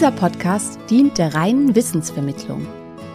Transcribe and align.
Dieser 0.00 0.12
Podcast 0.12 0.80
dient 0.88 1.18
der 1.18 1.34
reinen 1.34 1.74
Wissensvermittlung. 1.74 2.66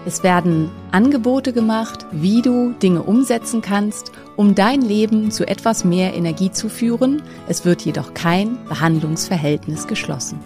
Es 0.06 0.22
werden 0.22 0.70
Angebote 0.92 1.52
gemacht, 1.52 2.06
wie 2.12 2.44
du 2.44 2.74
Dinge 2.74 3.02
umsetzen 3.02 3.64
kannst, 3.64 4.12
um 4.36 4.54
dein 4.54 4.84
Leben 4.84 5.32
zu 5.32 5.48
etwas 5.48 5.84
mehr 5.84 6.14
Energie 6.14 6.52
zu 6.52 6.70
führen. 6.70 7.24
Es 7.48 7.66
wird 7.66 7.82
jedoch 7.82 8.14
kein 8.14 8.64
Behandlungsverhältnis 8.66 9.88
geschlossen. 9.88 10.40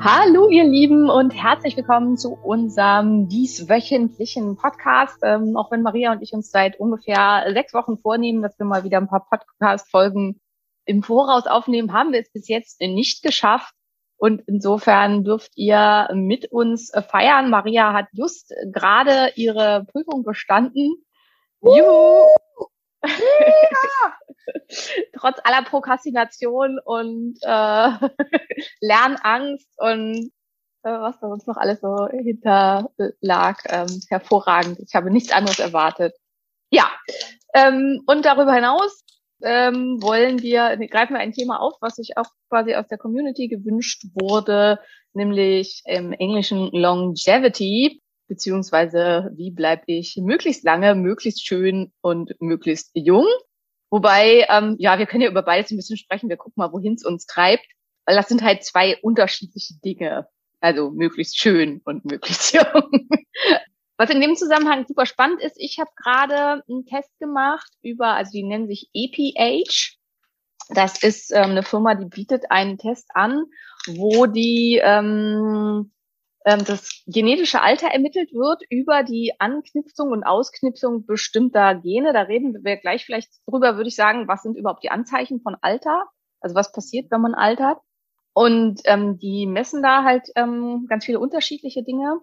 Hallo 0.00 0.48
ihr 0.48 0.64
Lieben 0.64 1.10
und 1.10 1.32
herzlich 1.32 1.76
willkommen 1.76 2.16
zu 2.16 2.38
unserem 2.42 3.28
dieswöchentlichen 3.28 4.56
Podcast. 4.56 5.18
Ähm, 5.22 5.58
auch 5.58 5.70
wenn 5.70 5.82
Maria 5.82 6.12
und 6.12 6.22
ich 6.22 6.32
uns 6.32 6.50
seit 6.50 6.80
ungefähr 6.80 7.44
sechs 7.52 7.74
Wochen 7.74 7.98
vornehmen, 7.98 8.40
dass 8.40 8.58
wir 8.58 8.64
mal 8.64 8.82
wieder 8.82 8.96
ein 8.96 9.08
paar 9.08 9.26
Podcast-Folgen 9.28 10.40
im 10.86 11.02
Voraus 11.02 11.46
aufnehmen, 11.46 11.92
haben 11.92 12.12
wir 12.12 12.20
es 12.20 12.32
bis 12.32 12.48
jetzt 12.48 12.80
nicht 12.80 13.22
geschafft. 13.22 13.74
Und 14.22 14.44
insofern 14.46 15.24
dürft 15.24 15.50
ihr 15.56 16.08
mit 16.14 16.52
uns 16.52 16.92
feiern. 17.10 17.50
Maria 17.50 17.92
hat 17.92 18.06
just 18.12 18.54
gerade 18.72 19.32
ihre 19.34 19.84
Prüfung 19.90 20.22
bestanden. 20.22 21.04
Juhu! 21.60 22.28
Trotz 25.18 25.40
aller 25.42 25.64
Prokrastination 25.64 26.78
und 26.84 27.36
äh, 27.42 27.48
Lernangst 28.80 29.68
und 29.78 30.30
äh, 30.84 30.90
was 30.90 31.18
da 31.18 31.28
sonst 31.28 31.48
noch 31.48 31.56
alles 31.56 31.80
so 31.80 32.06
hinterlag, 32.06 33.58
ähm, 33.70 34.02
hervorragend. 34.08 34.78
Ich 34.86 34.94
habe 34.94 35.10
nichts 35.10 35.32
anderes 35.32 35.58
erwartet. 35.58 36.14
Ja, 36.70 36.88
ähm, 37.54 38.04
und 38.06 38.24
darüber 38.24 38.54
hinaus 38.54 39.02
ähm, 39.42 40.02
wollen 40.02 40.42
wir, 40.42 40.76
greifen 40.88 41.14
wir 41.14 41.20
ein 41.20 41.32
Thema 41.32 41.60
auf, 41.60 41.74
was 41.80 41.96
sich 41.96 42.16
auch 42.16 42.26
quasi 42.48 42.74
aus 42.74 42.88
der 42.88 42.98
Community 42.98 43.48
gewünscht 43.48 44.04
wurde, 44.14 44.78
nämlich 45.12 45.82
im 45.84 46.12
Englischen 46.12 46.70
Longevity, 46.72 48.00
beziehungsweise 48.28 49.30
wie 49.34 49.50
bleibe 49.50 49.84
ich 49.86 50.16
möglichst 50.20 50.64
lange, 50.64 50.94
möglichst 50.94 51.46
schön 51.46 51.92
und 52.00 52.32
möglichst 52.40 52.90
jung. 52.94 53.26
Wobei, 53.90 54.46
ähm, 54.48 54.76
ja, 54.78 54.98
wir 54.98 55.06
können 55.06 55.22
ja 55.22 55.30
über 55.30 55.42
beides 55.42 55.70
ein 55.70 55.76
bisschen 55.76 55.98
sprechen. 55.98 56.30
Wir 56.30 56.38
gucken 56.38 56.54
mal, 56.56 56.72
wohin 56.72 56.94
es 56.94 57.04
uns 57.04 57.26
treibt, 57.26 57.66
weil 58.06 58.16
das 58.16 58.28
sind 58.28 58.42
halt 58.42 58.64
zwei 58.64 58.96
unterschiedliche 59.02 59.74
Dinge. 59.84 60.26
Also 60.60 60.90
möglichst 60.90 61.38
schön 61.38 61.82
und 61.84 62.04
möglichst 62.04 62.54
jung. 62.54 63.08
Was 63.96 64.10
in 64.10 64.20
dem 64.20 64.36
Zusammenhang 64.36 64.86
super 64.86 65.06
spannend 65.06 65.40
ist, 65.40 65.56
ich 65.58 65.78
habe 65.78 65.90
gerade 65.96 66.62
einen 66.68 66.86
Test 66.86 67.16
gemacht 67.18 67.70
über, 67.82 68.14
also 68.14 68.32
die 68.32 68.42
nennen 68.42 68.66
sich 68.66 68.90
EPH. 68.94 69.96
Das 70.70 71.02
ist 71.02 71.32
ähm, 71.32 71.50
eine 71.50 71.62
Firma, 71.62 71.94
die 71.94 72.06
bietet 72.06 72.50
einen 72.50 72.78
Test 72.78 73.10
an, 73.14 73.44
wo 73.86 74.26
die 74.26 74.80
ähm, 74.82 75.92
ähm, 76.44 76.64
das 76.64 77.02
genetische 77.06 77.60
Alter 77.60 77.88
ermittelt 77.88 78.32
wird 78.32 78.62
über 78.70 79.02
die 79.02 79.34
Anknipsung 79.38 80.10
und 80.10 80.24
Ausknipsung 80.24 81.06
bestimmter 81.06 81.74
Gene. 81.74 82.12
Da 82.12 82.22
reden 82.22 82.64
wir 82.64 82.76
gleich 82.76 83.04
vielleicht 83.04 83.30
drüber, 83.46 83.76
würde 83.76 83.88
ich 83.88 83.96
sagen, 83.96 84.28
was 84.28 84.42
sind 84.42 84.56
überhaupt 84.56 84.82
die 84.82 84.90
Anzeichen 84.90 85.40
von 85.40 85.56
Alter? 85.60 86.04
Also 86.40 86.54
was 86.54 86.72
passiert, 86.72 87.10
wenn 87.10 87.20
man 87.20 87.34
altert? 87.34 87.78
Und 88.32 88.80
ähm, 88.86 89.18
die 89.18 89.46
messen 89.46 89.82
da 89.82 90.04
halt 90.04 90.28
ähm, 90.36 90.86
ganz 90.88 91.04
viele 91.04 91.20
unterschiedliche 91.20 91.82
Dinge 91.82 92.20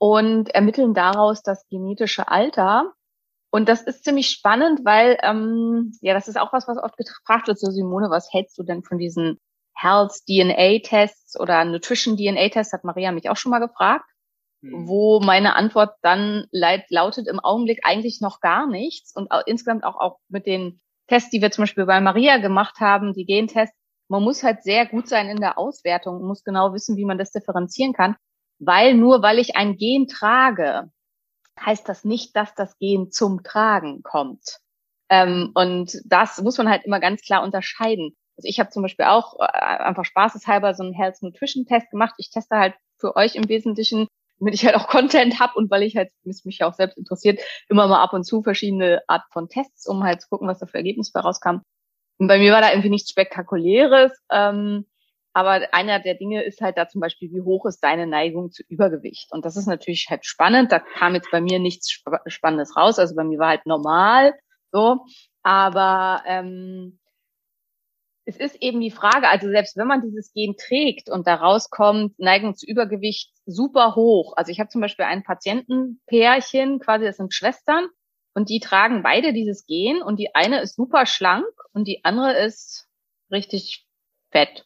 und 0.00 0.50
ermitteln 0.50 0.94
daraus 0.94 1.42
das 1.42 1.66
genetische 1.68 2.28
Alter. 2.28 2.92
Und 3.52 3.68
das 3.68 3.82
ist 3.82 4.04
ziemlich 4.04 4.30
spannend, 4.30 4.80
weil 4.84 5.18
ähm, 5.22 5.92
ja, 6.00 6.14
das 6.14 6.28
ist 6.28 6.38
auch 6.38 6.52
was, 6.52 6.66
was 6.68 6.78
oft 6.78 6.96
gefragt 6.96 7.48
wird. 7.48 7.58
So 7.58 7.70
Simone, 7.70 8.08
was 8.08 8.32
hältst 8.32 8.56
du 8.58 8.62
denn 8.62 8.82
von 8.82 8.98
diesen 8.98 9.38
Health 9.74 10.12
DNA-Tests 10.26 11.38
oder 11.38 11.64
Nutrition 11.64 12.16
DNA-Tests? 12.16 12.72
Hat 12.72 12.84
Maria 12.84 13.12
mich 13.12 13.28
auch 13.28 13.36
schon 13.36 13.50
mal 13.50 13.58
gefragt, 13.58 14.04
Hm. 14.62 14.86
wo 14.86 15.20
meine 15.20 15.56
Antwort 15.56 15.96
dann 16.02 16.46
lautet 16.52 17.26
im 17.28 17.40
Augenblick 17.40 17.80
eigentlich 17.82 18.20
noch 18.20 18.40
gar 18.40 18.66
nichts. 18.66 19.14
Und 19.14 19.30
auch, 19.30 19.42
insgesamt 19.46 19.84
auch, 19.84 19.96
auch 19.96 20.18
mit 20.28 20.46
den 20.46 20.80
Tests, 21.08 21.30
die 21.30 21.42
wir 21.42 21.50
zum 21.50 21.62
Beispiel 21.62 21.86
bei 21.86 22.00
Maria 22.00 22.38
gemacht 22.38 22.78
haben, 22.80 23.12
die 23.14 23.24
Gentests, 23.24 23.76
man 24.08 24.22
muss 24.22 24.42
halt 24.42 24.62
sehr 24.62 24.86
gut 24.86 25.08
sein 25.08 25.28
in 25.28 25.40
der 25.40 25.58
Auswertung, 25.58 26.22
muss 26.22 26.44
genau 26.44 26.72
wissen, 26.72 26.96
wie 26.96 27.04
man 27.04 27.18
das 27.18 27.32
differenzieren 27.32 27.92
kann 27.92 28.16
weil 28.60 28.94
nur 28.94 29.22
weil 29.22 29.38
ich 29.38 29.56
ein 29.56 29.76
Gen 29.76 30.06
trage, 30.06 30.90
heißt 31.58 31.88
das 31.88 32.04
nicht, 32.04 32.36
dass 32.36 32.54
das 32.54 32.78
Gen 32.78 33.10
zum 33.10 33.42
Tragen 33.42 34.02
kommt. 34.02 34.60
Ähm, 35.08 35.50
und 35.54 36.00
das 36.04 36.40
muss 36.40 36.58
man 36.58 36.68
halt 36.68 36.84
immer 36.84 37.00
ganz 37.00 37.22
klar 37.22 37.42
unterscheiden. 37.42 38.16
Also 38.36 38.48
ich 38.48 38.60
habe 38.60 38.70
zum 38.70 38.82
Beispiel 38.82 39.06
auch 39.06 39.38
äh, 39.40 39.44
einfach 39.44 40.04
spaßeshalber 40.04 40.74
so 40.74 40.84
einen 40.84 40.94
Health 40.94 41.22
Nutrition 41.22 41.66
Test 41.66 41.90
gemacht. 41.90 42.14
Ich 42.18 42.30
teste 42.30 42.56
halt 42.56 42.74
für 42.98 43.16
euch 43.16 43.34
im 43.34 43.48
Wesentlichen, 43.48 44.06
damit 44.38 44.54
ich 44.54 44.64
halt 44.64 44.76
auch 44.76 44.88
Content 44.88 45.40
habe 45.40 45.54
und 45.54 45.70
weil 45.70 45.82
ich 45.82 45.96
halt, 45.96 46.10
mich 46.22 46.58
ja 46.58 46.68
auch 46.68 46.74
selbst 46.74 46.96
interessiert, 46.96 47.40
immer 47.68 47.86
mal 47.88 48.02
ab 48.02 48.12
und 48.12 48.24
zu 48.24 48.42
verschiedene 48.42 49.02
Art 49.08 49.24
von 49.32 49.48
Tests, 49.48 49.86
um 49.86 50.04
halt 50.04 50.22
zu 50.22 50.28
gucken, 50.28 50.48
was 50.48 50.58
da 50.58 50.66
für 50.66 50.78
Ergebnisse 50.78 51.18
rauskam. 51.18 51.58
Und 52.18 52.28
bei 52.28 52.38
mir 52.38 52.52
war 52.52 52.60
da 52.60 52.70
irgendwie 52.70 52.90
nichts 52.90 53.10
Spektakuläres. 53.10 54.12
Ähm, 54.30 54.86
aber 55.32 55.72
einer 55.72 56.00
der 56.00 56.14
Dinge 56.14 56.42
ist 56.42 56.60
halt 56.60 56.76
da 56.76 56.88
zum 56.88 57.00
Beispiel, 57.00 57.30
wie 57.32 57.42
hoch 57.42 57.66
ist 57.66 57.80
deine 57.80 58.06
Neigung 58.06 58.50
zu 58.50 58.62
Übergewicht? 58.68 59.32
Und 59.32 59.44
das 59.44 59.56
ist 59.56 59.66
natürlich 59.66 60.08
halt 60.10 60.26
spannend. 60.26 60.72
Da 60.72 60.80
kam 60.80 61.14
jetzt 61.14 61.30
bei 61.30 61.40
mir 61.40 61.58
nichts 61.58 61.88
Sp 61.94 62.18
Spannendes 62.26 62.76
raus. 62.76 62.98
Also 62.98 63.14
bei 63.14 63.24
mir 63.24 63.38
war 63.38 63.50
halt 63.50 63.66
normal 63.66 64.34
so. 64.72 64.98
Aber 65.42 66.22
ähm, 66.26 66.98
es 68.24 68.36
ist 68.36 68.56
eben 68.60 68.80
die 68.80 68.90
Frage, 68.90 69.28
also 69.28 69.48
selbst 69.48 69.76
wenn 69.76 69.86
man 69.86 70.02
dieses 70.02 70.32
Gen 70.32 70.56
trägt 70.56 71.10
und 71.10 71.26
da 71.26 71.36
rauskommt, 71.36 72.18
Neigung 72.18 72.54
zu 72.54 72.66
Übergewicht 72.66 73.32
super 73.46 73.94
hoch. 73.96 74.34
Also 74.36 74.52
ich 74.52 74.60
habe 74.60 74.68
zum 74.68 74.80
Beispiel 74.80 75.04
ein 75.04 75.22
Patientenpärchen, 75.24 76.80
quasi 76.80 77.04
das 77.04 77.16
sind 77.16 77.34
Schwestern, 77.34 77.86
und 78.34 78.48
die 78.48 78.60
tragen 78.60 79.02
beide 79.02 79.32
dieses 79.32 79.66
Gen 79.66 80.02
und 80.02 80.18
die 80.18 80.34
eine 80.34 80.60
ist 80.60 80.76
super 80.76 81.06
schlank 81.06 81.46
und 81.72 81.88
die 81.88 82.04
andere 82.04 82.38
ist 82.38 82.88
richtig 83.30 83.86
fett 84.30 84.64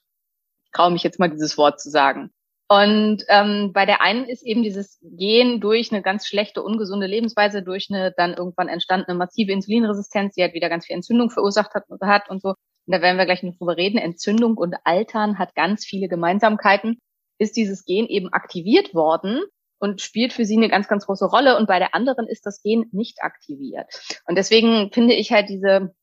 traue 0.74 0.90
mich 0.90 1.02
jetzt 1.02 1.18
mal 1.18 1.30
dieses 1.30 1.56
Wort 1.56 1.80
zu 1.80 1.90
sagen. 1.90 2.30
Und 2.68 3.24
ähm, 3.28 3.72
bei 3.74 3.84
der 3.84 4.00
einen 4.00 4.24
ist 4.24 4.42
eben 4.42 4.62
dieses 4.62 4.98
Gen 5.02 5.60
durch 5.60 5.92
eine 5.92 6.02
ganz 6.02 6.26
schlechte, 6.26 6.62
ungesunde 6.62 7.06
Lebensweise, 7.06 7.62
durch 7.62 7.88
eine 7.90 8.12
dann 8.16 8.32
irgendwann 8.34 8.68
entstandene 8.68 9.16
massive 9.16 9.52
Insulinresistenz, 9.52 10.34
die 10.34 10.42
halt 10.42 10.54
wieder 10.54 10.70
ganz 10.70 10.86
viel 10.86 10.96
Entzündung 10.96 11.30
verursacht 11.30 11.74
hat, 11.74 11.84
hat 12.02 12.30
und 12.30 12.40
so. 12.40 12.48
Und 12.48 12.94
da 12.94 13.02
werden 13.02 13.18
wir 13.18 13.26
gleich 13.26 13.42
noch 13.42 13.56
drüber 13.56 13.76
reden. 13.76 13.98
Entzündung 13.98 14.56
und 14.56 14.76
Altern 14.84 15.38
hat 15.38 15.54
ganz 15.54 15.84
viele 15.84 16.08
Gemeinsamkeiten. 16.08 16.98
Ist 17.38 17.56
dieses 17.56 17.84
Gen 17.84 18.06
eben 18.06 18.32
aktiviert 18.32 18.94
worden 18.94 19.42
und 19.78 20.00
spielt 20.00 20.32
für 20.32 20.46
sie 20.46 20.56
eine 20.56 20.68
ganz, 20.68 20.88
ganz 20.88 21.04
große 21.04 21.26
Rolle. 21.26 21.58
Und 21.58 21.66
bei 21.66 21.78
der 21.78 21.94
anderen 21.94 22.26
ist 22.26 22.46
das 22.46 22.62
Gen 22.62 22.86
nicht 22.92 23.22
aktiviert. 23.22 23.86
Und 24.26 24.36
deswegen 24.36 24.90
finde 24.92 25.14
ich 25.14 25.32
halt 25.32 25.50
diese 25.50 25.94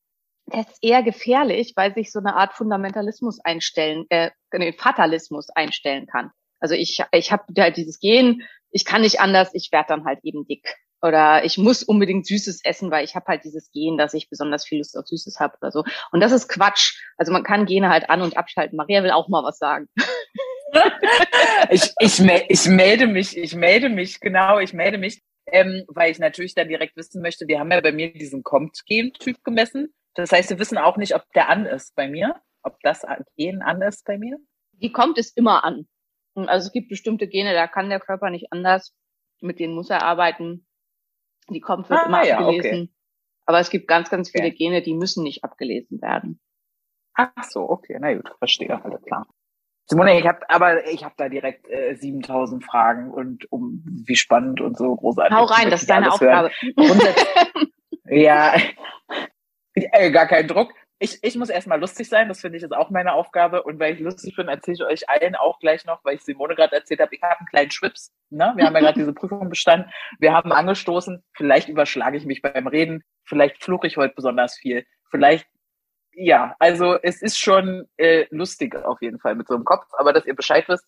das 0.52 0.68
ist 0.68 0.80
eher 0.82 1.04
gefährlich, 1.04 1.74
weil 1.76 1.94
sich 1.94 2.12
so 2.12 2.20
eine 2.20 2.36
Art 2.36 2.54
Fundamentalismus 2.54 3.40
einstellen, 3.44 4.06
äh, 4.10 4.32
nee, 4.54 4.74
Fatalismus 4.74 5.50
einstellen 5.50 6.08
kann. 6.08 6.32
Also 6.60 6.76
ich, 6.76 7.04
ich 7.12 7.32
habe 7.32 7.44
halt 7.58 7.78
dieses 7.78 8.00
Gen, 8.00 8.44
ich 8.70 8.86
kann 8.86 9.02
nicht 9.02 9.20
anders, 9.20 9.50
ich 9.54 9.72
werde 9.72 9.88
dann 9.90 10.06
halt 10.06 10.20
eben 10.24 10.46
dick. 10.46 10.76
Oder 11.02 11.44
ich 11.44 11.58
muss 11.58 11.82
unbedingt 11.82 12.28
Süßes 12.28 12.64
essen, 12.64 12.92
weil 12.92 13.04
ich 13.04 13.16
habe 13.16 13.26
halt 13.28 13.44
dieses 13.44 13.72
Gen, 13.72 13.98
dass 13.98 14.14
ich 14.14 14.30
besonders 14.30 14.68
viel 14.68 14.78
Lust 14.78 14.96
auf 14.96 15.08
Süßes 15.08 15.40
habe 15.40 15.58
oder 15.60 15.72
so. 15.72 15.84
Und 16.12 16.20
das 16.22 16.32
ist 16.32 16.48
Quatsch. 16.48 17.00
Also 17.18 17.32
man 17.32 17.44
kann 17.44 17.66
Gene 17.66 17.90
halt 17.90 18.10
an- 18.10 18.22
und 18.22 18.38
abschalten. 18.38 18.78
Maria 18.78 19.02
will 19.02 19.10
auch 19.12 19.28
mal 19.28 19.44
was 19.44 19.58
sagen. 19.58 19.88
ich, 21.72 21.92
ich, 22.00 22.20
ich 22.20 22.66
melde 22.68 23.08
mich, 23.08 23.36
ich 23.36 23.56
melde 23.56 23.90
mich, 23.90 24.20
genau, 24.20 24.60
ich 24.60 24.74
melde 24.74 25.00
mich, 25.00 25.24
ähm, 25.48 25.84
weil 25.88 26.12
ich 26.12 26.20
natürlich 26.20 26.54
dann 26.54 26.68
direkt 26.70 26.96
wissen 26.96 27.22
möchte, 27.24 27.48
wir 27.48 27.60
haben 27.60 27.72
ja 27.72 27.82
bei 27.82 27.92
mir 27.92 28.14
diesen 28.14 28.44
Compt-Gen-Typ 28.44 29.44
gemessen. 29.44 29.92
Das 30.16 30.32
heißt, 30.32 30.50
wir 30.50 30.60
wissen 30.60 30.78
auch 30.78 30.98
nicht, 30.98 31.16
ob 31.16 31.24
der 31.34 31.50
an 31.50 31.66
ist 31.66 31.96
bei 31.96 32.08
mir, 32.08 32.36
ob 32.64 32.80
das 32.82 33.06
Gen 33.38 33.62
an 33.62 33.82
ist 33.82 34.06
bei 34.06 34.18
mir. 34.18 34.38
Die 34.74 34.92
kommt 34.92 35.18
es 35.18 35.32
immer 35.32 35.64
an. 35.64 35.88
Also 36.36 36.68
es 36.68 36.72
gibt 36.74 36.90
bestimmte 36.90 37.28
Gene, 37.28 37.54
da 37.54 37.68
kann 37.68 37.90
der 37.90 38.00
Körper 38.00 38.30
nicht 38.30 38.52
anders. 38.52 38.94
Mit 39.42 39.60
denen 39.60 39.74
muss 39.76 39.90
er 39.90 40.04
arbeiten. 40.04 40.66
Die 41.50 41.60
kommt 41.62 41.90
wird 41.90 42.00
Ah, 42.02 42.06
immer 42.06 42.24
ja, 42.26 42.38
abgelesen. 42.40 42.84
okay. 42.84 42.90
Aber 43.46 43.60
es 43.60 43.70
gibt 43.70 43.88
ganz, 43.88 44.10
ganz 44.10 44.30
viele 44.30 44.48
Okay. 44.48 44.56
Gene, 44.56 44.82
die 44.82 44.94
müssen 44.94 45.24
nicht 45.24 45.44
abgelesen 45.44 46.02
werden. 46.02 46.40
Ach 47.16 47.44
so, 47.44 47.70
okay, 47.70 47.98
na 48.00 48.14
gut, 48.14 48.32
verstehe, 48.38 48.82
alles 48.84 49.02
klar. 49.04 49.28
Simone, 49.88 50.18
ich 50.18 50.26
habe 50.26 50.50
aber 50.50 50.88
ich 50.88 51.04
habe 51.04 51.16
da 51.18 51.28
direkt 51.28 51.68
äh, 51.70 51.96
7000 51.96 52.64
Fragen 52.64 53.12
und 53.12 53.52
um 53.52 53.84
wie 54.06 54.16
spannend 54.16 54.62
und 54.62 54.78
so 54.78 54.96
großartig. 54.96 55.36
Hau 55.38 55.44
rein, 55.44 55.70
das 55.70 55.82
ist 55.82 55.90
deine 55.90 56.14
Aufgabe. 56.14 56.52
ja, 58.06 58.54
äh, 59.74 60.12
gar 60.12 60.28
kein 60.28 60.48
Druck. 60.48 60.74
Ich, 61.00 61.18
ich 61.24 61.36
muss 61.36 61.50
erstmal 61.50 61.80
lustig 61.80 62.08
sein, 62.10 62.28
das 62.28 62.42
finde 62.42 62.58
ich 62.58 62.64
ist 62.64 62.74
auch 62.74 62.92
meine 62.92 63.14
Aufgabe. 63.14 63.64
Und 63.64 63.80
weil 63.80 63.96
ich 63.96 64.00
lustig 64.00 64.36
bin, 64.36 64.48
erzähle 64.48 64.76
ich 64.76 64.84
euch 64.84 65.10
allen 65.10 65.36
auch 65.36 65.60
gleich 65.60 65.86
noch, 65.86 66.04
weil 66.06 66.16
ich 66.16 66.22
Simone 66.22 66.56
gerade 66.56 66.76
erzählt 66.76 67.00
habe, 67.00 67.16
ich 67.16 67.22
habe 67.24 67.40
einen 67.40 67.48
kleinen 67.48 67.72
Schwips. 67.72 68.14
Ne? 68.30 68.54
Wir 68.56 68.66
haben 68.66 68.76
ja 68.76 68.82
gerade 68.82 69.00
diese 69.00 69.14
Prüfung 69.14 69.50
bestanden. 69.50 69.92
Wir 70.20 70.34
haben 70.34 70.52
angestoßen. 70.52 71.24
Vielleicht 71.34 71.70
überschlage 71.70 72.18
ich 72.18 72.26
mich 72.26 72.44
beim 72.44 72.68
Reden. 72.68 73.04
Vielleicht 73.24 73.64
fluche 73.64 73.88
ich 73.88 73.98
heute 73.98 74.14
besonders 74.14 74.56
viel. 74.56 74.86
Vielleicht 75.10 75.48
ja, 76.14 76.56
also 76.60 76.98
es 77.02 77.22
ist 77.22 77.38
schon 77.38 77.88
äh, 77.98 78.26
lustig 78.32 78.76
auf 78.76 79.02
jeden 79.02 79.20
Fall 79.20 79.36
mit 79.36 79.48
so 79.48 79.56
einem 79.56 79.64
Kopf, 79.64 79.86
aber 79.98 80.14
dass 80.14 80.26
ihr 80.26 80.36
Bescheid 80.36 80.68
wisst, 80.68 80.86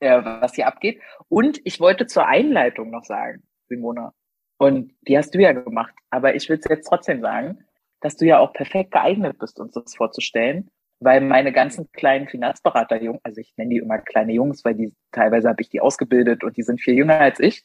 äh, 0.00 0.22
was 0.24 0.54
hier 0.54 0.66
abgeht. 0.66 1.00
Und 1.28 1.60
ich 1.64 1.80
wollte 1.80 2.06
zur 2.06 2.26
Einleitung 2.26 2.90
noch 2.90 3.04
sagen, 3.04 3.42
Simona, 3.68 4.12
und 4.58 4.92
die 5.02 5.18
hast 5.18 5.34
du 5.34 5.40
ja 5.40 5.52
gemacht, 5.52 5.94
aber 6.10 6.34
ich 6.34 6.48
will 6.48 6.58
es 6.58 6.66
jetzt 6.68 6.86
trotzdem 6.86 7.20
sagen, 7.20 7.64
dass 8.04 8.16
du 8.16 8.26
ja 8.26 8.38
auch 8.38 8.52
perfekt 8.52 8.90
geeignet 8.90 9.38
bist, 9.38 9.58
uns 9.58 9.72
das 9.72 9.94
vorzustellen, 9.94 10.70
weil 11.00 11.22
meine 11.22 11.52
ganzen 11.52 11.90
kleinen 11.92 12.28
Finanzberater-Jungs, 12.28 13.20
also 13.24 13.40
ich 13.40 13.54
nenne 13.56 13.70
die 13.70 13.78
immer 13.78 13.98
kleine 13.98 14.34
Jungs, 14.34 14.62
weil 14.62 14.74
die 14.74 14.92
teilweise 15.10 15.48
habe 15.48 15.62
ich 15.62 15.70
die 15.70 15.80
ausgebildet 15.80 16.44
und 16.44 16.54
die 16.58 16.62
sind 16.62 16.82
viel 16.82 16.92
jünger 16.92 17.18
als 17.18 17.40
ich, 17.40 17.64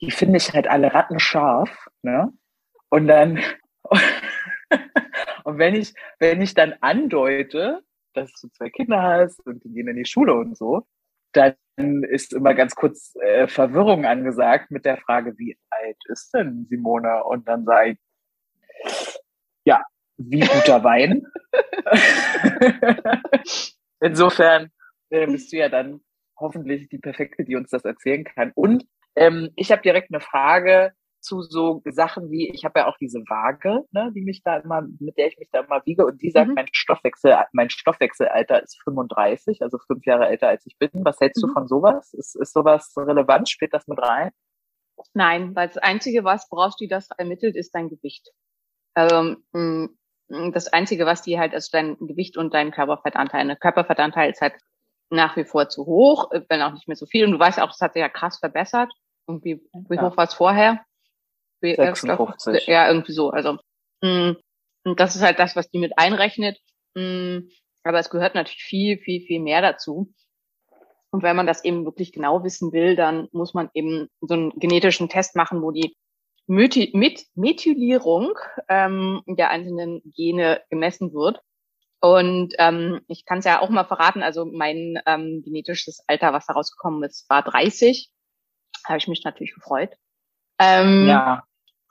die 0.00 0.10
finde 0.10 0.38
ich 0.38 0.54
halt 0.54 0.68
alle 0.68 0.94
rattenscharf, 0.94 1.86
ne? 2.00 2.32
Und 2.88 3.08
dann 3.08 3.40
und 5.44 5.58
wenn 5.58 5.74
ich 5.74 5.92
wenn 6.18 6.40
ich 6.40 6.54
dann 6.54 6.74
andeute, 6.80 7.82
dass 8.14 8.32
du 8.40 8.48
zwei 8.48 8.70
Kinder 8.70 9.02
hast 9.02 9.38
und 9.46 9.64
die 9.64 9.68
gehen 9.70 9.88
in 9.88 9.96
die 9.96 10.06
Schule 10.06 10.32
und 10.32 10.56
so, 10.56 10.86
dann 11.32 11.56
ist 11.76 12.32
immer 12.32 12.54
ganz 12.54 12.74
kurz 12.74 13.14
äh, 13.16 13.48
Verwirrung 13.48 14.06
angesagt 14.06 14.70
mit 14.70 14.86
der 14.86 14.96
Frage, 14.96 15.36
wie 15.36 15.58
alt 15.68 15.98
ist 16.08 16.32
denn 16.32 16.64
Simona? 16.70 17.20
Und 17.20 17.46
dann 17.48 17.66
sage 17.66 17.90
ich, 17.90 19.13
ja, 19.64 19.82
wie 20.16 20.40
guter 20.40 20.82
Wein. 20.84 21.26
Insofern 24.00 24.70
äh, 25.10 25.26
bist 25.26 25.52
du 25.52 25.56
ja 25.56 25.68
dann 25.68 26.00
hoffentlich 26.38 26.88
die 26.88 26.98
Perfekte, 26.98 27.44
die 27.44 27.56
uns 27.56 27.70
das 27.70 27.84
erzählen 27.84 28.24
kann. 28.24 28.52
Und 28.54 28.84
ähm, 29.16 29.50
ich 29.56 29.70
habe 29.72 29.82
direkt 29.82 30.12
eine 30.12 30.20
Frage 30.20 30.92
zu 31.20 31.40
so 31.40 31.80
Sachen 31.86 32.30
wie, 32.30 32.50
ich 32.50 32.66
habe 32.66 32.80
ja 32.80 32.86
auch 32.86 32.98
diese 32.98 33.20
Waage, 33.20 33.82
ne, 33.92 34.12
die 34.14 34.20
mich 34.20 34.42
da 34.42 34.58
immer, 34.58 34.82
mit 35.00 35.16
der 35.16 35.28
ich 35.28 35.38
mich 35.38 35.48
da 35.50 35.60
immer 35.60 35.80
wiege 35.86 36.04
und 36.04 36.20
die 36.20 36.30
sagt, 36.30 36.48
Mhm. 36.48 36.54
mein 36.54 36.68
Stoffwechsel, 36.70 37.34
mein 37.52 37.70
Stoffwechselalter 37.70 38.62
ist 38.62 38.78
35, 38.82 39.62
also 39.62 39.78
fünf 39.86 40.04
Jahre 40.04 40.26
älter 40.28 40.48
als 40.48 40.66
ich 40.66 40.76
bin. 40.78 40.90
Was 40.92 41.18
hältst 41.20 41.42
du 41.42 41.46
Mhm. 41.46 41.52
von 41.54 41.66
sowas? 41.68 42.12
Ist, 42.12 42.36
ist 42.36 42.52
sowas 42.52 42.92
relevant? 42.98 43.48
Spielt 43.48 43.72
das 43.72 43.86
mit 43.86 43.98
rein? 44.00 44.32
Nein, 45.14 45.54
weil 45.56 45.68
das 45.68 45.78
Einzige, 45.78 46.24
was 46.24 46.46
woraus 46.50 46.76
die 46.76 46.88
das 46.88 47.08
ermittelt, 47.16 47.56
ist 47.56 47.74
dein 47.74 47.88
Gewicht. 47.88 48.30
Also, 48.94 49.36
mh, 49.52 49.88
das 50.52 50.68
Einzige, 50.72 51.06
was 51.06 51.22
die 51.22 51.38
halt, 51.38 51.52
ist 51.52 51.74
dein 51.74 51.96
Gewicht 51.98 52.36
und 52.36 52.54
dein 52.54 52.70
Körperfettanteil. 52.70 53.46
Der 53.46 53.56
Körperfettanteil 53.56 54.30
ist 54.30 54.40
halt 54.40 54.54
nach 55.10 55.36
wie 55.36 55.44
vor 55.44 55.68
zu 55.68 55.84
hoch, 55.86 56.32
äh, 56.32 56.40
wenn 56.48 56.62
auch 56.62 56.72
nicht 56.72 56.88
mehr 56.88 56.96
so 56.96 57.06
viel. 57.06 57.24
Und 57.26 57.32
du 57.32 57.38
weißt 57.38 57.60
auch, 57.60 57.68
das 57.68 57.80
hat 57.80 57.92
sich 57.92 58.00
ja 58.00 58.08
krass 58.08 58.38
verbessert. 58.38 58.90
Irgendwie, 59.28 59.60
wie 59.88 59.96
Ja. 59.96 60.02
hoch 60.10 60.16
war 60.16 60.24
es 60.24 60.34
vorher? 60.34 60.84
Wie, 61.60 61.72
äh, 61.72 61.76
56. 61.94 62.62
Stoff- 62.62 62.68
Ja, 62.68 62.88
irgendwie 62.88 63.12
so. 63.12 63.30
Also, 63.30 63.58
mh, 64.02 64.36
und 64.84 65.00
das 65.00 65.14
ist 65.16 65.22
halt 65.22 65.38
das, 65.38 65.56
was 65.56 65.68
die 65.70 65.78
mit 65.78 65.98
einrechnet. 65.98 66.58
Mh, 66.94 67.42
aber 67.84 67.98
es 67.98 68.10
gehört 68.10 68.34
natürlich 68.34 68.62
viel, 68.64 68.98
viel, 68.98 69.20
viel 69.26 69.40
mehr 69.40 69.60
dazu. 69.60 70.12
Und 71.10 71.22
wenn 71.22 71.36
man 71.36 71.46
das 71.46 71.64
eben 71.64 71.84
wirklich 71.84 72.12
genau 72.12 72.42
wissen 72.42 72.72
will, 72.72 72.96
dann 72.96 73.28
muss 73.32 73.54
man 73.54 73.70
eben 73.74 74.08
so 74.20 74.34
einen 74.34 74.50
genetischen 74.58 75.08
Test 75.08 75.36
machen, 75.36 75.62
wo 75.62 75.70
die 75.70 75.94
mit 76.46 77.24
Methylierung 77.34 78.32
ähm, 78.68 79.22
der 79.26 79.50
einzelnen 79.50 80.02
Gene 80.14 80.62
gemessen 80.70 81.12
wird. 81.12 81.40
Und 82.00 82.54
ähm, 82.58 83.00
ich 83.08 83.24
kann 83.24 83.38
es 83.38 83.46
ja 83.46 83.60
auch 83.62 83.70
mal 83.70 83.84
verraten, 83.84 84.22
also 84.22 84.44
mein 84.44 85.00
ähm, 85.06 85.42
genetisches 85.42 86.04
Alter, 86.06 86.34
was 86.34 86.44
da 86.46 86.52
rausgekommen 86.52 87.02
ist, 87.02 87.28
war 87.30 87.42
30. 87.42 88.10
Habe 88.86 88.98
ich 88.98 89.08
mich 89.08 89.24
natürlich 89.24 89.54
gefreut. 89.54 89.90
Ähm, 90.58 91.06
Ja. 91.08 91.44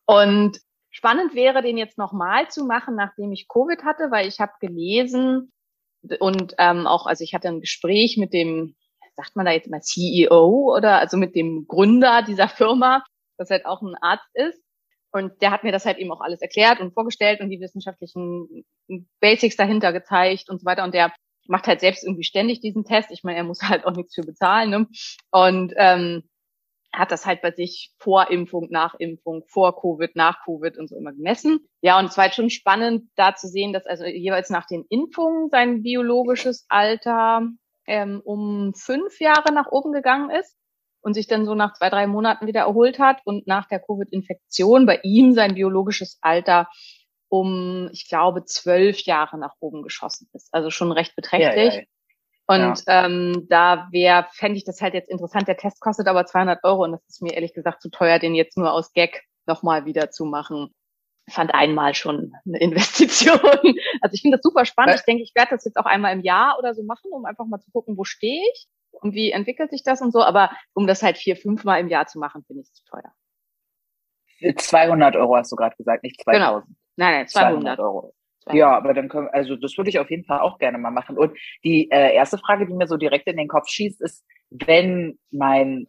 und 0.05 0.59
spannend 0.91 1.33
wäre, 1.33 1.63
den 1.63 1.77
jetzt 1.77 1.97
nochmal 1.97 2.47
zu 2.49 2.65
machen, 2.65 2.95
nachdem 2.95 3.31
ich 3.31 3.47
Covid 3.47 3.83
hatte, 3.83 4.11
weil 4.11 4.27
ich 4.27 4.39
habe 4.39 4.51
gelesen 4.61 5.51
und 6.19 6.53
ähm, 6.59 6.85
auch, 6.85 7.07
also 7.07 7.23
ich 7.23 7.33
hatte 7.33 7.47
ein 7.47 7.61
Gespräch 7.61 8.17
mit 8.17 8.33
dem, 8.33 8.75
sagt 9.15 9.35
man 9.35 9.45
da 9.47 9.51
jetzt 9.51 9.69
mal 9.69 9.81
CEO 9.81 10.75
oder 10.75 10.99
also 10.99 11.17
mit 11.17 11.33
dem 11.35 11.65
Gründer 11.67 12.21
dieser 12.21 12.47
Firma, 12.47 13.03
das 13.43 13.49
halt 13.49 13.65
auch 13.65 13.81
ein 13.81 13.95
Arzt 14.01 14.29
ist. 14.33 14.61
Und 15.11 15.41
der 15.41 15.51
hat 15.51 15.63
mir 15.63 15.71
das 15.71 15.85
halt 15.85 15.99
eben 15.99 16.11
auch 16.11 16.21
alles 16.21 16.41
erklärt 16.41 16.79
und 16.79 16.93
vorgestellt 16.93 17.39
und 17.39 17.49
die 17.49 17.59
wissenschaftlichen 17.59 18.65
Basics 19.19 19.55
dahinter 19.55 19.93
gezeigt 19.93 20.49
und 20.49 20.59
so 20.59 20.65
weiter. 20.65 20.83
Und 20.83 20.95
der 20.95 21.13
macht 21.47 21.67
halt 21.67 21.81
selbst 21.81 22.03
irgendwie 22.03 22.23
ständig 22.23 22.61
diesen 22.61 22.83
Test. 22.83 23.11
Ich 23.11 23.23
meine, 23.23 23.37
er 23.37 23.43
muss 23.43 23.61
halt 23.69 23.85
auch 23.85 23.95
nichts 23.95 24.15
für 24.15 24.23
bezahlen. 24.23 24.69
Ne? 24.71 24.87
Und 25.31 25.73
ähm, 25.77 26.23
hat 26.91 27.11
das 27.11 27.25
halt 27.25 27.41
bei 27.41 27.51
sich 27.51 27.91
vor 27.97 28.29
Impfung, 28.29 28.67
nach 28.69 28.95
Impfung, 28.95 29.43
vor 29.47 29.79
Covid, 29.79 30.15
nach 30.15 30.45
Covid 30.45 30.77
und 30.77 30.87
so 30.87 30.95
immer 30.95 31.11
gemessen. 31.11 31.59
Ja, 31.81 31.99
und 31.99 32.05
es 32.05 32.17
war 32.17 32.25
halt 32.25 32.35
schon 32.35 32.51
spannend, 32.51 33.09
da 33.15 33.35
zu 33.35 33.47
sehen, 33.47 33.73
dass 33.73 33.85
also 33.85 34.05
jeweils 34.05 34.49
nach 34.51 34.67
den 34.67 34.85
Impfungen 34.89 35.49
sein 35.49 35.81
biologisches 35.81 36.65
Alter 36.69 37.47
ähm, 37.87 38.21
um 38.23 38.73
fünf 38.75 39.19
Jahre 39.19 39.51
nach 39.53 39.71
oben 39.71 39.91
gegangen 39.91 40.29
ist 40.29 40.55
und 41.03 41.13
sich 41.13 41.27
dann 41.27 41.45
so 41.45 41.53
nach 41.53 41.73
zwei, 41.73 41.89
drei 41.89 42.07
Monaten 42.07 42.47
wieder 42.47 42.61
erholt 42.61 42.97
hat 42.97 43.19
und 43.25 43.45
nach 43.45 43.67
der 43.67 43.79
Covid-Infektion 43.79 44.85
bei 44.85 44.99
ihm 45.03 45.33
sein 45.33 45.53
biologisches 45.53 46.17
Alter 46.21 46.69
um, 47.27 47.89
ich 47.91 48.07
glaube, 48.07 48.45
zwölf 48.45 49.01
Jahre 49.05 49.39
nach 49.39 49.55
oben 49.59 49.81
geschossen 49.81 50.29
ist. 50.33 50.53
Also 50.53 50.69
schon 50.69 50.91
recht 50.91 51.15
beträchtlich. 51.15 51.73
Ja, 51.73 51.81
ja, 52.55 52.69
Und 52.69 52.83
ähm, 52.85 53.47
da 53.49 53.87
wäre, 53.91 54.27
fände 54.31 54.57
ich 54.57 54.65
das 54.65 54.81
halt 54.81 54.93
jetzt 54.93 55.09
interessant. 55.09 55.47
Der 55.47 55.57
Test 55.57 55.81
kostet 55.81 56.07
aber 56.07 56.25
200 56.25 56.63
Euro 56.63 56.83
und 56.83 56.91
das 56.91 57.01
ist 57.07 57.21
mir 57.21 57.33
ehrlich 57.33 57.53
gesagt 57.53 57.81
zu 57.81 57.89
teuer, 57.89 58.19
den 58.19 58.35
jetzt 58.35 58.55
nur 58.55 58.71
aus 58.71 58.93
Gag 58.93 59.23
nochmal 59.47 59.85
wieder 59.85 60.11
zu 60.11 60.25
machen. 60.25 60.75
Ich 61.25 61.33
fand 61.33 61.53
einmal 61.55 61.95
schon 61.95 62.33
eine 62.45 62.59
Investition. 62.59 63.39
Also 64.01 64.15
ich 64.15 64.21
finde 64.21 64.37
das 64.37 64.43
super 64.43 64.65
spannend. 64.65 64.95
Ich 64.95 65.05
denke, 65.05 65.23
ich 65.23 65.33
werde 65.33 65.51
das 65.51 65.63
jetzt 65.63 65.77
auch 65.77 65.85
einmal 65.85 66.13
im 66.13 66.21
Jahr 66.21 66.57
oder 66.59 66.75
so 66.75 66.83
machen, 66.83 67.09
um 67.11 67.25
einfach 67.25 67.45
mal 67.45 67.59
zu 67.59 67.71
gucken, 67.71 67.97
wo 67.97 68.03
stehe 68.03 68.43
ich 68.53 68.67
und 69.01 69.13
wie 69.13 69.31
entwickelt 69.31 69.71
sich 69.71 69.83
das 69.83 70.01
und 70.01 70.11
so. 70.11 70.23
Aber 70.23 70.51
um 70.73 70.87
das 70.87 71.03
halt 71.03 71.17
vier, 71.17 71.35
fünf 71.35 71.63
Mal 71.63 71.79
im 71.79 71.87
Jahr 71.87 72.07
zu 72.07 72.19
machen, 72.19 72.43
finde 72.45 72.61
ich 72.61 72.69
es 72.69 72.73
zu 72.73 72.83
teuer. 72.85 73.13
200 74.57 75.15
Euro 75.15 75.35
hast 75.35 75.51
du 75.51 75.55
gerade 75.55 75.75
gesagt, 75.75 76.03
nicht 76.03 76.21
2000. 76.21 76.75
Nein, 76.95 77.13
nein, 77.13 77.27
200. 77.27 77.79
Euro. 77.79 78.13
200. 78.43 78.59
Ja, 78.59 78.75
aber 78.75 78.93
dann 78.93 79.09
können, 79.09 79.29
also 79.31 79.55
das 79.55 79.77
würde 79.77 79.89
ich 79.89 79.99
auf 79.99 80.09
jeden 80.09 80.25
Fall 80.25 80.39
auch 80.39 80.57
gerne 80.59 80.77
mal 80.77 80.91
machen. 80.91 81.17
Und 81.17 81.37
die 81.63 81.89
äh, 81.91 82.13
erste 82.13 82.37
Frage, 82.37 82.65
die 82.67 82.73
mir 82.73 82.87
so 82.87 82.97
direkt 82.97 83.27
in 83.27 83.37
den 83.37 83.47
Kopf 83.47 83.69
schießt, 83.69 84.01
ist, 84.01 84.25
wenn 84.49 85.17
mein, 85.31 85.87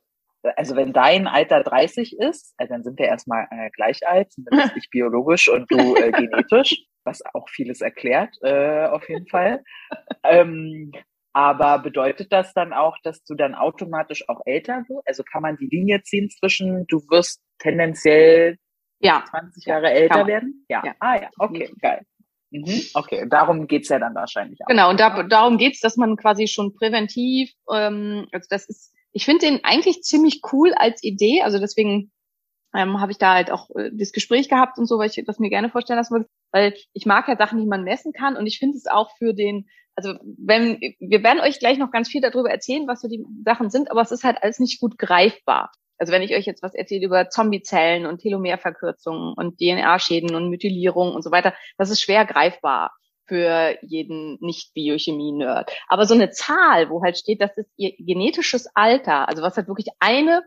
also 0.56 0.76
wenn 0.76 0.92
dein 0.92 1.26
Alter 1.26 1.62
30 1.62 2.18
ist, 2.18 2.54
also 2.56 2.72
dann 2.72 2.84
sind 2.84 2.98
wir 2.98 3.06
erstmal 3.06 3.48
äh, 3.50 3.70
gleich 3.70 4.06
alt, 4.06 4.32
zumindest 4.32 4.72
ich 4.76 4.88
biologisch 4.90 5.48
und 5.48 5.70
du 5.70 5.96
äh, 5.96 6.12
genetisch, 6.12 6.84
was 7.02 7.22
auch 7.34 7.48
vieles 7.48 7.80
erklärt, 7.80 8.36
äh, 8.42 8.86
auf 8.86 9.08
jeden 9.08 9.26
Fall. 9.26 9.62
Ähm, 10.26 10.90
aber 11.34 11.80
bedeutet 11.80 12.32
das 12.32 12.54
dann 12.54 12.72
auch, 12.72 12.96
dass 13.02 13.24
du 13.24 13.34
dann 13.34 13.54
automatisch 13.54 14.28
auch 14.28 14.40
älter 14.46 14.84
wirst? 14.88 15.06
Also 15.06 15.24
kann 15.24 15.42
man 15.42 15.56
die 15.56 15.66
Linie 15.66 16.02
ziehen 16.02 16.30
zwischen, 16.30 16.86
du 16.86 17.00
wirst 17.10 17.42
tendenziell 17.58 18.56
Ja, 19.00 19.24
20 19.28 19.66
Jahre 19.66 19.90
älter 19.90 20.26
werden? 20.26 20.64
Ja. 20.68 20.82
Ja. 20.84 20.94
Ah 21.00 21.16
ja, 21.16 21.28
okay, 21.38 21.70
geil. 21.80 22.06
Mhm. 22.50 22.82
Okay, 22.94 23.26
darum 23.28 23.66
geht's 23.66 23.88
ja 23.88 23.98
dann 23.98 24.14
wahrscheinlich 24.14 24.60
auch. 24.62 24.68
Genau, 24.68 24.88
und 24.90 25.00
da, 25.00 25.24
darum 25.24 25.58
geht's, 25.58 25.80
dass 25.80 25.96
man 25.96 26.16
quasi 26.16 26.46
schon 26.46 26.72
präventiv, 26.72 27.50
ähm, 27.72 28.28
also 28.30 28.46
das 28.48 28.68
ist, 28.68 28.94
ich 29.10 29.24
finde 29.24 29.46
den 29.46 29.64
eigentlich 29.64 30.02
ziemlich 30.02 30.40
cool 30.52 30.72
als 30.74 31.02
Idee, 31.02 31.42
also 31.42 31.58
deswegen 31.58 32.12
ähm, 32.72 33.00
habe 33.00 33.10
ich 33.10 33.18
da 33.18 33.34
halt 33.34 33.50
auch 33.50 33.70
äh, 33.70 33.90
das 33.92 34.12
Gespräch 34.12 34.48
gehabt 34.48 34.78
und 34.78 34.86
so, 34.86 34.98
weil 34.98 35.10
ich 35.10 35.20
das 35.26 35.40
mir 35.40 35.50
gerne 35.50 35.68
vorstellen 35.68 35.98
lassen 35.98 36.14
würde, 36.14 36.28
weil 36.52 36.74
ich 36.92 37.06
mag 37.06 37.26
ja 37.26 37.36
Sachen, 37.36 37.58
die 37.58 37.66
man 37.66 37.82
messen 37.82 38.12
kann 38.12 38.36
und 38.36 38.46
ich 38.46 38.60
finde 38.60 38.76
es 38.76 38.86
auch 38.86 39.10
für 39.18 39.34
den, 39.34 39.68
also 39.96 40.14
wenn, 40.38 40.80
wir 40.98 41.22
werden 41.22 41.40
euch 41.40 41.58
gleich 41.58 41.78
noch 41.78 41.90
ganz 41.90 42.08
viel 42.08 42.20
darüber 42.20 42.50
erzählen, 42.50 42.86
was 42.86 43.00
so 43.00 43.08
die 43.08 43.24
Sachen 43.44 43.70
sind, 43.70 43.90
aber 43.90 44.00
es 44.00 44.12
ist 44.12 44.24
halt 44.24 44.42
alles 44.42 44.58
nicht 44.58 44.80
gut 44.80 44.98
greifbar. 44.98 45.70
Also 45.98 46.12
wenn 46.12 46.22
ich 46.22 46.34
euch 46.34 46.46
jetzt 46.46 46.62
was 46.62 46.74
erzähle 46.74 47.06
über 47.06 47.28
Zombiezellen 47.28 48.06
und 48.06 48.18
Telomerverkürzungen 48.18 49.34
und 49.34 49.58
DNA-Schäden 49.58 50.34
und 50.34 50.50
Methylierung 50.50 51.14
und 51.14 51.22
so 51.22 51.30
weiter, 51.30 51.54
das 51.78 51.90
ist 51.90 52.00
schwer 52.00 52.24
greifbar. 52.24 52.92
für 53.26 53.78
jeden 53.80 54.36
Nicht-Biochemie-Nerd. 54.40 55.72
Aber 55.88 56.04
so 56.04 56.12
eine 56.14 56.30
Zahl, 56.30 56.90
wo 56.90 57.02
halt 57.02 57.16
steht, 57.16 57.40
das 57.40 57.56
ist 57.56 57.70
ihr 57.76 57.94
genetisches 57.98 58.68
Alter, 58.74 59.28
also 59.28 59.42
was 59.42 59.56
halt 59.56 59.68
wirklich 59.68 59.88
eine 59.98 60.42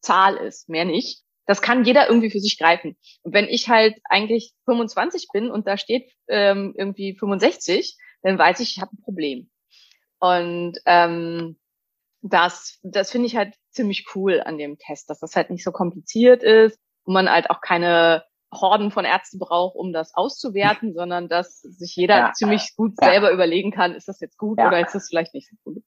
Zahl 0.00 0.36
ist, 0.36 0.68
mehr 0.68 0.84
nicht, 0.84 1.22
das 1.46 1.62
kann 1.62 1.84
jeder 1.84 2.08
irgendwie 2.08 2.30
für 2.30 2.40
sich 2.40 2.58
greifen. 2.58 2.96
Und 3.22 3.32
wenn 3.32 3.46
ich 3.46 3.68
halt 3.68 3.94
eigentlich 4.04 4.52
25 4.66 5.28
bin 5.32 5.50
und 5.50 5.66
da 5.66 5.78
steht 5.78 6.10
ähm, 6.28 6.74
irgendwie 6.76 7.16
65, 7.16 7.96
dann 8.22 8.38
weiß 8.38 8.60
ich, 8.60 8.76
ich 8.76 8.82
habe 8.82 8.92
ein 8.92 9.02
Problem. 9.02 9.50
Und 10.18 10.78
ähm, 10.86 11.58
das, 12.22 12.80
das 12.82 13.10
finde 13.10 13.26
ich 13.26 13.36
halt 13.36 13.54
ziemlich 13.70 14.06
cool 14.14 14.40
an 14.44 14.58
dem 14.58 14.78
Test, 14.78 15.08
dass 15.10 15.20
das 15.20 15.36
halt 15.36 15.50
nicht 15.50 15.64
so 15.64 15.70
kompliziert 15.70 16.42
ist 16.42 16.78
und 17.04 17.14
man 17.14 17.30
halt 17.30 17.50
auch 17.50 17.60
keine 17.60 18.24
Horden 18.52 18.90
von 18.90 19.04
Ärzten 19.04 19.38
braucht, 19.38 19.76
um 19.76 19.92
das 19.92 20.14
auszuwerten, 20.14 20.94
sondern 20.94 21.28
dass 21.28 21.60
sich 21.60 21.94
jeder 21.94 22.16
Ja, 22.18 22.32
ziemlich 22.32 22.74
gut 22.76 22.94
ja. 23.00 23.10
selber 23.10 23.30
überlegen 23.30 23.70
kann, 23.70 23.94
ist 23.94 24.08
das 24.08 24.20
jetzt 24.20 24.38
gut 24.38 24.58
Ja. 24.58 24.68
oder 24.68 24.80
ist 24.80 24.94
das 24.94 25.08
vielleicht 25.08 25.34
nicht 25.34 25.48
so 25.48 25.56
gut. 25.64 25.82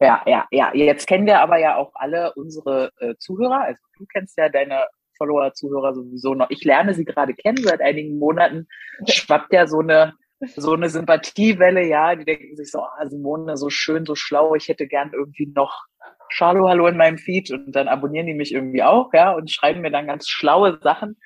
Ja, 0.00 0.22
ja, 0.26 0.46
ja. 0.52 0.72
Jetzt 0.74 1.08
kennen 1.08 1.26
wir 1.26 1.40
aber 1.40 1.58
ja 1.58 1.76
auch 1.76 1.90
alle 1.94 2.32
unsere 2.34 2.92
äh, 3.00 3.16
Zuhörer. 3.18 3.62
Also 3.62 3.80
du 3.98 4.06
kennst 4.06 4.38
ja 4.38 4.48
deine 4.48 4.86
Follower, 5.16 5.52
Zuhörer 5.52 5.92
sowieso 5.92 6.34
noch. 6.34 6.50
Ich 6.50 6.64
lerne 6.64 6.94
sie 6.94 7.04
gerade 7.04 7.34
kennen. 7.34 7.58
Seit 7.58 7.80
einigen 7.80 8.18
Monaten 8.18 8.68
schwappt 9.08 9.52
ja 9.52 9.66
so 9.66 9.80
eine 9.80 10.14
so 10.56 10.72
eine 10.72 10.88
Sympathiewelle, 10.88 11.86
ja. 11.86 12.14
Die 12.14 12.24
denken 12.24 12.56
sich 12.56 12.70
so, 12.70 12.80
ah, 12.80 13.06
Simone, 13.06 13.56
so 13.56 13.70
schön, 13.70 14.04
so 14.04 14.14
schlau. 14.14 14.54
Ich 14.54 14.68
hätte 14.68 14.86
gern 14.86 15.12
irgendwie 15.12 15.46
noch 15.54 15.86
Charlo, 16.30 16.68
hallo 16.68 16.86
in 16.86 16.96
meinem 16.96 17.18
Feed. 17.18 17.50
Und 17.50 17.72
dann 17.72 17.88
abonnieren 17.88 18.26
die 18.26 18.34
mich 18.34 18.52
irgendwie 18.52 18.82
auch, 18.82 19.12
ja, 19.12 19.32
und 19.32 19.50
schreiben 19.50 19.80
mir 19.80 19.90
dann 19.90 20.06
ganz 20.06 20.28
schlaue 20.28 20.78
Sachen. 20.82 21.16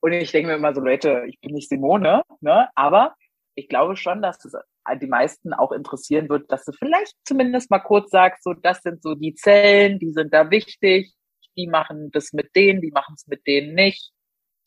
Und 0.00 0.12
ich 0.12 0.32
denke 0.32 0.48
mir 0.48 0.56
immer 0.56 0.74
so, 0.74 0.80
Leute, 0.80 1.24
ich 1.28 1.40
bin 1.40 1.52
nicht 1.52 1.68
Simone, 1.68 2.22
ne? 2.40 2.68
Aber 2.74 3.14
ich 3.54 3.68
glaube 3.68 3.96
schon, 3.96 4.22
dass 4.22 4.44
es 4.44 4.54
die 5.00 5.06
meisten 5.06 5.52
auch 5.52 5.72
interessieren 5.72 6.28
wird, 6.28 6.50
dass 6.50 6.64
du 6.64 6.72
vielleicht 6.72 7.14
zumindest 7.24 7.70
mal 7.70 7.78
kurz 7.78 8.10
sagst, 8.10 8.42
so 8.42 8.52
das 8.52 8.82
sind 8.82 9.02
so 9.02 9.14
die 9.14 9.34
Zellen, 9.34 9.98
die 9.98 10.12
sind 10.12 10.34
da 10.34 10.50
wichtig, 10.50 11.14
die 11.56 11.68
machen 11.68 12.10
das 12.10 12.32
mit 12.32 12.56
denen, 12.56 12.80
die 12.80 12.90
machen 12.90 13.14
es 13.16 13.26
mit 13.26 13.46
denen 13.46 13.74
nicht. 13.74 14.10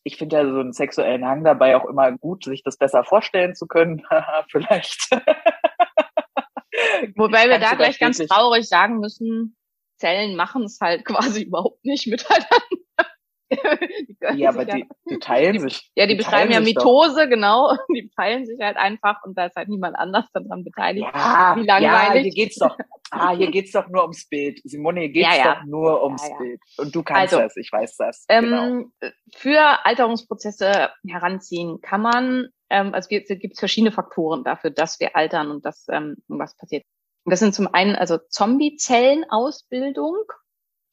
Ich 0.06 0.18
finde 0.18 0.36
ja 0.36 0.44
so 0.44 0.60
einen 0.60 0.72
sexuellen 0.72 1.26
Hang 1.26 1.42
dabei 1.42 1.76
auch 1.76 1.84
immer 1.84 2.12
gut, 2.12 2.44
sich 2.44 2.62
das 2.62 2.76
besser 2.76 3.02
vorstellen 3.02 3.56
zu 3.56 3.66
können. 3.66 4.06
vielleicht. 4.48 5.10
Wobei 7.16 7.48
wir 7.48 7.58
da 7.58 7.74
gleich 7.74 7.98
ganz 7.98 8.18
traurig 8.18 8.68
sagen 8.68 9.00
müssen, 9.00 9.56
Zellen 9.96 10.36
machen 10.36 10.62
es 10.62 10.78
halt 10.80 11.04
quasi 11.08 11.42
überhaupt 11.42 11.84
nicht 11.84 12.06
miteinander. 12.06 12.46
die 14.32 14.38
Ja, 14.40 14.50
aber 14.50 14.64
die, 14.64 14.86
die 15.08 15.18
teilen 15.18 15.58
sich. 15.60 15.90
ja, 15.94 16.06
die 16.06 16.14
betreiben 16.16 16.50
ja 16.50 16.56
teilen 16.58 16.64
sich 16.64 16.74
doch. 16.74 16.84
Mitose, 16.84 17.28
genau. 17.28 17.76
Die 17.94 18.10
teilen 18.16 18.44
sich 18.46 18.58
halt 18.60 18.76
einfach 18.76 19.22
und 19.24 19.36
da 19.38 19.46
ist 19.46 19.56
halt 19.56 19.68
niemand 19.68 19.96
anders 19.96 20.24
daran 20.32 20.64
beteiligt. 20.64 21.06
Ja, 21.14 21.54
Wie 21.56 21.64
ja, 21.66 21.78
langweilig. 21.78 22.22
hier 22.34 22.44
geht's 22.44 22.56
doch. 22.58 22.76
Ah, 23.12 23.30
hier 23.36 23.52
geht's 23.52 23.70
doch 23.70 23.86
nur 23.88 24.02
ums 24.02 24.28
Bild. 24.28 24.60
Simone, 24.64 25.02
hier 25.02 25.10
geht's 25.10 25.28
Ja, 25.28 25.36
ja. 25.44 25.54
doch 25.54 25.64
nur 25.64 26.02
ums 26.02 26.24
Ja, 26.24 26.30
ja. 26.32 26.38
Bild. 26.38 26.60
Und 26.76 26.92
du 26.92 27.04
kannst 27.04 27.34
Also, 27.34 27.38
das, 27.38 27.56
ich 27.56 27.70
weiß 27.70 27.96
das. 27.96 28.24
genau. 28.26 28.64
Ähm, 28.64 28.92
Für 29.36 29.86
Alterungsprozesse 29.86 30.90
heranziehen 31.06 31.80
kann 31.80 32.02
man, 32.02 32.48
ähm, 32.68 32.94
also 32.94 33.08
gibt 33.08 33.30
es 33.30 33.58
verschiedene 33.60 33.92
Faktoren 33.92 34.42
dafür, 34.42 34.70
dass 34.70 34.98
wir 34.98 35.14
altern 35.14 35.52
und 35.52 35.64
dass 35.64 35.86
ähm, 35.88 36.16
was 36.26 36.56
passiert. 36.56 36.82
Und 37.24 37.30
das 37.30 37.38
sind 37.38 37.54
zum 37.54 37.72
einen 37.72 37.94
also 37.94 38.18
Zombie-Zellenausbildung. 38.28 40.16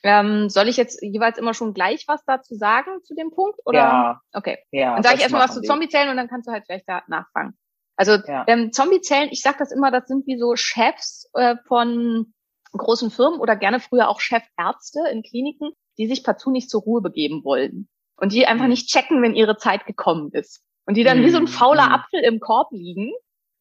Ähm, 0.03 0.49
soll 0.49 0.67
ich 0.67 0.77
jetzt 0.77 1.01
jeweils 1.01 1.37
immer 1.37 1.53
schon 1.53 1.73
gleich 1.73 2.05
was 2.07 2.23
dazu 2.25 2.55
sagen 2.55 3.01
zu 3.03 3.15
dem 3.15 3.31
Punkt? 3.31 3.57
Oder? 3.65 3.77
Ja, 3.79 4.21
Okay. 4.33 4.57
ja. 4.71 4.93
Dann 4.95 5.03
sage 5.03 5.15
ich 5.15 5.21
erstmal 5.21 5.47
was 5.47 5.55
zu. 5.55 5.61
Zombiezellen 5.61 6.09
und 6.09 6.17
dann 6.17 6.27
kannst 6.27 6.47
du 6.47 6.51
halt 6.51 6.65
vielleicht 6.65 6.87
da 6.89 7.03
nachfangen. 7.07 7.57
Also 7.95 8.13
Ja. 8.27 8.43
ähm, 8.47 8.71
Zombiezellen, 8.73 9.29
ich 9.31 9.41
sage 9.41 9.57
das 9.59 9.71
immer, 9.71 9.91
das 9.91 10.07
sind 10.07 10.27
wie 10.27 10.37
so 10.37 10.55
Chefs 10.55 11.29
äh, 11.33 11.55
von 11.67 12.33
großen 12.73 13.11
Firmen 13.11 13.39
oder 13.39 13.55
gerne 13.55 13.79
früher 13.79 14.09
auch 14.09 14.19
Chefärzte 14.19 14.99
in 15.11 15.23
Kliniken, 15.23 15.71
die 15.97 16.07
sich 16.07 16.23
partout 16.23 16.51
nicht 16.51 16.69
zur 16.69 16.81
Ruhe 16.81 17.01
begeben 17.01 17.43
wollen. 17.43 17.87
Und 18.17 18.33
die 18.33 18.45
einfach 18.45 18.65
Mhm. 18.65 18.71
nicht 18.71 18.89
checken, 18.89 19.21
wenn 19.21 19.35
ihre 19.35 19.57
Zeit 19.57 19.85
gekommen 19.85 20.31
ist. 20.33 20.63
Und 20.85 20.95
die 20.97 21.03
dann 21.03 21.23
wie 21.23 21.29
so 21.29 21.37
ein 21.37 21.43
Mhm. 21.43 21.47
fauler 21.47 21.87
Mhm. 21.87 21.93
Apfel 21.93 22.19
im 22.21 22.39
Korb 22.39 22.71
liegen 22.71 23.11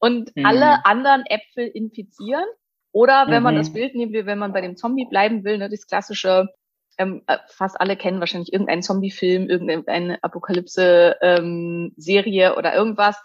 und 0.01 0.35
Mhm. 0.35 0.47
alle 0.47 0.85
anderen 0.87 1.25
Äpfel 1.27 1.69
infizieren. 1.69 2.45
Oder 2.93 3.27
wenn 3.29 3.43
man 3.43 3.55
Mhm. 3.55 3.59
das 3.59 3.73
Bild 3.73 3.95
nehmen 3.95 4.13
will, 4.13 4.27
wenn 4.27 4.39
man 4.39 4.53
bei 4.53 4.61
dem 4.61 4.77
Zombie 4.77 5.07
bleiben 5.09 5.45
will, 5.45 5.59
ne, 5.59 5.69
das 5.71 5.87
klassische, 5.87 6.49
ähm, 6.99 7.23
äh, 7.27 7.39
fast 7.49 7.81
alle 7.81 7.97
kennen 7.97 8.21
wahrscheinlich 8.21 8.53
irgendeinen 8.53 8.83
Zombie-Film, 8.83 9.49
irgendeine 9.49 10.23
Apokalypse-Serie 10.23 12.57
oder 12.57 12.75
irgendwas. 12.75 13.17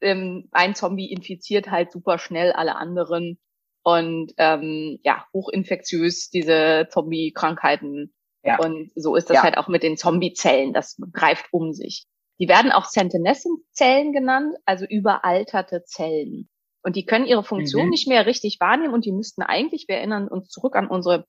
Ähm, 0.00 0.48
ein 0.52 0.74
Zombie 0.74 1.10
infiziert 1.10 1.70
halt 1.70 1.92
super 1.92 2.18
schnell 2.18 2.52
alle 2.52 2.76
anderen 2.76 3.38
und 3.82 4.32
ähm, 4.38 4.98
ja, 5.02 5.24
hochinfektiös 5.32 6.30
diese 6.30 6.88
Zombie-Krankheiten. 6.90 8.12
Ja. 8.42 8.58
Und 8.58 8.90
so 8.94 9.16
ist 9.16 9.30
das 9.30 9.36
Ja. 9.36 9.42
halt 9.42 9.56
auch 9.58 9.68
mit 9.68 9.82
den 9.82 9.96
Zombie-Zellen. 9.96 10.72
Das 10.72 10.96
greift 11.12 11.46
um 11.52 11.72
sich. 11.72 12.06
Die 12.38 12.48
werden 12.48 12.72
auch 12.72 12.84
Sentinel-Zellen 12.86 14.12
genannt, 14.12 14.56
also 14.66 14.84
überalterte 14.86 15.84
Zellen. 15.84 16.48
Und 16.84 16.96
die 16.96 17.06
können 17.06 17.26
ihre 17.26 17.42
Funktion 17.42 17.84
Mhm. 17.84 17.90
nicht 17.90 18.06
mehr 18.06 18.26
richtig 18.26 18.58
wahrnehmen 18.60 18.94
und 18.94 19.04
die 19.06 19.12
müssten 19.12 19.42
eigentlich, 19.42 19.86
wir 19.88 19.96
erinnern 19.96 20.28
uns 20.28 20.48
zurück 20.50 20.76
an 20.76 20.86
unsere 20.86 21.26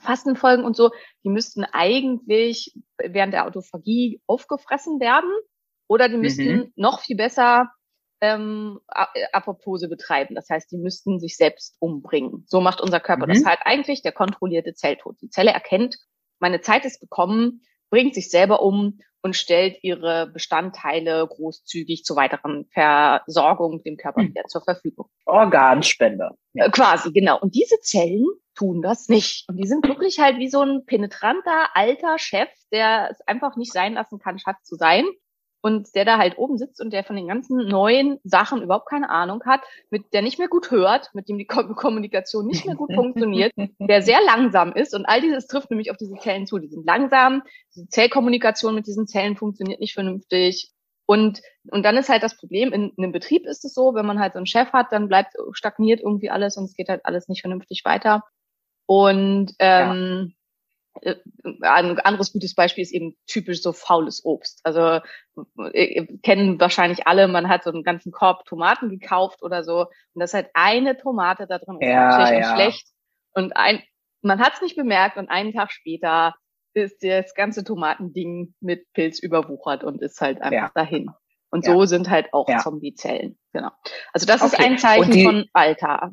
Fastenfolgen 0.00 0.64
und 0.64 0.76
so, 0.76 0.90
die 1.24 1.28
müssten 1.28 1.64
eigentlich 1.64 2.74
während 2.98 3.32
der 3.32 3.46
Autophagie 3.46 4.20
aufgefressen 4.26 5.00
werden 5.00 5.30
oder 5.88 6.08
die 6.08 6.16
müssten 6.16 6.56
Mhm. 6.56 6.72
noch 6.76 7.00
viel 7.00 7.16
besser 7.16 7.70
ähm, 8.20 8.80
äh, 8.92 9.04
Apoptose 9.32 9.88
betreiben. 9.88 10.34
Das 10.34 10.50
heißt, 10.50 10.70
die 10.72 10.76
müssten 10.78 11.20
sich 11.20 11.36
selbst 11.36 11.76
umbringen. 11.78 12.44
So 12.48 12.60
macht 12.60 12.80
unser 12.80 12.98
Körper 13.00 13.26
Mhm. 13.26 13.30
das 13.30 13.44
halt 13.44 13.60
eigentlich, 13.62 14.02
der 14.02 14.12
kontrollierte 14.12 14.74
Zelltod. 14.74 15.16
Die 15.22 15.30
Zelle 15.30 15.52
erkennt, 15.52 15.96
meine 16.40 16.60
Zeit 16.60 16.84
ist 16.84 17.00
gekommen, 17.00 17.62
bringt 17.90 18.14
sich 18.14 18.30
selber 18.30 18.62
um 18.62 19.00
und 19.22 19.34
stellt 19.36 19.78
ihre 19.82 20.28
Bestandteile 20.28 21.26
großzügig 21.26 22.04
zur 22.04 22.16
weiteren 22.16 22.66
Versorgung 22.72 23.82
dem 23.82 23.96
Körper 23.96 24.22
Mhm. 24.22 24.28
wieder 24.28 24.44
zur 24.44 24.62
Verfügung. 24.62 25.06
Organspende. 25.26 26.30
Ja. 26.54 26.66
Äh, 26.66 26.70
Quasi, 26.70 27.12
genau. 27.12 27.38
Und 27.40 27.54
diese 27.54 27.78
Zellen 27.80 28.26
tun 28.54 28.82
das 28.82 29.08
nicht. 29.08 29.44
Und 29.48 29.56
die 29.56 29.66
sind 29.66 29.86
wirklich 29.86 30.18
halt 30.18 30.38
wie 30.38 30.48
so 30.48 30.62
ein 30.62 30.84
penetranter 30.86 31.68
alter 31.74 32.18
Chef, 32.18 32.48
der 32.72 33.10
es 33.12 33.20
einfach 33.26 33.56
nicht 33.56 33.72
sein 33.72 33.94
lassen 33.94 34.18
kann, 34.18 34.38
Schatz 34.38 34.64
zu 34.64 34.76
sein. 34.76 35.04
Und 35.60 35.94
der 35.96 36.04
da 36.04 36.18
halt 36.18 36.38
oben 36.38 36.56
sitzt 36.56 36.80
und 36.80 36.92
der 36.92 37.02
von 37.02 37.16
den 37.16 37.26
ganzen 37.26 37.66
neuen 37.66 38.20
Sachen 38.22 38.62
überhaupt 38.62 38.88
keine 38.88 39.10
Ahnung 39.10 39.42
hat, 39.44 39.60
mit 39.90 40.12
der 40.12 40.22
nicht 40.22 40.38
mehr 40.38 40.48
gut 40.48 40.70
hört, 40.70 41.10
mit 41.14 41.28
dem 41.28 41.36
die 41.36 41.46
Ko 41.46 41.62
Kommunikation 41.74 42.46
nicht 42.46 42.64
mehr 42.64 42.76
gut 42.76 42.94
funktioniert, 42.94 43.52
der 43.80 44.02
sehr 44.02 44.20
langsam 44.24 44.72
ist. 44.72 44.94
Und 44.94 45.06
all 45.06 45.20
dieses 45.20 45.46
trifft 45.46 45.70
nämlich 45.70 45.90
auf 45.90 45.96
diese 45.96 46.14
Zellen 46.14 46.46
zu. 46.46 46.58
Die 46.58 46.68
sind 46.68 46.86
langsam, 46.86 47.42
die 47.74 47.88
Zellkommunikation 47.88 48.74
mit 48.74 48.86
diesen 48.86 49.06
Zellen 49.08 49.36
funktioniert 49.36 49.80
nicht 49.80 49.94
vernünftig. 49.94 50.70
Und, 51.06 51.40
und 51.70 51.84
dann 51.84 51.96
ist 51.96 52.10
halt 52.10 52.22
das 52.22 52.36
Problem, 52.36 52.72
in, 52.72 52.92
einem 52.98 53.12
Betrieb 53.12 53.46
ist 53.46 53.64
es 53.64 53.72
so, 53.72 53.94
wenn 53.94 54.04
man 54.04 54.20
halt 54.20 54.34
so 54.34 54.38
einen 54.38 54.46
Chef 54.46 54.72
hat, 54.72 54.92
dann 54.92 55.08
bleibt 55.08 55.32
stagniert 55.52 56.00
irgendwie 56.00 56.28
alles 56.28 56.56
und 56.56 56.64
es 56.64 56.74
geht 56.74 56.90
halt 56.90 57.04
alles 57.04 57.28
nicht 57.28 57.40
vernünftig 57.40 57.82
weiter. 57.84 58.24
Und 58.86 59.54
ähm, 59.58 60.32
äh, 60.32 60.37
ein 61.62 61.98
anderes 62.00 62.32
gutes 62.32 62.54
Beispiel 62.54 62.82
ist 62.82 62.92
eben 62.92 63.16
typisch 63.26 63.62
so 63.62 63.72
faules 63.72 64.24
Obst. 64.24 64.60
Also 64.64 65.00
äh, 65.72 66.06
kennen 66.22 66.60
wahrscheinlich 66.60 67.06
alle, 67.06 67.28
man 67.28 67.48
hat 67.48 67.64
so 67.64 67.70
einen 67.70 67.82
ganzen 67.84 68.12
Korb 68.12 68.44
Tomaten 68.46 68.88
gekauft 68.90 69.42
oder 69.42 69.62
so 69.64 69.80
und 69.82 70.20
das 70.20 70.30
ist 70.30 70.34
halt 70.34 70.50
eine 70.54 70.96
Tomate 70.96 71.46
da 71.46 71.58
drin 71.58 71.78
Ja, 71.80 72.30
ja. 72.32 72.36
und 72.50 72.54
schlecht 72.56 72.88
und 73.34 73.56
ein 73.56 73.82
man 74.20 74.40
hat 74.40 74.54
es 74.54 74.62
nicht 74.62 74.76
bemerkt 74.76 75.16
und 75.16 75.28
einen 75.30 75.52
Tag 75.52 75.70
später 75.70 76.34
ist 76.74 77.02
das 77.04 77.34
ganze 77.34 77.62
Tomatending 77.64 78.54
mit 78.60 78.92
Pilz 78.92 79.20
überwuchert 79.20 79.84
und 79.84 80.02
ist 80.02 80.20
halt 80.20 80.42
einfach 80.42 80.52
Ja. 80.52 80.70
dahin. 80.74 81.10
Und 81.50 81.64
so 81.64 81.84
sind 81.86 82.10
halt 82.10 82.34
auch. 82.34 82.46
Zombiezellen. 82.62 83.38
Genau. 83.52 83.70
Also 84.12 84.26
das 84.26 84.42
ist 84.42 84.54
Okay. 84.54 84.64
ein 84.66 84.78
Zeichen 84.78 85.10
die- 85.12 85.24
von 85.24 85.46
Alter. 85.54 86.12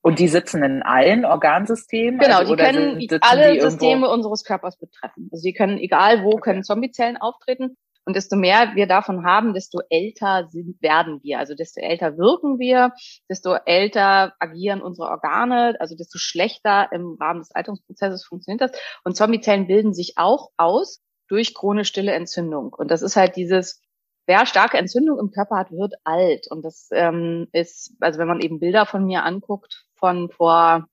Und 0.00 0.18
die 0.18 0.28
sitzen 0.28 0.62
in 0.62 0.82
allen 0.82 1.24
Organsystemen? 1.24 2.20
Genau, 2.20 2.38
also, 2.38 2.54
die 2.54 2.62
oder 2.62 2.72
können 2.72 3.08
alle 3.20 3.52
die 3.52 3.58
irgendwo- 3.58 3.70
Systeme 3.70 4.08
unseres 4.08 4.44
Körpers 4.44 4.78
betreffen. 4.78 5.28
Also 5.32 5.42
die 5.42 5.52
können, 5.52 5.78
egal 5.78 6.22
wo, 6.24 6.36
können 6.36 6.62
Zombiezellen 6.62 7.16
auftreten. 7.16 7.76
Und 8.04 8.16
desto 8.16 8.36
mehr 8.36 8.74
wir 8.74 8.86
davon 8.86 9.26
haben, 9.26 9.52
desto 9.52 9.80
älter 9.90 10.48
sind, 10.48 10.80
werden 10.80 11.20
wir. 11.22 11.38
Also 11.40 11.54
desto 11.54 11.80
älter 11.82 12.16
wirken 12.16 12.58
wir, 12.58 12.94
desto 13.28 13.54
älter 13.66 14.32
agieren 14.38 14.80
unsere 14.80 15.08
Organe, 15.08 15.76
also 15.78 15.94
desto 15.94 16.16
schlechter 16.16 16.88
im 16.92 17.18
Rahmen 17.20 17.40
des 17.40 17.54
Alterungsprozesses 17.54 18.24
funktioniert 18.24 18.62
das. 18.62 18.80
Und 19.04 19.14
Zombiezellen 19.14 19.66
bilden 19.66 19.92
sich 19.92 20.14
auch 20.16 20.48
aus 20.56 21.02
durch 21.28 21.54
chronisch 21.54 21.88
stille 21.88 22.12
Entzündung. 22.12 22.72
Und 22.72 22.90
das 22.90 23.02
ist 23.02 23.16
halt 23.16 23.36
dieses, 23.36 23.82
wer 24.26 24.46
starke 24.46 24.78
Entzündung 24.78 25.18
im 25.18 25.30
Körper 25.30 25.56
hat, 25.56 25.70
wird 25.70 25.92
alt. 26.04 26.46
Und 26.50 26.64
das 26.64 26.88
ähm, 26.92 27.48
ist, 27.52 27.94
also 28.00 28.18
wenn 28.18 28.28
man 28.28 28.40
eben 28.40 28.58
Bilder 28.58 28.86
von 28.86 29.04
mir 29.04 29.24
anguckt, 29.24 29.84
von 29.98 30.30
vor 30.30 30.86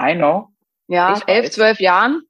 I 0.00 0.14
know. 0.14 0.48
ja, 0.88 1.16
Ich 1.16 1.28
elf, 1.28 1.44
weiß. 1.46 1.52
zwölf 1.52 1.80
Jahren, 1.80 2.22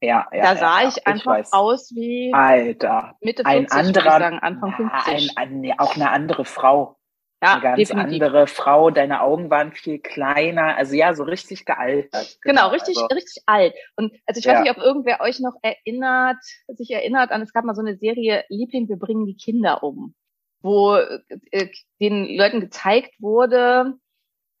Ja, 0.00 0.26
ja. 0.32 0.42
da 0.42 0.56
sah 0.56 0.82
ja, 0.82 0.88
ich 0.88 1.06
einfach 1.06 1.32
weiß. 1.32 1.52
aus 1.52 1.90
wie 1.94 2.32
Alter. 2.34 3.16
Mitte 3.20 3.44
40, 3.44 3.46
Ein 3.46 3.64
ich 3.64 3.72
anderer, 3.72 4.18
sagen, 4.18 4.38
Anfang 4.40 4.74
Ja, 4.78 5.00
50. 5.04 5.38
ein, 5.38 5.64
ein, 5.64 5.78
auch 5.78 5.94
eine 5.94 6.10
andere 6.10 6.44
Frau. 6.44 6.96
ja, 7.42 7.52
eine 7.54 7.62
ganz 7.62 7.76
definitiv. 7.78 8.22
andere 8.22 8.46
Frau. 8.46 8.90
Deine 8.90 9.20
Augen 9.22 9.50
waren 9.50 9.72
viel 9.72 9.98
kleiner. 10.00 10.76
Also 10.76 10.94
ja, 10.94 11.14
so 11.14 11.22
richtig 11.24 11.64
gealtert. 11.64 12.38
Genau, 12.42 12.68
richtig, 12.68 12.96
also, 12.96 13.06
richtig 13.14 13.42
alt. 13.46 13.74
Und 13.96 14.12
also 14.26 14.38
ich 14.40 14.46
weiß 14.46 14.54
Ja. 14.54 14.60
nicht, 14.62 14.70
ob 14.70 14.78
irgendwer 14.78 15.20
euch 15.20 15.38
noch 15.40 15.54
erinnert, 15.62 16.38
sich 16.68 16.90
erinnert 16.90 17.30
an, 17.30 17.42
es 17.42 17.52
gab 17.52 17.64
mal 17.64 17.74
so 17.74 17.82
eine 17.82 17.96
Serie 17.96 18.44
Liebling, 18.48 18.88
wir 18.88 18.96
bringen 18.96 19.26
die 19.26 19.36
Kinder 19.36 19.82
um, 19.82 20.14
wo 20.62 20.94
äh, 20.96 21.68
den 22.00 22.36
Leuten 22.36 22.60
gezeigt 22.60 23.14
wurde, 23.20 23.94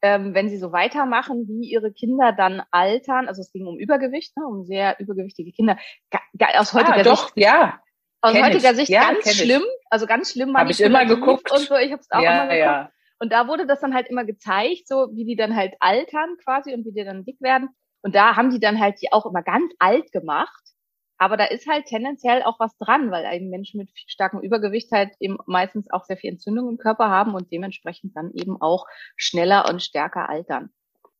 ähm, 0.02 0.34
wenn 0.34 0.48
sie 0.48 0.58
so 0.58 0.72
weitermachen, 0.72 1.46
wie 1.48 1.70
ihre 1.70 1.92
Kinder 1.92 2.32
dann 2.32 2.62
altern. 2.70 3.28
Also 3.28 3.40
es 3.40 3.52
ging 3.52 3.66
um 3.66 3.78
Übergewicht, 3.78 4.36
ne, 4.36 4.44
um 4.46 4.64
sehr 4.64 4.98
übergewichtige 5.00 5.52
Kinder. 5.52 5.78
Ga, 6.10 6.18
ga, 6.36 6.46
aus 6.58 6.72
heutiger 6.74 6.92
ah, 6.92 7.04
Sicht 7.04 7.06
doch, 7.06 7.32
ja. 7.36 7.80
aus 8.20 8.32
kenn 8.32 8.44
heutiger 8.44 8.70
ich. 8.72 8.76
Sicht 8.76 8.90
Ja, 8.90 9.04
ganz 9.12 9.22
kenn 9.24 9.32
ich. 9.32 9.38
schlimm, 9.42 9.62
also 9.90 10.06
ganz 10.06 10.32
schlimm 10.32 10.56
Hab 10.56 10.68
ich 10.68 10.80
immer 10.80 11.06
geguckt. 11.06 11.50
und 11.52 11.60
so. 11.60 11.76
Ich 11.76 11.92
habe 11.92 12.00
es 12.00 12.10
auch 12.10 12.18
immer 12.18 12.24
Ja, 12.30 12.42
geguckt. 12.44 12.58
ja. 12.58 12.90
Und 13.20 13.32
da 13.32 13.46
wurde 13.46 13.66
das 13.66 13.80
dann 13.80 13.94
halt 13.94 14.08
immer 14.08 14.24
gezeigt, 14.24 14.88
so 14.88 15.08
wie 15.14 15.24
die 15.24 15.36
dann 15.36 15.54
halt 15.54 15.74
altern 15.78 16.36
quasi 16.42 16.74
und 16.74 16.84
wie 16.84 16.92
die 16.92 17.04
dann 17.04 17.24
dick 17.24 17.40
werden. 17.40 17.68
Und 18.02 18.16
da 18.16 18.34
haben 18.34 18.50
die 18.50 18.58
dann 18.58 18.80
halt 18.80 19.00
die 19.00 19.12
auch 19.12 19.26
immer 19.26 19.42
ganz 19.42 19.72
alt 19.78 20.10
gemacht. 20.10 20.60
Aber 21.22 21.36
da 21.36 21.44
ist 21.44 21.68
halt 21.68 21.86
tendenziell 21.86 22.42
auch 22.42 22.58
was 22.58 22.76
dran, 22.78 23.12
weil 23.12 23.32
eben 23.32 23.48
Menschen 23.48 23.78
mit 23.78 23.90
starkem 24.08 24.40
Übergewicht 24.40 24.90
halt 24.90 25.10
eben 25.20 25.38
meistens 25.46 25.88
auch 25.88 26.02
sehr 26.02 26.16
viel 26.16 26.30
Entzündung 26.30 26.68
im 26.68 26.78
Körper 26.78 27.10
haben 27.10 27.34
und 27.34 27.52
dementsprechend 27.52 28.16
dann 28.16 28.32
eben 28.34 28.60
auch 28.60 28.86
schneller 29.16 29.68
und 29.70 29.80
stärker 29.80 30.28
altern. 30.28 30.70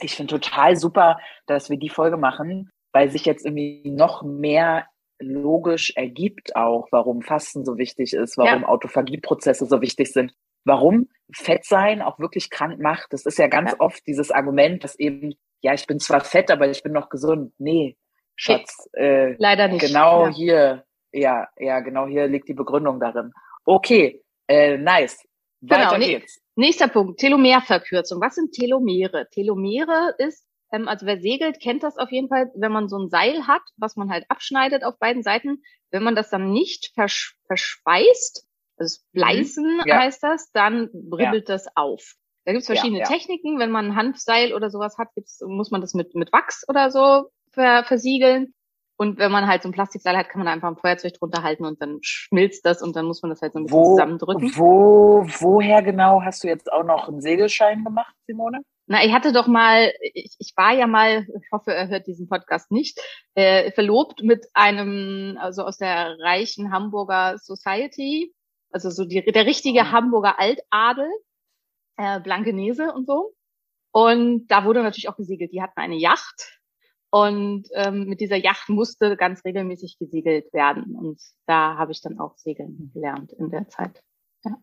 Ich 0.00 0.16
finde 0.16 0.40
total 0.40 0.75
super, 0.75 1.21
dass 1.47 1.71
wir 1.71 1.78
die 1.78 1.88
Folge 1.88 2.16
machen, 2.16 2.68
weil 2.92 3.12
sich 3.12 3.25
jetzt 3.26 3.47
irgendwie 3.47 3.92
noch 3.92 4.25
mehr 4.25 4.88
logisch 5.21 5.92
ergibt 5.94 6.56
auch, 6.56 6.88
warum 6.90 7.23
Fasten 7.23 7.64
so 7.64 7.78
wichtig 7.78 8.12
ist, 8.12 8.37
warum 8.37 8.64
Autophagieprozesse 8.64 9.66
so 9.66 9.80
wichtig 9.82 10.12
sind, 10.12 10.35
warum 10.64 11.11
Fett 11.32 11.64
sein 11.64 12.02
auch 12.02 12.18
wirklich 12.18 12.50
krank 12.50 12.80
macht. 12.80 13.12
Das 13.12 13.25
ist 13.25 13.38
ja 13.38 13.47
ganz 13.47 13.71
Ja. 13.71 13.76
oft 13.78 14.04
dieses 14.09 14.32
Argument, 14.32 14.82
dass 14.82 14.99
eben, 14.99 15.35
ja, 15.61 15.75
ich 15.75 15.87
bin 15.87 16.00
zwar 16.00 16.23
fett, 16.23 16.50
aber 16.50 16.68
ich 16.68 16.82
bin 16.82 16.92
noch 16.92 17.09
gesund. 17.09 17.52
Nee, 17.59 17.97
Schatz, 18.36 18.88
äh, 18.94 19.34
Leider 19.38 19.68
nicht. 19.68 19.80
genau 19.86 20.26
Ja. 20.26 20.32
hier, 20.32 20.84
ja, 21.12 21.48
ja, 21.58 21.80
genau 21.80 22.06
hier 22.06 22.26
liegt 22.28 22.48
die 22.48 22.54
Begründung 22.54 22.98
darin. 23.00 23.32
Okay, 23.64 24.22
äh, 24.48 24.76
nice. 24.78 25.22
Weiter 25.60 25.96
Genau, 25.96 26.06
geht's. 26.06 26.40
Nächster 26.56 26.88
Punkt, 26.88 27.20
Telomerverkürzung. 27.20 28.20
Was 28.20 28.34
sind 28.34 28.52
Telomere? 28.52 29.28
Telomere 29.30 30.14
ist, 30.18 30.44
ähm, 30.72 30.88
also 30.88 31.06
wer 31.06 31.20
segelt, 31.20 31.60
kennt 31.60 31.82
das 31.82 31.96
auf 31.98 32.10
jeden 32.10 32.28
Fall, 32.28 32.50
wenn 32.56 32.72
man 32.72 32.88
so 32.88 32.98
ein 32.98 33.08
Seil 33.08 33.46
hat, 33.46 33.62
was 33.76 33.96
man 33.96 34.10
halt 34.10 34.24
abschneidet 34.28 34.84
auf 34.84 34.98
beiden 34.98 35.22
Seiten. 35.22 35.62
Wenn 35.90 36.02
man 36.02 36.14
das 36.16 36.30
dann 36.30 36.52
nicht 36.52 36.90
versch 36.94 37.36
verschweißt, 37.46 38.46
also 38.78 39.00
Bleißen 39.12 39.76
Mhm. 39.76 39.82
Ja. 39.86 39.98
heißt 40.00 40.22
das, 40.22 40.50
dann 40.52 40.88
ribbelt 41.12 41.48
das 41.48 41.66
auf. 41.76 42.14
Da 42.44 42.52
gibt's 42.52 42.66
Ja, 42.68 42.74
verschiedene 42.74 43.00
ja. 43.00 43.06
Techniken. 43.06 43.58
Wenn 43.60 43.70
man 43.70 43.86
ein 43.92 43.96
Hanfseil 43.96 44.52
oder 44.54 44.68
sowas 44.70 44.98
hat, 44.98 45.14
gibt's, 45.14 45.40
muss 45.46 45.70
man 45.70 45.80
das 45.80 45.94
mit, 45.94 46.14
mit 46.16 46.32
Wachs 46.32 46.64
oder 46.68 46.90
so 46.90 47.28
ver 47.52 47.85
versiegeln. 47.85 48.54
Und 48.97 49.18
wenn 49.18 49.32
man 49.32 49.49
halt 49.49 49.62
so 49.62 49.68
ein 49.68 49.73
Plastikseil 49.73 50.16
hat, 50.16 50.28
kann 50.28 50.38
man 50.40 50.47
da 50.47 50.52
einfach 50.52 50.68
ein 50.68 50.76
Feuerzeug 50.76 51.14
drunter 51.14 51.42
halten 51.42 51.64
und 51.64 51.80
dann 51.82 51.99
schmilzt 52.02 52.64
das 52.64 52.82
und 52.82 52.94
dann 52.94 53.06
muss 53.06 53.23
man 53.23 53.30
das 53.30 53.42
halt 53.42 53.52
so 53.52 53.59
ein 53.59 53.64
bisschen 53.64 53.80
Wo, 53.80 53.90
zusammendrücken. 53.90 54.56
wo, 54.56 55.26
woher 55.40 55.82
genau 55.82 56.23
hast 56.23 56.44
du 56.44 56.49
jetzt 56.49 56.71
auch 56.71 56.85
noch 56.85 57.09
einen 57.09 57.21
Segelschein 57.21 57.82
gemacht, 57.82 58.14
Simone? 58.26 58.61
Na, 58.87 59.04
ich 59.04 59.12
hatte 59.12 59.32
doch 59.32 59.47
mal, 59.47 59.92
ich, 60.00 60.37
ich 60.38 60.52
war 60.56 60.73
ja 60.75 60.87
mal, 60.87 61.26
ich 61.26 61.50
hoffe, 61.50 61.73
er 61.75 61.88
hört 61.88 62.06
diesen 62.06 62.28
Podcast 62.28 62.71
nicht, 62.71 63.00
äh, 63.35 63.73
verlobt 63.73 64.23
mit 64.23 64.47
einem, 64.54 65.38
also 65.40 65.64
aus 65.64 65.78
der 65.78 66.18
reichen 66.21 66.73
Hamburger 66.73 67.38
Society, 67.38 68.35
also 68.71 68.90
so 68.90 69.04
die, 69.04 69.25
der 69.25 69.47
richtige 69.47 69.90
Hamburger 69.90 70.38
Altadel, 70.38 71.09
äh, 71.97 72.21
Blankenese 72.21 72.92
und 72.92 73.06
so. 73.06 73.35
Und 73.92 74.47
da 74.49 74.64
wurde 74.64 74.82
natürlich 74.82 75.09
auch 75.09 75.16
gesegelt. 75.16 75.52
Die 75.52 75.62
hatten 75.62 75.80
eine 75.80 75.97
Yacht 75.97 76.62
und 77.12 77.64
ähm, 77.75 78.07
mit 78.07 78.21
dieser 78.23 78.37
Yacht 78.37 78.71
musste 78.71 79.19
ganz 79.19 79.44
regelmäßig 79.44 79.98
gesegelt 79.98 80.51
werden. 80.55 80.96
Und 80.96 81.20
da 81.46 81.77
habe 81.77 81.92
ich 81.92 82.01
dann 82.01 82.18
auch 82.18 82.38
segeln 82.38 82.90
gelernt 82.94 83.33
in 83.35 83.51
der 83.51 83.68
Zeit. 83.68 84.03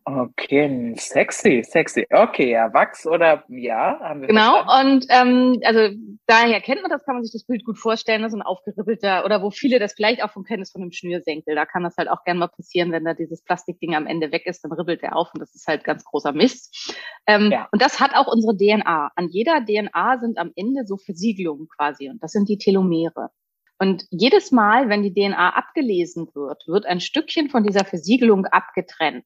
Okay, 0.03 0.93
sexy, 0.97 1.63
sexy. 1.65 2.05
Okay, 2.11 2.51
ja, 2.51 2.73
Wachs 2.73 3.05
oder 3.07 3.45
ja, 3.47 3.97
haben 4.01 4.21
wir 4.21 4.27
Genau, 4.27 4.63
verstanden. 4.63 4.93
und 4.93 5.05
ähm, 5.09 5.61
also 5.63 5.95
daher 6.27 6.59
kennt 6.59 6.81
man 6.81 6.91
das, 6.91 7.05
kann 7.05 7.15
man 7.15 7.23
sich 7.23 7.31
das 7.31 7.45
Bild 7.45 7.63
gut 7.63 7.77
vorstellen, 7.77 8.21
das 8.21 8.33
ist 8.33 8.39
ein 8.39 8.41
aufgeribbelter, 8.41 9.23
oder 9.23 9.41
wo 9.41 9.51
viele 9.51 9.79
das 9.79 9.93
vielleicht 9.93 10.21
auch 10.21 10.31
von 10.31 10.43
kennen, 10.43 10.63
ist 10.63 10.73
von 10.73 10.81
einem 10.81 10.91
Schnürsenkel. 10.91 11.55
Da 11.55 11.65
kann 11.65 11.83
das 11.83 11.95
halt 11.97 12.09
auch 12.09 12.25
gerne 12.25 12.41
mal 12.41 12.47
passieren, 12.49 12.91
wenn 12.91 13.05
da 13.05 13.13
dieses 13.13 13.41
Plastikding 13.43 13.95
am 13.95 14.05
Ende 14.05 14.31
weg 14.33 14.45
ist, 14.45 14.63
dann 14.65 14.73
ribbelt 14.73 15.01
der 15.01 15.15
auf 15.15 15.29
und 15.33 15.39
das 15.39 15.55
ist 15.55 15.65
halt 15.67 15.85
ganz 15.85 16.03
großer 16.03 16.33
Mist. 16.33 16.93
Ähm, 17.25 17.49
Ja. 17.51 17.69
Und 17.71 17.81
das 17.81 18.01
hat 18.01 18.11
auch 18.15 18.27
unsere 18.27 18.57
DNA. 18.57 19.11
An 19.15 19.29
jeder 19.29 19.63
DNA 19.65 20.19
sind 20.19 20.37
am 20.37 20.51
Ende 20.55 20.85
so 20.85 20.97
Versiegelungen 20.97 21.67
quasi 21.77 22.09
und 22.09 22.21
das 22.21 22.31
sind 22.31 22.49
die 22.49 22.57
Telomere. 22.57 23.29
Und 23.77 24.05
jedes 24.11 24.51
Mal, 24.51 24.89
wenn 24.89 25.03
die 25.03 25.13
DNA 25.13 25.51
abgelesen 25.55 26.27
wird, 26.33 26.67
wird 26.67 26.85
ein 26.85 26.99
Stückchen 26.99 27.49
von 27.49 27.63
dieser 27.63 27.85
Versiegelung 27.85 28.45
abgetrennt. 28.45 29.23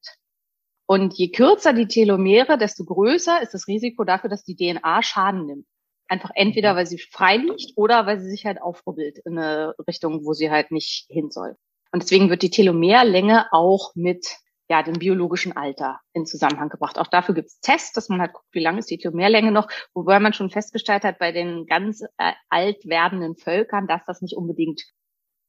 Und 0.86 1.14
je 1.14 1.30
kürzer 1.30 1.72
die 1.72 1.88
Telomere, 1.88 2.58
desto 2.58 2.84
größer 2.84 3.40
ist 3.42 3.54
das 3.54 3.68
Risiko 3.68 4.04
dafür, 4.04 4.28
dass 4.28 4.44
die 4.44 4.56
DNA 4.56 5.02
Schaden 5.02 5.46
nimmt. 5.46 5.66
Einfach 6.08 6.30
entweder, 6.34 6.76
weil 6.76 6.86
sie 6.86 6.98
frei 6.98 7.38
liegt 7.38 7.72
oder 7.76 8.06
weil 8.06 8.20
sie 8.20 8.28
sich 8.28 8.44
halt 8.44 8.60
aufrubbelt 8.60 9.18
in 9.24 9.38
eine 9.38 9.74
Richtung, 9.88 10.24
wo 10.26 10.34
sie 10.34 10.50
halt 10.50 10.70
nicht 10.70 11.06
hin 11.08 11.30
soll. 11.30 11.56
Und 11.92 12.02
deswegen 12.02 12.28
wird 12.28 12.42
die 12.42 12.50
Telomerlänge 12.50 13.46
auch 13.52 13.94
mit 13.94 14.26
ja, 14.68 14.82
dem 14.82 14.98
biologischen 14.98 15.56
Alter 15.56 16.00
in 16.12 16.26
Zusammenhang 16.26 16.68
gebracht. 16.68 16.98
Auch 16.98 17.06
dafür 17.06 17.34
gibt 17.34 17.48
es 17.48 17.60
Tests, 17.60 17.92
dass 17.92 18.08
man 18.08 18.20
halt 18.20 18.32
guckt, 18.32 18.48
wie 18.52 18.62
lang 18.62 18.78
ist 18.78 18.90
die 18.90 18.98
Telomerlänge 18.98 19.52
noch, 19.52 19.68
wobei 19.92 20.18
man 20.20 20.32
schon 20.32 20.50
festgestellt 20.50 21.04
hat 21.04 21.18
bei 21.18 21.32
den 21.32 21.66
ganz 21.66 22.02
äh, 22.18 22.32
alt 22.48 22.86
werdenden 22.86 23.36
Völkern, 23.36 23.86
dass 23.86 24.04
das 24.06 24.22
nicht 24.22 24.36
unbedingt 24.36 24.82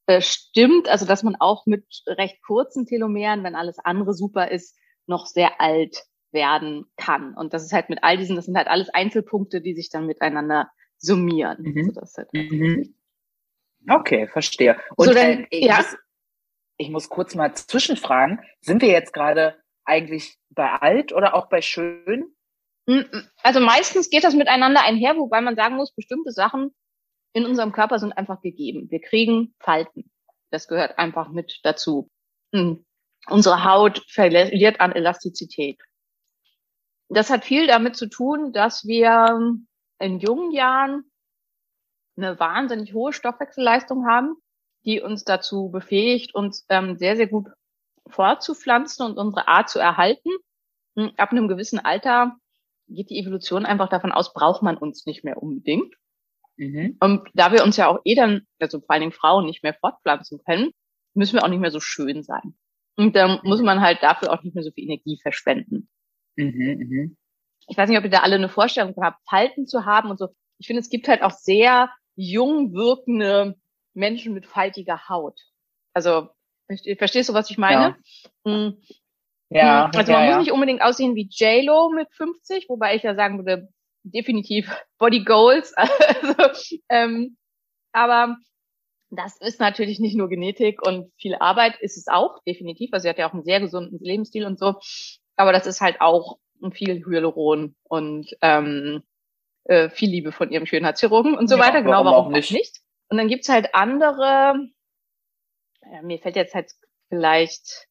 äh, 0.07 0.21
stimmt. 0.21 0.89
Also 0.89 1.05
dass 1.05 1.23
man 1.23 1.35
auch 1.37 1.65
mit 1.65 1.85
recht 2.07 2.41
kurzen 2.43 2.85
Telomeren, 2.85 3.43
wenn 3.43 3.55
alles 3.55 3.79
andere 3.79 4.13
super 4.13 4.51
ist, 4.51 4.77
noch 5.07 5.25
sehr 5.25 5.59
alt 5.61 6.03
werden 6.31 6.85
kann. 6.97 7.33
Und 7.35 7.53
das 7.53 7.63
ist 7.63 7.73
halt 7.73 7.89
mit 7.89 8.03
all 8.03 8.17
diesen, 8.17 8.35
das 8.35 8.45
sind 8.45 8.57
halt 8.57 8.67
alles 8.67 8.89
Einzelpunkte, 8.89 9.61
die 9.61 9.73
sich 9.75 9.89
dann 9.89 10.05
miteinander 10.05 10.69
summieren. 10.97 11.57
Mhm. 11.63 11.91
So, 11.93 12.01
halt 12.17 12.29
Mhm. 12.33 12.95
Okay, 13.89 14.27
verstehe. 14.27 14.77
Und 14.95 15.07
So, 15.07 15.13
dann- 15.13 15.43
äh, 15.43 15.47
ich, 15.51 15.65
ja. 15.65 15.77
muss, 15.77 15.97
ich 16.77 16.89
muss 16.89 17.09
kurz 17.09 17.35
mal 17.35 17.53
zwischenfragen, 17.55 18.39
sind 18.61 18.81
wir 18.81 18.89
jetzt 18.89 19.13
gerade 19.13 19.61
eigentlich 19.85 20.37
bei 20.49 20.71
alt 20.71 21.13
oder 21.13 21.35
auch 21.35 21.47
bei 21.47 21.61
schön? 21.61 22.33
Mm, 22.87 23.01
Also 23.43 23.59
meistens 23.59 24.09
geht 24.09 24.23
das 24.23 24.33
miteinander 24.33 24.83
einher, 24.83 25.15
wobei 25.17 25.39
man 25.41 25.55
sagen 25.55 25.75
muss, 25.75 25.93
bestimmte 25.93 26.31
Sachen 26.31 26.73
in 27.33 27.45
unserem 27.45 27.71
Körper 27.71 27.99
sind 27.99 28.13
einfach 28.13 28.41
gegeben. 28.41 28.89
Wir 28.89 29.01
kriegen 29.01 29.53
Falten. 29.59 30.09
Das 30.51 30.67
gehört 30.67 30.97
einfach 30.97 31.29
mit 31.29 31.59
dazu. 31.63 32.09
Mm. 32.51 32.75
Unsere 33.29 33.63
Haut 33.63 34.03
verliert 34.07 34.81
an 34.81 34.91
Elastizität. 34.91 35.79
Das 37.09 37.29
hat 37.29 37.45
viel 37.45 37.67
damit 37.67 37.95
zu 37.95 38.07
tun, 38.07 38.53
dass 38.53 38.85
wir 38.85 39.39
in 39.99 40.19
jungen 40.19 40.51
Jahren 40.51 41.11
eine 42.17 42.39
wahnsinnig 42.39 42.93
hohe 42.93 43.13
Stoffwechselleistung 43.13 44.07
haben, 44.07 44.35
die 44.85 45.01
uns 45.01 45.23
dazu 45.23 45.69
befähigt, 45.69 46.33
uns 46.33 46.65
ähm, 46.69 46.97
sehr, 46.97 47.15
sehr 47.15 47.27
gut 47.27 47.47
fortzupflanzen 48.07 49.05
und 49.05 49.17
unsere 49.17 49.47
Art 49.47 49.69
zu 49.69 49.79
erhalten. 49.79 50.29
Hm, 50.95 51.11
Ab 51.17 51.31
einem 51.31 51.47
gewissen 51.47 51.79
Alter 51.79 52.37
geht 52.87 53.09
die 53.09 53.19
Evolution 53.19 53.65
einfach 53.65 53.89
davon 53.89 54.11
aus, 54.11 54.33
braucht 54.33 54.61
man 54.61 54.77
uns 54.77 55.05
nicht 55.05 55.23
mehr 55.23 55.41
unbedingt. 55.41 55.95
Mhm. 56.57 56.97
Und 56.99 57.27
da 57.33 57.51
wir 57.51 57.63
uns 57.63 57.77
ja 57.77 57.87
auch 57.87 57.99
eh 58.05 58.15
dann, 58.15 58.47
also 58.59 58.79
vor 58.79 58.91
allen 58.91 59.01
Dingen 59.01 59.11
Frauen, 59.11 59.45
nicht 59.45 59.63
mehr 59.63 59.73
fortpflanzen 59.73 60.39
können, 60.45 60.71
müssen 61.13 61.33
wir 61.35 61.43
auch 61.43 61.49
nicht 61.49 61.59
mehr 61.59 61.71
so 61.71 61.79
schön 61.79 62.23
sein. 62.23 62.55
Und 62.97 63.15
dann 63.15 63.39
muss 63.43 63.61
man 63.61 63.81
halt 63.81 64.01
dafür 64.01 64.31
auch 64.31 64.43
nicht 64.43 64.55
mehr 64.55 64.63
so 64.63 64.71
viel 64.71 64.85
Energie 64.85 65.19
verschwenden. 65.21 65.89
Mhm, 66.35 66.77
mhm. 66.79 67.17
Ich 67.67 67.77
weiß 67.77 67.89
nicht, 67.89 67.97
ob 67.97 68.03
ihr 68.03 68.09
da 68.09 68.19
alle 68.19 68.35
eine 68.35 68.49
Vorstellung 68.49 68.93
habt, 69.01 69.27
Falten 69.27 69.67
zu 69.67 69.85
haben 69.85 70.09
und 70.11 70.19
so. 70.19 70.29
Ich 70.59 70.67
finde, 70.67 70.81
es 70.81 70.89
gibt 70.89 71.07
halt 71.07 71.21
auch 71.21 71.31
sehr 71.31 71.89
jung 72.15 72.73
wirkende 72.73 73.55
Menschen 73.93 74.33
mit 74.33 74.45
faltiger 74.45 75.09
Haut. 75.09 75.39
Also, 75.93 76.29
versteh- 76.69 76.97
verstehst 76.97 77.29
du, 77.29 77.33
was 77.33 77.49
ich 77.49 77.57
meine? 77.57 77.95
Ja, 79.49 79.85
also 79.93 80.11
ja, 80.11 80.17
man 80.17 80.27
ja. 80.27 80.35
muss 80.35 80.45
nicht 80.45 80.53
unbedingt 80.53 80.81
aussehen 80.81 81.15
wie 81.15 81.29
J-Lo 81.31 81.89
mit 81.89 82.07
50, 82.13 82.67
wobei 82.67 82.95
ich 82.95 83.03
ja 83.03 83.15
sagen 83.15 83.37
würde, 83.37 83.69
definitiv 84.03 84.69
Body 84.97 85.23
Goals. 85.23 85.73
Also, 85.77 86.79
ähm, 86.89 87.37
aber 87.91 88.37
das 89.15 89.37
ist 89.41 89.59
natürlich 89.59 89.99
nicht 89.99 90.15
nur 90.15 90.29
Genetik 90.29 90.85
und 90.85 91.11
viel 91.17 91.35
Arbeit 91.35 91.79
ist 91.79 91.97
es 91.97 92.07
auch, 92.07 92.43
definitiv. 92.43 92.91
Also 92.93 93.03
sie 93.03 93.09
hat 93.09 93.17
ja 93.17 93.29
auch 93.29 93.33
einen 93.33 93.43
sehr 93.43 93.59
gesunden 93.59 93.99
Lebensstil 93.99 94.45
und 94.45 94.59
so. 94.59 94.75
Aber 95.35 95.51
das 95.51 95.67
ist 95.67 95.81
halt 95.81 96.01
auch 96.01 96.37
viel 96.71 97.05
Hyaluron 97.05 97.75
und 97.83 98.35
ähm, 98.41 99.03
äh, 99.65 99.89
viel 99.89 100.09
Liebe 100.09 100.31
von 100.31 100.51
ihrem 100.51 100.65
Schönheitschirurgen 100.65 101.37
und 101.37 101.47
so 101.47 101.57
Ja, 101.57 101.61
weiter. 101.63 101.81
Genau, 101.81 101.91
warum 101.93 102.05
warum 102.05 102.25
auch 102.27 102.27
auch 102.27 102.31
nicht? 102.31 102.51
nicht? 102.51 102.77
Und 103.09 103.17
dann 103.17 103.27
gibt's 103.27 103.49
halt 103.49 103.75
andere 103.75 104.69
ja, 105.91 106.01
mir 106.01 106.19
fällt 106.19 106.35
jetzt 106.35 106.53
halt 106.55 106.71
vielleicht, 107.09 107.87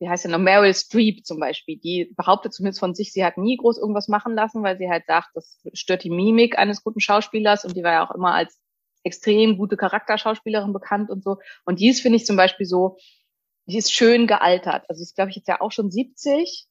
wie 0.00 0.08
heißt 0.08 0.24
der 0.24 0.32
noch, 0.32 0.38
Meryl 0.38 0.74
Streep 0.74 1.24
zum 1.24 1.38
Beispiel, 1.38 1.78
die 1.78 2.12
behauptet 2.16 2.52
zumindest 2.54 2.80
von 2.80 2.94
sich, 2.94 3.12
sie 3.12 3.24
hat 3.24 3.38
nie 3.38 3.56
groß 3.56 3.78
irgendwas 3.78 4.08
machen 4.08 4.34
lassen, 4.34 4.62
weil 4.62 4.78
sie 4.78 4.88
halt 4.88 5.06
sagt, 5.06 5.28
das 5.34 5.60
stört 5.72 6.04
die 6.04 6.10
Mimik 6.10 6.58
eines 6.58 6.82
guten 6.82 7.00
Schauspielers 7.00 7.64
und 7.64 7.76
die 7.76 7.82
war 7.82 7.92
ja 7.92 8.06
auch 8.06 8.14
immer 8.14 8.34
als 8.34 8.60
extrem 9.02 9.56
gute 9.56 9.76
Charakterschauspielerin 9.76 10.72
bekannt 10.72 11.10
und 11.10 11.22
so. 11.22 11.38
Und 11.64 11.80
die 11.80 11.88
ist, 11.88 12.00
finde 12.00 12.16
ich 12.16 12.26
zum 12.26 12.36
Beispiel 12.36 12.66
so, 12.66 12.96
die 13.66 13.78
ist 13.78 13.92
schön 13.92 14.26
gealtert. 14.26 14.84
Also 14.88 15.02
ist, 15.02 15.14
glaube 15.14 15.30
ich, 15.30 15.36
jetzt 15.36 15.48
ja 15.48 15.60
auch 15.60 15.72
schon 15.72 15.90
70 15.90 16.66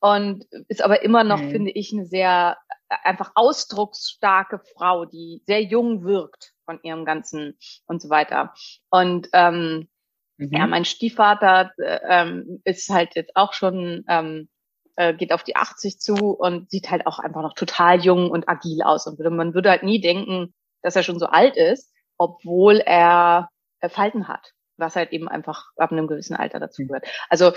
und 0.00 0.44
ist 0.68 0.82
aber 0.82 1.02
immer 1.02 1.24
noch, 1.24 1.40
mhm. 1.40 1.50
finde 1.50 1.70
ich, 1.70 1.92
eine 1.92 2.06
sehr 2.06 2.58
äh, 2.88 2.96
einfach 3.04 3.32
ausdrucksstarke 3.34 4.60
Frau, 4.74 5.04
die 5.04 5.42
sehr 5.46 5.62
jung 5.62 6.04
wirkt 6.04 6.54
von 6.64 6.80
ihrem 6.82 7.04
ganzen 7.04 7.56
und 7.86 8.02
so 8.02 8.10
weiter. 8.10 8.52
Und 8.90 9.28
ähm, 9.32 9.88
mhm. 10.36 10.52
ja, 10.52 10.66
mein 10.66 10.84
Stiefvater 10.84 11.72
äh, 11.78 12.00
ähm, 12.08 12.60
ist 12.64 12.90
halt 12.90 13.14
jetzt 13.14 13.36
auch 13.36 13.52
schon 13.52 14.04
ähm, 14.08 14.48
äh, 14.96 15.14
geht 15.14 15.32
auf 15.32 15.42
die 15.42 15.56
80 15.56 16.00
zu 16.00 16.14
und 16.14 16.70
sieht 16.70 16.90
halt 16.90 17.06
auch 17.06 17.18
einfach 17.18 17.42
noch 17.42 17.54
total 17.54 18.00
jung 18.00 18.30
und 18.30 18.48
agil 18.48 18.82
aus 18.82 19.06
und 19.06 19.18
würde, 19.18 19.30
man 19.30 19.54
würde 19.54 19.70
halt 19.70 19.82
nie 19.82 20.00
denken, 20.00 20.52
dass 20.82 20.96
er 20.96 21.02
schon 21.02 21.18
so 21.18 21.26
alt 21.26 21.56
ist, 21.56 21.92
obwohl 22.18 22.78
er 22.78 23.48
Falten 23.88 24.28
hat 24.28 24.52
was 24.82 24.96
halt 24.96 25.12
eben 25.12 25.28
einfach 25.28 25.66
ab 25.76 25.92
einem 25.92 26.06
gewissen 26.06 26.36
Alter 26.36 26.60
dazu 26.60 26.86
gehört. 26.86 27.06
Also 27.30 27.52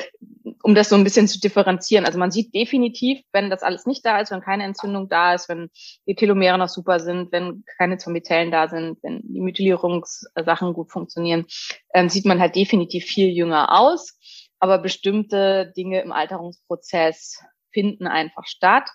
um 0.63 0.75
das 0.75 0.89
so 0.89 0.95
ein 0.95 1.03
bisschen 1.03 1.27
zu 1.27 1.39
differenzieren. 1.39 2.05
Also 2.05 2.17
man 2.17 2.31
sieht 2.31 2.53
definitiv, 2.53 3.21
wenn 3.33 3.49
das 3.49 3.63
alles 3.63 3.85
nicht 3.85 4.05
da 4.05 4.19
ist, 4.19 4.31
wenn 4.31 4.41
keine 4.41 4.63
Entzündung 4.63 5.09
da 5.09 5.33
ist, 5.33 5.49
wenn 5.49 5.69
die 6.07 6.15
Telomere 6.15 6.57
noch 6.57 6.69
super 6.69 6.99
sind, 6.99 7.31
wenn 7.31 7.63
keine 7.77 7.97
Zombizellen 7.97 8.51
da 8.51 8.67
sind, 8.67 8.99
wenn 9.03 9.21
die 9.23 9.41
Methylierungssachen 9.41 10.73
gut 10.73 10.91
funktionieren, 10.91 11.45
ähm, 11.93 12.09
sieht 12.09 12.25
man 12.25 12.39
halt 12.39 12.55
definitiv 12.55 13.05
viel 13.05 13.29
jünger 13.29 13.77
aus. 13.77 14.17
Aber 14.59 14.79
bestimmte 14.79 15.73
Dinge 15.75 16.01
im 16.01 16.11
Alterungsprozess 16.11 17.39
finden 17.71 18.07
einfach 18.07 18.45
statt. 18.45 18.89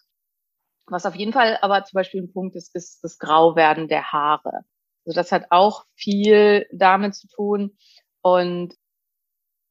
Was 0.90 1.06
auf 1.06 1.14
jeden 1.14 1.32
Fall 1.32 1.58
aber 1.62 1.84
zum 1.84 1.96
Beispiel 1.96 2.22
ein 2.22 2.32
Punkt 2.32 2.56
ist, 2.56 2.74
ist 2.74 3.02
das 3.02 3.18
Grauwerden 3.18 3.88
der 3.88 4.12
Haare. 4.12 4.64
Also 5.06 5.14
das 5.14 5.32
hat 5.32 5.46
auch 5.50 5.84
viel 5.94 6.66
damit 6.72 7.14
zu 7.14 7.28
tun, 7.28 7.76
und 8.22 8.74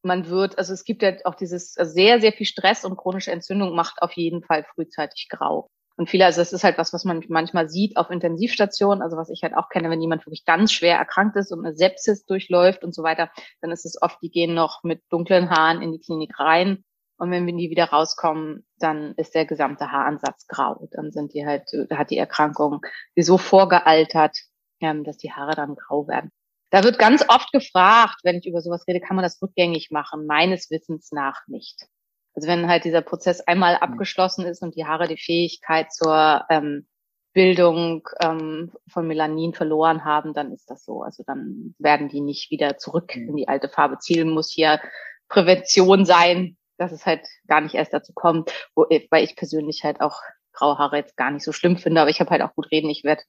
man 0.01 0.29
wird, 0.29 0.57
also 0.57 0.73
es 0.73 0.85
gibt 0.85 1.01
ja 1.01 1.13
auch 1.25 1.35
dieses 1.35 1.77
also 1.77 1.91
sehr, 1.91 2.21
sehr 2.21 2.31
viel 2.31 2.45
Stress 2.45 2.85
und 2.85 2.97
chronische 2.97 3.31
Entzündung 3.31 3.75
macht 3.75 4.01
auf 4.01 4.13
jeden 4.13 4.43
Fall 4.43 4.65
frühzeitig 4.75 5.27
grau. 5.29 5.69
Und 5.97 6.09
viele, 6.09 6.25
also 6.25 6.39
das 6.39 6.53
ist 6.53 6.63
halt 6.63 6.77
was, 6.77 6.93
was 6.93 7.03
man 7.03 7.23
manchmal 7.27 7.67
sieht 7.69 7.97
auf 7.97 8.09
Intensivstationen, 8.09 9.01
also 9.01 9.17
was 9.17 9.29
ich 9.29 9.43
halt 9.43 9.55
auch 9.57 9.67
kenne, 9.67 9.89
wenn 9.89 10.01
jemand 10.01 10.25
wirklich 10.25 10.45
ganz 10.45 10.71
schwer 10.71 10.97
erkrankt 10.97 11.35
ist 11.35 11.51
und 11.51 11.65
eine 11.65 11.75
Sepsis 11.75 12.25
durchläuft 12.25 12.85
und 12.85 12.95
so 12.95 13.03
weiter, 13.03 13.29
dann 13.59 13.71
ist 13.71 13.85
es 13.85 14.01
oft, 14.01 14.21
die 14.21 14.31
gehen 14.31 14.53
noch 14.53 14.83
mit 14.83 15.01
dunklen 15.09 15.49
Haaren 15.49 15.81
in 15.81 15.91
die 15.91 15.99
Klinik 15.99 16.39
rein. 16.39 16.85
Und 17.19 17.31
wenn 17.31 17.45
die 17.45 17.69
wieder 17.69 17.85
rauskommen, 17.85 18.65
dann 18.79 19.13
ist 19.15 19.35
der 19.35 19.45
gesamte 19.45 19.91
Haaransatz 19.91 20.47
grau. 20.47 20.87
Dann 20.91 21.11
sind 21.11 21.33
die 21.33 21.45
halt, 21.45 21.69
hat 21.91 22.11
die 22.11 22.17
Erkrankung 22.17 22.81
die 23.17 23.23
so 23.23 23.37
vorgealtert, 23.37 24.37
ähm, 24.79 25.03
dass 25.03 25.17
die 25.17 25.33
Haare 25.33 25.53
dann 25.53 25.75
grau 25.75 26.07
werden. 26.07 26.31
Da 26.71 26.83
wird 26.83 26.97
ganz 26.97 27.25
oft 27.27 27.51
gefragt, 27.51 28.21
wenn 28.23 28.37
ich 28.37 28.47
über 28.47 28.61
sowas 28.61 28.85
rede, 28.87 29.01
kann 29.01 29.17
man 29.17 29.23
das 29.23 29.41
rückgängig 29.41 29.91
machen? 29.91 30.25
Meines 30.27 30.69
Wissens 30.71 31.11
nach 31.11 31.41
nicht. 31.47 31.87
Also 32.35 32.47
wenn 32.47 32.69
halt 32.69 32.85
dieser 32.85 33.01
Prozess 33.01 33.41
einmal 33.41 33.75
hm. 33.75 33.83
abgeschlossen 33.83 34.45
ist 34.45 34.61
und 34.61 34.75
die 34.75 34.85
Haare 34.85 35.09
die 35.09 35.17
Fähigkeit 35.17 35.91
zur 35.91 36.45
ähm, 36.49 36.87
Bildung 37.33 38.07
ähm, 38.21 38.71
von 38.87 39.07
Melanin 39.07 39.53
verloren 39.53 40.05
haben, 40.05 40.33
dann 40.33 40.53
ist 40.53 40.69
das 40.69 40.85
so. 40.85 41.01
Also 41.01 41.23
dann 41.27 41.75
werden 41.79 42.07
die 42.07 42.21
nicht 42.21 42.49
wieder 42.49 42.77
zurück 42.77 43.13
hm. 43.13 43.27
in 43.27 43.35
die 43.35 43.49
alte 43.49 43.67
Farbe. 43.67 43.97
Ziel 43.99 44.23
muss 44.23 44.49
hier 44.49 44.79
Prävention 45.27 46.05
sein, 46.05 46.55
dass 46.79 46.91
es 46.91 47.05
halt 47.05 47.27
gar 47.47 47.61
nicht 47.61 47.75
erst 47.75 47.93
dazu 47.93 48.13
kommt, 48.13 48.51
wo, 48.73 48.85
weil 49.09 49.23
ich 49.23 49.35
persönlich 49.35 49.83
halt 49.83 50.01
auch 50.01 50.21
graue 50.53 50.77
Haare 50.77 50.97
jetzt 50.97 51.17
gar 51.17 51.31
nicht 51.31 51.43
so 51.43 51.51
schlimm 51.51 51.77
finde, 51.77 52.01
aber 52.01 52.09
ich 52.09 52.19
habe 52.19 52.29
halt 52.31 52.41
auch 52.41 52.55
gut 52.55 52.71
reden. 52.71 52.89
Ich 52.89 53.03
werde 53.03 53.21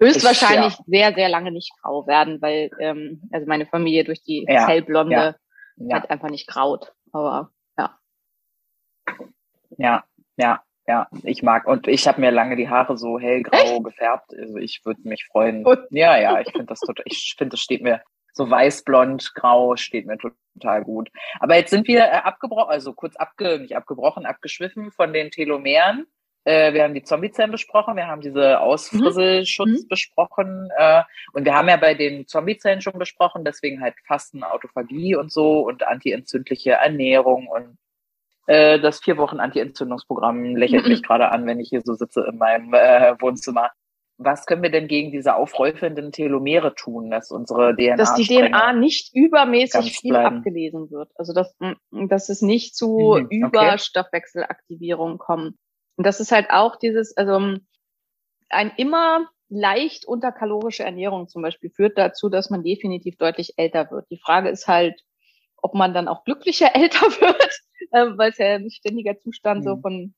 höchstwahrscheinlich 0.00 0.74
ja. 0.74 0.84
sehr, 0.86 1.14
sehr 1.14 1.28
lange 1.28 1.52
nicht 1.52 1.72
grau 1.80 2.06
werden, 2.06 2.42
weil 2.42 2.70
ähm, 2.80 3.22
also 3.32 3.46
meine 3.46 3.66
Familie 3.66 4.04
durch 4.04 4.22
die 4.22 4.44
ja. 4.48 4.66
hellblonde 4.66 5.36
ja. 5.76 5.94
halt 5.94 6.10
einfach 6.10 6.28
nicht 6.28 6.48
graut. 6.48 6.92
Aber 7.12 7.50
ja. 7.78 7.98
Ja, 9.78 10.04
ja, 10.36 10.62
ja, 10.86 11.08
ich 11.22 11.42
mag. 11.42 11.66
Und 11.66 11.88
ich 11.88 12.06
habe 12.06 12.20
mir 12.20 12.30
lange 12.30 12.56
die 12.56 12.68
Haare 12.68 12.98
so 12.98 13.18
hellgrau 13.18 13.56
Echt? 13.56 13.84
gefärbt. 13.84 14.34
Also 14.38 14.56
ich 14.58 14.82
würde 14.84 15.00
mich 15.04 15.26
freuen. 15.26 15.64
Gut. 15.64 15.80
Ja, 15.90 16.18
ja, 16.18 16.40
ich 16.40 16.50
finde 16.50 16.66
das 16.66 16.80
total, 16.80 17.04
ich 17.06 17.34
finde, 17.38 17.52
das 17.52 17.60
steht 17.60 17.82
mir 17.82 18.02
so 18.36 18.50
weiß-blond, 18.50 19.34
grau 19.34 19.76
steht 19.76 20.06
mir 20.06 20.18
total 20.18 20.84
gut. 20.84 21.10
Aber 21.40 21.56
jetzt 21.56 21.70
sind 21.70 21.88
wir 21.88 22.00
äh, 22.00 22.20
abgebrochen, 22.22 22.70
also 22.70 22.92
kurz 22.92 23.16
abge, 23.16 23.58
nicht 23.58 23.74
abgebrochen, 23.74 24.26
abgeschwiffen 24.26 24.92
von 24.92 25.14
den 25.14 25.30
Telomeren. 25.30 26.06
Äh, 26.44 26.74
wir 26.74 26.84
haben 26.84 26.92
die 26.92 27.02
Zombiezellen 27.02 27.50
besprochen, 27.50 27.96
wir 27.96 28.06
haben 28.06 28.20
diese 28.20 28.60
Ausfrisselschutz 28.60 29.84
mhm. 29.84 29.88
besprochen 29.88 30.68
äh, 30.76 31.02
und 31.32 31.46
wir 31.46 31.54
haben 31.54 31.68
ja 31.68 31.78
bei 31.78 31.94
den 31.94 32.26
Zombiezellen 32.26 32.82
schon 32.82 32.98
besprochen, 32.98 33.42
deswegen 33.42 33.80
halt 33.80 33.94
Fasten, 34.06 34.44
Autophagie 34.44 35.16
und 35.16 35.32
so 35.32 35.60
und 35.60 35.86
antientzündliche 35.86 36.72
Ernährung 36.72 37.48
und 37.48 37.78
äh, 38.46 38.78
das 38.78 39.00
vier 39.00 39.16
Wochen 39.16 39.40
Antientzündungsprogramm 39.40 40.56
lächelt 40.56 40.84
mhm. 40.84 40.90
mich 40.92 41.02
gerade 41.02 41.32
an, 41.32 41.46
wenn 41.46 41.58
ich 41.58 41.70
hier 41.70 41.80
so 41.82 41.94
sitze 41.94 42.26
in 42.30 42.36
meinem 42.36 42.74
äh, 42.74 43.14
Wohnzimmer. 43.18 43.70
Was 44.18 44.46
können 44.46 44.62
wir 44.62 44.70
denn 44.70 44.88
gegen 44.88 45.12
diese 45.12 45.34
aufräufenden 45.34 46.10
Telomere 46.10 46.74
tun, 46.74 47.10
dass 47.10 47.30
unsere 47.30 47.76
DNA 47.76 47.96
dass 47.96 48.14
die 48.14 48.24
DNA 48.24 48.72
nicht 48.72 49.14
übermäßig 49.14 49.98
viel 49.98 50.12
bleiben. 50.12 50.38
abgelesen 50.38 50.90
wird, 50.90 51.10
also 51.16 51.34
dass 51.34 51.54
dass 51.90 52.28
es 52.30 52.40
nicht 52.40 52.74
zu 52.74 52.96
mhm, 52.96 53.26
okay. 53.26 53.36
Überstoffwechselaktivierung 53.36 55.18
kommt. 55.18 55.56
Und 55.96 56.06
das 56.06 56.20
ist 56.20 56.32
halt 56.32 56.50
auch 56.50 56.76
dieses, 56.76 57.16
also 57.16 57.56
ein 58.48 58.72
immer 58.76 59.28
leicht 59.48 60.06
unterkalorische 60.06 60.84
Ernährung 60.84 61.28
zum 61.28 61.42
Beispiel 61.42 61.70
führt 61.70 61.98
dazu, 61.98 62.28
dass 62.28 62.50
man 62.50 62.62
definitiv 62.62 63.16
deutlich 63.16 63.54
älter 63.56 63.90
wird. 63.90 64.06
Die 64.10 64.18
Frage 64.18 64.48
ist 64.48 64.66
halt, 64.66 65.00
ob 65.56 65.74
man 65.74 65.94
dann 65.94 66.08
auch 66.08 66.24
glücklicher 66.24 66.70
älter 66.74 67.06
wird, 67.20 67.60
äh, 67.92 68.06
weil 68.16 68.30
es 68.30 68.38
ja 68.38 68.54
ein 68.54 68.70
ständiger 68.70 69.18
Zustand 69.18 69.60
mhm. 69.60 69.68
so 69.68 69.76
von 69.80 70.14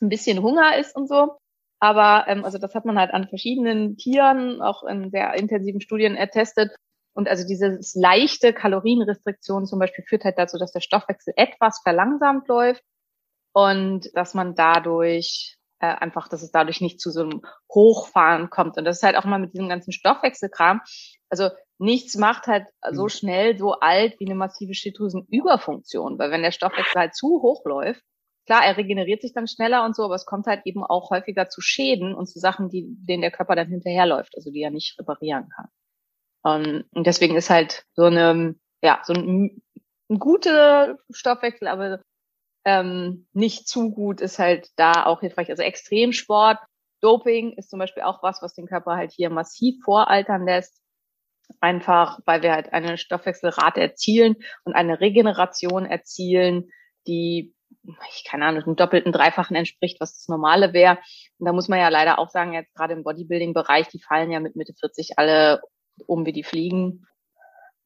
ein 0.00 0.08
bisschen 0.08 0.42
Hunger 0.42 0.76
ist 0.78 0.96
und 0.96 1.08
so. 1.08 1.36
Aber 1.82 2.28
ähm, 2.28 2.44
also 2.44 2.58
das 2.58 2.76
hat 2.76 2.84
man 2.84 2.96
halt 2.96 3.12
an 3.12 3.26
verschiedenen 3.26 3.96
Tieren, 3.96 4.62
auch 4.62 4.84
in 4.84 5.10
sehr 5.10 5.34
intensiven 5.34 5.80
Studien 5.80 6.14
ertestet. 6.14 6.70
Und 7.12 7.28
also 7.28 7.44
dieses 7.44 7.96
leichte 7.96 8.52
Kalorienrestriktion 8.52 9.66
zum 9.66 9.80
Beispiel 9.80 10.04
führt 10.08 10.22
halt 10.22 10.38
dazu, 10.38 10.58
dass 10.58 10.70
der 10.70 10.78
Stoffwechsel 10.78 11.34
etwas 11.36 11.80
verlangsamt 11.82 12.46
läuft 12.46 12.84
und 13.52 14.08
dass 14.14 14.32
man 14.32 14.54
dadurch 14.54 15.56
äh, 15.80 15.86
einfach, 15.86 16.28
dass 16.28 16.44
es 16.44 16.52
dadurch 16.52 16.80
nicht 16.80 17.00
zu 17.00 17.10
so 17.10 17.22
einem 17.22 17.42
Hochfahren 17.74 18.48
kommt. 18.48 18.78
Und 18.78 18.84
das 18.84 18.98
ist 18.98 19.02
halt 19.02 19.16
auch 19.16 19.24
mal 19.24 19.40
mit 19.40 19.52
diesem 19.52 19.68
ganzen 19.68 19.90
Stoffwechselkram. 19.90 20.82
Also 21.30 21.48
nichts 21.78 22.16
macht 22.16 22.46
halt 22.46 22.68
so 22.92 23.04
mhm. 23.04 23.08
schnell 23.08 23.58
so 23.58 23.72
alt 23.72 24.20
wie 24.20 24.26
eine 24.26 24.36
massive 24.36 24.74
Schilddrüsenüberfunktion, 24.74 26.16
weil 26.16 26.30
wenn 26.30 26.42
der 26.42 26.52
Stoffwechsel 26.52 27.00
halt 27.00 27.16
zu 27.16 27.42
hoch 27.42 27.64
läuft, 27.64 28.04
klar, 28.46 28.64
er 28.64 28.76
regeneriert 28.76 29.22
sich 29.22 29.32
dann 29.32 29.46
schneller 29.46 29.84
und 29.84 29.94
so, 29.94 30.04
aber 30.04 30.14
es 30.14 30.26
kommt 30.26 30.46
halt 30.46 30.62
eben 30.64 30.84
auch 30.84 31.10
häufiger 31.10 31.48
zu 31.48 31.60
Schäden 31.60 32.14
und 32.14 32.26
zu 32.26 32.38
Sachen, 32.38 32.68
die, 32.68 32.86
denen 32.88 33.22
der 33.22 33.30
Körper 33.30 33.54
dann 33.56 33.68
hinterherläuft, 33.68 34.34
also 34.36 34.50
die 34.50 34.62
er 34.62 34.70
nicht 34.70 34.98
reparieren 34.98 35.48
kann. 35.48 35.68
Um, 36.44 36.82
und 36.92 37.06
deswegen 37.06 37.36
ist 37.36 37.50
halt 37.50 37.84
so 37.94 38.04
eine, 38.04 38.56
ja, 38.82 39.00
so 39.04 39.12
ein, 39.12 39.62
ein 40.10 40.18
guter 40.18 40.98
Stoffwechsel, 41.10 41.68
aber 41.68 42.02
ähm, 42.64 43.26
nicht 43.32 43.68
zu 43.68 43.92
gut 43.92 44.20
ist 44.20 44.38
halt 44.38 44.68
da 44.76 45.06
auch 45.06 45.20
hilfreich. 45.20 45.50
Also 45.50 45.62
Extremsport, 45.62 46.58
Doping 47.00 47.52
ist 47.56 47.70
zum 47.70 47.78
Beispiel 47.78 48.02
auch 48.02 48.22
was, 48.22 48.42
was 48.42 48.54
den 48.54 48.66
Körper 48.66 48.96
halt 48.96 49.12
hier 49.12 49.30
massiv 49.30 49.82
voraltern 49.84 50.44
lässt. 50.44 50.80
Einfach, 51.60 52.20
weil 52.24 52.42
wir 52.42 52.52
halt 52.52 52.72
eine 52.72 52.96
Stoffwechselrate 52.96 53.80
erzielen 53.80 54.36
und 54.64 54.74
eine 54.74 55.00
Regeneration 55.00 55.84
erzielen, 55.84 56.70
die, 57.06 57.54
ich 58.08 58.24
keine 58.24 58.46
Ahnung, 58.46 58.62
einem 58.62 58.76
doppelten, 58.76 59.12
dreifachen 59.12 59.56
entspricht, 59.56 60.00
was 60.00 60.14
das 60.14 60.28
Normale 60.28 60.72
wäre. 60.72 60.98
Und 61.38 61.46
da 61.46 61.52
muss 61.52 61.68
man 61.68 61.78
ja 61.78 61.88
leider 61.88 62.18
auch 62.18 62.30
sagen, 62.30 62.52
jetzt 62.52 62.74
gerade 62.74 62.94
im 62.94 63.04
Bodybuilding-Bereich, 63.04 63.88
die 63.88 64.00
fallen 64.00 64.30
ja 64.30 64.40
mit 64.40 64.56
Mitte 64.56 64.74
40 64.78 65.18
alle 65.18 65.60
um 66.06 66.26
wie 66.26 66.32
die 66.32 66.44
Fliegen. 66.44 67.06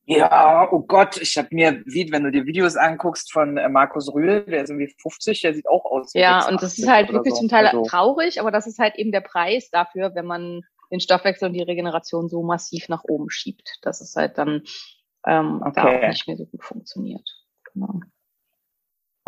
Ja, 0.08 0.68
oh 0.70 0.80
Gott, 0.80 1.20
ich 1.20 1.36
habe 1.36 1.48
mir, 1.50 1.82
wie, 1.84 2.12
wenn 2.12 2.22
du 2.22 2.30
dir 2.30 2.46
Videos 2.46 2.76
anguckst 2.76 3.32
von 3.32 3.56
äh, 3.56 3.68
Markus 3.68 4.12
Rühl, 4.14 4.44
der 4.44 4.62
ist 4.62 4.70
irgendwie 4.70 4.94
50, 5.02 5.42
der 5.42 5.52
sieht 5.52 5.68
auch 5.68 5.84
aus. 5.84 6.14
Wie 6.14 6.20
Ja, 6.20 6.46
und 6.48 6.62
das 6.62 6.78
ist 6.78 6.88
halt 6.88 7.12
wirklich 7.12 7.34
so. 7.34 7.40
zum 7.40 7.48
Teil 7.48 7.66
also. 7.66 7.82
traurig, 7.82 8.40
aber 8.40 8.52
das 8.52 8.68
ist 8.68 8.78
halt 8.78 8.94
eben 8.96 9.10
der 9.10 9.20
Preis 9.20 9.68
dafür, 9.70 10.14
wenn 10.14 10.26
man 10.26 10.62
den 10.92 11.00
Stoffwechsel 11.00 11.48
und 11.48 11.54
die 11.54 11.62
Regeneration 11.62 12.28
so 12.28 12.44
massiv 12.44 12.88
nach 12.88 13.02
oben 13.02 13.30
schiebt, 13.30 13.78
dass 13.82 14.00
es 14.00 14.14
halt 14.14 14.38
dann 14.38 14.62
ähm, 15.26 15.60
okay. 15.62 15.72
da 15.74 15.84
auch 15.88 16.08
nicht 16.08 16.28
mehr 16.28 16.36
so 16.36 16.46
gut 16.46 16.62
funktioniert. 16.62 17.28
Genau. 17.72 18.00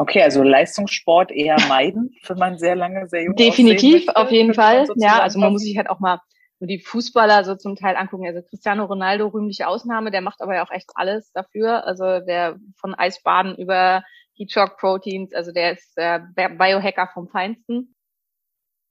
Okay, 0.00 0.22
also 0.22 0.44
Leistungssport 0.44 1.32
eher 1.32 1.56
meiden, 1.68 2.14
wenn 2.26 2.38
man 2.38 2.56
sehr 2.56 2.76
lange, 2.76 3.08
sehr 3.08 3.24
jung 3.24 3.34
Definitiv, 3.34 4.08
auf 4.08 4.30
jeden 4.30 4.54
Fall. 4.54 4.86
Ja, 4.96 5.20
also 5.20 5.38
man 5.38 5.52
muss 5.52 5.62
sich 5.62 5.76
halt 5.76 5.90
auch 5.90 5.98
mal 5.98 6.20
nur 6.60 6.68
die 6.68 6.78
Fußballer 6.78 7.44
so 7.44 7.56
zum 7.56 7.76
Teil 7.76 7.96
angucken. 7.96 8.26
Also 8.26 8.42
Cristiano 8.42 8.84
Ronaldo, 8.84 9.26
rühmliche 9.26 9.66
Ausnahme, 9.66 10.10
der 10.10 10.20
macht 10.20 10.40
aber 10.40 10.54
ja 10.54 10.64
auch 10.64 10.70
echt 10.70 10.90
alles 10.94 11.30
dafür. 11.32 11.84
Also 11.86 12.20
der 12.20 12.58
von 12.76 12.94
Eisbaden 12.94 13.56
über 13.56 14.02
Heat 14.34 14.52
Shock 14.52 14.78
Proteins, 14.78 15.34
also 15.34 15.52
der 15.52 15.72
ist 15.72 15.92
äh, 15.96 16.20
Biohacker 16.34 17.10
vom 17.12 17.28
Feinsten. 17.28 17.94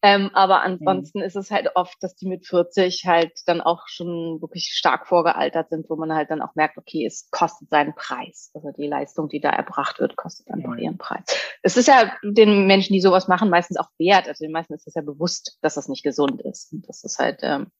Ähm, 0.03 0.29
aber 0.33 0.61
ansonsten 0.61 1.19
mhm. 1.19 1.25
ist 1.25 1.35
es 1.35 1.49
halt 1.49 1.71
oft, 1.75 1.95
dass 2.01 2.15
die 2.15 2.27
mit 2.27 2.45
40 2.45 3.05
halt 3.05 3.31
dann 3.47 3.61
auch 3.61 3.87
schon 3.87 4.39
wirklich 4.41 4.71
stark 4.73 5.07
vorgealtert 5.07 5.69
sind, 5.69 5.89
wo 5.89 5.95
man 5.95 6.13
halt 6.13 6.29
dann 6.29 6.41
auch 6.43 6.53
merkt, 6.53 6.77
okay, 6.77 7.03
es 7.05 7.29
kostet 7.31 7.69
seinen 7.69 7.95
Preis. 7.95 8.51
Also 8.53 8.71
die 8.77 8.87
Leistung, 8.87 9.27
die 9.27 9.39
da 9.39 9.49
erbracht 9.49 9.99
wird, 9.99 10.15
kostet 10.15 10.51
einfach 10.51 10.73
mhm. 10.73 10.79
ihren 10.79 10.97
Preis. 10.99 11.23
Es 11.63 11.77
ist 11.77 11.87
ja 11.87 12.15
den 12.23 12.67
Menschen, 12.67 12.93
die 12.93 13.01
sowas 13.01 13.27
machen, 13.27 13.49
meistens 13.49 13.77
auch 13.77 13.89
wert. 13.97 14.27
Also 14.27 14.45
den 14.45 14.51
meisten 14.51 14.75
ist 14.75 14.87
es 14.87 14.93
ja 14.93 15.01
bewusst, 15.01 15.57
dass 15.61 15.73
das 15.73 15.89
nicht 15.89 16.03
gesund 16.03 16.43
ist 16.43 16.71
und 16.73 16.87
dass 16.87 17.03
es 17.03 17.17
halt 17.17 17.39
ähm, 17.41 17.71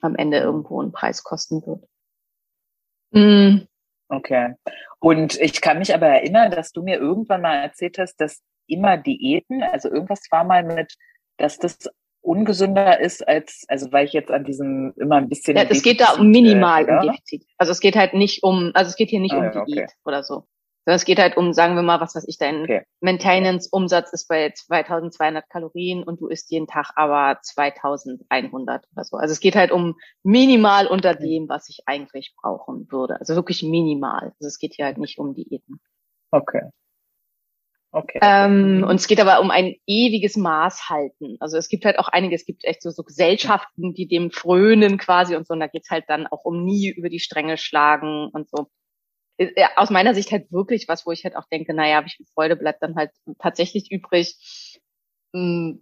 am 0.00 0.16
Ende 0.16 0.38
irgendwo 0.38 0.82
einen 0.82 0.92
Preis 0.92 1.22
kosten 1.22 1.64
wird. 1.64 1.84
Mhm. 3.12 3.68
Okay. 4.08 4.54
Und 4.98 5.40
ich 5.40 5.60
kann 5.60 5.78
mich 5.78 5.94
aber 5.94 6.08
erinnern, 6.08 6.50
dass 6.50 6.72
du 6.72 6.82
mir 6.82 6.98
irgendwann 6.98 7.42
mal 7.42 7.56
erzählt 7.56 7.98
hast, 7.98 8.16
dass 8.16 8.42
immer 8.66 8.96
Diäten, 8.96 9.62
also 9.62 9.88
irgendwas 9.88 10.22
war 10.30 10.42
mal 10.44 10.64
mit 10.64 10.94
dass 11.36 11.58
das 11.58 11.88
ungesünder 12.24 13.00
ist 13.00 13.26
als, 13.26 13.64
also 13.68 13.92
weil 13.92 14.06
ich 14.06 14.12
jetzt 14.12 14.30
an 14.30 14.44
diesem 14.44 14.94
immer 14.96 15.16
ein 15.16 15.28
bisschen. 15.28 15.56
Ja, 15.56 15.64
es 15.68 15.82
geht 15.82 16.00
da 16.00 16.14
um 16.14 16.30
minimal 16.30 16.88
äh, 16.88 16.92
um 16.92 17.02
Defizit. 17.02 17.44
Also 17.58 17.72
es 17.72 17.80
geht 17.80 17.96
halt 17.96 18.14
nicht 18.14 18.42
um, 18.42 18.70
also 18.74 18.88
es 18.88 18.96
geht 18.96 19.10
hier 19.10 19.20
nicht 19.20 19.34
ah, 19.34 19.38
um 19.38 19.44
ja, 19.44 19.64
Diät 19.64 19.84
okay. 19.84 19.92
oder 20.04 20.22
so. 20.22 20.46
Sondern 20.86 20.96
es 20.96 21.04
geht 21.06 21.18
halt 21.18 21.36
um, 21.38 21.54
sagen 21.54 21.76
wir 21.76 21.82
mal, 21.82 22.00
was 22.00 22.14
weiß 22.14 22.26
ich, 22.28 22.36
dein 22.36 22.62
okay. 22.62 22.82
Maintenance-Umsatz 23.00 24.12
ist 24.12 24.28
bei 24.28 24.50
2200 24.50 25.48
Kalorien 25.48 26.02
und 26.02 26.20
du 26.20 26.28
isst 26.28 26.50
jeden 26.50 26.66
Tag 26.66 26.90
aber 26.96 27.38
2100 27.40 28.86
oder 28.92 29.04
so. 29.04 29.16
Also 29.16 29.32
es 29.32 29.40
geht 29.40 29.56
halt 29.56 29.70
um 29.70 29.96
minimal 30.22 30.86
unter 30.86 31.14
dem, 31.14 31.48
was 31.48 31.70
ich 31.70 31.80
eigentlich 31.86 32.34
brauchen 32.40 32.86
würde. 32.90 33.18
Also 33.18 33.34
wirklich 33.34 33.62
minimal. 33.62 34.32
Also 34.38 34.48
es 34.48 34.58
geht 34.58 34.74
hier 34.74 34.84
halt 34.84 34.98
nicht 34.98 35.18
um 35.18 35.34
Diäten. 35.34 35.80
Okay. 36.30 36.70
Okay. 37.94 38.18
Ähm, 38.22 38.84
und 38.88 38.96
es 38.96 39.06
geht 39.06 39.20
aber 39.20 39.40
um 39.40 39.52
ein 39.52 39.76
ewiges 39.86 40.36
Maß 40.36 40.90
halten. 40.90 41.36
Also 41.38 41.56
es 41.56 41.68
gibt 41.68 41.84
halt 41.84 42.00
auch 42.00 42.08
einige, 42.08 42.34
es 42.34 42.44
gibt 42.44 42.64
echt 42.64 42.82
so, 42.82 42.90
so 42.90 43.04
Gesellschaften, 43.04 43.94
die 43.94 44.08
dem 44.08 44.32
frönen 44.32 44.98
quasi 44.98 45.36
und 45.36 45.46
so. 45.46 45.54
Und 45.54 45.60
da 45.60 45.68
geht's 45.68 45.90
halt 45.90 46.06
dann 46.08 46.26
auch 46.26 46.44
um 46.44 46.64
nie 46.64 46.88
über 46.88 47.08
die 47.08 47.20
Stränge 47.20 47.56
schlagen 47.56 48.30
und 48.32 48.50
so. 48.50 48.66
Aus 49.76 49.90
meiner 49.90 50.12
Sicht 50.12 50.32
halt 50.32 50.50
wirklich 50.50 50.88
was, 50.88 51.06
wo 51.06 51.12
ich 51.12 51.22
halt 51.22 51.36
auch 51.36 51.46
denke, 51.52 51.72
naja, 51.72 52.04
wie 52.04 52.10
viel 52.10 52.26
Freude 52.34 52.56
bleibt 52.56 52.82
dann 52.82 52.96
halt 52.96 53.12
tatsächlich 53.38 53.92
übrig. 53.92 54.80
Mm, 55.32 55.74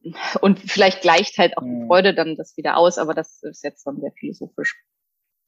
und 0.42 0.58
vielleicht 0.58 1.00
gleicht 1.00 1.38
halt 1.38 1.56
auch 1.56 1.62
die 1.62 1.68
mhm. 1.68 1.86
Freude 1.86 2.14
dann 2.14 2.36
das 2.36 2.58
wieder 2.58 2.76
aus, 2.76 2.98
aber 2.98 3.14
das 3.14 3.42
ist 3.42 3.64
jetzt 3.64 3.86
dann 3.86 4.00
sehr 4.02 4.12
philosophisch. 4.12 4.76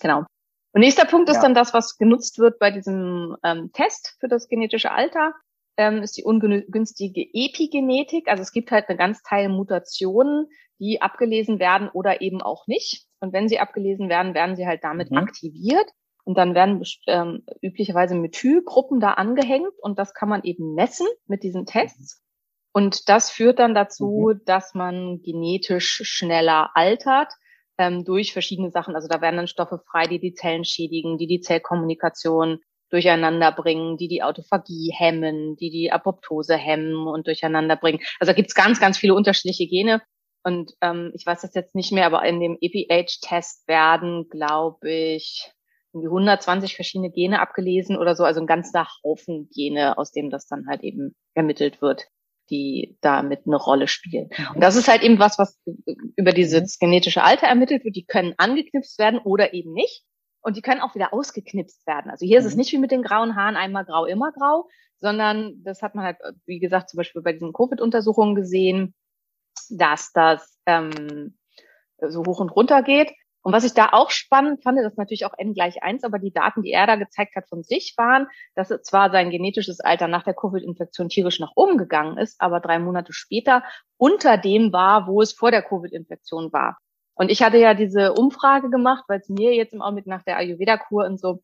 Genau. 0.00 0.24
Und 0.72 0.80
nächster 0.80 1.04
Punkt 1.04 1.28
ist 1.28 1.36
ja. 1.36 1.42
dann 1.42 1.54
das, 1.54 1.74
was 1.74 1.98
genutzt 1.98 2.38
wird 2.38 2.58
bei 2.58 2.70
diesem 2.70 3.36
ähm, 3.44 3.70
Test 3.74 4.16
für 4.18 4.28
das 4.28 4.48
genetische 4.48 4.90
Alter 4.90 5.34
ähm, 5.76 6.02
ist 6.02 6.16
die 6.16 6.24
ungünstige 6.24 7.22
Epigenetik. 7.32 8.28
Also 8.28 8.42
es 8.42 8.52
gibt 8.52 8.70
halt 8.70 8.88
eine 8.88 8.98
ganz 8.98 9.22
Teil 9.22 9.48
Mutationen, 9.48 10.48
die 10.78 11.02
abgelesen 11.02 11.58
werden 11.58 11.88
oder 11.92 12.20
eben 12.20 12.42
auch 12.42 12.66
nicht. 12.66 13.06
Und 13.20 13.32
wenn 13.32 13.48
sie 13.48 13.58
abgelesen 13.58 14.08
werden, 14.08 14.34
werden 14.34 14.56
sie 14.56 14.66
halt 14.66 14.84
damit 14.84 15.10
mhm. 15.10 15.18
aktiviert. 15.18 15.86
Und 16.24 16.38
dann 16.38 16.54
werden 16.54 16.82
ähm, 17.06 17.44
üblicherweise 17.60 18.14
Methylgruppen 18.14 18.98
da 18.98 19.12
angehängt 19.12 19.72
und 19.82 19.98
das 19.98 20.14
kann 20.14 20.30
man 20.30 20.42
eben 20.42 20.74
messen 20.74 21.06
mit 21.26 21.42
diesen 21.42 21.66
Tests. 21.66 22.22
Und 22.72 23.08
das 23.08 23.30
führt 23.30 23.58
dann 23.58 23.74
dazu, 23.74 24.32
mhm. 24.32 24.40
dass 24.46 24.74
man 24.74 25.20
genetisch 25.22 26.00
schneller 26.04 26.70
altert 26.74 27.32
ähm, 27.76 28.04
durch 28.04 28.32
verschiedene 28.32 28.70
Sachen. 28.70 28.94
Also 28.94 29.06
da 29.06 29.20
werden 29.20 29.36
dann 29.36 29.48
Stoffe 29.48 29.82
frei, 29.86 30.06
die 30.06 30.18
die 30.18 30.34
Zellen 30.34 30.64
schädigen, 30.64 31.18
die 31.18 31.26
die 31.26 31.40
Zellkommunikation 31.40 32.60
durcheinander 32.90 33.52
bringen, 33.52 33.96
die 33.96 34.08
die 34.08 34.22
Autophagie 34.22 34.92
hemmen, 34.96 35.56
die 35.56 35.70
die 35.70 35.90
Apoptose 35.90 36.56
hemmen 36.56 37.06
und 37.06 37.26
durcheinander 37.26 37.76
bringen. 37.76 38.00
Also 38.20 38.32
da 38.32 38.36
gibt's 38.36 38.54
ganz, 38.54 38.80
ganz 38.80 38.98
viele 38.98 39.14
unterschiedliche 39.14 39.66
Gene. 39.66 40.02
Und 40.44 40.72
ähm, 40.82 41.10
ich 41.14 41.24
weiß 41.24 41.40
das 41.40 41.54
jetzt 41.54 41.74
nicht 41.74 41.90
mehr, 41.90 42.06
aber 42.06 42.24
in 42.24 42.38
dem 42.38 42.58
EPH-Test 42.60 43.66
werden, 43.66 44.28
glaube 44.28 44.90
ich, 44.90 45.50
irgendwie 45.94 46.08
120 46.08 46.74
verschiedene 46.74 47.10
Gene 47.10 47.40
abgelesen 47.40 47.96
oder 47.96 48.14
so, 48.14 48.24
also 48.24 48.40
ein 48.40 48.46
ganzer 48.46 48.86
Haufen 49.02 49.48
Gene, 49.54 49.96
aus 49.96 50.12
dem 50.12 50.28
das 50.28 50.46
dann 50.46 50.66
halt 50.68 50.82
eben 50.82 51.14
ermittelt 51.34 51.80
wird, 51.80 52.08
die 52.50 52.98
damit 53.00 53.46
eine 53.46 53.56
Rolle 53.56 53.88
spielen. 53.88 54.28
Und 54.54 54.60
das 54.60 54.76
ist 54.76 54.88
halt 54.88 55.02
eben 55.02 55.18
was, 55.18 55.38
was 55.38 55.58
über 56.16 56.32
dieses 56.32 56.78
genetische 56.78 57.22
Alter 57.22 57.46
ermittelt 57.46 57.84
wird. 57.84 57.96
Die 57.96 58.04
können 58.04 58.34
angeknipst 58.36 58.98
werden 58.98 59.20
oder 59.20 59.54
eben 59.54 59.72
nicht. 59.72 60.04
Und 60.44 60.58
die 60.58 60.62
können 60.62 60.82
auch 60.82 60.94
wieder 60.94 61.14
ausgeknipst 61.14 61.86
werden. 61.86 62.10
Also 62.10 62.26
hier 62.26 62.38
mhm. 62.38 62.40
ist 62.40 62.46
es 62.46 62.54
mhm. 62.54 62.58
nicht 62.58 62.72
wie 62.72 62.78
mit 62.78 62.90
den 62.90 63.02
grauen 63.02 63.34
Haaren, 63.34 63.56
einmal 63.56 63.86
grau, 63.86 64.04
immer 64.04 64.30
grau, 64.30 64.68
sondern 65.00 65.62
das 65.64 65.80
hat 65.80 65.94
man 65.94 66.04
halt, 66.04 66.18
wie 66.44 66.58
gesagt, 66.58 66.90
zum 66.90 66.98
Beispiel 66.98 67.22
bei 67.22 67.32
diesen 67.32 67.52
Covid-Untersuchungen 67.52 68.34
gesehen, 68.34 68.94
dass 69.70 70.12
das 70.12 70.58
ähm, 70.66 71.38
so 71.98 72.24
hoch 72.26 72.40
und 72.40 72.50
runter 72.50 72.82
geht. 72.82 73.10
Und 73.40 73.52
was 73.52 73.64
ich 73.64 73.72
da 73.72 73.90
auch 73.92 74.10
spannend 74.10 74.62
fand, 74.62 74.78
das 74.78 74.92
ist 74.92 74.98
natürlich 74.98 75.24
auch 75.24 75.34
n 75.36 75.54
gleich 75.54 75.82
eins, 75.82 76.04
aber 76.04 76.18
die 76.18 76.32
Daten, 76.32 76.62
die 76.62 76.72
er 76.72 76.86
da 76.86 76.96
gezeigt 76.96 77.36
hat 77.36 77.48
von 77.48 77.62
sich, 77.62 77.94
waren, 77.96 78.26
dass 78.54 78.68
zwar 78.82 79.10
sein 79.10 79.30
genetisches 79.30 79.80
Alter 79.80 80.08
nach 80.08 80.24
der 80.24 80.34
Covid-Infektion 80.34 81.08
tierisch 81.08 81.40
nach 81.40 81.52
oben 81.54 81.78
gegangen 81.78 82.18
ist, 82.18 82.40
aber 82.40 82.60
drei 82.60 82.78
Monate 82.78 83.12
später 83.12 83.62
unter 83.98 84.36
dem 84.36 84.72
war, 84.72 85.06
wo 85.06 85.22
es 85.22 85.32
vor 85.32 85.50
der 85.50 85.62
Covid-Infektion 85.62 86.52
war. 86.52 86.78
Und 87.14 87.30
ich 87.30 87.42
hatte 87.42 87.58
ja 87.58 87.74
diese 87.74 88.12
Umfrage 88.12 88.70
gemacht, 88.70 89.04
weil 89.08 89.20
es 89.20 89.28
mir 89.28 89.54
jetzt 89.54 89.72
im 89.72 89.82
Augenblick 89.82 90.06
nach 90.06 90.22
der 90.22 90.36
Ayurveda-Kur 90.36 91.04
und 91.06 91.20
so 91.20 91.42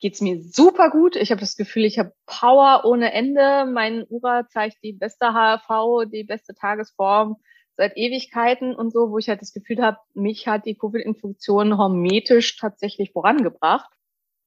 geht's 0.00 0.20
mir 0.20 0.42
super 0.42 0.90
gut. 0.90 1.16
Ich 1.16 1.30
habe 1.30 1.40
das 1.40 1.56
Gefühl, 1.56 1.84
ich 1.84 1.98
habe 1.98 2.12
Power 2.26 2.82
ohne 2.84 3.12
Ende. 3.12 3.66
Mein 3.66 4.04
Ura 4.08 4.46
zeigt 4.48 4.76
die 4.82 4.92
beste 4.92 5.32
HRV, 5.32 6.08
die 6.10 6.24
beste 6.24 6.54
Tagesform 6.54 7.36
seit 7.76 7.96
Ewigkeiten 7.96 8.74
und 8.74 8.92
so, 8.92 9.10
wo 9.10 9.18
ich 9.18 9.28
halt 9.28 9.40
das 9.40 9.52
Gefühl 9.52 9.82
habe, 9.82 9.98
mich 10.12 10.48
hat 10.48 10.66
die 10.66 10.76
Covid-Infektion 10.76 11.78
hormetisch 11.78 12.56
tatsächlich 12.56 13.12
vorangebracht. 13.12 13.88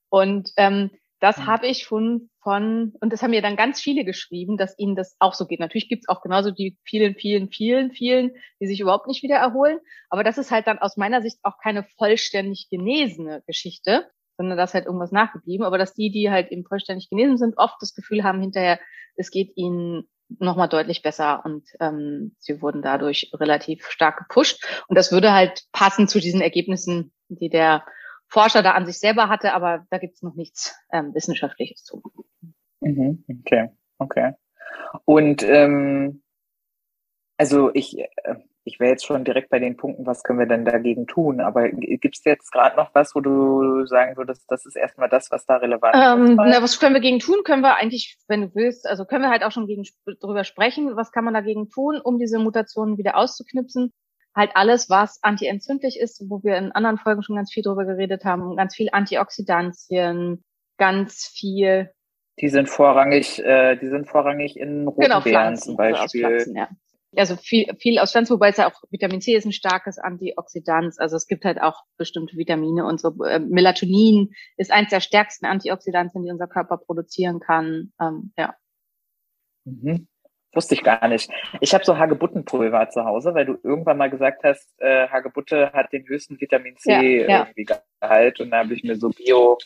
Und 0.10 0.52
ähm, 0.58 0.92
das 1.22 1.38
mhm. 1.38 1.46
habe 1.46 1.68
ich 1.68 1.84
schon 1.84 2.30
von, 2.42 2.94
und 3.00 3.14
das 3.14 3.22
haben 3.22 3.32
mir 3.32 3.44
dann 3.44 3.56
ganz 3.56 3.80
viele 3.80 4.04
geschrieben, 4.04 4.58
dass 4.58 4.78
ihnen 4.78 4.96
das 4.96 5.16
auch 5.20 5.36
so 5.36 5.46
geht. 5.46 5.60
Natürlich 5.60 5.88
gibt 5.88 6.04
es 6.04 6.10
auch 6.10 6.22
genauso 6.22 6.52
die 6.52 6.78
vielen, 6.84 7.16
vielen, 7.16 7.50
vielen, 7.50 7.92
vielen, 7.92 8.32
die 8.60 8.68
sich 8.68 8.80
überhaupt 8.80 9.08
nicht 9.08 9.22
wieder 9.22 9.36
erholen. 9.36 9.80
Aber 10.10 10.24
das 10.24 10.40
ist 10.40 10.52
halt 10.52 10.68
dann 10.68 10.80
aus 10.80 10.98
meiner 10.98 11.22
Sicht 11.22 11.38
auch 11.44 11.60
keine 11.62 11.84
vollständig 11.98 12.68
genesene 12.70 13.44
Geschichte, 13.46 14.08
sondern 14.36 14.58
da 14.58 14.64
ist 14.64 14.74
halt 14.74 14.88
irgendwas 14.88 15.12
nachgeblieben. 15.12 15.66
Aber 15.66 15.78
dass 15.78 15.94
die, 15.94 16.10
die 16.10 16.32
halt 16.32 16.52
eben 16.52 16.66
vollständig 16.66 17.10
genesen 17.10 17.38
sind, 17.38 17.58
oft 17.58 17.76
das 17.80 17.94
Gefühl 17.94 18.24
haben 18.24 18.42
hinterher, 18.42 18.80
es 19.16 19.30
geht 19.30 19.56
ihnen 19.56 20.10
nochmal 20.40 20.70
deutlich 20.70 21.04
besser 21.04 21.44
und 21.46 21.68
ähm, 21.80 22.36
sie 22.40 22.62
wurden 22.62 22.82
dadurch 22.82 23.32
relativ 23.34 23.86
stark 23.88 24.18
gepusht. 24.18 24.66
Und 24.88 24.98
das 24.98 25.12
würde 25.12 25.34
halt 25.34 25.66
passen 25.72 26.08
zu 26.08 26.20
diesen 26.20 26.42
Ergebnissen, 26.42 27.14
die 27.30 27.50
der 27.50 27.86
Forscher 28.32 28.64
da 28.64 28.72
an 28.72 28.86
sich 28.86 29.00
selber 29.00 29.30
hatte, 29.30 29.54
aber 29.54 29.86
da 29.90 29.98
gibt 29.98 30.16
es 30.16 30.22
noch 30.22 30.36
nichts 30.36 30.76
ähm, 30.92 31.14
Wissenschaftliches 31.14 31.84
zu. 31.84 32.02
Mhm, 32.80 33.26
okay, 33.42 33.70
okay. 33.98 34.34
Und 35.06 35.44
ähm, 35.44 36.24
also 37.38 37.72
ich, 37.74 38.00
äh, 38.00 38.36
ich 38.64 38.80
wäre 38.80 38.92
jetzt 38.92 39.06
schon 39.06 39.26
direkt 39.26 39.50
bei 39.50 39.60
den 39.60 39.76
Punkten, 39.76 40.06
was 40.06 40.24
können 40.24 40.40
wir 40.40 40.46
denn 40.46 40.64
dagegen 40.64 41.08
tun? 41.08 41.42
Aber 41.42 41.70
gibt 41.70 42.16
es 42.18 42.24
jetzt 42.24 42.52
gerade 42.52 42.78
noch 42.78 42.94
was, 42.94 43.16
wo 43.16 43.20
du 43.20 43.86
sagen 43.86 44.16
würdest, 44.16 44.46
das 44.50 44.66
ist 44.66 44.76
erstmal 44.76 45.10
das, 45.10 45.30
was 45.32 45.46
da 45.46 45.58
relevant 45.58 45.96
ähm, 45.96 46.32
ist? 46.32 46.36
Na, 46.38 46.62
was 46.62 46.80
können 46.80 46.94
wir 46.94 47.02
gegen 47.02 47.20
tun? 47.20 47.44
Können 47.44 47.64
wir 47.64 47.76
eigentlich, 47.76 48.18
wenn 48.28 48.42
du 48.42 48.56
willst, 48.56 48.88
also 48.88 49.06
können 49.06 49.24
wir 49.24 49.30
halt 49.30 49.44
auch 49.44 49.52
schon 49.52 49.68
gegen, 49.68 49.84
drüber 50.22 50.44
sprechen, 50.44 50.96
was 50.96 51.12
kann 51.12 51.26
man 51.26 51.34
dagegen 51.34 51.70
tun, 51.70 52.00
um 52.02 52.18
diese 52.18 52.40
Mutationen 52.40 52.98
wieder 52.98 53.18
auszuknipsen? 53.18 53.92
Halt 54.36 54.52
alles, 54.56 54.90
was 54.90 55.20
antientzündlich 55.24 56.00
ist, 56.00 56.24
wo 56.30 56.44
wir 56.44 56.58
in 56.58 56.72
anderen 56.72 56.98
Folgen 56.98 57.24
schon 57.24 57.36
ganz 57.36 57.52
viel 57.52 57.64
drüber 57.64 57.86
geredet 57.86 58.24
haben, 58.24 58.56
ganz 58.56 58.76
viel 58.76 58.90
Antioxidantien, 58.92 60.44
ganz 60.78 61.28
viel. 61.28 61.92
Die 62.40 62.50
sind 62.50 62.70
vorrangig, 62.70 63.44
äh, 63.44 63.76
die 63.76 63.90
sind 63.90 64.08
vorrangig 64.08 64.58
in 64.58 64.88
roten 64.88 65.02
genau, 65.02 65.22
Beeren 65.22 65.58
zum 65.58 65.76
Beispiel. 65.76 66.26
Also, 66.26 66.38
Pflanzen, 66.38 66.56
ja. 66.56 66.70
also 67.16 67.36
viel, 67.36 67.66
viel 67.78 68.00
aus 68.00 68.12
Pflanzen, 68.12 68.34
wobei 68.34 68.50
es 68.50 68.58
ja 68.58 68.68
auch 68.68 68.82
Vitamin 68.90 69.22
C 69.22 69.36
ist 69.36 69.46
ein 69.46 69.52
starkes 69.52 69.98
Antioxidant. 69.98 70.96
Also 70.98 71.18
es 71.18 71.28
gibt 71.28 71.44
halt 71.44 71.62
auch 71.62 71.84
bestimmte 71.98 72.38
Vitamine 72.38 72.86
und 72.86 73.02
so. 73.02 73.24
Äh, 73.24 73.40
Melatonin 73.40 74.32
ist 74.56 74.72
eins 74.72 74.90
der 74.90 75.02
stärksten 75.02 75.46
Antioxidantien, 75.46 76.24
die 76.24 76.32
unser 76.32 76.48
Körper 76.48 76.78
produzieren 76.78 77.42
kann. 77.42 77.92
Ähm, 78.00 78.32
ja. 78.38 78.56
Mhm. 79.66 80.08
Wusste 80.54 80.76
ich 80.76 80.84
gar 80.84 81.08
nicht. 81.08 81.32
Ich 81.62 81.74
habe 81.74 81.86
so 81.86 81.98
Hagebuttenpulver 81.98 82.90
zu 82.90 83.06
Hause, 83.06 83.34
weil 83.34 83.46
du 83.46 83.58
irgendwann 83.64 83.98
mal 83.98 84.10
gesagt 84.10 84.44
hast, 84.44 84.68
äh, 84.80 85.08
Hagebutte 85.08 85.72
hat 85.72 85.94
den 85.94 86.06
höchsten 86.08 86.40
Vitamin 86.42 86.76
C 86.78 87.22
ja, 87.22 87.28
ja. 87.28 87.40
irgendwie 87.40 87.66
Gehalt 88.02 88.40
und 88.42 88.52
da 88.52 88.58
habe 88.60 88.74
ich 88.74 88.84
mir 88.84 88.98
so 88.98 89.10
Bio 89.10 89.58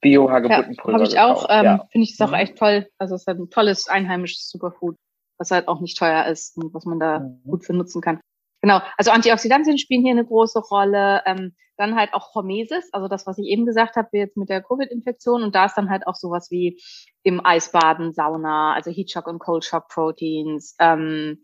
Bio 0.00 0.30
Hagebuttenpulver. 0.30 0.98
Ja, 0.98 1.04
habe 1.04 1.08
ich 1.08 1.18
auch. 1.18 1.46
Ähm, 1.50 1.64
ja. 1.64 1.88
Finde 1.90 2.04
ich 2.04 2.12
es 2.12 2.20
auch 2.20 2.28
mhm. 2.28 2.34
echt 2.34 2.56
toll. 2.56 2.86
Also 2.98 3.14
es 3.14 3.22
ist 3.22 3.26
halt 3.26 3.38
ein 3.38 3.50
tolles 3.50 3.88
einheimisches 3.88 4.48
Superfood, 4.48 4.96
was 5.38 5.50
halt 5.50 5.68
auch 5.68 5.80
nicht 5.80 5.98
teuer 5.98 6.26
ist 6.26 6.56
und 6.56 6.72
was 6.72 6.84
man 6.86 6.98
da 6.98 7.18
mhm. 7.18 7.42
gut 7.44 7.64
für 7.64 7.74
nutzen 7.74 8.00
kann. 8.00 8.20
Genau, 8.62 8.80
also 8.96 9.10
Antioxidantien 9.10 9.78
spielen 9.78 10.02
hier 10.02 10.12
eine 10.12 10.24
große 10.24 10.60
Rolle. 10.60 11.22
Ähm, 11.26 11.54
dann 11.76 11.96
halt 11.96 12.14
auch 12.14 12.34
Hormesis, 12.34 12.88
also 12.92 13.08
das, 13.08 13.26
was 13.26 13.38
ich 13.38 13.46
eben 13.46 13.66
gesagt 13.66 13.96
habe, 13.96 14.08
jetzt 14.12 14.36
mit 14.36 14.48
der 14.48 14.62
Covid-Infektion. 14.62 15.42
Und 15.42 15.54
da 15.54 15.66
ist 15.66 15.74
dann 15.74 15.90
halt 15.90 16.06
auch 16.06 16.14
sowas 16.14 16.50
wie 16.50 16.80
im 17.22 17.44
Eisbaden, 17.44 18.12
Sauna, 18.12 18.74
also 18.74 18.90
Heatshock 18.90 19.26
und 19.26 19.38
Cold 19.38 19.64
Shock 19.64 19.88
Proteins, 19.88 20.74
ähm, 20.78 21.42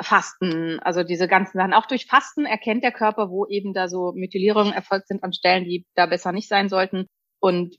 Fasten, 0.00 0.78
also 0.80 1.02
diese 1.02 1.28
ganzen 1.28 1.58
Sachen. 1.58 1.72
Auch 1.72 1.86
durch 1.86 2.06
Fasten 2.06 2.44
erkennt 2.44 2.84
der 2.84 2.92
Körper, 2.92 3.30
wo 3.30 3.46
eben 3.46 3.72
da 3.72 3.88
so 3.88 4.12
Methylierungen 4.14 4.72
erfolgt 4.72 5.08
sind 5.08 5.24
an 5.24 5.32
Stellen, 5.32 5.64
die 5.64 5.86
da 5.94 6.06
besser 6.06 6.32
nicht 6.32 6.48
sein 6.48 6.68
sollten 6.68 7.06
und 7.40 7.76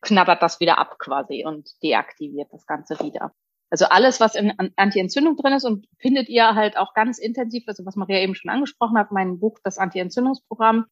knabbert 0.00 0.42
das 0.42 0.60
wieder 0.60 0.78
ab 0.78 0.96
quasi 0.98 1.44
und 1.46 1.70
deaktiviert 1.82 2.48
das 2.52 2.66
Ganze 2.66 2.98
wieder. 3.00 3.32
Also 3.70 3.86
alles, 3.86 4.20
was 4.20 4.34
in 4.34 4.52
Anti-Entzündung 4.76 5.36
drin 5.36 5.52
ist 5.52 5.64
und 5.64 5.86
findet 5.98 6.28
ihr 6.28 6.54
halt 6.54 6.76
auch 6.78 6.94
ganz 6.94 7.18
intensiv, 7.18 7.64
also 7.66 7.84
was 7.84 7.96
Maria 7.96 8.20
eben 8.20 8.34
schon 8.34 8.50
angesprochen 8.50 8.98
hat, 8.98 9.12
mein 9.12 9.38
Buch, 9.38 9.58
das 9.62 9.78
Anti-Entzündungsprogramm, 9.78 10.86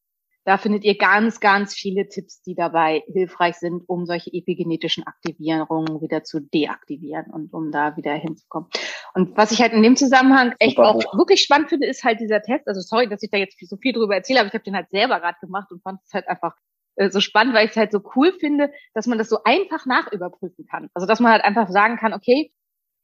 da 0.47 0.57
findet 0.57 0.85
ihr 0.85 0.97
ganz, 0.97 1.41
ganz 1.41 1.73
viele 1.73 2.07
Tipps, 2.07 2.41
die 2.41 2.55
dabei 2.55 3.03
hilfreich 3.11 3.57
sind, 3.57 3.83
um 3.85 4.05
solche 4.05 4.31
epigenetischen 4.31 5.05
Aktivierungen 5.05 5.99
wieder 5.99 6.23
zu 6.23 6.39
deaktivieren 6.39 7.25
und 7.33 7.51
um 7.53 7.69
da 7.69 7.97
wieder 7.97 8.13
hinzukommen. 8.13 8.69
Und 9.13 9.35
was 9.35 9.51
ich 9.51 9.61
halt 9.61 9.73
in 9.73 9.83
dem 9.83 9.97
Zusammenhang 9.97 10.55
echt 10.59 10.77
Super 10.77 10.89
auch 10.89 11.17
wirklich 11.17 11.41
spannend 11.41 11.67
finde, 11.67 11.87
ist 11.87 12.05
halt 12.05 12.21
dieser 12.21 12.41
Test. 12.41 12.65
Also 12.65 12.79
sorry, 12.79 13.09
dass 13.09 13.23
ich 13.23 13.29
da 13.29 13.37
jetzt 13.37 13.57
so 13.59 13.75
viel 13.75 13.91
drüber 13.91 14.15
erzähle, 14.15 14.39
aber 14.39 14.47
ich 14.47 14.53
habe 14.53 14.63
den 14.63 14.77
halt 14.77 14.89
selber 14.89 15.19
gerade 15.19 15.37
gemacht 15.41 15.69
und 15.69 15.83
fand 15.83 15.99
es 16.05 16.13
halt 16.13 16.29
einfach 16.29 16.55
äh, 16.95 17.09
so 17.09 17.19
spannend, 17.19 17.53
weil 17.53 17.65
ich 17.65 17.71
es 17.71 17.77
halt 17.77 17.91
so 17.91 17.99
cool 18.15 18.31
finde, 18.31 18.71
dass 18.93 19.05
man 19.05 19.17
das 19.17 19.27
so 19.27 19.39
einfach 19.43 19.85
nachüberprüfen 19.85 20.65
kann. 20.65 20.89
Also 20.93 21.05
dass 21.07 21.19
man 21.19 21.33
halt 21.33 21.43
einfach 21.43 21.67
sagen 21.67 21.97
kann, 21.97 22.13
okay, 22.13 22.53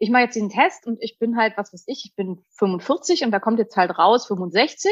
ich 0.03 0.09
mache 0.09 0.23
jetzt 0.23 0.35
den 0.35 0.49
Test 0.49 0.85
und 0.85 1.01
ich 1.01 1.17
bin 1.17 1.37
halt, 1.37 1.53
was 1.55 1.71
weiß 1.71 1.85
ich, 1.87 2.03
ich 2.05 2.15
bin 2.15 2.43
45 2.57 3.23
und 3.23 3.31
da 3.31 3.39
kommt 3.39 3.57
jetzt 3.57 3.77
halt 3.77 3.97
raus 3.97 4.27
65. 4.27 4.91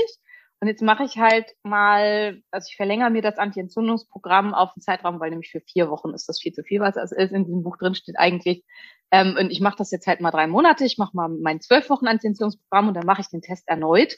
Und 0.61 0.67
jetzt 0.67 0.81
mache 0.81 1.03
ich 1.03 1.17
halt 1.17 1.53
mal, 1.63 2.41
also 2.49 2.67
ich 2.69 2.77
verlängere 2.77 3.09
mir 3.09 3.21
das 3.21 3.37
Anti-Entzündungsprogramm 3.37 4.53
auf 4.53 4.73
den 4.73 4.81
Zeitraum, 4.81 5.19
weil 5.19 5.31
nämlich 5.31 5.49
für 5.51 5.59
vier 5.59 5.89
Wochen 5.89 6.13
ist 6.13 6.29
das 6.29 6.39
viel 6.39 6.53
zu 6.53 6.63
viel, 6.63 6.79
was 6.79 6.95
es 6.95 7.11
ist. 7.11 7.33
In 7.33 7.45
diesem 7.45 7.63
Buch 7.63 7.77
drin 7.77 7.95
steht 7.95 8.17
eigentlich. 8.17 8.63
Ähm, 9.11 9.35
und 9.37 9.49
ich 9.49 9.59
mache 9.59 9.75
das 9.77 9.91
jetzt 9.91 10.07
halt 10.07 10.21
mal 10.21 10.31
drei 10.31 10.47
Monate. 10.47 10.85
Ich 10.85 10.97
mache 10.97 11.15
mal 11.15 11.27
mein 11.27 11.59
zwölf 11.59 11.89
Wochen 11.89 12.07
Anti-Entzündungsprogramm 12.07 12.87
und 12.87 12.93
dann 12.93 13.05
mache 13.05 13.21
ich 13.21 13.27
den 13.27 13.41
Test 13.41 13.67
erneut. 13.67 14.15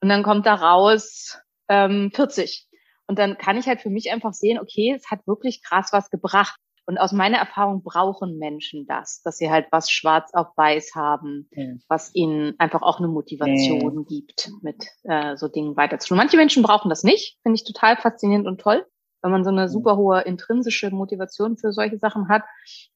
Und 0.00 0.08
dann 0.08 0.22
kommt 0.22 0.46
da 0.46 0.54
raus 0.54 1.38
ähm, 1.68 2.12
40. 2.14 2.66
Und 3.08 3.18
dann 3.18 3.36
kann 3.36 3.58
ich 3.58 3.66
halt 3.66 3.80
für 3.82 3.90
mich 3.90 4.10
einfach 4.10 4.32
sehen, 4.32 4.58
okay, 4.58 4.94
es 4.96 5.10
hat 5.10 5.26
wirklich 5.26 5.62
krass 5.62 5.88
was 5.92 6.08
gebracht. 6.08 6.58
Und 6.90 6.98
aus 6.98 7.12
meiner 7.12 7.38
Erfahrung 7.38 7.84
brauchen 7.84 8.36
Menschen 8.38 8.84
das, 8.86 9.22
dass 9.22 9.36
sie 9.38 9.48
halt 9.48 9.68
was 9.70 9.90
schwarz 9.92 10.34
auf 10.34 10.48
weiß 10.56 10.96
haben, 10.96 11.48
Hm. 11.54 11.80
was 11.88 12.12
ihnen 12.14 12.54
einfach 12.58 12.82
auch 12.82 12.98
eine 12.98 13.06
Motivation 13.06 14.04
gibt, 14.06 14.50
mit 14.60 14.84
äh, 15.04 15.36
so 15.36 15.46
Dingen 15.46 15.76
weiterzutun. 15.76 16.16
Manche 16.18 16.36
Menschen 16.36 16.64
brauchen 16.64 16.88
das 16.88 17.04
nicht, 17.04 17.38
finde 17.42 17.54
ich 17.54 17.64
total 17.64 17.96
faszinierend 17.96 18.48
und 18.48 18.60
toll, 18.60 18.84
wenn 19.22 19.30
man 19.30 19.44
so 19.44 19.50
eine 19.50 19.68
super 19.68 19.96
hohe 19.96 20.22
intrinsische 20.22 20.90
Motivation 20.90 21.56
für 21.58 21.72
solche 21.72 21.98
Sachen 21.98 22.28
hat. 22.28 22.42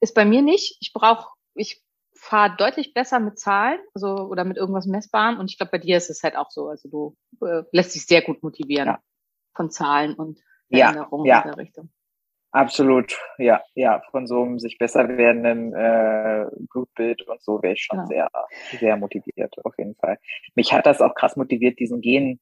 Ist 0.01 0.17
bei 0.17 0.25
mir 0.25 0.43
nicht. 0.43 0.77
Ich 0.81 0.93
brauche, 0.93 1.29
ich 1.55 1.81
fahre 2.17 2.57
deutlich 2.57 2.95
besser 2.95 3.21
mit 3.21 3.39
Zahlen, 3.39 3.79
also 3.95 4.09
oder 4.29 4.45
mit 4.45 4.57
irgendwas 4.57 4.87
Messbarem. 4.87 5.39
Und 5.39 5.51
ich 5.53 5.57
glaube, 5.57 5.71
bei 5.71 5.79
dir 5.79 5.97
ist 5.99 6.11
es 6.11 6.25
halt 6.25 6.37
auch 6.37 6.51
so. 6.51 6.67
Also 6.69 6.89
du 6.89 7.17
äh, 7.47 7.63
lässt 7.71 7.95
dich 7.95 8.07
sehr 8.07 8.23
gut 8.23 8.43
motivieren 8.43 8.89
Ja. 8.89 8.99
von 9.55 9.71
Zahlen 9.71 10.15
und 10.15 10.41
Ja, 10.69 10.87
Erinnerungen 10.87 11.27
ja. 11.27 11.43
in 11.43 11.49
der 11.51 11.59
Richtung. 11.59 11.91
Absolut, 12.55 13.19
ja, 13.39 13.61
ja, 13.75 14.01
von 14.13 14.29
so 14.29 14.43
einem 14.43 14.61
sich 14.61 14.79
besser 14.79 15.09
werdenden 15.09 15.75
äh, 15.75 16.45
Blutbild 16.71 17.23
und 17.23 17.43
so 17.43 17.61
wäre 17.65 17.73
ich 17.73 17.83
schon 17.83 17.99
Genau. 17.99 18.07
sehr, 18.09 18.29
sehr 18.79 18.97
motiviert, 18.97 19.57
auf 19.65 19.75
jeden 19.77 19.97
Fall. 19.97 20.19
Mich 20.55 20.73
hat 20.73 20.87
das 20.87 21.01
auch 21.01 21.17
krass 21.17 21.35
motiviert, 21.35 21.81
diesen 21.81 22.01
Gen, 22.01 22.39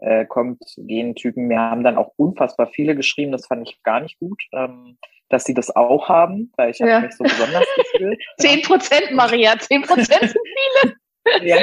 äh, 0.00 0.26
kommt, 0.26 0.60
Gentypen. 0.76 1.46
Mir 1.46 1.60
haben 1.60 1.82
dann 1.82 1.96
auch 1.96 2.12
unfassbar 2.16 2.66
viele 2.66 2.94
geschrieben, 2.94 3.32
das 3.32 3.46
fand 3.46 3.66
ich 3.66 3.82
gar 3.82 4.00
nicht 4.00 4.18
gut, 4.18 4.42
ähm, 4.52 4.98
dass 5.30 5.44
sie 5.44 5.54
das 5.54 5.74
auch 5.74 6.10
haben, 6.10 6.52
weil 6.58 6.68
ich 6.70 6.82
habe 6.82 6.90
Ja. 6.90 7.00
mich 7.00 7.16
so 7.16 7.24
besonders 7.24 7.64
gefühlt. 7.74 8.22
Zehn 8.38 8.60
Prozent, 8.60 9.12
Maria, 9.12 9.58
zehn 9.58 9.80
Prozent 9.80 10.20
sind 10.30 10.94
ja, 11.42 11.56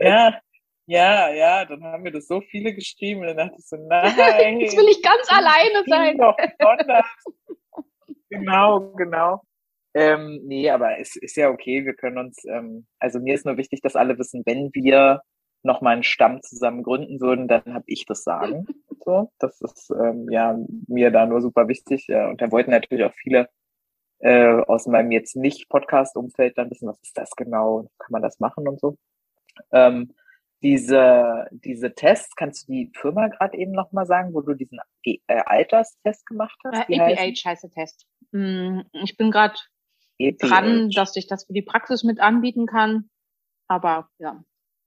ja, 0.00 0.40
ja, 0.88 1.28
ja, 1.28 1.66
dann 1.66 1.84
haben 1.84 2.02
mir 2.02 2.12
das 2.12 2.26
so 2.26 2.40
viele 2.40 2.74
geschrieben 2.74 3.20
und 3.20 3.26
dann 3.26 3.36
dachte 3.36 3.56
ich 3.58 3.66
so, 3.66 3.76
nein. 3.88 4.58
Jetzt 4.58 4.76
will 4.76 4.88
ich 4.88 5.02
ganz 5.02 5.30
alleine 5.30 5.84
sein. 5.86 6.16
Doch, 6.16 6.36
genau, 8.30 8.92
genau. 8.96 9.42
Ähm, 9.92 10.40
nee, 10.44 10.70
aber 10.70 10.98
es 10.98 11.16
ist 11.16 11.36
ja 11.36 11.50
okay, 11.50 11.84
wir 11.84 11.92
können 11.92 12.16
uns, 12.16 12.42
ähm, 12.46 12.86
also 12.98 13.20
mir 13.20 13.34
ist 13.34 13.44
nur 13.44 13.58
wichtig, 13.58 13.82
dass 13.82 13.96
alle 13.96 14.18
wissen, 14.18 14.42
wenn 14.46 14.70
wir 14.72 15.20
nochmal 15.62 15.92
einen 15.92 16.04
Stamm 16.04 16.40
zusammen 16.40 16.82
gründen 16.82 17.20
würden, 17.20 17.48
dann 17.48 17.74
habe 17.74 17.84
ich 17.86 18.04
das 18.06 18.24
Sagen. 18.24 18.66
So, 19.04 19.32
das 19.38 19.58
ist 19.62 19.90
ähm, 19.90 20.26
ja 20.30 20.58
mir 20.86 21.10
da 21.10 21.24
nur 21.24 21.40
super 21.40 21.66
wichtig. 21.66 22.08
Ja, 22.08 22.28
und 22.28 22.42
da 22.42 22.50
wollten 22.50 22.72
natürlich 22.72 23.04
auch 23.04 23.14
viele 23.14 23.48
äh, 24.18 24.60
aus 24.66 24.86
meinem 24.86 25.12
jetzt 25.12 25.34
nicht 25.34 25.70
Podcast-Umfeld 25.70 26.58
dann 26.58 26.70
wissen, 26.70 26.88
was 26.88 27.00
ist 27.00 27.16
das 27.16 27.30
genau, 27.30 27.88
kann 27.98 28.12
man 28.12 28.20
das 28.20 28.38
machen 28.38 28.68
und 28.68 28.78
so. 28.80 28.98
Ähm, 29.72 30.12
diese, 30.62 31.46
diese 31.52 31.94
Tests, 31.94 32.34
kannst 32.34 32.68
du 32.68 32.72
die 32.72 32.92
Firma 32.96 33.28
gerade 33.28 33.56
eben 33.56 33.72
nochmal 33.72 34.06
sagen, 34.06 34.34
wo 34.34 34.40
du 34.40 34.54
diesen 34.54 34.78
äh, 35.04 35.18
Alterstest 35.28 36.26
gemacht 36.26 36.58
hast? 36.64 36.88
Äh? 36.88 36.98
APH 37.00 37.44
heißt 37.44 37.62
der 37.64 37.70
Test. 37.70 38.06
Mm, 38.32 38.80
Ich 38.92 39.16
bin 39.16 39.30
gerade 39.30 39.54
EPH. 40.18 40.38
dran, 40.48 40.90
dass 40.90 41.14
ich 41.16 41.26
das 41.28 41.44
für 41.46 41.52
die 41.52 41.62
Praxis 41.62 42.02
mit 42.02 42.18
anbieten 42.20 42.66
kann. 42.66 43.08
Aber 43.68 44.08
ja. 44.18 44.42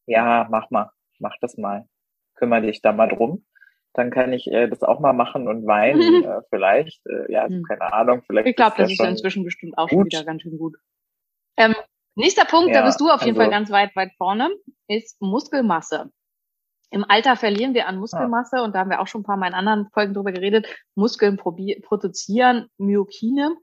Ja, 0.07 0.47
mach 0.49 0.69
mal, 0.71 0.91
mach 1.19 1.35
das 1.39 1.57
mal. 1.57 1.87
Kümmere 2.35 2.63
dich 2.63 2.81
da 2.81 2.91
mal 2.91 3.07
drum. 3.07 3.45
Dann 3.93 4.09
kann 4.09 4.33
ich 4.33 4.47
äh, 4.47 4.67
das 4.67 4.83
auch 4.83 4.99
mal 4.99 5.13
machen 5.13 5.47
und 5.47 5.65
weinen, 5.67 6.23
äh, 6.23 6.41
vielleicht. 6.49 7.05
Äh, 7.07 7.31
ja, 7.31 7.43
also 7.43 7.55
Hm. 7.57 7.63
keine 7.63 7.93
Ahnung, 7.93 8.23
vielleicht. 8.27 8.47
Ich 8.47 8.55
glaube, 8.55 8.75
das 8.77 8.91
ist 8.91 8.97
ja 8.99 9.05
schon- 9.05 9.11
inzwischen 9.13 9.43
bestimmt 9.43 9.77
auch 9.77 9.87
schon 9.89 9.99
gut. 9.99 10.07
wieder 10.13 10.23
ganz 10.25 10.41
schön 10.41 10.57
gut. 10.57 10.75
Ähm, 11.57 11.75
nächster 12.15 12.45
Punkt, 12.45 12.69
da 12.73 12.79
Ja, 12.79 12.85
bist 12.85 12.99
du 12.99 13.09
auf 13.09 13.21
jeden 13.21 13.37
also- 13.37 13.41
Fall 13.41 13.59
ganz 13.59 13.69
weit, 13.71 13.95
weit 13.95 14.11
vorne, 14.17 14.49
ist 14.87 15.21
Muskelmasse. 15.21 16.11
Im 16.89 17.05
Alter 17.07 17.37
verlieren 17.37 17.73
wir 17.73 17.87
an 17.87 17.97
Muskelmasse 17.99 18.61
und 18.63 18.75
da 18.75 18.79
haben 18.79 18.89
wir 18.89 18.99
auch 18.99 19.07
schon 19.07 19.21
ein 19.21 19.25
paar 19.25 19.37
Mal 19.37 19.47
in 19.47 19.53
anderen 19.53 19.89
Folgen 19.93 20.13
drüber 20.13 20.33
geredet. 20.33 20.67
Muskeln 20.95 21.37
produzieren 21.37 22.67
Myokine 22.77 23.55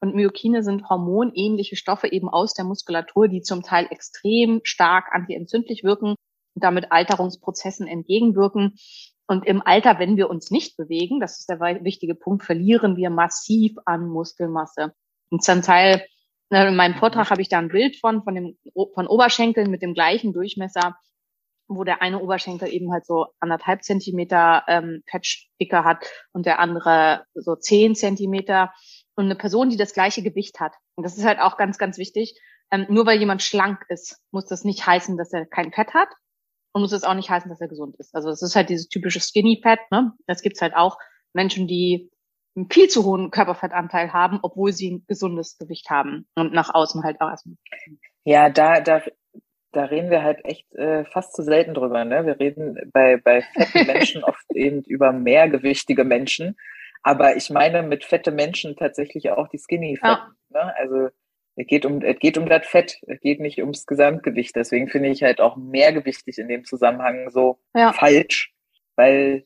und 0.00 0.14
Myokine 0.14 0.62
sind 0.62 0.88
hormonähnliche 0.88 1.74
Stoffe 1.74 2.12
eben 2.12 2.28
aus 2.28 2.54
der 2.54 2.64
Muskulatur, 2.64 3.26
die 3.26 3.42
zum 3.42 3.62
Teil 3.62 3.88
extrem 3.90 4.60
stark 4.62 5.06
antientzündlich 5.12 5.82
wirken 5.82 6.10
und 6.10 6.64
damit 6.64 6.92
Alterungsprozessen 6.92 7.88
entgegenwirken. 7.88 8.76
Und 9.26 9.44
im 9.46 9.62
Alter, 9.62 9.98
wenn 9.98 10.16
wir 10.16 10.30
uns 10.30 10.52
nicht 10.52 10.76
bewegen, 10.76 11.18
das 11.18 11.40
ist 11.40 11.48
der 11.48 11.58
wichtige 11.82 12.14
Punkt, 12.14 12.44
verlieren 12.44 12.96
wir 12.96 13.10
massiv 13.10 13.76
an 13.84 14.06
Muskelmasse. 14.06 14.94
Und 15.30 15.42
zum 15.42 15.62
Teil, 15.62 16.06
in 16.50 16.76
meinem 16.76 16.94
Vortrag 16.94 17.30
habe 17.30 17.42
ich 17.42 17.48
da 17.48 17.58
ein 17.58 17.68
Bild 17.68 17.96
von, 17.96 18.22
von 18.22 18.34
dem, 18.34 18.58
von 18.94 19.06
Oberschenkeln 19.06 19.70
mit 19.70 19.82
dem 19.82 19.94
gleichen 19.94 20.32
Durchmesser, 20.32 20.96
wo 21.68 21.82
der 21.82 22.02
eine 22.02 22.20
Oberschenkel 22.20 22.72
eben 22.72 22.92
halt 22.92 23.04
so 23.04 23.26
anderthalb 23.40 23.82
Zentimeter 23.82 24.64
ähm, 24.68 25.02
Fettdicke 25.10 25.84
hat 25.84 26.06
und 26.32 26.46
der 26.46 26.60
andere 26.60 27.24
so 27.34 27.56
zehn 27.56 27.94
Zentimeter. 27.94 28.72
Und 29.16 29.24
eine 29.24 29.34
Person, 29.34 29.70
die 29.70 29.78
das 29.78 29.94
gleiche 29.94 30.22
Gewicht 30.22 30.60
hat. 30.60 30.74
Und 30.94 31.04
das 31.04 31.16
ist 31.16 31.24
halt 31.24 31.40
auch 31.40 31.56
ganz, 31.56 31.78
ganz 31.78 31.96
wichtig. 31.96 32.38
Ähm, 32.70 32.86
nur 32.90 33.06
weil 33.06 33.18
jemand 33.18 33.42
schlank 33.42 33.80
ist, 33.88 34.20
muss 34.30 34.44
das 34.44 34.64
nicht 34.64 34.86
heißen, 34.86 35.16
dass 35.16 35.32
er 35.32 35.46
kein 35.46 35.72
Fett 35.72 35.94
hat 35.94 36.08
und 36.72 36.82
muss 36.82 36.92
es 36.92 37.04
auch 37.04 37.14
nicht 37.14 37.30
heißen, 37.30 37.48
dass 37.48 37.60
er 37.60 37.68
gesund 37.68 37.96
ist. 37.96 38.14
Also 38.14 38.28
es 38.28 38.42
ist 38.42 38.54
halt 38.54 38.68
dieses 38.68 38.88
typische 38.88 39.20
Skinny 39.20 39.60
Fat. 39.62 39.80
Ne? 39.90 40.12
Das 40.26 40.42
gibt's 40.42 40.60
halt 40.60 40.76
auch 40.76 40.98
Menschen, 41.32 41.66
die 41.66 42.10
einen 42.56 42.70
viel 42.70 42.88
zu 42.88 43.04
hohen 43.04 43.30
Körperfettanteil 43.30 44.12
haben, 44.12 44.38
obwohl 44.42 44.72
sie 44.72 44.90
ein 44.90 45.04
gesundes 45.06 45.58
Gewicht 45.58 45.90
haben 45.90 46.26
und 46.34 46.52
nach 46.52 46.74
außen 46.74 47.04
halt 47.04 47.20
auch 47.20 47.28
erstmal. 47.30 47.56
Ja, 48.24 48.48
da, 48.48 48.80
da, 48.80 49.02
da 49.72 49.84
reden 49.84 50.10
wir 50.10 50.22
halt 50.22 50.44
echt 50.44 50.72
äh, 50.74 51.04
fast 51.04 51.34
zu 51.34 51.42
selten 51.42 51.74
drüber. 51.74 52.04
Ne? 52.04 52.24
Wir 52.26 52.40
reden 52.40 52.90
bei, 52.92 53.18
bei 53.18 53.42
fetten 53.42 53.86
Menschen 53.86 54.24
oft 54.24 54.44
eben 54.54 54.82
über 54.82 55.12
mehrgewichtige 55.12 56.04
Menschen. 56.04 56.56
Aber 57.02 57.36
ich 57.36 57.50
meine 57.50 57.82
mit 57.82 58.04
fette 58.04 58.32
Menschen 58.32 58.74
tatsächlich 58.74 59.30
auch 59.30 59.48
die 59.48 59.58
Skinny 59.58 59.96
Fat. 59.96 60.18
Ja. 60.50 60.64
Ne? 60.64 60.74
Also 60.76 61.08
es 61.56 61.66
geht 61.66 61.86
um, 61.86 62.02
es 62.02 62.18
geht 62.18 62.36
um 62.36 62.48
das 62.48 62.66
Fett, 62.66 62.98
es 63.06 63.20
geht 63.20 63.40
nicht 63.40 63.60
ums 63.60 63.86
Gesamtgewicht. 63.86 64.56
Deswegen 64.56 64.88
finde 64.88 65.10
ich 65.10 65.22
halt 65.22 65.40
auch 65.40 65.56
mehrgewichtig 65.56 66.38
in 66.38 66.48
dem 66.48 66.64
Zusammenhang 66.64 67.30
so 67.30 67.58
Ja. 67.74 67.92
falsch, 67.92 68.52
weil 68.96 69.44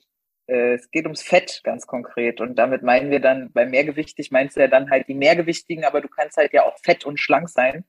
es 0.51 0.91
geht 0.91 1.05
ums 1.05 1.23
Fett 1.23 1.61
ganz 1.65 1.87
konkret. 1.87 2.41
Und 2.41 2.57
damit 2.57 2.83
meinen 2.83 3.11
wir 3.11 3.21
dann, 3.21 3.53
bei 3.53 3.67
mehrgewichtig 3.67 4.31
meinst 4.31 4.57
du 4.57 4.61
ja 4.61 4.69
dann 4.69 4.91
halt 4.91 5.09
die 5.09 5.15
mehrgewichtigen, 5.15 5.85
aber 5.85 6.01
du 6.01 6.09
kannst 6.09 6.37
halt 6.37 6.53
ja 6.53 6.65
auch 6.65 6.77
fett 6.83 7.05
und 7.05 7.19
schlank 7.21 7.49
sein. 7.49 7.85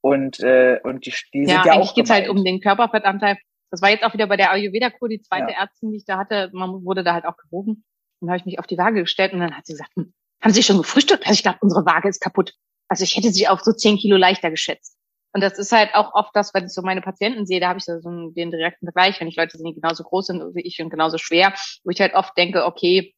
Und, 0.00 0.40
äh, 0.40 0.80
und 0.82 1.06
die, 1.06 1.14
die 1.34 1.40
Ja, 1.44 1.46
sind 1.46 1.66
ja 1.66 1.72
eigentlich 1.72 1.90
auch 1.90 1.94
geht's 1.94 2.10
halt 2.10 2.24
gemeint. 2.26 2.38
um 2.38 2.44
den 2.44 2.60
Körperfettanteil. 2.60 3.36
Das 3.70 3.82
war 3.82 3.90
jetzt 3.90 4.02
auch 4.04 4.12
wieder 4.14 4.26
bei 4.26 4.36
der 4.36 4.50
Ayurveda-Kur, 4.50 5.08
die 5.08 5.20
zweite 5.22 5.52
Ja. 5.52 5.62
Ärztin, 5.62 5.90
die 5.90 5.98
ich 5.98 6.04
da 6.04 6.18
hatte. 6.18 6.50
Man 6.52 6.84
wurde 6.84 7.04
da 7.04 7.12
halt 7.14 7.24
auch 7.26 7.36
gewogen. 7.36 7.84
Und 8.20 8.26
da 8.26 8.32
habe 8.32 8.38
ich 8.38 8.46
mich 8.46 8.58
auf 8.58 8.66
die 8.66 8.78
Waage 8.78 9.00
gestellt 9.00 9.32
und 9.32 9.40
dann 9.40 9.56
hat 9.56 9.66
sie 9.66 9.74
gesagt, 9.74 9.92
hm, 9.96 10.12
haben 10.42 10.52
Sie 10.52 10.62
schon 10.62 10.78
gefrühstückt? 10.78 11.24
Also 11.26 11.34
ich 11.34 11.42
glaube, 11.42 11.58
unsere 11.60 11.84
Waage 11.86 12.08
ist 12.08 12.20
kaputt. 12.20 12.54
Also 12.88 13.04
ich 13.04 13.16
hätte 13.16 13.30
sie 13.30 13.46
auf 13.46 13.60
so 13.60 13.72
zehn 13.72 13.96
Kilo 13.98 14.16
leichter 14.16 14.50
geschätzt. 14.50 14.96
Und 15.32 15.42
das 15.42 15.58
ist 15.58 15.72
halt 15.72 15.94
auch 15.94 16.12
oft 16.14 16.34
das, 16.34 16.52
wenn 16.54 16.64
ich 16.66 16.72
so 16.72 16.82
meine 16.82 17.02
Patienten 17.02 17.46
sehe, 17.46 17.60
da 17.60 17.68
habe 17.68 17.78
ich 17.78 17.84
so 17.84 17.92
einen, 18.04 18.34
den 18.34 18.50
direkten 18.50 18.86
Vergleich, 18.86 19.20
wenn 19.20 19.28
ich 19.28 19.36
Leute 19.36 19.56
sehe, 19.58 19.72
die 19.72 19.80
genauso 19.80 20.02
groß 20.04 20.26
sind 20.26 20.54
wie 20.54 20.62
ich 20.62 20.80
und 20.82 20.90
genauso 20.90 21.18
schwer, 21.18 21.54
wo 21.84 21.90
ich 21.90 22.00
halt 22.00 22.14
oft 22.14 22.36
denke, 22.36 22.64
okay, 22.66 23.14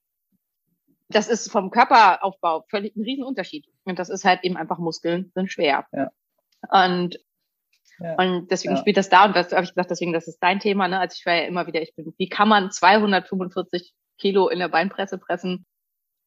das 1.09 1.29
ist 1.29 1.51
vom 1.51 1.71
Körperaufbau 1.71 2.65
völlig 2.71 2.97
ein 2.97 3.03
Riesenunterschied. 3.03 3.67
Und 3.85 3.99
das 3.99 4.09
ist 4.11 4.25
halt 4.25 4.45
eben 4.45 4.57
einfach 4.57 4.79
Muskeln 4.79 5.31
sind 5.35 5.51
schwer. 5.53 5.87
Ja. 5.93 6.11
Und 6.71 7.19
Ja. 8.01 8.15
und 8.17 8.51
deswegen 8.51 8.75
Ja. 8.75 8.81
spielt 8.81 8.97
das 8.97 9.11
da 9.11 9.27
und 9.27 9.37
das 9.37 9.53
habe 9.53 9.65
ich 9.65 9.71
gesagt, 9.71 9.91
deswegen 9.91 10.13
das 10.13 10.27
ist 10.29 10.39
dein 10.41 10.61
Thema. 10.61 10.89
Ne? 10.89 10.99
Also 11.01 11.17
ich 11.19 11.27
war 11.27 11.35
ja 11.35 11.43
immer 11.47 11.67
wieder, 11.67 11.83
ich 11.83 11.95
bin, 11.95 12.15
wie 12.19 12.29
kann 12.29 12.49
man 12.49 12.71
245 12.71 13.93
Kilo 14.19 14.49
in 14.49 14.59
der 14.59 14.69
Beinpresse 14.69 15.19
pressen? 15.19 15.67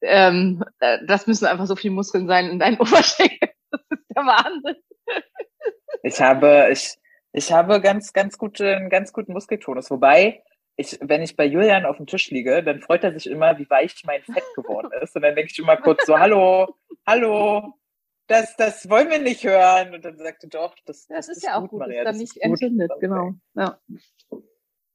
Ähm, 0.02 0.64
äh, 0.80 1.00
das 1.08 1.28
müssen 1.28 1.46
einfach 1.48 1.68
so 1.68 1.76
viele 1.76 1.94
Muskeln 1.96 2.28
sein 2.28 2.50
in 2.50 2.60
deinen 2.60 2.78
Oberschenkeln. 2.80 3.52
Das 3.72 3.82
ist 3.90 4.06
der 4.16 4.24
Wahnsinn. 4.26 4.76
Ich 6.06 6.22
habe, 6.22 6.68
ich, 6.72 7.00
ich 7.34 7.52
habe 7.52 7.82
ganz, 7.82 8.14
ganz 8.14 8.38
gute, 8.38 8.76
einen 8.76 8.90
ganz 8.92 9.12
guten 9.12 9.34
Muskeltonus. 9.34 9.90
Wobei, 9.90 10.44
ich, 10.76 11.00
wenn 11.02 11.24
ich 11.24 11.36
bei 11.36 11.46
Julian 11.46 11.86
auf 11.86 11.98
dem 11.98 12.06
Tisch 12.06 12.30
liege, 12.30 12.62
dann 12.62 12.80
freut 12.80 13.04
er 13.04 13.12
sich 13.12 13.28
immer, 13.28 13.58
wie 13.58 13.68
weich 13.72 14.04
mein 14.06 14.22
Fett 14.22 14.44
geworden 14.56 14.92
ist. 15.02 15.16
Und 15.16 15.24
dann 15.24 15.36
denke 15.36 15.52
ich 15.52 15.58
immer 15.58 15.78
kurz 15.78 16.06
so, 16.06 16.20
hallo, 16.20 16.76
hallo, 17.08 17.74
das, 18.28 18.56
das 18.56 18.88
wollen 18.88 19.10
wir 19.10 19.18
nicht 19.18 19.44
hören. 19.44 19.96
Und 19.96 20.06
dann 20.06 20.16
sagt 20.18 20.44
er 20.44 20.50
doch, 20.50 20.76
das, 20.86 21.08
Das 21.08 21.28
ist 21.28 21.44
ja 21.44 21.58
auch 21.58 21.68
gut, 21.68 21.80
Maria, 21.80 22.02
ist 22.02 22.06
dann 22.06 22.14
das 22.14 22.22
nicht 22.22 22.38
ist 22.38 22.44
gut. 22.44 22.62
entzündet, 22.62 22.92
genau. 23.00 23.32
Ja. 23.56 23.80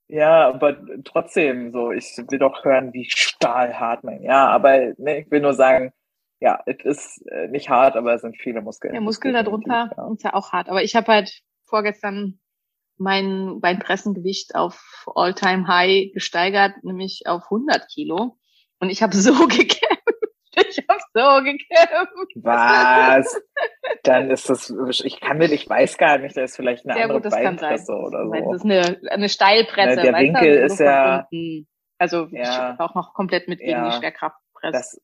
Ja, 0.07 0.49
aber 0.49 0.77
trotzdem, 1.03 1.73
so, 1.73 1.91
ich 1.91 2.05
will 2.29 2.39
doch 2.39 2.65
hören, 2.65 2.93
wie 2.93 3.09
stahlhart 3.11 4.05
mein, 4.05 4.23
ja, 4.23 4.49
aber 4.49 4.93
ne, 4.97 5.21
ich 5.21 5.31
will 5.31 5.41
nur 5.41 5.55
sagen, 5.55 5.93
ja, 6.41 6.61
es 6.67 6.77
ist 6.85 7.27
äh, 7.31 7.49
nicht 7.49 7.69
hart, 7.69 7.97
aber 7.97 8.15
es 8.15 8.23
sind 8.23 8.37
viele 8.37 8.63
Muskeln. 8.63 8.93
Der 8.93 9.01
Muskel 9.01 9.33
Definitiv, 9.33 9.65
darunter 9.69 9.95
ja. 9.97 10.13
ist 10.13 10.25
ja 10.25 10.35
auch 10.35 10.53
hart. 10.53 10.69
Aber 10.69 10.83
ich 10.83 10.97
habe 10.97 11.13
halt 11.13 11.41
vorgestern 11.67 12.41
mein 12.97 13.61
Beinpressengewicht 13.61 14.55
auf 14.55 15.07
All-Time 15.15 15.67
High 15.69 16.13
gesteigert, 16.13 16.75
nämlich 16.83 17.23
auf 17.27 17.45
100 17.45 17.89
Kilo. 17.89 18.37
Und 18.79 18.91
ich 18.91 19.03
habe 19.03 19.15
so 19.17 19.33
gekämpft. 19.47 19.79
Ich 20.53 20.85
habe 20.89 21.01
so 21.15 21.43
gekämpft. 21.45 22.33
Was? 22.37 23.41
Dann 24.03 24.31
ist 24.31 24.51
das, 24.51 24.73
ich 25.05 25.21
kann 25.21 25.39
nicht, 25.39 25.53
ich 25.53 25.69
weiß 25.69 25.97
gar 25.99 26.19
nicht, 26.19 26.37
da 26.37 26.43
ist 26.43 26.57
vielleicht 26.57 26.85
eine 26.85 26.95
Sehr 26.95 27.05
andere 27.05 27.19
gut, 27.21 27.27
das 27.27 27.35
kann 27.35 27.59
sein. 27.59 27.69
Beinpresse 27.69 27.93
oder 27.95 28.25
so. 28.27 28.33
Das 28.33 28.57
ist 28.57 28.65
eine, 28.65 29.01
eine 29.13 29.29
Steilpresse. 29.29 29.97
Na, 29.97 30.03
der 30.03 30.15
Winkel 30.15 30.57
du 30.59 30.65
ist 30.65 30.77
von 30.79 30.87
ja- 30.87 31.27
Also 31.99 32.27
Ja. 32.33 32.75
ich 32.75 32.81
auch 32.81 32.95
noch 32.95 33.15
komplett 33.15 33.49
mit 33.49 33.61
gegen 33.61 33.71
Ja. 33.71 33.91
die 33.91 33.97
Schwerkraft 33.97 34.37
presst. 34.55 35.01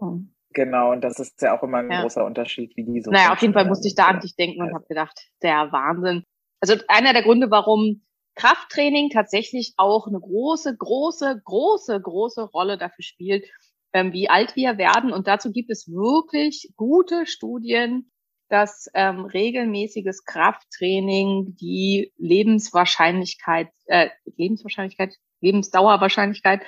Das. 0.00 0.33
Genau, 0.54 0.92
und 0.92 1.02
das 1.02 1.18
ist 1.18 1.42
ja 1.42 1.56
auch 1.56 1.62
immer 1.62 1.78
ein 1.78 1.90
Ja. 1.90 2.02
großer 2.02 2.24
Unterschied, 2.24 2.76
wie 2.76 2.84
die 2.84 3.02
so. 3.02 3.10
Naja, 3.10 3.32
auf 3.32 3.42
jeden 3.42 3.52
Fall 3.52 3.66
musste 3.66 3.88
ich 3.88 3.94
da 3.94 4.06
an 4.06 4.20
dich 4.20 4.36
denken 4.36 4.62
und 4.62 4.74
habe 4.74 4.86
gedacht, 4.88 5.28
der 5.42 5.70
Wahnsinn. 5.72 6.24
Also 6.60 6.76
einer 6.88 7.12
der 7.12 7.22
Gründe, 7.22 7.50
warum 7.50 8.02
Krafttraining 8.36 9.10
tatsächlich 9.10 9.74
auch 9.76 10.06
eine 10.06 10.18
große, 10.18 10.76
große, 10.76 11.40
große, 11.44 12.00
große 12.00 12.42
Rolle 12.42 12.78
dafür 12.78 13.04
spielt, 13.04 13.44
ähm, 13.92 14.12
wie 14.12 14.28
alt 14.28 14.56
wir 14.56 14.76
werden. 14.78 15.12
Und 15.12 15.26
dazu 15.28 15.52
gibt 15.52 15.70
es 15.70 15.86
wirklich 15.88 16.72
gute 16.76 17.26
Studien, 17.26 18.10
dass 18.48 18.88
ähm, 18.94 19.24
regelmäßiges 19.24 20.24
Krafttraining 20.24 21.56
die 21.60 22.12
Lebenswahrscheinlichkeit, 22.16 23.68
äh, 23.86 24.10
Lebenswahrscheinlichkeit, 24.36 25.14
Lebensdauerwahrscheinlichkeit 25.40 26.62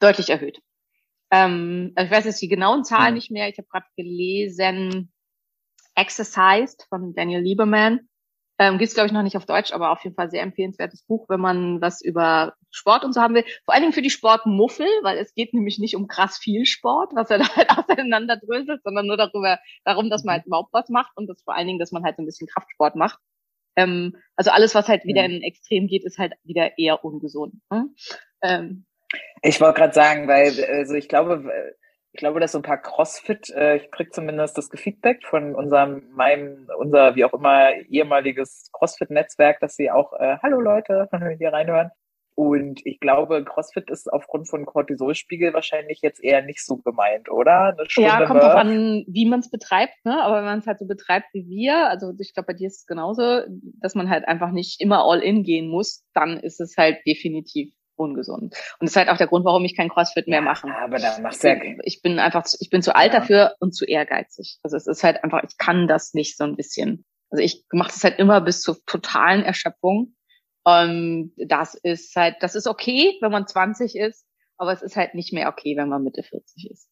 deutlich 0.00 0.30
erhöht. 0.30 0.60
Ähm, 1.30 1.92
also 1.94 2.06
ich 2.10 2.16
weiß 2.16 2.24
jetzt 2.24 2.42
die 2.42 2.48
genauen 2.48 2.84
Zahlen 2.84 3.10
Mhm. 3.10 3.14
nicht 3.14 3.30
mehr. 3.30 3.48
Ich 3.48 3.58
habe 3.58 3.68
gerade 3.68 3.86
gelesen, 3.96 5.12
Exercised 5.94 6.86
von 6.88 7.14
Daniel 7.14 7.40
Lieberman. 7.42 8.00
Ähm, 8.58 8.76
Gibt 8.76 8.88
es, 8.90 8.94
glaube 8.94 9.06
ich, 9.06 9.12
noch 9.12 9.22
nicht 9.22 9.36
auf 9.38 9.46
Deutsch, 9.46 9.72
aber 9.72 9.90
auf 9.90 10.04
jeden 10.04 10.14
Fall 10.16 10.30
sehr 10.30 10.42
empfehlenswertes 10.42 11.02
Buch, 11.04 11.26
wenn 11.30 11.40
man 11.40 11.80
was 11.80 12.02
über 12.02 12.54
Sport 12.70 13.04
und 13.04 13.14
so 13.14 13.22
haben 13.22 13.34
will. 13.34 13.44
Vor 13.64 13.72
allen 13.72 13.82
Dingen 13.82 13.94
für 13.94 14.02
die 14.02 14.10
Sportmuffel, 14.10 14.86
weil 15.02 15.16
es 15.16 15.32
geht 15.34 15.54
nämlich 15.54 15.78
nicht 15.78 15.96
um 15.96 16.08
krass 16.08 16.36
viel 16.36 16.66
Sport, 16.66 17.12
was 17.14 17.30
er 17.30 17.38
da 17.38 17.48
halt 17.56 17.70
auseinanderdröselt, 17.70 18.82
sondern 18.84 19.06
nur 19.06 19.16
darüber, 19.16 19.58
darum, 19.84 20.10
dass 20.10 20.24
man 20.24 20.34
halt 20.36 20.46
überhaupt 20.46 20.72
was 20.74 20.90
macht 20.90 21.12
und 21.16 21.26
das 21.26 21.42
vor 21.42 21.54
allen 21.56 21.68
Dingen, 21.68 21.78
dass 21.78 21.90
man 21.92 22.04
halt 22.04 22.16
so 22.16 22.22
ein 22.22 22.26
bisschen 22.26 22.48
Kraftsport 22.48 22.96
macht. 22.96 23.18
Ähm, 23.76 24.16
also 24.36 24.50
alles, 24.50 24.74
was 24.74 24.88
halt 24.88 25.04
wieder 25.04 25.26
Mhm. 25.26 25.36
in 25.36 25.42
Extrem 25.42 25.86
geht, 25.86 26.04
ist 26.04 26.18
halt 26.18 26.34
wieder 26.44 26.76
eher 26.78 27.02
ungesund. 27.02 27.54
Ne? 27.70 27.88
Ähm, 28.42 28.84
Ich 29.42 29.60
wollte 29.60 29.80
gerade 29.80 29.94
sagen, 29.94 30.28
weil, 30.28 30.52
also 30.64 30.94
ich 30.94 31.08
glaube, 31.08 31.50
ich 32.12 32.18
glaube, 32.18 32.40
dass 32.40 32.52
so 32.52 32.58
ein 32.58 32.62
paar 32.62 32.80
CrossFit, 32.82 33.50
äh, 33.50 33.76
ich 33.76 33.90
krieg 33.90 34.12
zumindest 34.12 34.58
das 34.58 34.68
Feedback 34.74 35.24
von 35.24 35.54
unserem, 35.54 36.10
meinem, 36.12 36.68
unser, 36.78 37.14
wie 37.14 37.24
auch 37.24 37.32
immer, 37.32 37.72
ehemaliges 37.88 38.70
CrossFit-Netzwerk, 38.72 39.60
dass 39.60 39.76
sie 39.76 39.90
auch, 39.90 40.12
äh, 40.14 40.38
hallo 40.42 40.60
Leute, 40.60 41.08
hier 41.38 41.52
reinhören. 41.52 41.90
Und 42.34 42.80
ich 42.86 43.00
glaube, 43.00 43.44
CrossFit 43.44 43.90
ist 43.90 44.10
aufgrund 44.10 44.48
von 44.48 44.64
Cortisolspiegel 44.64 45.52
wahrscheinlich 45.52 46.00
jetzt 46.00 46.24
eher 46.24 46.42
nicht 46.42 46.64
so 46.64 46.78
gemeint, 46.78 47.30
oder? 47.30 47.76
Ja, 47.96 48.24
kommt 48.26 48.42
drauf 48.42 48.54
an, 48.54 49.04
wie 49.06 49.28
man 49.28 49.40
es 49.40 49.50
betreibt, 49.50 49.94
ne? 50.04 50.22
Aber 50.22 50.38
wenn 50.38 50.44
man 50.44 50.60
es 50.60 50.66
halt 50.66 50.78
so 50.78 50.86
betreibt 50.86 51.26
wie 51.34 51.46
wir, 51.48 51.88
also 51.88 52.12
ich 52.18 52.32
glaube, 52.32 52.46
bei 52.46 52.54
dir 52.54 52.68
ist 52.68 52.78
es 52.78 52.86
genauso, 52.86 53.42
dass 53.80 53.94
man 53.94 54.08
halt 54.08 54.26
einfach 54.26 54.52
nicht 54.52 54.80
immer 54.80 55.04
all 55.04 55.20
in 55.20 55.42
gehen 55.42 55.68
muss, 55.68 56.04
dann 56.14 56.38
ist 56.38 56.60
es 56.60 56.76
halt 56.78 56.98
definitiv 57.06 57.74
ungesund. 58.00 58.42
Und 58.42 58.54
das 58.80 58.90
ist 58.90 58.96
halt 58.96 59.08
auch 59.08 59.16
der 59.16 59.26
Grund, 59.28 59.44
warum 59.44 59.64
ich 59.64 59.76
kein 59.76 59.88
CrossFit 59.88 60.26
mehr 60.26 60.40
mache. 60.42 60.68
Aber 60.74 60.98
da 60.98 61.18
machst 61.20 61.38
Ich 61.38 61.42
du 61.42 61.48
ja 61.48 61.54
bin, 61.60 61.80
ich 61.84 62.02
bin 62.02 62.18
einfach, 62.18 62.42
zu, 62.44 62.56
ich 62.60 62.70
bin 62.70 62.82
zu 62.82 62.94
alt 62.96 63.12
Ja. 63.12 63.20
dafür 63.20 63.54
und 63.60 63.74
zu 63.74 63.84
ehrgeizig. 63.84 64.58
Also 64.62 64.76
es 64.76 64.86
ist 64.86 65.04
halt 65.04 65.22
einfach, 65.22 65.42
ich 65.44 65.56
kann 65.58 65.86
das 65.86 66.14
nicht 66.14 66.36
so 66.36 66.44
ein 66.44 66.56
bisschen. 66.56 67.04
Also 67.30 67.44
ich 67.44 67.64
mache 67.72 67.90
das 67.92 68.02
halt 68.02 68.18
immer 68.18 68.40
bis 68.40 68.60
zur 68.62 68.78
totalen 68.86 69.44
Erschöpfung. 69.44 70.16
Und 70.64 71.32
das 71.36 71.74
ist 71.74 72.14
halt, 72.16 72.36
das 72.40 72.54
ist 72.54 72.66
okay, 72.66 73.16
wenn 73.20 73.30
man 73.32 73.46
20 73.46 73.96
ist, 73.96 74.26
aber 74.58 74.72
es 74.72 74.82
ist 74.82 74.96
halt 74.96 75.14
nicht 75.14 75.32
mehr 75.32 75.48
okay, 75.48 75.76
wenn 75.76 75.88
man 75.88 76.02
Mitte 76.02 76.22
40 76.22 76.70
ist. 76.70 76.88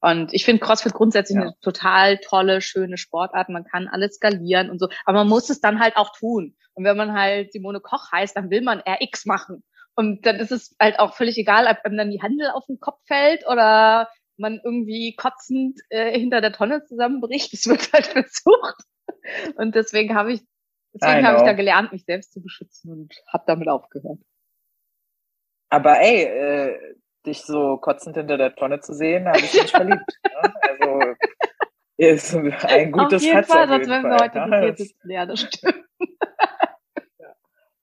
Und 0.00 0.32
ich 0.32 0.44
finde 0.44 0.64
CrossFit 0.64 0.92
grundsätzlich 0.92 1.36
Ja. 1.36 1.42
eine 1.42 1.54
total 1.60 2.18
tolle, 2.18 2.60
schöne 2.60 2.98
Sportart. 2.98 3.48
Man 3.48 3.64
kann 3.64 3.88
alles 3.88 4.16
skalieren 4.16 4.70
und 4.70 4.78
so, 4.78 4.88
aber 5.04 5.18
man 5.18 5.28
muss 5.28 5.50
es 5.50 5.60
dann 5.60 5.80
halt 5.80 5.96
auch 5.96 6.12
tun. 6.16 6.56
Und 6.74 6.84
wenn 6.84 6.96
man 6.96 7.12
halt 7.14 7.52
Simone 7.52 7.80
Koch 7.80 8.12
heißt, 8.12 8.36
dann 8.36 8.50
will 8.50 8.60
man 8.62 8.80
RX 8.86 9.26
machen. 9.26 9.64
Und 9.98 10.26
dann 10.26 10.36
ist 10.36 10.52
es 10.52 10.76
halt 10.80 11.00
auch 11.00 11.16
völlig 11.16 11.36
egal, 11.38 11.66
ob 11.66 11.84
einem 11.84 11.96
dann 11.96 12.10
die 12.12 12.22
Handel 12.22 12.50
auf 12.50 12.64
den 12.66 12.78
Kopf 12.78 13.00
fällt 13.08 13.44
oder 13.48 14.08
man 14.36 14.60
irgendwie 14.62 15.16
kotzend 15.16 15.80
äh, 15.88 16.16
hinter 16.16 16.40
der 16.40 16.52
Tonne 16.52 16.84
zusammenbricht. 16.84 17.52
Es 17.52 17.66
wird 17.66 17.92
halt 17.92 18.06
versucht. 18.06 18.76
Und 19.56 19.74
deswegen 19.74 20.14
habe 20.14 20.34
ich, 20.34 20.42
deswegen 20.94 21.26
habe 21.26 21.38
ich 21.38 21.42
da 21.42 21.52
gelernt, 21.52 21.90
mich 21.90 22.04
selbst 22.04 22.32
zu 22.32 22.40
beschützen 22.40 22.92
und 22.92 23.12
habe 23.32 23.42
damit 23.48 23.68
aufgehört. 23.68 24.20
Aber 25.68 25.98
ey, 25.98 26.22
äh, 26.22 26.94
dich 27.26 27.42
so 27.42 27.78
kotzend 27.78 28.16
hinter 28.16 28.38
der 28.38 28.54
Tonne 28.54 28.78
zu 28.78 28.94
sehen, 28.94 29.26
habe 29.26 29.40
ich 29.40 29.52
mich 29.52 29.72
verliebt. 29.72 30.12
Ne? 30.22 30.54
Also 30.62 31.14
ist 31.96 32.36
ein 32.36 32.92
gutes 32.92 33.14
auf 33.14 33.22
jeden 33.22 33.34
Herz 33.34 33.48
Fall, 33.48 33.66
sonst 33.66 33.88
wären 33.88 34.04
wir 34.04 34.16
heute 34.16 34.48
ne? 34.48 34.76
sitzen. 34.76 35.10
Ja, 35.10 35.26
das 35.26 35.40
stimmt. 35.40 35.87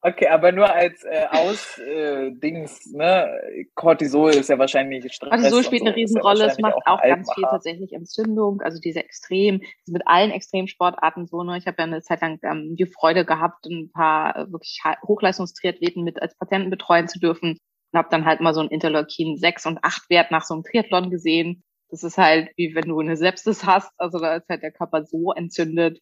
Okay, 0.07 0.27
aber 0.27 0.51
nur 0.51 0.71
als 0.71 1.03
äh, 1.03 1.25
Aus 1.31 1.79
äh, 1.79 2.29
Dings, 2.29 2.93
ne? 2.93 3.41
Cortisol 3.73 4.29
ist 4.35 4.49
ja 4.49 4.59
wahrscheinlich 4.59 5.11
Stress. 5.11 5.31
Cortisol 5.31 5.63
spielt 5.63 5.81
so, 5.81 5.87
eine 5.87 5.95
ist 5.95 5.95
ja 5.95 6.01
Riesenrolle. 6.21 6.45
es 6.45 6.59
macht 6.59 6.75
ein 6.75 6.83
auch 6.83 7.01
ganz 7.01 7.33
viel 7.33 7.43
tatsächlich 7.43 7.91
Entzündung. 7.91 8.61
Also 8.61 8.79
diese 8.79 8.99
Extrem, 8.99 9.61
also 9.61 9.93
mit 9.93 10.03
allen 10.05 10.29
Extremsportarten 10.29 11.25
so. 11.25 11.41
Ne? 11.41 11.57
Ich 11.57 11.65
habe 11.65 11.77
ja 11.79 11.85
eine 11.85 12.03
Zeit 12.03 12.21
lang 12.21 12.37
ähm, 12.43 12.75
die 12.75 12.85
Freude 12.85 13.25
gehabt, 13.25 13.65
ein 13.65 13.89
paar 13.91 14.35
äh, 14.35 14.51
wirklich 14.51 14.79
Hochleistungstriathleten 15.07 16.03
mit 16.03 16.21
als 16.21 16.37
Patienten 16.37 16.69
betreuen 16.69 17.07
zu 17.07 17.17
dürfen 17.17 17.57
und 17.91 17.97
habe 17.97 18.09
dann 18.11 18.25
halt 18.25 18.41
mal 18.41 18.53
so 18.53 18.61
ein 18.61 18.69
Interleukin 18.69 19.37
6 19.37 19.65
und 19.65 19.83
8 19.83 20.07
Wert 20.11 20.29
nach 20.29 20.43
so 20.43 20.53
einem 20.53 20.61
Triathlon 20.61 21.09
gesehen. 21.09 21.63
Das 21.89 22.03
ist 22.03 22.19
halt 22.19 22.51
wie 22.57 22.75
wenn 22.75 22.89
du 22.89 22.99
eine 22.99 23.17
Sepsis 23.17 23.65
hast. 23.65 23.91
Also 23.97 24.19
da 24.19 24.35
ist 24.35 24.49
halt 24.49 24.61
der 24.61 24.71
Körper 24.71 25.03
so 25.03 25.33
entzündet. 25.33 25.99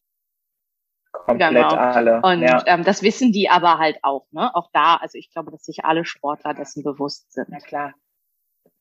Komplett 1.26 1.50
Genau. 1.52 1.68
alle. 1.76 2.22
Und 2.22 2.42
ja. 2.42 2.64
ähm, 2.68 2.84
das 2.84 3.02
wissen 3.02 3.32
die 3.32 3.50
aber 3.50 3.78
halt 3.78 3.98
auch. 4.02 4.26
Ne? 4.32 4.54
Auch 4.56 4.70
da, 4.74 4.96
also 4.96 5.18
ich 5.18 5.32
glaube, 5.32 5.52
dass 5.52 5.64
sich 5.64 5.86
alle 5.86 6.06
Sportler 6.06 6.54
dessen 6.54 6.84
bewusst 6.84 7.32
sind. 7.32 7.48
Na 7.50 7.60
klar. 7.60 7.94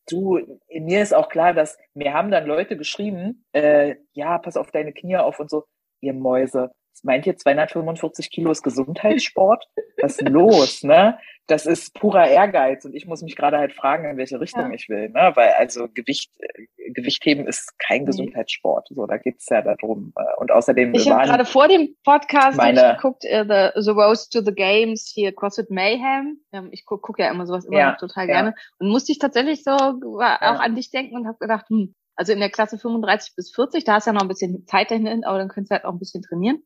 Du, 0.08 0.40
mir 0.68 1.02
ist 1.02 1.14
auch 1.14 1.28
klar, 1.28 1.54
dass 1.54 1.78
mir 1.94 2.12
haben 2.12 2.32
dann 2.32 2.46
Leute 2.46 2.76
geschrieben, 2.76 3.44
äh, 3.52 3.96
ja, 4.12 4.38
pass 4.38 4.56
auf 4.56 4.72
deine 4.72 4.92
Knie 4.92 5.16
auf 5.16 5.38
und 5.38 5.48
so, 5.48 5.64
ihr 6.00 6.12
Mäuse. 6.12 6.72
Meint 7.04 7.26
ihr 7.26 7.36
245 7.36 8.30
Kilo 8.30 8.50
ist 8.50 8.62
Gesundheitssport? 8.62 9.66
Was 10.00 10.18
ist 10.18 10.28
los, 10.28 10.82
ne? 10.84 11.18
Das 11.48 11.66
ist 11.66 11.94
purer 11.94 12.28
Ehrgeiz 12.28 12.84
und 12.84 12.94
ich 12.94 13.06
muss 13.06 13.22
mich 13.22 13.34
gerade 13.34 13.58
halt 13.58 13.72
fragen, 13.72 14.08
in 14.08 14.16
welche 14.16 14.40
Richtung 14.40 14.68
Ja. 14.68 14.72
ich 14.74 14.88
will, 14.88 15.08
ne? 15.08 15.32
Weil 15.34 15.50
also 15.58 15.88
Gewicht, 15.92 16.30
äh, 16.38 16.90
Gewichtheben 16.92 17.46
ist 17.48 17.76
kein 17.80 18.00
Nee. 18.02 18.06
Gesundheitssport. 18.06 18.88
So, 18.90 19.06
da 19.06 19.16
geht's 19.16 19.48
ja 19.48 19.60
darum. 19.62 20.12
Äh, 20.16 20.22
Und 20.40 20.52
außerdem, 20.52 20.94
Ich 20.94 21.10
habe 21.10 21.24
gerade 21.26 21.44
vor 21.44 21.66
dem 21.66 21.96
Podcast 22.04 22.56
meine- 22.58 22.92
ich 22.92 22.96
geguckt, 22.96 23.24
äh, 23.24 23.44
the, 23.74 23.80
the 23.82 23.90
Rose 23.90 24.28
to 24.30 24.40
the 24.42 24.54
Games, 24.54 25.10
hier 25.12 25.34
CrossFit 25.34 25.70
Mayhem. 25.70 26.40
Ähm, 26.52 26.68
ich 26.70 26.84
gucke 26.84 27.02
guck 27.02 27.18
ja 27.18 27.28
immer 27.30 27.46
sowas 27.46 27.64
immer 27.64 27.78
Ja, 27.78 27.90
noch 27.92 27.98
total 27.98 28.28
ja. 28.28 28.34
gerne. 28.34 28.54
Und 28.78 28.88
musste 28.90 29.10
ich 29.10 29.18
tatsächlich 29.18 29.64
so 29.64 29.72
auch 29.72 30.20
an 30.20 30.74
dich 30.76 30.90
denken 30.90 31.16
und 31.16 31.26
habe 31.26 31.38
gedacht, 31.38 31.68
hm, 31.68 31.94
also 32.14 32.32
in 32.32 32.38
der 32.40 32.50
Klasse 32.50 32.78
35 32.78 33.34
bis 33.34 33.52
40, 33.52 33.84
da 33.84 33.94
hast 33.94 34.06
du 34.06 34.10
ja 34.10 34.14
noch 34.14 34.22
ein 34.22 34.28
bisschen 34.28 34.64
Zeit 34.66 34.90
dahin, 34.92 35.24
aber 35.24 35.38
dann 35.38 35.48
könntest 35.48 35.72
du 35.72 35.74
halt 35.74 35.84
auch 35.86 35.92
ein 35.92 35.98
bisschen 35.98 36.22
trainieren. 36.22 36.62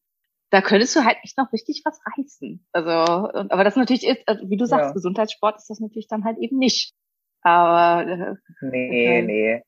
Da 0.50 0.60
könntest 0.60 0.94
du 0.96 1.04
halt 1.04 1.16
echt 1.22 1.36
noch 1.38 1.52
richtig 1.52 1.82
was 1.84 1.98
reißen. 2.16 2.66
Also, 2.72 3.28
und, 3.38 3.52
aber 3.52 3.64
das 3.64 3.76
natürlich 3.76 4.06
ist, 4.06 4.22
also 4.26 4.48
wie 4.48 4.56
du 4.56 4.66
sagst, 4.66 4.86
Ja. 4.88 4.92
Gesundheitssport 4.92 5.56
ist 5.56 5.68
das 5.68 5.80
natürlich 5.80 6.08
dann 6.08 6.24
halt 6.24 6.38
eben 6.38 6.58
nicht. 6.58 6.94
Aber 7.42 8.08
äh, 8.08 8.34
Nee, 8.60 8.88
Okay. 8.88 9.22
nee. 9.22 9.62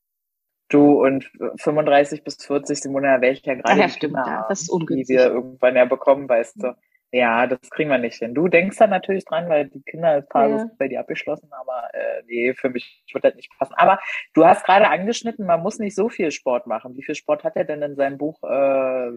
Du 0.71 1.03
und 1.03 1.31
35 1.57 2.23
bis 2.23 2.37
40, 2.45 2.79
Simona, 2.79 3.15
da 3.15 3.21
wäre 3.21 3.33
ich 3.33 3.43
ja 3.43 3.55
gerade 3.55 3.79
ja, 3.81 3.89
stimmt, 3.89 4.15
ja, 4.15 4.45
das 4.49 4.61
ist 4.61 4.69
ungünstig. 4.69 5.07
Die 5.07 5.13
wir 5.13 5.25
irgendwann 5.25 5.75
ja 5.75 5.85
bekommen, 5.85 6.29
weißt 6.29 6.61
du. 6.61 6.75
Ja, 7.11 7.47
das 7.47 7.59
kriegen 7.71 7.89
wir 7.89 7.97
nicht 7.97 8.17
hin. 8.19 8.35
Du 8.35 8.47
denkst 8.47 8.77
da 8.77 8.85
natürlich 8.85 9.25
dran, 9.25 9.49
weil 9.49 9.67
die 9.67 9.81
Kinderphase 9.81 10.55
Ja. 10.57 10.63
ist 10.65 10.77
bei 10.77 10.87
dir 10.87 10.99
abgeschlossen, 10.99 11.49
aber 11.51 11.89
äh, 11.93 12.21
nee, 12.27 12.53
für 12.53 12.69
mich 12.69 13.03
wird 13.11 13.23
das 13.23 13.33
nicht 13.33 13.49
passen. 13.57 13.73
Aber 13.77 13.99
du 14.35 14.45
hast 14.45 14.63
gerade 14.63 14.87
angeschnitten, 14.89 15.47
man 15.47 15.61
muss 15.63 15.79
nicht 15.79 15.95
so 15.95 16.07
viel 16.07 16.29
Sport 16.29 16.67
machen. 16.67 16.95
Wie 16.95 17.01
viel 17.03 17.15
Sport 17.15 17.43
hat 17.43 17.55
er 17.55 17.65
denn 17.65 17.81
in 17.81 17.95
seinem 17.95 18.19
Buch 18.19 18.37
äh, 18.43 19.09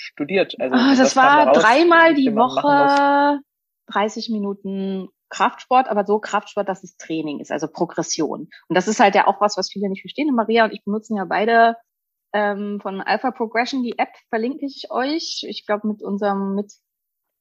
studiert? 0.00 0.54
Also, 0.60 0.74
was 0.74 0.98
das 0.98 1.16
war 1.16 1.46
raus, 1.48 1.58
dreimal 1.58 2.14
die? 2.14 2.34
Woche 2.34 3.40
30 3.92 4.30
Minuten 4.30 5.08
Kraftsport, 5.28 5.88
aber 5.88 6.04
so 6.04 6.18
Kraftsport, 6.18 6.68
dass 6.68 6.82
es 6.84 6.96
Training 6.96 7.40
ist, 7.40 7.52
also 7.52 7.68
Progression. 7.68 8.48
Und 8.68 8.74
das 8.76 8.88
ist 8.88 9.00
halt 9.00 9.14
ja 9.14 9.26
auch 9.26 9.40
was, 9.40 9.56
was 9.56 9.70
viele 9.70 9.88
nicht 9.88 10.02
verstehen. 10.02 10.28
Und 10.28 10.36
Maria 10.36 10.64
und 10.64 10.72
ich 10.72 10.82
benutzen 10.84 11.16
ja 11.16 11.24
beide 11.24 11.76
ähm, 12.32 12.78
von 12.80 13.00
Alpha 13.00 13.30
Progression 13.30 13.82
die 13.82 13.98
App, 13.98 14.10
verlinke 14.28 14.64
ich 14.66 14.90
euch. 14.90 15.44
Ich 15.48 15.66
glaube 15.66 15.88
mit 15.88 16.02
unserem, 16.02 16.54
mit, 16.54 16.72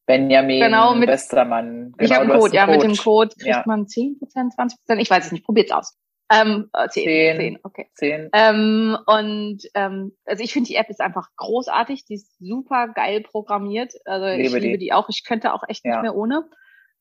Benjamin 0.07 0.60
Genau, 0.62 0.95
mit- 0.95 1.10
Westermann. 1.10 1.93
ich 1.99 2.12
habe 2.12 2.26
einen 2.32 2.39
Code, 2.39 2.55
ja, 2.55 2.66
mit 2.66 2.82
dem 2.82 2.95
Code 2.95 3.30
kriegt 3.36 3.45
Ja. 3.45 3.64
man 3.68 3.86
10%, 3.86 4.18
20%, 4.55 4.97
ich 4.97 5.10
weiß 5.10 5.28
es 5.28 5.32
nicht, 5.32 5.45
probiert's 5.45 5.72
aus. 5.72 5.95
Ähm, 6.32 6.70
äh, 6.74 6.88
10, 6.90 7.04
Zehn. 7.04 7.38
10, 7.38 7.60
okay. 7.64 7.88
Zehn. 7.96 8.30
Ähm, 8.34 8.98
und 9.08 9.60
ähm, 9.74 10.16
also 10.26 10.44
ich 10.44 10.54
finde 10.54 10.68
die 10.68 10.76
App 10.76 10.90
ist 10.90 11.02
einfach 11.02 11.28
großartig, 11.38 12.06
die 12.06 12.16
ist 12.16 12.38
super 12.40 12.90
geil 12.90 13.22
programmiert. 13.22 13.94
Also 14.06 14.28
ich 14.28 14.38
Liebe 14.48 14.60
liebe 14.60 14.78
die. 14.78 14.86
die 14.86 14.94
auch. 14.94 15.10
Ich 15.10 15.24
könnte 15.26 15.54
auch 15.54 15.64
echt 15.68 15.84
Ja. 15.86 15.94
nicht 15.94 16.02
mehr 16.04 16.16
ohne. 16.16 16.48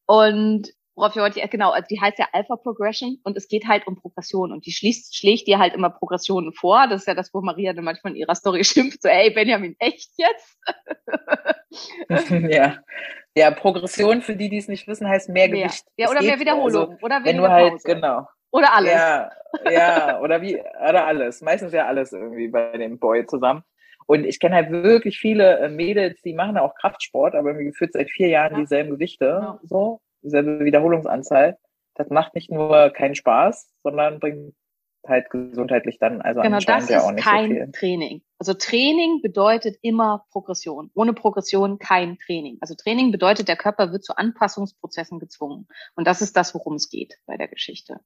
Und 0.07 0.71
worauf 0.95 1.15
ich 1.15 1.21
wollte, 1.23 1.47
genau, 1.49 1.71
also 1.71 1.87
die 1.89 2.01
heißt 2.01 2.19
ja 2.19 2.27
Alpha 2.33 2.57
Progression 2.57 3.19
und 3.23 3.37
es 3.37 3.47
geht 3.49 3.69
halt 3.69 3.87
um 3.87 3.97
Progression 4.01 4.51
und 4.51 4.67
die 4.67 4.73
schließt, 4.73 5.15
schlägt 5.15 5.47
dir 5.47 5.59
halt 5.59 5.75
immer 5.75 5.91
Progressionen 5.91 6.53
vor. 6.55 6.89
Das 6.89 7.03
ist 7.03 7.07
ja 7.07 7.15
das, 7.15 7.33
wo 7.33 7.41
Maria 7.43 7.73
dann 7.75 7.85
manchmal 7.85 8.15
in 8.15 8.19
ihrer 8.19 8.35
Story 8.35 8.65
schimpft, 8.65 9.03
so, 9.03 9.09
ey, 9.09 9.31
Benjamin, 9.31 9.77
echt 9.79 10.11
jetzt? 10.17 10.59
ja. 12.51 12.79
Ja, 13.37 13.51
Progression, 13.53 14.23
für 14.23 14.35
die, 14.35 14.49
die 14.49 14.57
es 14.57 14.67
nicht 14.69 14.89
wissen, 14.89 15.07
heißt 15.07 15.29
mehr. 15.29 15.49
Gewicht. 15.49 15.85
Ja, 15.97 16.07
Es 16.07 16.11
oder 16.11 16.23
mehr 16.23 16.41
Wiederholung. 16.41 16.91
Also, 16.93 16.99
oder 17.03 17.17
wenn 17.19 17.37
weniger 17.37 17.47
du 17.49 17.53
halt, 17.53 17.71
Pause. 17.73 17.83
genau. 17.95 18.27
Oder 18.51 18.75
alles. 18.75 18.93
Ja, 18.93 19.31
ja, 19.71 20.21
oder 20.21 20.41
wie, 20.43 20.57
oder 20.59 21.07
alles. 21.07 21.41
Meistens 21.43 21.73
ja 21.73 21.87
alles 21.87 22.13
irgendwie 22.13 22.49
bei 22.49 22.77
dem 22.77 22.99
Boy 22.99 23.27
zusammen. 23.27 23.63
Und 24.07 24.25
ich 24.25 24.41
kenne 24.41 24.55
halt 24.57 24.71
wirklich 24.71 25.19
viele 25.19 25.59
äh, 25.59 25.69
Mädels, 25.69 26.23
die 26.23 26.33
machen 26.33 26.57
auch 26.57 26.75
Kraftsport, 26.77 27.35
aber 27.35 27.51
irgendwie 27.51 27.67
gefühlt 27.67 27.93
seit 27.93 28.11
vier 28.11 28.29
Jahren 28.29 28.55
Ja. 28.55 28.61
dieselben 28.61 28.91
Gewichte, 28.91 29.25
Ja. 29.27 29.61
so, 29.65 30.01
dieselbe 30.23 30.65
Wiederholungsanzahl. 30.65 31.59
Das 31.95 32.09
macht 32.09 32.35
nicht 32.35 32.51
nur 32.51 32.91
keinen 32.91 33.15
Spaß, 33.15 33.71
sondern 33.83 34.19
bringt 34.21 34.55
halt 35.07 35.29
gesundheitlich 35.31 35.99
dann, 35.99 36.23
also 36.23 36.41
Genau, 36.43 36.57
anscheinend 36.57 36.85
das 36.85 36.91
ja 36.91 37.01
auch 37.03 37.13
nicht 37.13 37.25
so 37.25 37.31
kein 37.31 37.51
viel. 37.51 37.71
Training. 37.73 38.23
Also 38.39 38.55
Training 38.55 39.21
bedeutet 39.23 39.77
immer 39.83 40.25
Progression. 40.31 40.91
Ohne 40.95 41.13
Progression 41.13 41.79
kein 41.79 42.19
Training. 42.25 42.59
Also 42.61 42.75
Training 42.75 43.11
bedeutet, 43.11 43.49
der 43.49 43.57
Körper 43.57 43.93
wird 43.93 44.05
zu 44.05 44.17
Anpassungsprozessen 44.17 45.19
gezwungen. 45.19 45.67
Und 45.97 46.07
das 46.07 46.21
ist 46.23 46.37
das, 46.37 46.55
worum 46.55 46.75
es 46.75 46.89
geht 46.89 47.19
bei 47.27 47.37
der 47.37 47.49
Geschichte. 47.49 48.01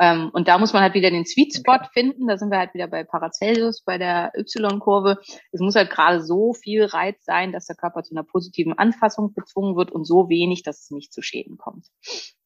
Ähm, 0.00 0.30
und 0.32 0.48
da 0.48 0.58
muss 0.58 0.72
man 0.72 0.82
halt 0.82 0.94
wieder 0.94 1.10
den 1.10 1.24
Sweet 1.24 1.54
Spot 1.54 1.78
finden. 1.92 2.26
Da 2.26 2.36
sind 2.36 2.50
wir 2.50 2.58
halt 2.58 2.74
wieder 2.74 2.88
bei 2.88 3.04
Paracelsus, 3.04 3.82
bei 3.84 3.98
der 3.98 4.32
Y-Kurve. 4.36 5.18
Es 5.52 5.60
muss 5.60 5.76
halt 5.76 5.90
gerade 5.90 6.22
so 6.22 6.52
viel 6.52 6.84
Reiz 6.84 7.24
sein, 7.24 7.52
dass 7.52 7.66
der 7.66 7.76
Körper 7.76 8.02
zu 8.02 8.14
einer 8.14 8.24
positiven 8.24 8.76
Anpassung 8.76 9.34
gezwungen 9.34 9.76
wird 9.76 9.92
und 9.92 10.04
so 10.04 10.28
wenig, 10.28 10.62
dass 10.62 10.82
es 10.82 10.90
nicht 10.90 11.12
zu 11.12 11.22
Schäden 11.22 11.56
kommt. 11.58 11.86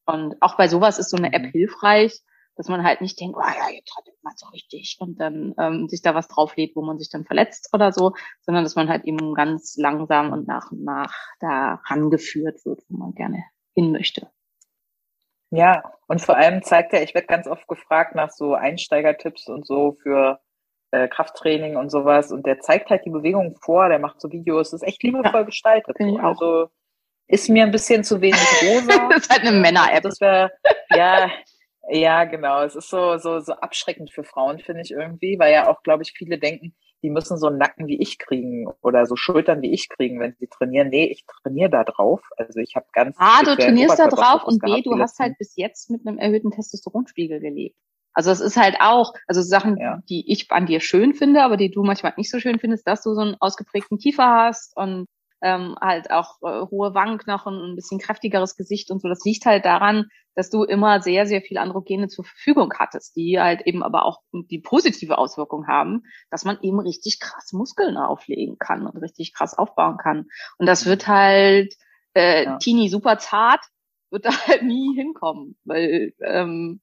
Und 0.05 0.35
auch 0.41 0.57
bei 0.57 0.67
sowas 0.67 0.99
ist 0.99 1.09
so 1.09 1.17
eine 1.17 1.33
App 1.33 1.43
Mhm. 1.43 1.51
hilfreich, 1.51 2.21
dass 2.55 2.67
man 2.67 2.83
halt 2.83 3.01
nicht 3.01 3.19
denkt, 3.19 3.37
oh 3.37 3.41
ja, 3.41 3.69
jetzt 3.73 3.95
hat 3.95 4.05
man 4.21 4.33
so 4.35 4.47
richtig 4.47 4.97
und 4.99 5.19
dann 5.19 5.53
ähm, 5.57 5.87
sich 5.87 6.01
da 6.01 6.13
was 6.13 6.27
drauflädt, 6.27 6.75
wo 6.75 6.81
man 6.81 6.99
sich 6.99 7.09
dann 7.09 7.25
verletzt 7.25 7.69
oder 7.73 7.91
so, 7.91 8.13
sondern 8.41 8.63
dass 8.63 8.75
man 8.75 8.89
halt 8.89 9.05
eben 9.05 9.33
ganz 9.33 9.75
langsam 9.77 10.33
und 10.33 10.47
nach 10.47 10.71
und 10.71 10.83
nach 10.83 11.13
da 11.39 11.81
rangeführt 11.85 12.65
wird, 12.65 12.81
wo 12.89 12.97
man 12.97 13.13
gerne 13.13 13.43
hin 13.75 13.91
möchte. 13.91 14.29
Ja, 15.51 15.83
und 16.07 16.21
vor 16.21 16.37
allem 16.37 16.61
zeigt 16.61 16.93
er, 16.93 17.01
ich 17.01 17.15
werde 17.15 17.27
ganz 17.27 17.47
oft 17.47 17.67
gefragt 17.67 18.15
nach 18.15 18.29
so 18.29 18.53
Einsteigertipps 18.53 19.47
und 19.47 19.65
so 19.65 19.97
für 20.03 20.39
äh, 20.91 21.07
Krafttraining 21.07 21.75
und 21.75 21.89
sowas. 21.89 22.31
Und 22.31 22.45
der 22.45 22.59
zeigt 22.59 22.89
halt 22.89 23.05
die 23.05 23.09
Bewegung 23.09 23.55
vor, 23.61 23.89
der 23.89 23.99
macht 23.99 24.21
so 24.21 24.31
Videos, 24.31 24.73
ist 24.73 24.83
echt 24.83 25.03
liebevoll 25.03 25.45
gestaltet. 25.45 25.95
ich 25.99 26.19
auch. 26.19 26.39
Also 26.39 26.69
ist 27.27 27.49
mir 27.49 27.63
ein 27.63 27.71
bisschen 27.71 28.03
zu 28.03 28.21
wenig 28.21 28.39
rosa. 28.63 29.07
Das 29.09 29.21
ist 29.21 29.31
halt 29.31 29.45
eine 29.45 29.57
Männer-App. 29.59 30.03
Das 30.03 30.19
wäre, 30.19 30.51
ja, 30.95 31.29
ja, 31.89 32.23
genau. 32.25 32.63
Es 32.63 32.75
ist 32.75 32.89
so, 32.89 33.17
so, 33.17 33.39
so 33.39 33.53
abschreckend 33.53 34.11
für 34.11 34.23
Frauen, 34.23 34.59
finde 34.59 34.81
ich 34.81 34.91
irgendwie, 34.91 35.37
weil 35.39 35.53
ja 35.53 35.67
auch, 35.67 35.83
glaube 35.83 36.03
ich, 36.03 36.13
viele 36.13 36.39
denken, 36.39 36.75
die 37.01 37.09
müssen 37.09 37.37
so 37.37 37.47
einen 37.47 37.57
Nacken 37.57 37.87
wie 37.87 37.99
ich 37.99 38.19
kriegen 38.19 38.67
oder 38.81 39.05
so 39.05 39.15
Schultern 39.15 39.61
wie 39.61 39.71
ich 39.71 39.89
kriegen, 39.89 40.19
wenn 40.19 40.35
sie 40.39 40.47
trainieren. 40.47 40.89
Nee, 40.89 41.05
ich 41.05 41.25
trainiere 41.25 41.69
da 41.69 41.83
drauf. 41.83 42.21
Also 42.37 42.59
ich 42.59 42.75
habe 42.75 42.87
ganz 42.93 43.15
A, 43.19 43.43
du 43.43 43.55
trainierst 43.55 43.99
da 43.99 44.07
drauf 44.07 44.43
und 44.43 44.61
B, 44.61 44.81
du 44.81 44.97
hast 44.97 45.19
halt 45.19 45.37
bis 45.37 45.55
jetzt 45.55 45.89
mit 45.89 46.05
einem 46.05 46.17
erhöhten 46.17 46.51
Testosteronspiegel 46.51 47.39
gelebt. 47.39 47.77
Also 48.13 48.31
es 48.31 48.41
ist 48.41 48.57
halt 48.57 48.77
auch, 48.81 49.13
also 49.27 49.41
Sachen, 49.41 49.77
Ja. 49.77 50.01
die 50.09 50.29
ich 50.31 50.51
an 50.51 50.65
dir 50.65 50.81
schön 50.81 51.13
finde, 51.13 51.43
aber 51.43 51.57
die 51.57 51.71
du 51.71 51.83
manchmal 51.83 52.13
nicht 52.17 52.29
so 52.31 52.39
schön 52.39 52.59
findest, 52.59 52.87
dass 52.87 53.03
du 53.03 53.13
so 53.13 53.21
einen 53.21 53.35
ausgeprägten 53.39 53.97
Kiefer 53.97 54.27
hast 54.27 54.75
und 54.75 55.07
ähm, 55.41 55.75
halt 55.79 56.11
auch 56.11 56.41
äh, 56.41 56.65
hohe 56.69 56.93
Wangenknochen 56.93 57.55
und 57.55 57.71
ein 57.71 57.75
bisschen 57.75 57.99
kräftigeres 57.99 58.55
Gesicht 58.57 58.91
und 58.91 59.01
so. 59.01 59.07
Das 59.07 59.23
liegt 59.23 59.45
halt 59.45 59.65
daran, 59.65 60.05
dass 60.35 60.49
du 60.49 60.63
immer 60.63 61.01
sehr, 61.01 61.25
sehr 61.25 61.41
viele 61.41 61.61
Androgene 61.61 62.07
zur 62.07 62.25
Verfügung 62.25 62.73
hattest, 62.77 63.15
die 63.15 63.39
halt 63.39 63.61
eben 63.65 63.83
aber 63.83 64.05
auch 64.05 64.21
die 64.31 64.59
positive 64.59 65.17
Auswirkung 65.17 65.67
haben, 65.67 66.03
dass 66.29 66.45
man 66.45 66.57
eben 66.61 66.79
richtig 66.79 67.19
krass 67.19 67.51
Muskeln 67.53 67.97
auflegen 67.97 68.57
kann 68.57 68.85
und 68.87 68.97
richtig 68.97 69.33
krass 69.33 69.57
aufbauen 69.57 69.97
kann. 69.97 70.27
Und 70.57 70.65
das 70.65 70.85
wird 70.85 71.07
halt 71.07 71.73
äh, 72.13 72.45
Ja. 72.45 72.57
Teenie 72.57 72.89
super 72.89 73.17
zart, 73.17 73.61
wird 74.11 74.25
da 74.25 74.31
halt 74.47 74.63
nie 74.63 74.95
hinkommen, 74.95 75.57
weil 75.65 76.13
ähm, 76.21 76.81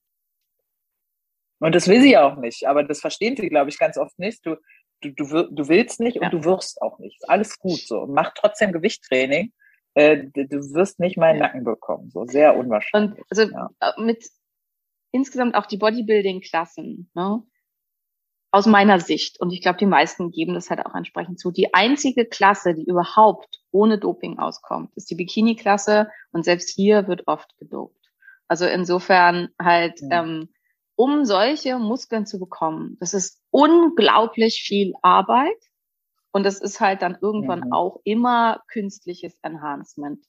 Und 1.59 1.73
das 1.73 1.87
will 1.87 2.01
sie 2.01 2.11
ja 2.11 2.23
auch 2.23 2.37
nicht, 2.37 2.67
aber 2.67 2.83
das 2.83 2.99
verstehen 2.99 3.35
sie, 3.35 3.49
glaube 3.49 3.69
ich, 3.69 3.79
ganz 3.79 3.97
oft 3.97 4.17
nicht. 4.19 4.45
Du, 4.45 4.57
du, 5.01 5.11
du, 5.11 5.25
du 5.51 5.67
willst 5.69 5.99
nicht 5.99 6.15
Ja. 6.17 6.23
und 6.23 6.33
du 6.33 6.43
wirst 6.43 6.81
auch 6.81 6.99
nicht. 6.99 7.29
Alles 7.29 7.59
gut 7.59 7.79
so. 7.79 8.05
Mach 8.07 8.33
trotzdem 8.35 8.71
Gewichttraining. 8.71 9.53
Äh, 9.93 10.25
du 10.33 10.73
wirst 10.73 10.99
nicht 10.99 11.17
mal 11.17 11.27
einen 11.31 11.39
Nacken 11.39 11.63
bekommen. 11.63 12.09
So 12.11 12.25
sehr 12.25 12.55
unwahrscheinlich. 12.55 13.17
Und 13.19 13.25
also 13.29 13.43
ja. 13.51 13.69
äh, 13.79 14.01
mit 14.01 14.25
insgesamt 15.11 15.55
auch 15.55 15.65
die 15.65 15.77
Bodybuilding-Klassen, 15.77 17.09
ne? 17.15 17.43
Aus 18.49 18.65
meiner 18.65 18.99
Sicht, 19.01 19.41
und 19.41 19.51
ich 19.51 19.61
glaube, 19.61 19.77
die 19.77 19.85
meisten 19.85 20.31
geben 20.31 20.53
das 20.53 20.69
halt 20.69 20.85
auch 20.85 20.95
entsprechend 20.95 21.37
zu. 21.37 21.51
Die 21.51 21.73
einzige 21.73 22.25
Klasse, 22.25 22.73
die 22.73 22.85
überhaupt 22.85 23.59
ohne 23.71 23.97
Doping 23.99 24.39
auskommt, 24.39 24.91
ist 24.95 25.09
die 25.11 25.15
Bikini-Klasse 25.15 26.09
und 26.31 26.45
selbst 26.45 26.69
hier 26.69 27.07
wird 27.09 27.27
oft 27.27 27.57
gedopt. 27.57 27.99
Also 28.47 28.65
insofern 28.65 29.49
halt, 29.61 29.99
Ja. 30.01 30.23
ähm, 30.23 30.49
um 30.97 31.25
solche 31.25 31.79
Muskeln 31.79 32.25
zu 32.27 32.39
bekommen, 32.39 32.97
das 33.01 33.15
ist 33.15 33.41
unglaublich 33.51 34.63
viel 34.63 34.95
Arbeit 35.03 35.57
und 36.31 36.43
das 36.43 36.61
ist 36.61 36.81
halt 36.81 37.01
dann 37.01 37.17
irgendwann 37.21 37.65
Mhm. 37.65 37.73
auch 37.73 38.01
immer 38.03 38.63
künstliches 38.69 39.37
Enhancement. 39.43 40.25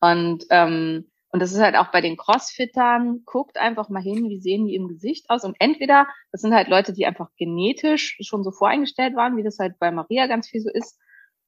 Und 0.00 0.44
ähm, 0.50 1.10
und 1.30 1.40
das 1.42 1.52
ist 1.52 1.60
halt 1.60 1.76
auch 1.76 1.88
bei 1.92 2.00
den 2.00 2.16
Crossfittern, 2.16 3.22
guckt 3.26 3.58
einfach 3.58 3.90
mal 3.90 4.02
hin, 4.02 4.28
wie 4.30 4.40
sehen 4.40 4.66
die 4.66 4.74
im 4.76 4.88
Gesicht 4.88 5.28
aus. 5.30 5.44
Und 5.44 5.56
entweder, 5.60 6.06
das 6.32 6.40
sind 6.40 6.54
halt 6.54 6.68
Leute, 6.68 6.94
die 6.94 7.06
einfach 7.06 7.28
genetisch 7.36 8.16
schon 8.22 8.44
so 8.44 8.52
voreingestellt 8.52 9.16
waren, 9.16 9.36
wie 9.36 9.42
das 9.42 9.58
halt 9.58 9.78
bei 9.78 9.90
Maria 9.90 10.28
ganz 10.28 10.48
viel 10.48 10.62
so 10.62 10.70
ist, 10.72 10.98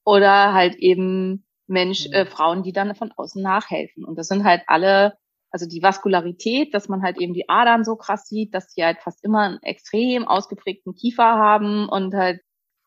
oder 0.05 0.53
halt 0.55 0.77
eben 0.77 1.47
Mensch, 1.67 2.09
äh, 2.13 2.27
Frauen, 2.27 2.63
die 2.63 2.73
dann 2.73 2.95
von 2.97 3.13
außen 3.13 3.43
nachhelfen. 3.43 4.05
Und 4.05 4.17
das 4.19 4.29
sind 4.29 4.45
halt 4.45 4.63
alle, 4.67 5.17
also 5.51 5.67
die 5.67 5.83
Vaskularität, 5.83 6.75
dass 6.75 6.89
man 6.89 7.03
halt 7.03 7.19
eben 7.19 7.35
die 7.35 7.49
Adern 7.49 7.85
so 7.85 7.97
krass 7.97 8.29
sieht, 8.29 8.55
dass 8.55 8.75
die 8.75 8.85
halt 8.85 8.99
fast 9.01 9.25
immer 9.25 9.41
einen 9.41 9.63
extrem 9.63 10.27
ausgeprägten 10.27 10.95
Kiefer 10.95 11.25
haben 11.25 11.89
und 11.89 12.15
halt 12.15 12.41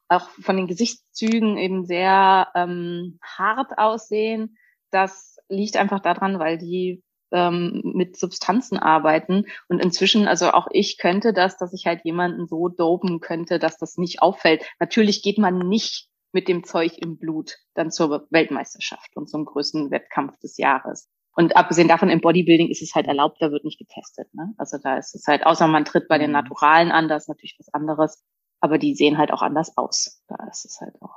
auch 0.09 0.29
von 0.29 0.57
den 0.57 0.67
Gesichtszügen 0.67 1.57
eben 1.57 1.85
sehr 1.85 2.49
ähm, 2.55 3.19
hart 3.23 3.77
aussehen. 3.77 4.57
Das 4.91 5.37
liegt 5.47 5.77
einfach 5.77 6.01
daran, 6.01 6.37
weil 6.37 6.57
die 6.57 7.01
ähm, 7.31 7.81
mit 7.95 8.17
Substanzen 8.17 8.77
arbeiten. 8.77 9.45
Und 9.69 9.79
inzwischen, 9.79 10.27
also 10.27 10.51
auch 10.51 10.67
ich 10.71 10.97
könnte 10.97 11.33
das, 11.33 11.57
dass 11.57 11.73
ich 11.73 11.85
halt 11.85 12.03
jemanden 12.03 12.47
so 12.47 12.67
dopen 12.67 13.21
könnte, 13.21 13.57
dass 13.57 13.77
das 13.77 13.97
nicht 13.97 14.21
auffällt. 14.21 14.63
Natürlich 14.79 15.23
geht 15.23 15.37
man 15.37 15.57
nicht 15.59 16.09
mit 16.33 16.47
dem 16.47 16.63
Zeug 16.63 16.97
im 16.97 17.17
Blut 17.17 17.57
dann 17.73 17.91
zur 17.91 18.27
Weltmeisterschaft 18.29 19.15
und 19.15 19.29
zum 19.29 19.45
größten 19.45 19.91
Wettkampf 19.91 20.37
des 20.39 20.57
Jahres. 20.57 21.09
Und 21.35 21.55
abgesehen 21.55 21.87
davon, 21.87 22.09
im 22.09 22.19
Bodybuilding 22.21 22.69
ist 22.69 22.81
es 22.81 22.93
halt 22.93 23.07
erlaubt, 23.07 23.37
da 23.41 23.51
wird 23.51 23.63
nicht 23.63 23.79
getestet. 23.79 24.33
Ne? 24.33 24.53
Also 24.57 24.77
da 24.77 24.97
ist 24.97 25.15
es 25.15 25.25
halt, 25.27 25.45
außer 25.45 25.67
man 25.67 25.85
tritt 25.85 26.07
bei 26.09 26.17
den 26.17 26.31
Mhm. 26.31 26.33
Naturalen 26.37 26.91
an, 26.91 27.07
da 27.07 27.15
ist 27.15 27.29
natürlich 27.29 27.55
was 27.59 27.73
anderes. 27.73 28.23
Aber 28.59 28.77
die 28.77 28.93
sehen 28.95 29.17
halt 29.17 29.31
auch 29.31 29.41
anders 29.41 29.75
aus. 29.77 30.23
Da 30.27 30.35
ist 30.49 30.65
es 30.65 30.79
halt 30.81 30.95
auch. 31.01 31.15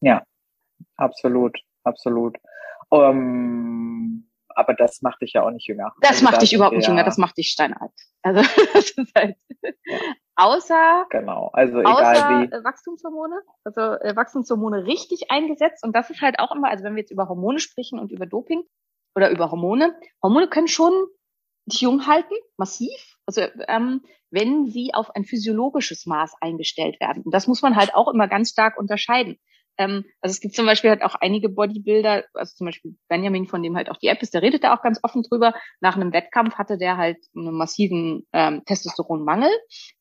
Ja. 0.00 0.24
Absolut, 0.96 1.56
absolut. 1.84 2.36
Um, 2.90 4.28
aber 4.48 4.74
das 4.74 5.02
macht 5.02 5.20
dich 5.22 5.32
ja 5.32 5.42
auch 5.44 5.50
nicht 5.50 5.66
jünger. 5.66 5.92
Das 6.00 6.10
Also 6.12 6.24
macht 6.24 6.34
da 6.36 6.38
dich 6.40 6.52
überhaupt 6.52 6.76
nicht 6.76 6.86
ja- 6.86 6.92
jünger, 6.92 7.04
das 7.04 7.18
macht 7.18 7.36
dich 7.38 7.48
steinalt. 7.48 7.92
Also 8.22 8.40
das 8.74 8.90
ist 8.90 9.12
halt, 9.16 9.36
außer 10.36 11.06
Genau, 11.10 11.48
also 11.52 11.80
egal 11.80 11.92
außer 12.16 12.28
wie. 12.30 12.44
äh, 12.54 12.64
Wachstumshormone, 12.64 13.40
also 13.64 13.80
äh, 13.80 14.14
Wachstumshormone 14.16 14.84
richtig 14.86 15.30
eingesetzt. 15.30 15.84
Und 15.84 15.94
das 15.96 16.10
ist 16.10 16.20
halt 16.20 16.38
auch 16.38 16.52
immer, 16.54 16.68
also 16.68 16.84
wenn 16.84 16.94
wir 16.94 17.00
jetzt 17.02 17.10
über 17.12 17.28
Hormone 17.28 17.58
sprechen 17.58 17.98
und 17.98 18.12
über 18.12 18.26
Doping 18.26 18.62
oder 19.14 19.30
über 19.30 19.50
Hormone, 19.50 19.94
Hormone 20.22 20.48
können 20.48 20.68
schon 20.68 20.92
dich 21.66 21.80
jung 21.80 22.06
halten, 22.06 22.34
massiv. 22.56 23.16
Also 23.26 23.42
ähm, 23.68 24.02
wenn 24.30 24.66
sie 24.66 24.92
auf 24.94 25.14
ein 25.14 25.24
physiologisches 25.24 26.06
Maß 26.06 26.34
eingestellt 26.40 27.00
werden. 27.00 27.22
Und 27.22 27.32
das 27.32 27.46
muss 27.46 27.62
man 27.62 27.76
halt 27.76 27.94
auch 27.94 28.12
immer 28.12 28.28
ganz 28.28 28.50
stark 28.50 28.78
unterscheiden. 28.78 29.38
Ähm, 29.78 30.04
also 30.20 30.32
es 30.32 30.40
gibt 30.40 30.54
zum 30.54 30.66
Beispiel 30.66 30.90
halt 30.90 31.02
auch 31.02 31.14
einige 31.16 31.48
Bodybuilder, 31.48 32.24
also 32.34 32.54
zum 32.54 32.66
Beispiel 32.66 32.96
Benjamin, 33.08 33.46
von 33.46 33.62
dem 33.62 33.76
halt 33.76 33.90
auch 33.90 33.96
die 33.96 34.08
App 34.08 34.22
ist, 34.22 34.34
der 34.34 34.42
redet 34.42 34.64
da 34.64 34.74
auch 34.76 34.82
ganz 34.82 35.00
offen 35.02 35.22
drüber. 35.22 35.54
Nach 35.80 35.96
einem 35.96 36.12
Wettkampf 36.12 36.54
hatte 36.56 36.78
der 36.78 36.96
halt 36.96 37.18
einen 37.34 37.54
massiven 37.54 38.26
ähm, 38.32 38.62
Testosteronmangel, 38.66 39.50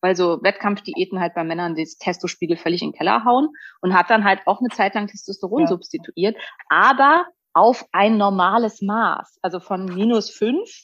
weil 0.02 0.16
so 0.16 0.40
Wettkampfdiäten 0.44 1.20
halt 1.20 1.34
bei 1.34 1.44
Männern 1.44 1.76
den 1.76 1.88
Testospiegel 2.00 2.58
völlig 2.58 2.82
in 2.82 2.90
den 2.90 2.98
Keller 2.98 3.26
hauen 3.26 3.50
und 3.82 3.94
hat 3.94 4.10
dann 4.10 4.24
halt 4.24 4.42
auch 4.46 4.60
eine 4.60 4.70
Zeit 4.70 4.96
lang 4.96 5.08
Testosteron 5.08 5.62
Ja. 5.62 5.68
substituiert, 5.68 6.38
aber 6.70 7.26
auf 7.54 7.86
ein 7.92 8.18
normales 8.18 8.82
Maß, 8.82 9.40
also 9.42 9.60
von 9.60 9.86
minus 9.86 10.30
fünf 10.30 10.84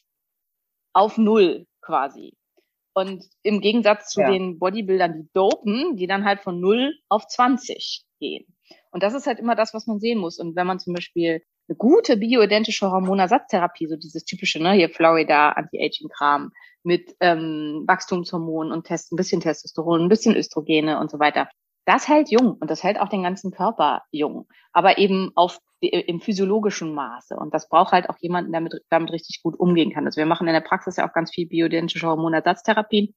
auf 0.94 1.18
null 1.18 1.66
quasi. 1.82 2.34
Und 2.94 3.24
im 3.44 3.62
Gegensatz 3.62 4.10
zu 4.10 4.22
Ja. 4.22 4.32
den 4.32 4.60
Bodybuildern, 4.60 5.14
die 5.14 5.30
dopen, 5.34 5.96
die 5.96 6.08
dann 6.08 6.26
halt 6.26 6.42
von 6.42 6.60
null 6.60 6.94
auf 7.08 7.28
20 7.28 8.04
gehen. 8.20 8.46
Und 8.92 9.04
das 9.04 9.14
ist 9.14 9.28
halt 9.28 9.40
immer 9.40 9.56
das, 9.56 9.74
was 9.74 9.88
man 9.88 10.00
sehen 10.00 10.20
muss. 10.20 10.40
Und 10.40 10.56
wenn 10.56 10.68
man 10.68 10.80
zum 10.80 10.94
Beispiel 10.94 11.42
eine 11.70 11.78
gute 11.78 12.18
bioidentische 12.18 12.90
Hormonersatztherapie, 12.92 13.88
so 13.88 13.96
dieses 13.96 14.26
typische, 14.26 14.62
ne, 14.62 14.74
hier 14.74 14.90
Florida, 14.90 15.50
Anti-Aging-Kram, 15.52 16.52
mit 16.84 17.16
ähm, 17.20 17.84
Wachstumshormonen 17.88 18.74
und 18.74 18.86
Test, 18.88 19.12
ein 19.12 19.16
bisschen 19.18 19.42
Testosteron, 19.42 20.02
ein 20.02 20.10
bisschen 20.10 20.36
Östrogene 20.36 21.00
und 21.00 21.12
so 21.12 21.20
weiter, 21.20 21.48
das 21.86 22.08
hält 22.08 22.30
jung 22.32 22.54
und 22.60 22.70
das 22.72 22.84
hält 22.84 23.00
auch 23.00 23.10
den 23.10 23.24
ganzen 23.24 23.52
Körper 23.52 24.04
jung, 24.12 24.48
aber 24.74 24.98
eben 24.98 25.32
auf 25.36 25.60
im 25.82 26.20
physiologischen 26.20 26.94
Maße. 26.94 27.36
Und 27.36 27.54
das 27.54 27.70
braucht 27.70 27.94
halt 27.94 28.10
auch 28.10 28.18
jemanden, 28.20 28.52
der 28.52 28.62
mit, 28.62 28.74
damit 28.90 29.12
richtig 29.12 29.42
gut 29.42 29.58
umgehen 29.58 29.92
kann. 29.94 30.06
Also 30.06 30.18
wir 30.18 30.26
machen 30.26 30.48
in 30.48 30.54
der 30.54 30.62
Praxis 30.62 30.98
ja 30.98 31.08
auch 31.08 31.14
ganz 31.14 31.32
viel 31.32 31.48
bioidentische 31.48 32.08
Hormonersatztherapien. 32.08 33.16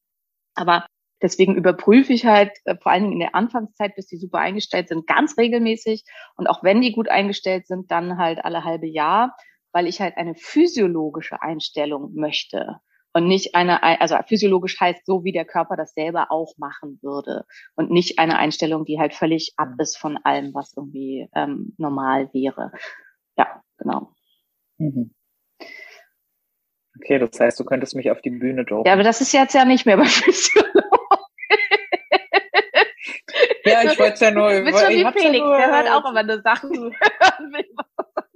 Aber 0.55 0.87
deswegen 1.23 1.57
überprüfe 1.57 2.13
ich 2.13 2.27
halt 2.27 2.53
äh, 2.65 2.77
vor 2.77 2.93
allen 2.93 3.03
Dingen 3.03 3.15
in 3.15 3.21
der 3.21 3.35
Anfangszeit, 3.35 3.97
bis 3.97 4.07
die 4.07 4.17
super 4.17 4.39
eingestellt 4.39 4.89
sind, 4.89 5.07
ganz 5.07 5.37
regelmäßig. 5.39 6.05
Und 6.37 6.47
auch 6.47 6.63
wenn 6.63 6.81
die 6.81 6.93
gut 6.93 7.09
eingestellt 7.09 7.67
sind, 7.67 7.91
dann 7.91 8.19
halt 8.19 8.45
alle 8.45 8.65
halbe 8.65 8.87
Jahr, 8.87 9.37
weil 9.73 9.87
ich 9.87 10.01
halt 10.01 10.17
eine 10.17 10.35
physiologische 10.35 11.43
Einstellung 11.43 12.15
möchte. 12.15 12.81
Und 13.15 13.27
nicht 13.29 13.55
eine, 13.55 13.83
also 13.83 14.17
physiologisch 14.27 14.81
heißt 14.81 15.05
so, 15.05 15.23
wie 15.25 15.33
der 15.33 15.45
Körper 15.45 15.77
das 15.77 15.93
selber 15.93 16.31
auch 16.31 16.57
machen 16.57 16.99
würde. 17.03 17.45
Und 17.75 17.91
nicht 17.91 18.19
eine 18.19 18.39
Einstellung, 18.39 18.85
die 18.87 18.99
halt 18.99 19.15
völlig 19.15 19.53
ab 19.57 19.69
ist 19.79 19.99
von 19.99 20.17
allem, 20.25 20.55
was 20.55 20.73
irgendwie 20.77 21.29
ähm, 21.35 21.75
normal 21.77 22.31
wäre. 22.33 22.73
Ja, 23.37 23.63
genau. 23.77 24.15
Mhm. 24.79 25.13
Okay, 26.97 27.19
das 27.19 27.39
heißt, 27.39 27.59
du 27.61 27.65
könntest 27.65 27.95
mich 27.95 28.11
auf 28.11 28.21
die 28.23 28.31
Bühne 28.31 28.65
dopen. 28.65 28.87
Ja, 28.87 28.95
aber 28.95 29.03
das 29.03 29.21
ist 29.21 29.33
jetzt 29.33 29.55
ja 29.55 29.65
nicht 29.65 29.85
mehr 29.87 29.97
bei 29.97 30.05
Physiologen. 30.07 30.81
Ja, 33.65 33.83
ich 33.85 33.99
wollte 33.99 34.15
es 34.15 34.21
ja 34.21 34.31
nur. 34.31 34.53
Du 34.53 34.65
bist 34.65 34.79
schon 34.81 34.91
wie 34.91 35.01
ja 35.03 35.13
Felix, 35.13 35.45
nur- 35.45 35.57
der 35.57 35.71
hört 35.71 35.91
auch 35.91 36.11
immer 36.11 36.23
nur 36.23 36.41
Sachen. 36.43 36.95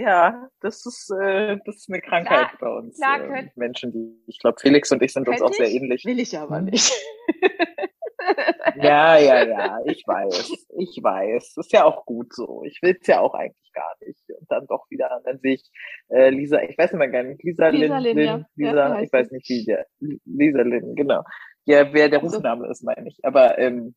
Ja, 0.00 0.48
das 0.60 0.86
ist, 0.86 1.10
äh, 1.10 1.58
das 1.66 1.74
ist 1.76 1.88
eine 1.90 2.00
Krankheit 2.00 2.48
bei 2.60 2.68
uns. 2.68 2.96
klar, 2.98 3.20
ähm, 3.20 3.32
könnt- 3.32 3.56
Menschen, 3.56 3.90
die, 3.92 4.22
ich 4.28 4.38
glaube, 4.38 4.58
Felix 4.60 4.92
und 4.92 5.02
ich 5.02 5.12
sind 5.12 5.28
uns 5.28 5.42
auch 5.42 5.52
sehr 5.52 5.66
ich? 5.66 5.74
ähnlich. 5.74 6.04
Will 6.04 6.20
ich 6.20 6.38
aber 6.38 6.60
nicht. 6.60 6.92
Ja, 8.76 9.16
ja, 9.18 9.42
ja, 9.46 9.78
ich 9.86 10.04
weiß, 10.06 10.50
ich 10.78 11.00
weiß. 11.02 11.56
Ist 11.56 11.72
ja 11.72 11.84
auch 11.84 12.04
gut 12.04 12.32
so. 12.34 12.62
Ich 12.64 12.78
will's 12.82 13.06
ja 13.06 13.20
auch 13.20 13.34
eigentlich 13.34 13.72
gar 13.72 13.92
nicht. 14.06 14.20
Und 14.28 14.48
dann 14.50 14.66
doch 14.66 14.84
wieder, 14.90 15.16
und 15.16 15.26
dann 15.26 15.38
sehe 15.40 15.54
ich 15.54 15.70
äh, 16.10 16.30
Lisa, 16.30 16.60
ich 16.62 16.76
weiß 16.76 16.92
immer 16.92 17.08
gar 17.08 17.22
nicht, 17.22 17.42
Lisa, 17.42 17.68
Lisa 17.68 17.98
Lin, 17.98 18.16
Lin, 18.16 18.26
ja. 18.26 18.34
Lin, 18.36 18.46
Ja, 18.56 18.70
Lisa, 18.70 18.94
heißt 18.94 19.04
ich 19.06 19.12
weiß 19.12 19.30
nicht, 19.32 19.48
wie 19.48 19.64
der, 19.64 19.86
Lisa 20.26 20.62
Lin, 20.62 20.94
genau. 20.94 21.22
Ja, 21.64 21.92
wer 21.92 22.08
der 22.08 22.22
Also- 22.22 22.36
Rufname 22.36 22.68
ist, 22.68 22.84
meine 22.84 23.08
ich. 23.08 23.18
Aber 23.24 23.58
ähm, 23.58 23.94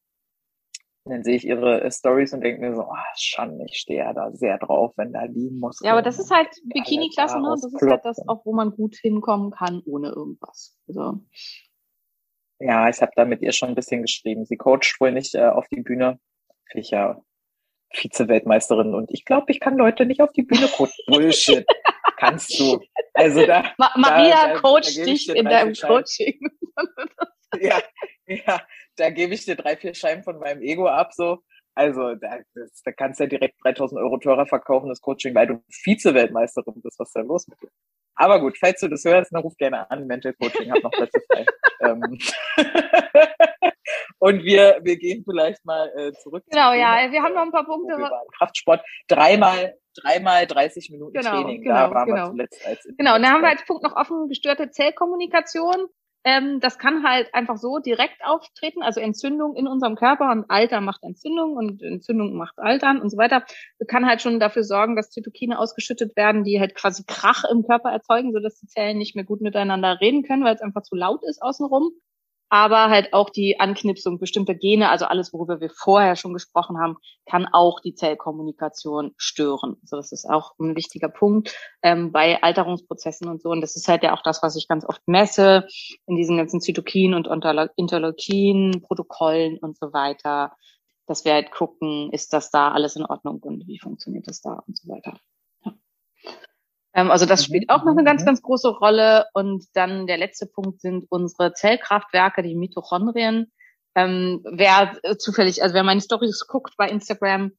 dann 1.05 1.23
sehe 1.23 1.35
ich 1.35 1.45
ihre 1.45 1.81
äh, 1.81 1.91
Stories 1.91 2.33
und 2.33 2.41
denke 2.41 2.61
mir 2.61 2.75
so, 2.75 2.83
ah, 2.83 3.03
schon, 3.17 3.59
ich 3.61 3.77
stehe 3.77 3.99
ja 3.99 4.13
da 4.13 4.31
sehr 4.33 4.57
drauf, 4.59 4.93
wenn 4.97 5.11
da 5.13 5.27
die 5.27 5.49
Muskeln. 5.49 5.87
Ja, 5.87 5.93
aber 5.93 6.01
das 6.01 6.19
ist 6.19 6.31
halt 6.31 6.49
Bikini-Klasse, 6.65 7.39
ne? 7.41 7.49
Das 7.49 7.63
ist 7.73 7.81
halt 7.81 8.05
das 8.05 8.19
auch, 8.27 8.45
wo 8.45 8.53
man 8.53 8.71
gut 8.71 8.95
hinkommen 8.97 9.51
kann, 9.51 9.81
ohne 9.85 10.09
irgendwas. 10.09 10.77
Also, 10.87 11.19
Ja, 12.59 12.87
ich 12.89 13.01
habe 13.01 13.11
da 13.15 13.25
mit 13.25 13.41
ihr 13.41 13.51
schon 13.51 13.69
ein 13.69 13.75
bisschen 13.75 14.03
geschrieben. 14.03 14.45
Sie 14.45 14.57
coacht 14.57 14.95
wohl 14.99 15.11
nicht 15.11 15.33
äh, 15.35 15.47
auf 15.47 15.67
die 15.69 15.81
Bühne. 15.81 16.19
Ich 16.75 16.91
ja 16.91 17.19
Vize-Weltmeisterin 17.93 18.93
und 18.93 19.11
ich 19.11 19.25
glaube, 19.25 19.51
ich 19.51 19.59
kann 19.59 19.75
Leute 19.77 20.05
nicht 20.05 20.21
auf 20.21 20.31
die 20.31 20.43
Bühne 20.43 20.67
coachen. 20.67 20.91
Bullshit. 21.07 21.65
Kannst 22.17 22.57
du. 22.59 22.79
Also 23.13 23.45
da, 23.45 23.73
Ma 23.77 23.91
Maria 23.97 24.35
da- 24.35 24.53
da 24.53 24.59
coacht 24.59 24.87
ich 24.87 25.03
dich 25.03 25.29
in 25.29 25.45
deinem. 25.45 25.73
Coaching. 25.73 26.39
ja, 27.59 27.81
ja, 28.27 28.61
da 28.97 29.09
gebe 29.09 29.33
ich 29.33 29.45
dir 29.45 29.55
drei, 29.55 29.75
vier 29.77 29.93
Scheiben 29.93 30.23
von 30.23 30.39
meinem 30.39 30.61
Ego 30.61 30.87
ab, 30.87 31.13
so. 31.13 31.39
Also, 31.73 32.15
da, 32.15 32.39
das, 32.53 32.81
da 32.83 32.91
kannst 32.91 33.19
du 33.19 33.23
ja 33.23 33.29
direkt 33.29 33.55
3000 33.63 33.99
Euro 34.01 34.17
teurer 34.17 34.45
verkaufen, 34.45 34.89
das 34.89 34.99
Coaching, 34.99 35.33
weil 35.33 35.47
du 35.47 35.63
Vize-Weltmeisterin 35.69 36.81
bist. 36.81 36.99
Was 36.99 37.09
ist 37.09 37.15
denn 37.15 37.27
los 37.27 37.47
mit 37.47 37.61
dir? 37.61 37.69
Aber 38.15 38.39
gut, 38.41 38.57
falls 38.59 38.79
du 38.81 38.87
das 38.89 39.05
hörst, 39.05 39.33
dann 39.33 39.41
ruf 39.41 39.55
gerne 39.55 39.89
an. 39.89 40.05
Mental 40.05 40.33
Coaching 40.33 40.69
hat 40.71 40.83
noch 40.83 40.91
Plätze 40.91 41.21
frei. 41.27 41.45
ähm. 41.81 42.17
Und 44.19 44.43
wir, 44.43 44.79
wir 44.83 44.97
gehen 44.97 45.23
vielleicht 45.27 45.65
mal 45.65 45.91
äh, 45.97 46.11
zurück. 46.13 46.43
Genau, 46.49 46.71
Thema, 46.71 47.01
ja, 47.01 47.11
wir 47.11 47.23
haben 47.23 47.33
noch 47.33 47.41
ein 47.41 47.51
paar 47.51 47.67
wo 47.67 47.77
Punkte. 47.77 48.09
Kraftsport, 48.37 48.81
dreimal, 49.07 49.75
dreimal 49.95 50.45
30 50.45 50.91
Minuten 50.91 51.13
Genau, 51.13 51.41
Training. 51.41 51.63
genau, 51.63 51.75
da 51.75 51.91
waren 51.91 52.05
genau. 52.05 52.25
wir 52.25 52.31
zuletzt 52.31 52.67
als 52.67 52.87
Genau, 52.97 53.15
und 53.15 53.23
da 53.23 53.29
haben 53.29 53.41
wir 53.41 53.49
als 53.49 53.65
Punkt 53.65 53.83
noch 53.83 53.95
offen 53.95 54.27
gestörte 54.27 54.69
Zellkommunikation. 54.69 55.87
Ähm, 56.23 56.59
das 56.59 56.77
kann 56.77 57.03
halt 57.03 57.33
einfach 57.33 57.57
so 57.57 57.79
direkt 57.79 58.23
auftreten, 58.23 58.83
also 58.83 58.99
Entzündung 58.99 59.55
in 59.55 59.67
unserem 59.67 59.95
Körper 59.95 60.31
und 60.31 60.45
Alter 60.49 60.79
macht 60.79 61.01
Entzündung 61.03 61.55
und 61.55 61.81
Entzündung 61.81 62.35
macht 62.35 62.59
Altern 62.59 63.01
und 63.01 63.09
so 63.09 63.17
weiter. 63.17 63.43
Kann 63.87 64.05
halt 64.05 64.21
schon 64.21 64.39
dafür 64.39 64.63
sorgen, 64.63 64.95
dass 64.95 65.09
Zytokine 65.09 65.57
ausgeschüttet 65.57 66.15
werden, 66.15 66.43
die 66.43 66.59
halt 66.59 66.75
quasi 66.75 67.03
Krach 67.07 67.43
im 67.51 67.63
Körper 67.63 67.89
erzeugen, 67.91 68.33
sodass 68.33 68.59
die 68.59 68.67
Zellen 68.67 68.99
nicht 68.99 69.15
mehr 69.15 69.25
gut 69.25 69.41
miteinander 69.41 69.99
reden 69.99 70.23
können, 70.23 70.43
weil 70.43 70.55
es 70.55 70.61
einfach 70.61 70.83
zu 70.83 70.95
laut 70.95 71.21
ist 71.23 71.41
außenrum. 71.41 71.91
Aber 72.53 72.89
halt 72.89 73.13
auch 73.13 73.29
die 73.29 73.61
Anknipsung 73.61 74.19
bestimmter 74.19 74.53
Gene, 74.53 74.89
also 74.89 75.05
alles, 75.05 75.31
worüber 75.31 75.61
wir 75.61 75.69
vorher 75.69 76.17
schon 76.17 76.33
gesprochen 76.33 76.77
haben, 76.79 76.97
kann 77.25 77.47
auch 77.47 77.79
die 77.79 77.95
Zellkommunikation 77.95 79.13
stören. 79.15 79.77
Also 79.83 79.95
das 79.95 80.11
ist 80.11 80.29
auch 80.29 80.51
ein 80.59 80.75
wichtiger 80.75 81.07
Punkt 81.07 81.55
ähm, 81.81 82.11
bei 82.11 82.43
Alterungsprozessen 82.43 83.29
und 83.29 83.41
so. 83.41 83.51
Und 83.51 83.61
das 83.61 83.77
ist 83.77 83.87
halt 83.87 84.03
ja 84.03 84.13
auch 84.13 84.21
das, 84.21 84.43
was 84.43 84.57
ich 84.57 84.67
ganz 84.67 84.83
oft 84.85 85.01
messe 85.07 85.65
in 86.07 86.17
diesen 86.17 86.35
ganzen 86.35 86.59
Zytokin- 86.59 87.15
und 87.15 87.27
Interleukin-Protokollen 87.77 89.57
und 89.59 89.77
so 89.77 89.93
weiter. 89.93 90.51
Dass 91.07 91.23
wir 91.23 91.31
halt 91.31 91.51
gucken, 91.51 92.11
ist 92.11 92.33
das 92.33 92.51
da 92.51 92.71
alles 92.71 92.97
in 92.97 93.05
Ordnung 93.05 93.39
und 93.43 93.65
wie 93.65 93.79
funktioniert 93.79 94.27
das 94.27 94.41
da 94.41 94.61
und 94.67 94.77
so 94.77 94.89
weiter. 94.89 95.17
Ja. 95.63 95.73
Ähm, 96.93 97.11
also 97.11 97.25
das 97.25 97.41
Mhm, 97.41 97.45
spielt 97.45 97.69
auch 97.69 97.83
noch 97.83 97.91
eine 97.91 98.01
mhm, 98.01 98.05
ganz, 98.05 98.21
mhm. 98.21 98.27
ganz 98.27 98.41
große 98.41 98.69
Rolle. 98.69 99.25
Und 99.33 99.65
dann 99.73 100.07
der 100.07 100.17
letzte 100.17 100.45
Punkt 100.47 100.81
sind 100.81 101.05
unsere 101.09 101.53
Zellkraftwerke, 101.53 102.43
die 102.43 102.55
Mitochondrien. 102.55 103.51
Ähm, 103.95 104.41
wer 104.49 104.97
äh, 105.03 105.17
zufällig, 105.17 105.63
also 105.63 105.75
wer 105.75 105.83
meine 105.83 106.01
Stories 106.01 106.47
guckt 106.47 106.75
bei 106.77 106.87
Instagram, 106.87 107.51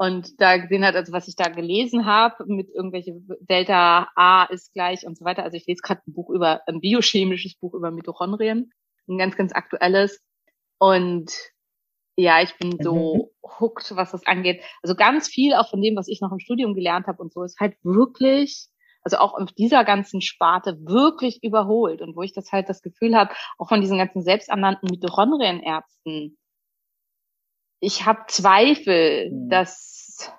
und 0.00 0.40
da 0.40 0.56
gesehen 0.56 0.82
hat, 0.86 0.94
also 0.94 1.12
was 1.12 1.28
ich 1.28 1.36
da 1.36 1.50
gelesen 1.50 2.06
habe, 2.06 2.46
mit 2.46 2.70
irgendwelche 2.74 3.20
Delta 3.40 4.08
A 4.16 4.44
ist 4.44 4.72
gleich 4.72 5.04
und 5.04 5.18
so 5.18 5.26
weiter. 5.26 5.42
Also 5.42 5.58
ich 5.58 5.66
lese 5.66 5.82
gerade 5.82 6.00
ein 6.06 6.14
Buch 6.14 6.30
über, 6.30 6.62
ein 6.66 6.80
biochemisches 6.80 7.56
Buch 7.56 7.74
über 7.74 7.90
Mitochondrien, 7.90 8.72
ein 9.06 9.18
ganz, 9.18 9.36
ganz 9.36 9.52
aktuelles. 9.52 10.18
Und 10.78 11.30
ja, 12.16 12.40
ich 12.40 12.56
bin 12.56 12.78
so 12.80 13.32
hooked, 13.44 13.94
was 13.94 14.12
das 14.12 14.26
angeht. 14.26 14.62
Also 14.82 14.94
ganz 14.94 15.28
viel 15.28 15.52
auch 15.52 15.68
von 15.68 15.82
dem, 15.82 15.96
was 15.96 16.08
ich 16.08 16.22
noch 16.22 16.32
im 16.32 16.38
Studium 16.38 16.72
gelernt 16.72 17.06
habe 17.06 17.20
und 17.20 17.34
so, 17.34 17.42
ist 17.42 17.60
halt 17.60 17.76
wirklich, 17.82 18.70
also 19.02 19.18
auch 19.18 19.34
auf 19.34 19.52
dieser 19.52 19.84
ganzen 19.84 20.20
Sparte 20.20 20.78
wirklich 20.80 21.42
überholt. 21.42 22.02
Und 22.02 22.16
wo 22.16 22.22
ich 22.22 22.32
das 22.32 22.52
halt 22.52 22.68
das 22.68 22.82
Gefühl 22.82 23.16
habe, 23.16 23.32
auch 23.58 23.68
von 23.68 23.80
diesen 23.80 23.98
ganzen 23.98 24.22
selbsternannten 24.22 24.88
Mitochondrienärzten, 24.90 26.36
ich 27.80 28.04
habe 28.06 28.24
Zweifel, 28.28 29.30
Mhm. 29.30 29.48
dass 29.48 30.30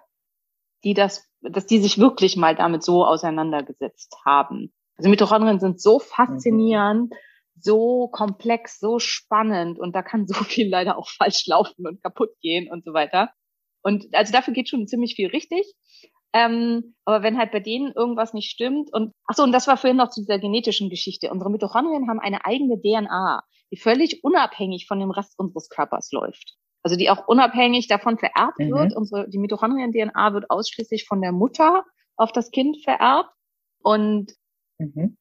die 0.83 0.93
das, 0.93 1.27
dass 1.41 1.65
die 1.65 1.79
sich 1.79 1.97
wirklich 1.97 2.37
mal 2.37 2.55
damit 2.55 2.83
so 2.83 3.05
auseinandergesetzt 3.05 4.15
haben. 4.25 4.73
Also 4.97 5.09
Mitochondrien 5.09 5.59
sind 5.59 5.81
so 5.81 5.99
faszinierend, 5.99 7.13
so 7.59 8.07
komplex, 8.09 8.79
so 8.79 8.99
spannend 8.99 9.79
und 9.79 9.95
da 9.95 10.03
kann 10.03 10.27
so 10.27 10.35
viel 10.43 10.69
leider 10.69 10.97
auch 10.97 11.09
falsch 11.09 11.45
laufen 11.47 11.87
und 11.87 12.01
kaputt 12.03 12.31
gehen 12.41 12.71
und 12.71 12.83
so 12.83 12.93
weiter. 12.93 13.31
Und 13.83 14.13
also 14.13 14.31
dafür 14.31 14.53
geht 14.53 14.69
schon 14.69 14.87
ziemlich 14.87 15.15
viel 15.15 15.29
richtig. 15.29 15.73
Ähm, 16.33 16.95
aber 17.05 17.23
wenn 17.23 17.37
halt 17.37 17.51
bei 17.51 17.59
denen 17.59 17.91
irgendwas 17.93 18.33
nicht 18.33 18.49
stimmt 18.49 18.91
und 18.93 19.13
ach 19.27 19.35
so 19.35 19.43
und 19.43 19.51
das 19.51 19.67
war 19.67 19.75
vorhin 19.77 19.97
noch 19.97 20.09
zu 20.09 20.21
dieser 20.21 20.39
genetischen 20.39 20.89
Geschichte. 20.89 21.29
Unsere 21.29 21.51
Mitochondrien 21.51 22.07
haben 22.07 22.19
eine 22.19 22.45
eigene 22.45 22.79
DNA, 22.81 23.43
die 23.71 23.77
völlig 23.77 24.23
unabhängig 24.23 24.87
von 24.87 24.99
dem 24.99 25.11
Rest 25.11 25.37
unseres 25.37 25.67
Körpers 25.69 26.11
läuft. 26.11 26.55
Also 26.83 26.95
die 26.95 27.09
auch 27.09 27.27
unabhängig 27.27 27.87
davon 27.87 28.17
vererbt 28.17 28.59
Mhm. 28.59 28.71
wird. 28.71 28.95
Unsere 28.95 29.29
die 29.29 29.37
Mitochondrien-DNA 29.39 30.33
wird 30.33 30.49
ausschließlich 30.49 31.05
von 31.05 31.21
der 31.21 31.31
Mutter 31.33 31.83
auf 32.15 32.31
das 32.31 32.51
Kind 32.51 32.77
vererbt 32.83 33.29
und 33.83 34.31
Mhm. 34.79 35.17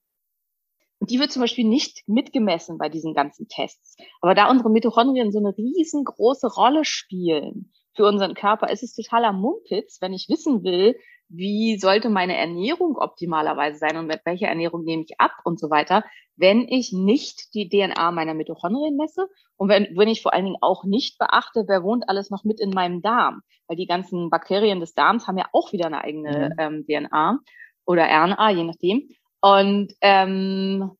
und 1.00 1.10
die 1.10 1.18
wird 1.18 1.32
zum 1.32 1.40
Beispiel 1.40 1.64
nicht 1.66 2.06
mitgemessen 2.06 2.78
bei 2.78 2.88
diesen 2.88 3.14
ganzen 3.14 3.48
Tests. 3.48 3.96
Aber 4.20 4.34
da 4.34 4.50
unsere 4.50 4.70
Mitochondrien 4.70 5.32
so 5.32 5.38
eine 5.38 5.56
riesengroße 5.56 6.46
Rolle 6.54 6.84
spielen 6.84 7.72
für 8.00 8.06
unseren 8.06 8.32
Körper, 8.32 8.70
ist 8.70 8.82
es 8.82 8.94
totaler 8.94 9.34
Mumpitz, 9.34 10.00
wenn 10.00 10.14
ich 10.14 10.30
wissen 10.30 10.64
will, 10.64 10.96
wie 11.28 11.78
sollte 11.78 12.08
meine 12.08 12.34
Ernährung 12.34 12.96
optimalerweise 12.96 13.78
sein 13.78 13.98
und 13.98 14.06
mit 14.06 14.20
welcher 14.24 14.48
Ernährung 14.48 14.84
nehme 14.84 15.02
ich 15.02 15.20
ab 15.20 15.32
und 15.44 15.60
so 15.60 15.68
weiter, 15.68 16.02
wenn 16.34 16.66
ich 16.66 16.92
nicht 16.94 17.52
die 17.52 17.68
DNA 17.68 18.10
meiner 18.10 18.32
Mitochondrien 18.32 18.96
messe 18.96 19.28
und 19.58 19.68
wenn, 19.68 19.86
wenn 19.98 20.08
ich 20.08 20.22
vor 20.22 20.32
allen 20.32 20.46
Dingen 20.46 20.56
auch 20.62 20.84
nicht 20.84 21.18
beachte, 21.18 21.64
wer 21.68 21.82
wohnt 21.82 22.08
alles 22.08 22.30
noch 22.30 22.42
mit 22.42 22.58
in 22.58 22.70
meinem 22.70 23.02
Darm, 23.02 23.42
weil 23.68 23.76
die 23.76 23.86
ganzen 23.86 24.30
Bakterien 24.30 24.80
des 24.80 24.94
Darms 24.94 25.28
haben 25.28 25.36
ja 25.36 25.46
auch 25.52 25.72
wieder 25.72 25.84
eine 25.84 26.02
eigene 26.02 26.54
ähm, 26.58 26.86
DNA 26.88 27.38
oder 27.84 28.04
RNA, 28.04 28.50
je 28.50 28.64
nachdem. 28.64 29.08
Und 29.42 29.92
ähm, 30.00 30.92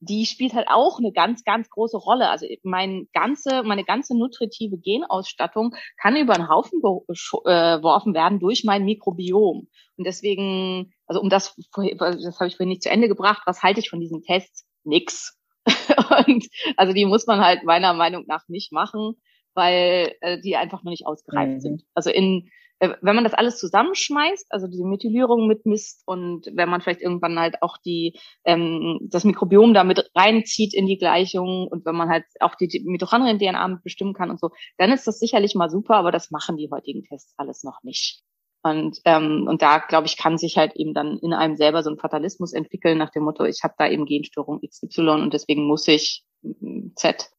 die 0.00 0.26
spielt 0.26 0.54
halt 0.54 0.68
auch 0.68 0.98
eine 0.98 1.12
ganz, 1.12 1.44
ganz 1.44 1.68
große 1.70 1.96
Rolle. 1.96 2.28
Also 2.28 2.46
mein 2.62 3.08
ganze, 3.12 3.62
meine 3.62 3.84
ganze 3.84 4.16
nutritive 4.16 4.78
Genausstattung 4.78 5.74
kann 6.00 6.16
über 6.16 6.34
den 6.34 6.48
Haufen 6.48 6.80
geworfen 6.80 8.14
werden 8.14 8.38
durch 8.38 8.64
mein 8.64 8.84
Mikrobiom. 8.84 9.68
Und 9.96 10.06
deswegen, 10.06 10.92
also 11.06 11.20
um 11.20 11.30
das, 11.30 11.54
das 11.74 12.40
habe 12.40 12.48
ich 12.48 12.56
vorhin 12.56 12.68
nicht 12.68 12.82
zu 12.82 12.90
Ende 12.90 13.08
gebracht, 13.08 13.42
was 13.46 13.62
halte 13.62 13.80
ich 13.80 13.88
von 13.88 14.00
diesen 14.00 14.22
Tests? 14.22 14.66
Nix. 14.84 15.36
Und 16.26 16.46
also 16.76 16.92
die 16.92 17.06
muss 17.06 17.26
man 17.26 17.40
halt 17.40 17.64
meiner 17.64 17.92
Meinung 17.92 18.24
nach 18.28 18.46
nicht 18.48 18.72
machen, 18.72 19.14
weil 19.54 20.14
äh, 20.20 20.40
die 20.40 20.56
einfach 20.56 20.84
noch 20.84 20.90
nicht 20.90 21.06
ausgereift 21.06 21.54
Mhm. 21.54 21.60
sind. 21.60 21.82
Also 21.94 22.10
in 22.10 22.46
äh, 22.46 22.50
wenn 22.80 23.14
man 23.14 23.24
das 23.24 23.34
alles 23.34 23.58
zusammenschmeißt, 23.58 24.46
also 24.50 24.66
die 24.66 24.84
Methylierung 24.84 25.46
mitmisst 25.46 26.02
und 26.06 26.46
wenn 26.52 26.68
man 26.68 26.80
vielleicht 26.80 27.00
irgendwann 27.00 27.38
halt 27.38 27.62
auch 27.62 27.78
die 27.78 28.18
ähm, 28.44 28.98
das 29.02 29.24
Mikrobiom 29.24 29.72
damit 29.74 30.10
reinzieht 30.14 30.74
in 30.74 30.86
die 30.86 30.98
Gleichung 30.98 31.68
und 31.68 31.86
wenn 31.86 31.96
man 31.96 32.08
halt 32.08 32.24
auch 32.40 32.54
die, 32.54 32.82
Mitochondrien-DNA 32.84 33.68
mit 33.68 33.82
bestimmen 33.82 34.14
kann 34.14 34.30
und 34.30 34.40
so, 34.40 34.50
dann 34.78 34.92
ist 34.92 35.06
das 35.06 35.18
sicherlich 35.18 35.54
mal 35.54 35.70
super, 35.70 35.96
aber 35.96 36.12
das 36.12 36.30
machen 36.30 36.56
die 36.56 36.70
heutigen 36.70 37.04
Tests 37.04 37.34
alles 37.36 37.64
noch 37.64 37.82
nicht. 37.82 38.22
Und, 38.62 38.98
ähm, 39.04 39.46
und 39.48 39.62
da, 39.62 39.78
glaube 39.78 40.08
ich, 40.08 40.16
kann 40.16 40.38
sich 40.38 40.56
halt 40.56 40.74
eben 40.74 40.92
dann 40.92 41.18
in 41.18 41.32
einem 41.32 41.56
selber 41.56 41.84
so 41.84 41.90
ein 41.90 41.98
Fatalismus 41.98 42.52
entwickeln 42.52 42.98
nach 42.98 43.10
dem 43.10 43.22
Motto, 43.22 43.44
ich 43.44 43.60
habe 43.62 43.74
da 43.78 43.88
eben 43.88 44.06
Genstörung 44.06 44.60
XY 44.60 45.22
und 45.22 45.34
deswegen 45.34 45.66
muss 45.66 45.86
ich 45.86 46.24
mm, 46.42 46.88
Z. 46.96 47.30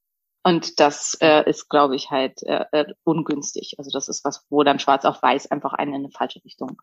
Und 0.48 0.80
das 0.80 1.18
äh, 1.20 1.43
ist, 1.50 1.68
glaube 1.68 1.98
ich, 1.98 2.10
halt 2.10 2.41
äh, 2.43 2.64
äh, 2.72 2.93
ungünstig. 3.04 3.76
Also 3.80 3.91
das 3.91 4.08
ist 4.08 4.24
was, 4.24 4.45
wo 4.50 4.64
dann 4.64 4.80
Schwarz 4.80 5.04
auf 5.04 5.22
Weiß 5.22 5.52
einfach 5.52 5.74
einen 5.74 5.93
in 5.93 6.00
eine 6.06 6.10
falsche 6.10 6.41
Richtung 6.45 6.82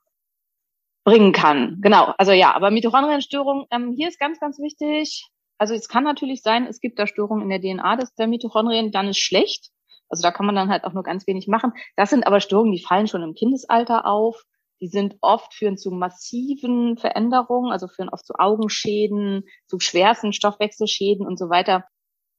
bringen 1.02 1.32
kann. 1.32 1.78
Genau. 1.80 2.12
Also 2.18 2.32
ja, 2.32 2.54
aber 2.54 2.70
Mitochondrienstörung, 2.70 3.64
ähm, 3.70 3.94
hier 3.96 4.08
ist 4.08 4.20
ganz, 4.20 4.38
ganz 4.38 4.58
wichtig. 4.58 5.30
Also 5.56 5.72
es 5.72 5.88
kann 5.88 6.04
natürlich 6.04 6.42
sein, 6.42 6.66
es 6.66 6.78
gibt 6.78 6.98
da 6.98 7.06
Störungen 7.06 7.40
in 7.40 7.48
der 7.48 7.58
DNA 7.58 7.96
des 7.96 8.14
der 8.16 8.26
Mitochondrien, 8.26 8.92
dann 8.92 9.08
ist 9.08 9.18
schlecht. 9.18 9.70
Also 10.10 10.20
da 10.20 10.30
kann 10.30 10.44
man 10.44 10.56
dann 10.56 10.68
halt 10.68 10.84
auch 10.84 10.92
nur 10.92 11.02
ganz 11.02 11.26
wenig 11.26 11.48
machen. 11.48 11.72
Das 11.96 12.10
sind 12.10 12.26
aber 12.26 12.40
Störungen, 12.40 12.72
die 12.72 12.84
fallen 12.84 13.08
schon 13.08 13.22
im 13.22 13.32
Kindesalter 13.32 14.04
auf. 14.04 14.44
Die 14.82 14.88
sind 14.88 15.16
oft 15.22 15.54
führen 15.54 15.78
zu 15.78 15.90
massiven 15.90 16.98
Veränderungen, 16.98 17.72
also 17.72 17.88
führen 17.88 18.10
oft 18.10 18.26
zu 18.26 18.34
Augenschäden, 18.34 19.44
zu 19.68 19.80
schwersten 19.80 20.34
Stoffwechselschäden 20.34 21.26
und 21.26 21.38
so 21.38 21.48
weiter 21.48 21.86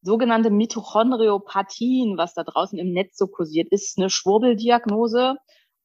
sogenannte 0.06 0.52
Mitochondriopathien, 0.52 2.18
was 2.18 2.34
da 2.34 2.44
draußen 2.44 2.78
im 2.78 2.94
Netz 2.94 3.18
so 3.18 3.28
kursiert, 3.28 3.70
ist 3.72 3.98
eine 3.98 4.10
Schwurbeldiagnose 4.10 5.36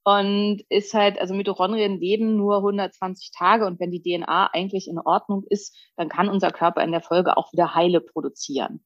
und 0.04 0.62
ist 0.68 0.94
halt, 0.94 1.18
also 1.18 1.34
Mitochondrien 1.34 1.98
leben 1.98 2.36
nur 2.36 2.58
120 2.58 3.32
Tage 3.32 3.66
und 3.66 3.80
wenn 3.80 3.90
die 3.90 4.02
DNA 4.02 4.50
eigentlich 4.52 4.88
in 4.88 4.98
Ordnung 4.98 5.44
ist, 5.48 5.76
dann 5.96 6.08
kann 6.08 6.28
unser 6.28 6.50
Körper 6.50 6.82
in 6.82 6.92
der 6.92 7.00
Folge 7.00 7.36
auch 7.36 7.52
wieder 7.52 7.74
Heile 7.74 8.00
produzieren. 8.00 8.84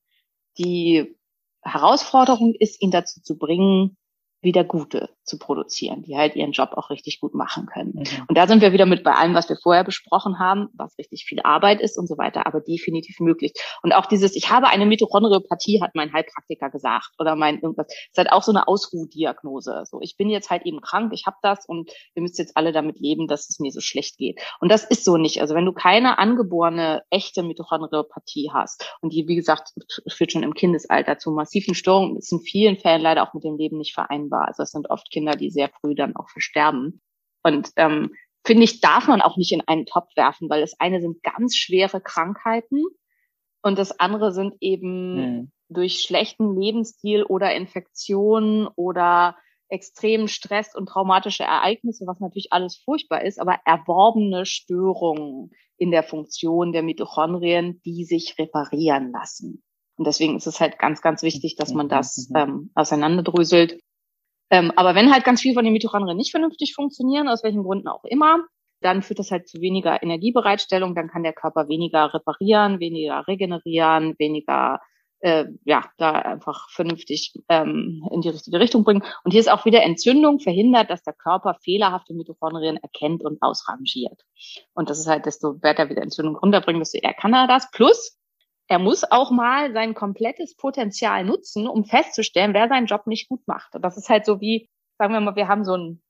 Die 0.59 1.17
Herausforderung 1.63 2.55
ist, 2.59 2.81
ihn 2.81 2.91
dazu 2.91 3.21
zu 3.21 3.37
bringen, 3.37 3.97
wieder 4.45 4.65
gute 4.65 5.11
zu 5.25 5.39
produzieren, 5.39 6.03
die 6.03 6.17
halt 6.17 6.37
ihren 6.37 6.53
Job 6.53 6.73
auch 6.75 6.91
richtig 6.91 7.21
gut 7.21 7.35
machen 7.35 7.67
können. 7.67 7.95
Mhm. 7.95 8.25
Und 8.29 8.37
da 8.37 8.47
sind 8.47 8.61
wir 8.61 8.73
wieder 8.73 8.87
mit 8.87 9.03
bei 9.03 9.13
allem, 9.13 9.35
was 9.35 9.49
wir 9.49 9.57
vorher 9.57 9.85
besprochen 9.85 10.39
haben, 10.39 10.69
was 10.75 10.97
richtig 10.99 11.25
viel 11.25 11.41
Arbeit 11.43 11.81
ist 11.81 11.99
und 11.99 12.07
so 12.07 12.19
weiter, 12.19 12.47
aber 12.47 12.61
definitiv 12.61 13.21
möglich. 13.21 13.55
Und 13.83 13.93
auch 13.93 14.07
dieses, 14.07 14.37
ich 14.37 14.51
habe 14.51 14.69
eine 14.69 14.87
Mitochondriopathie, 14.87 15.81
hat 15.83 15.95
mein 15.95 16.13
Heilpraktiker 16.13 16.71
gesagt, 16.71 17.11
oder 17.19 17.37
mein 17.37 17.61
irgendwas, 17.61 17.87
ist 17.89 18.19
halt 18.19 18.31
auch 18.33 18.43
so 18.43 18.53
eine 18.53 18.69
Ausruhdiagnose. 18.69 19.85
So, 19.87 20.01
ich 20.01 20.17
bin 20.17 20.29
jetzt 20.29 20.51
halt 20.51 20.67
eben 20.67 20.81
krank, 20.81 21.13
ich 21.15 21.27
habe 21.27 21.37
das 21.43 21.67
und 21.67 21.91
ihr 22.15 22.23
müsst 22.23 22.39
jetzt 22.39 22.57
alle 22.57 22.73
damit 22.73 23.01
leben, 23.01 23.27
dass 23.27 23.49
es 23.49 23.59
mir 23.59 23.73
so 23.73 23.81
schlecht 23.81 24.19
geht. 24.19 24.41
Und 24.61 24.71
das 24.71 24.85
ist 24.85 25.05
so 25.05 25.17
nicht. 25.17 25.41
Also 25.41 25.55
wenn 25.55 25.65
du 25.65 25.73
keine 25.73 26.19
angeborene, 26.19 27.03
echte 27.11 27.43
Mitochondriopathie 27.43 28.51
hast, 28.53 28.95
und 29.01 29.13
die, 29.13 29.27
wie 29.29 29.37
gesagt, 29.37 29.73
führt 30.09 30.33
schon 30.33 30.43
im 30.43 30.55
Kindesalter 30.55 31.19
zu 31.19 31.31
massiven 31.31 31.75
Störungen, 31.75 32.17
ist 32.17 32.33
in 32.33 32.41
vielen 32.41 32.77
Fällen 32.77 33.01
leider 33.01 33.23
auch 33.23 33.35
mit 33.35 33.45
dem 33.45 33.57
Leben 33.57 33.79
nicht 33.79 33.95
vereinbar. 33.95 34.34
Also 34.41 34.63
es 34.63 34.71
sind 34.71 34.91
oft 34.91 35.11
Kinder, 35.11 35.37
die 35.37 35.51
sehr 35.51 35.71
früh 35.81 35.95
dann 35.95 36.17
auch 36.17 36.29
versterben. 36.31 37.01
Und 37.43 37.71
ähm, 37.77 38.15
finde 38.45 38.65
ich, 38.65 38.81
darf 38.81 39.07
man 39.09 39.23
auch 39.23 39.37
nicht 39.37 39.53
in 39.53 39.63
einen 39.67 39.87
Topf 39.87 40.09
werfen, 40.17 40.49
weil 40.51 40.61
das 40.61 40.79
eine 40.81 41.01
sind 41.01 41.23
ganz 41.23 41.57
schwere 41.57 42.01
Krankheiten 42.01 42.83
und 43.63 43.79
das 43.79 43.99
andere 44.01 44.33
sind 44.33 44.55
eben 44.61 45.15
Mhm. 45.15 45.53
durch 45.69 46.03
schlechten 46.03 46.59
Lebensstil 46.61 47.23
oder 47.25 47.55
Infektionen 47.55 48.69
oder 48.77 49.37
extremen 49.69 50.29
Stress 50.29 50.75
und 50.75 50.87
traumatische 50.89 51.43
Ereignisse, 51.45 52.07
was 52.07 52.21
natürlich 52.21 52.53
alles 52.53 52.77
furchtbar 52.85 53.23
ist, 53.23 53.41
aber 53.41 53.59
erworbene 53.65 54.45
Störungen 54.47 55.51
in 55.79 55.91
der 55.91 56.03
Funktion 56.03 56.73
der 56.73 56.83
Mitochondrien, 56.83 57.81
die 57.85 58.05
sich 58.05 58.39
reparieren 58.39 59.11
lassen. 59.11 59.63
Und 59.97 60.07
deswegen 60.07 60.37
ist 60.37 60.47
es 60.47 60.61
halt 60.61 60.79
ganz, 60.79 61.01
ganz 61.03 61.23
wichtig, 61.23 61.57
dass 61.57 61.73
man 61.73 61.89
das 61.89 62.29
Mhm. 62.31 62.37
ähm, 62.37 62.71
auseinanderdröselt. 62.75 63.81
Ähm, 64.51 64.73
aber 64.77 64.95
wenn 64.95 65.13
halt 65.13 65.25
ganz 65.25 65.41
viel 65.41 65.55
von 65.55 65.65
den 65.65 65.73
Mitochondrien 65.73 66.17
nicht 66.17 66.31
vernünftig 66.31 66.75
funktionieren, 66.75 67.29
aus 67.29 67.43
welchen 67.43 67.63
Gründen 67.63 67.89
auch 67.89 68.05
immer, 68.05 68.45
dann 68.81 69.03
führt 69.03 69.19
das 69.19 69.31
halt 69.31 69.49
zu 69.49 69.61
weniger 69.61 70.03
Energiebereitstellung, 70.03 70.95
dann 70.95 71.09
kann 71.09 71.23
der 71.23 71.33
Körper 71.33 71.69
weniger 71.69 72.13
reparieren, 72.13 72.81
weniger 72.81 73.27
regenerieren, 73.27 74.15
weniger 74.19 74.81
äh, 75.25 75.47
ja, 75.65 75.83
da 75.97 76.13
einfach 76.13 76.69
vernünftig 76.69 77.33
ähm, 77.49 78.07
in 78.13 78.21
die 78.21 78.29
richtige 78.29 78.61
Richtung 78.61 78.85
bringen. 78.85 79.03
Und 79.25 79.31
hier 79.31 79.41
ist 79.41 79.51
auch 79.51 79.65
wieder 79.65 79.83
Entzündung 79.83 80.39
verhindert, 80.39 80.91
dass 80.91 81.03
der 81.03 81.15
Körper 81.15 81.57
fehlerhafte 81.63 82.13
Mitochondrien 82.13 82.77
erkennt 82.77 83.25
und 83.25 83.41
ausrangiert. 83.41 84.21
Und 84.75 84.91
das 84.91 84.99
ist 84.99 85.07
halt, 85.07 85.25
desto 85.25 85.63
weiter 85.63 85.89
wieder 85.89 86.03
Entzündung 86.03 86.37
runterbringen, 86.37 86.81
desto 86.81 86.99
eher 86.99 87.15
kann 87.15 87.33
er 87.33 87.47
das. 87.47 87.71
Plus, 87.71 88.19
er 88.69 88.79
muss 88.79 89.05
auch 89.05 89.31
mal 89.31 89.73
sein 89.73 89.95
komplettes 89.95 90.57
Potenzial 90.57 91.25
nutzen, 91.25 91.67
um 91.69 91.85
festzustellen, 91.85 92.55
wer 92.55 92.69
seinen 92.69 92.87
Job 92.87 93.07
nicht 93.07 93.29
gut 93.29 93.47
macht. 93.47 93.75
Und 93.75 93.83
das 93.83 93.97
ist 93.97 94.09
halt 94.09 94.25
so 94.25 94.41
wie, 94.41 94.69
sagen 94.99 95.13
wir 95.13 95.21
mal, 95.21 95.37
wir 95.37 95.49
haben 95.49 95.65
so 95.65 95.77
ein 95.77 96.03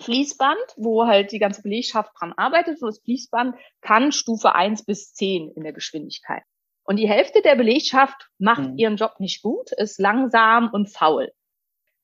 Fließband, 0.00 0.74
wo 0.76 1.06
halt 1.06 1.32
die 1.32 1.40
ganze 1.40 1.62
Belegschaft 1.62 2.12
dran 2.18 2.32
arbeitet. 2.36 2.80
Und 2.80 2.86
das 2.88 3.00
Fließband 3.00 3.56
kann 3.80 4.12
Stufe 4.12 4.54
eins 4.54 4.84
bis 4.84 5.12
zehn 5.12 5.50
in 5.50 5.64
der 5.64 5.72
Geschwindigkeit. 5.72 6.42
Und 6.84 6.96
die 6.96 7.08
Hälfte 7.08 7.42
der 7.42 7.56
Belegschaft 7.56 8.28
macht 8.38 8.70
Mhm. 8.70 8.78
ihren 8.78 8.96
Job 8.96 9.18
nicht 9.18 9.42
gut, 9.42 9.72
ist 9.72 9.98
langsam 9.98 10.70
und 10.72 10.86
faul. 10.88 11.32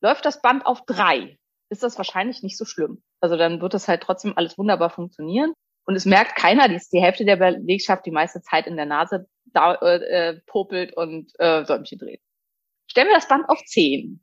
Läuft 0.00 0.24
das 0.24 0.42
Band 0.42 0.66
auf 0.66 0.84
drei, 0.84 1.38
ist 1.70 1.82
das 1.82 1.96
wahrscheinlich 1.96 2.42
nicht 2.42 2.58
so 2.58 2.64
schlimm. 2.64 3.02
Also 3.20 3.36
dann 3.36 3.60
wird 3.62 3.74
das 3.74 3.88
halt 3.88 4.02
trotzdem 4.02 4.36
alles 4.36 4.58
wunderbar 4.58 4.90
funktionieren. 4.90 5.54
Und 5.86 5.96
es 5.96 6.06
merkt 6.06 6.36
keiner, 6.36 6.68
die, 6.68 6.80
die 6.92 7.02
Hälfte 7.02 7.24
der 7.24 7.36
Belegschaft 7.36 8.06
die 8.06 8.10
meiste 8.10 8.42
Zeit 8.42 8.66
in 8.66 8.76
der 8.76 8.86
Nase 8.86 9.26
da, 9.46 9.74
äh, 9.74 10.40
popelt 10.46 10.96
und 10.96 11.32
äh, 11.38 11.64
Däumchen 11.64 11.98
dreht. 11.98 12.20
Stellen 12.86 13.08
wir 13.08 13.14
das 13.14 13.28
Band 13.28 13.48
auf 13.48 13.62
zehn, 13.64 14.22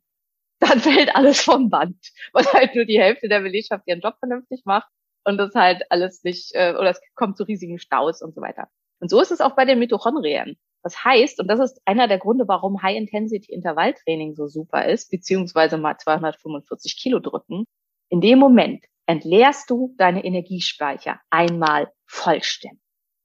dann 0.58 0.80
fällt 0.80 1.14
alles 1.14 1.42
vom 1.42 1.70
Band, 1.70 1.96
weil 2.32 2.44
halt 2.52 2.74
nur 2.74 2.84
die 2.84 3.00
Hälfte 3.00 3.28
der 3.28 3.40
Belegschaft 3.40 3.86
ihren 3.86 4.00
Job 4.00 4.16
vernünftig 4.18 4.62
macht 4.64 4.88
und 5.24 5.38
das 5.38 5.54
halt 5.54 5.82
alles 5.90 6.22
nicht, 6.24 6.52
äh, 6.54 6.74
oder 6.78 6.90
es 6.90 7.00
kommt 7.14 7.36
zu 7.36 7.44
riesigen 7.44 7.78
Staus 7.78 8.22
und 8.22 8.34
so 8.34 8.40
weiter. 8.40 8.68
Und 9.00 9.10
so 9.10 9.20
ist 9.20 9.32
es 9.32 9.40
auch 9.40 9.56
bei 9.56 9.64
den 9.64 9.78
Mitochondrien. 9.78 10.56
Das 10.82 11.04
heißt, 11.04 11.40
und 11.40 11.48
das 11.48 11.60
ist 11.60 11.80
einer 11.84 12.08
der 12.08 12.18
Gründe, 12.18 12.46
warum 12.48 12.82
High-Intensity-Intervalltraining 12.82 14.34
so 14.34 14.48
super 14.48 14.86
ist, 14.86 15.10
beziehungsweise 15.10 15.78
mal 15.78 15.96
245 15.96 16.96
Kilo 16.96 17.20
drücken, 17.20 17.64
in 18.08 18.20
dem 18.20 18.38
Moment 18.38 18.84
entleerst 19.06 19.68
du 19.70 19.94
deine 19.98 20.24
Energiespeicher 20.24 21.20
einmal 21.30 21.90
vollständig. 22.06 22.78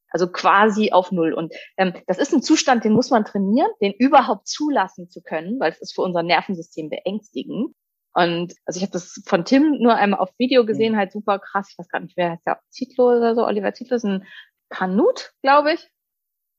Also 0.10 0.32
quasi 0.32 0.92
auf 0.94 1.12
Null. 1.12 1.34
Und 1.34 1.54
ähm, 1.78 1.94
das 2.08 2.18
ist 2.18 2.34
ein 2.34 2.42
Zustand, 2.42 2.84
den 2.86 2.94
muss 2.94 3.10
man 3.10 3.26
trainieren, 3.26 3.70
den 3.82 3.92
überhaupt 3.94 4.48
zulassen 4.48 5.10
zu 5.10 5.22
können, 5.22 5.60
weil 5.60 5.72
es 5.72 5.82
ist 5.82 5.94
für 5.94 6.02
unser 6.02 6.24
Nervensystem 6.24 6.90
beängstigend. 6.90 7.76
Und 8.14 8.54
also 8.66 8.78
ich 8.78 8.84
habe 8.84 8.94
das 8.94 9.22
von 9.28 9.46
Tim 9.46 9.78
nur 9.80 9.96
einmal 9.96 10.20
auf 10.22 10.30
Video 10.40 10.66
gesehen, 10.66 10.94
Mhm. 10.94 10.98
halt 10.98 11.12
super 11.12 11.40
krass. 11.40 11.68
Ich 11.72 11.78
weiß 11.78 11.90
gar 11.90 12.00
nicht, 12.00 12.16
wer 12.18 12.32
heißt 12.32 12.48
der? 12.48 12.60
Zitlo 12.70 13.10
oder 13.18 13.36
so. 13.36 13.46
Oliver 13.46 13.74
Zitlo 13.74 13.98
ist 13.98 14.06
ein 14.06 14.26
Kanut, 14.70 15.34
glaube 15.44 15.74
ich. 15.74 15.88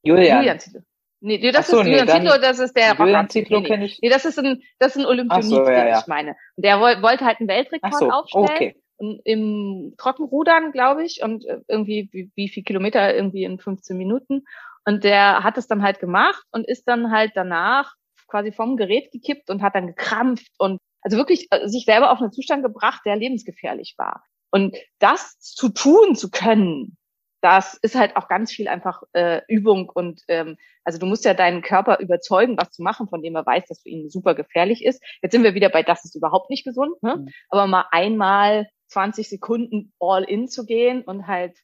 Julian. 0.02 0.38
Julian 0.38 0.60
Zitlo. 0.60 0.80
Nee, 1.20 1.38
nee, 1.38 1.50
das 1.50 1.66
so, 1.66 1.78
ist 1.80 1.84
nee, 1.84 1.90
Julian 1.92 2.06
dann- 2.06 2.22
Zitlo, 2.26 2.40
das 2.40 2.58
ist 2.60 2.76
der 2.76 2.94
Julian 2.94 3.28
Nee, 3.34 3.46
nee. 3.48 3.62
kenne 3.64 3.84
ich. 3.86 3.98
Nee, 4.00 4.08
das 4.10 4.24
ist 4.24 4.38
ein, 4.38 4.62
das 4.78 4.94
ist 4.94 5.02
ein 5.02 5.06
Olympionit, 5.06 5.44
so, 5.46 5.64
ja, 5.64 5.70
den 5.84 5.88
ja. 5.88 5.98
ich 6.00 6.06
meine. 6.06 6.36
Und 6.56 6.64
der 6.64 6.78
woll, 6.80 7.02
wollte 7.02 7.24
halt 7.24 7.40
einen 7.40 7.48
Weltrekord 7.48 7.94
so, 7.98 8.10
aufstellen. 8.10 8.44
okay. 8.44 8.82
Im 8.98 9.94
Trockenrudern, 9.96 10.72
glaube 10.72 11.04
ich, 11.04 11.22
und 11.22 11.44
äh, 11.46 11.60
irgendwie 11.68 12.08
wie, 12.12 12.30
wie 12.34 12.48
viel 12.48 12.64
Kilometer 12.64 13.14
irgendwie 13.14 13.44
in 13.44 13.58
15 13.58 13.96
Minuten. 13.96 14.44
Und 14.84 15.04
der 15.04 15.44
hat 15.44 15.58
es 15.58 15.66
dann 15.66 15.82
halt 15.82 16.00
gemacht 16.00 16.42
und 16.50 16.66
ist 16.66 16.88
dann 16.88 17.10
halt 17.10 17.32
danach 17.34 17.94
quasi 18.26 18.52
vom 18.52 18.76
Gerät 18.76 19.10
gekippt 19.12 19.50
und 19.50 19.62
hat 19.62 19.74
dann 19.74 19.86
gekrampft 19.86 20.52
und 20.58 20.80
also 21.02 21.16
wirklich 21.16 21.48
äh, 21.50 21.68
sich 21.68 21.84
selber 21.84 22.10
auf 22.10 22.20
einen 22.20 22.32
Zustand 22.32 22.62
gebracht, 22.62 23.02
der 23.04 23.16
lebensgefährlich 23.16 23.94
war. 23.98 24.24
Und 24.50 24.76
das 24.98 25.38
zu 25.40 25.68
tun 25.68 26.14
zu 26.14 26.30
können, 26.30 26.96
das 27.40 27.74
ist 27.82 27.94
halt 27.94 28.16
auch 28.16 28.28
ganz 28.28 28.50
viel 28.50 28.68
einfach 28.68 29.02
äh, 29.12 29.42
Übung 29.46 29.88
und 29.88 30.22
ähm, 30.28 30.56
also 30.84 30.98
du 30.98 31.06
musst 31.06 31.24
ja 31.24 31.34
deinen 31.34 31.62
Körper 31.62 32.00
überzeugen, 32.00 32.56
was 32.58 32.70
zu 32.70 32.82
machen, 32.82 33.08
von 33.08 33.22
dem 33.22 33.36
er 33.36 33.46
weiß, 33.46 33.66
dass 33.68 33.82
für 33.82 33.90
ihn 33.90 34.10
super 34.10 34.34
gefährlich 34.34 34.84
ist. 34.84 35.02
Jetzt 35.22 35.32
sind 35.32 35.44
wir 35.44 35.54
wieder 35.54 35.68
bei, 35.68 35.82
das 35.82 36.04
ist 36.04 36.16
überhaupt 36.16 36.50
nicht 36.50 36.64
gesund, 36.64 37.00
ne? 37.02 37.16
Mhm. 37.18 37.28
aber 37.50 37.66
mal 37.66 37.84
einmal 37.90 38.68
20 38.88 39.28
Sekunden 39.28 39.92
all 39.98 40.24
in 40.24 40.48
zu 40.48 40.64
gehen 40.66 41.02
und 41.02 41.26
halt 41.26 41.56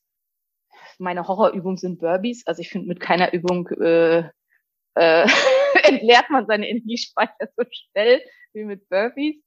meine 0.98 1.26
Horrorübung 1.26 1.76
sind 1.76 2.00
Burpees. 2.00 2.46
Also 2.46 2.60
ich 2.60 2.70
finde, 2.70 2.88
mit 2.88 3.00
keiner 3.00 3.32
Übung 3.32 3.68
äh, 3.80 4.28
äh, 4.94 5.26
entleert 5.82 6.30
man 6.30 6.46
seine 6.46 6.68
Energiespeicher 6.68 7.48
so 7.56 7.64
schnell 7.70 8.22
wie 8.52 8.64
mit 8.64 8.88
Burpees. 8.88 9.42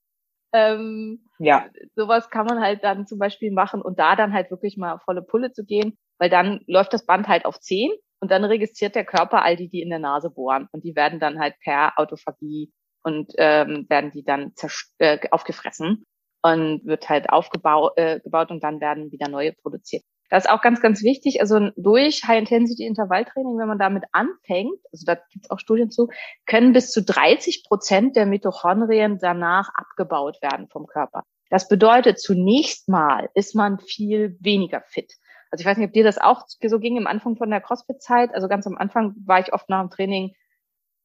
Ähm, 0.53 1.27
Ja, 1.39 1.69
sowas 1.95 2.29
kann 2.29 2.45
man 2.45 2.61
halt 2.61 2.83
dann 2.83 3.05
zum 3.05 3.19
Beispiel 3.19 3.51
machen 3.51 3.81
und 3.81 3.99
da 3.99 4.15
dann 4.15 4.33
halt 4.33 4.49
wirklich 4.49 4.77
mal 4.77 4.99
volle 4.99 5.21
Pulle 5.21 5.51
zu 5.51 5.65
gehen, 5.65 5.97
weil 6.19 6.29
dann 6.29 6.61
läuft 6.67 6.93
das 6.93 7.05
Band 7.05 7.27
halt 7.27 7.45
auf 7.45 7.59
10 7.59 7.91
und 8.21 8.31
dann 8.31 8.45
registriert 8.45 8.95
der 8.95 9.05
Körper 9.05 9.43
all 9.43 9.55
die, 9.57 9.69
die 9.69 9.81
in 9.81 9.89
der 9.89 9.99
Nase 9.99 10.29
bohren 10.29 10.67
und 10.71 10.83
die 10.83 10.95
werden 10.95 11.19
dann 11.19 11.39
halt 11.39 11.55
per 11.59 11.99
Autophagie 11.99 12.71
und 13.03 13.33
ähm, 13.37 13.85
werden 13.89 14.11
die 14.11 14.23
dann 14.23 14.53
äh, 14.99 15.19
aufgefressen 15.31 16.05
und 16.41 16.85
wird 16.85 17.09
halt 17.09 17.29
aufgebaut 17.29 17.93
äh, 17.97 18.19
gebaut 18.19 18.51
und 18.51 18.63
dann 18.63 18.79
werden 18.79 19.11
wieder 19.11 19.29
neue 19.29 19.53
produziert. 19.53 20.03
Das 20.29 20.45
ist 20.45 20.49
auch 20.49 20.61
ganz, 20.61 20.81
ganz 20.81 21.03
wichtig. 21.03 21.39
Also 21.39 21.69
durch 21.77 22.23
High-Intensity-Intervalltraining, 22.27 23.57
wenn 23.57 23.67
man 23.67 23.79
damit 23.79 24.03
anfängt, 24.11 24.77
also 24.91 25.05
da 25.05 25.15
gibt 25.15 25.45
es 25.45 25.51
auch 25.51 25.59
Studien 25.59 25.89
zu, 25.89 26.09
können 26.45 26.73
bis 26.73 26.91
zu 26.91 27.01
30 27.01 27.63
Prozent 27.65 28.15
der 28.15 28.25
Mitochondrien 28.25 29.19
danach 29.19 29.69
abgebaut 29.73 30.41
werden 30.41 30.67
vom 30.69 30.85
Körper. 30.85 31.23
Das 31.49 31.69
bedeutet, 31.69 32.19
zunächst 32.19 32.89
mal 32.89 33.29
ist 33.35 33.55
man 33.55 33.79
viel 33.79 34.37
weniger 34.41 34.81
fit. 34.81 35.13
Also 35.49 35.61
ich 35.61 35.65
weiß 35.65 35.77
nicht, 35.77 35.87
ob 35.87 35.93
dir 35.93 36.03
das 36.03 36.17
auch 36.17 36.43
so 36.47 36.79
ging 36.79 36.97
im 36.97 37.07
Anfang 37.07 37.37
von 37.37 37.49
der 37.49 37.61
CrossFit-Zeit. 37.61 38.33
Also 38.33 38.49
ganz 38.49 38.67
am 38.67 38.77
Anfang 38.77 39.15
war 39.25 39.39
ich 39.39 39.53
oft 39.53 39.69
nach 39.69 39.79
dem 39.81 39.89
Training 39.89 40.33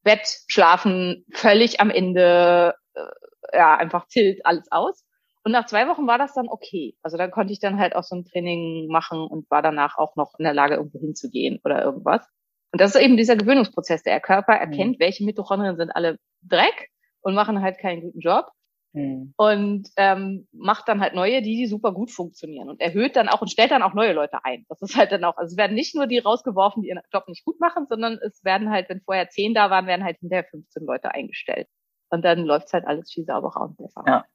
Bett, 0.03 0.41
schlafen, 0.47 1.25
völlig 1.31 1.79
am 1.79 1.89
Ende, 1.89 2.75
äh, 2.93 3.57
ja, 3.57 3.77
einfach 3.77 4.05
tilt 4.07 4.45
alles 4.45 4.69
aus. 4.69 5.05
Und 5.43 5.51
nach 5.51 5.65
zwei 5.65 5.87
Wochen 5.87 6.07
war 6.07 6.17
das 6.17 6.33
dann 6.33 6.47
okay. 6.47 6.95
Also 7.01 7.17
dann 7.17 7.31
konnte 7.31 7.53
ich 7.53 7.59
dann 7.59 7.77
halt 7.77 7.95
auch 7.95 8.03
so 8.03 8.15
ein 8.15 8.25
Training 8.25 8.87
machen 8.87 9.19
und 9.19 9.49
war 9.51 9.61
danach 9.61 9.97
auch 9.97 10.15
noch 10.15 10.33
in 10.37 10.45
der 10.45 10.53
Lage, 10.53 10.75
irgendwo 10.75 10.99
hinzugehen 10.99 11.59
oder 11.63 11.83
irgendwas. 11.83 12.25
Und 12.71 12.81
das 12.81 12.95
ist 12.95 13.01
eben 13.01 13.17
dieser 13.17 13.35
Gewöhnungsprozess. 13.35 14.03
Der 14.03 14.19
Körper 14.19 14.53
erkennt, 14.53 14.99
welche 14.99 15.25
Mitochondrien 15.25 15.75
sind 15.77 15.91
alle 15.91 16.17
Dreck 16.41 16.89
und 17.21 17.35
machen 17.35 17.61
halt 17.61 17.77
keinen 17.77 18.01
guten 18.01 18.19
Job 18.19 18.51
Hm. 18.95 19.33
und 19.37 19.89
ähm, 19.97 20.47
macht 20.51 20.87
dann 20.87 21.01
halt 21.01 21.15
neue, 21.15 21.41
die, 21.41 21.57
die 21.57 21.65
super 21.65 21.93
gut 21.93 22.11
funktionieren 22.11 22.69
und 22.69 22.79
erhöht 22.79 23.15
dann 23.15 23.27
auch 23.27 23.41
und 23.41 23.49
stellt 23.49 23.71
dann 23.71 23.81
auch 23.81 23.95
neue 23.95 24.13
Leute 24.13 24.45
ein. 24.45 24.65
Das 24.69 24.83
ist 24.83 24.95
halt 24.95 25.11
dann 25.11 25.23
auch, 25.23 25.35
also 25.35 25.53
es 25.53 25.57
werden 25.57 25.73
nicht 25.73 25.95
nur 25.95 26.05
die 26.05 26.19
rausgeworfen, 26.19 26.83
die 26.83 26.89
ihren 26.89 27.01
Job 27.11 27.27
nicht 27.27 27.43
gut 27.43 27.59
machen, 27.59 27.87
sondern 27.89 28.19
es 28.21 28.43
werden 28.43 28.69
halt, 28.69 28.89
wenn 28.89 29.01
vorher 29.01 29.29
zehn 29.29 29.55
da 29.55 29.71
waren, 29.71 29.87
werden 29.87 30.03
halt 30.03 30.19
hinterher 30.19 30.43
15 30.43 30.85
Leute 30.85 31.11
eingestellt. 31.11 31.67
Und 32.11 32.23
dann 32.23 32.45
läuft's 32.45 32.71
halt 32.71 32.85
alles 32.85 33.11
viel 33.11 33.25
sauberer 33.25 33.61
und 33.61 33.77
besser. 33.77 34.03
Ja. 34.05 34.25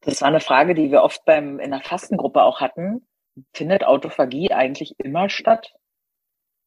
Das 0.00 0.20
war 0.20 0.28
eine 0.28 0.40
Frage, 0.40 0.74
die 0.74 0.90
wir 0.90 1.02
oft 1.02 1.24
beim, 1.24 1.58
in 1.58 1.70
der 1.70 1.80
Fastengruppe 1.82 2.42
auch 2.42 2.60
hatten. 2.60 3.06
Findet 3.52 3.84
Autophagie 3.84 4.52
eigentlich 4.52 4.94
immer 4.98 5.28
statt? 5.28 5.72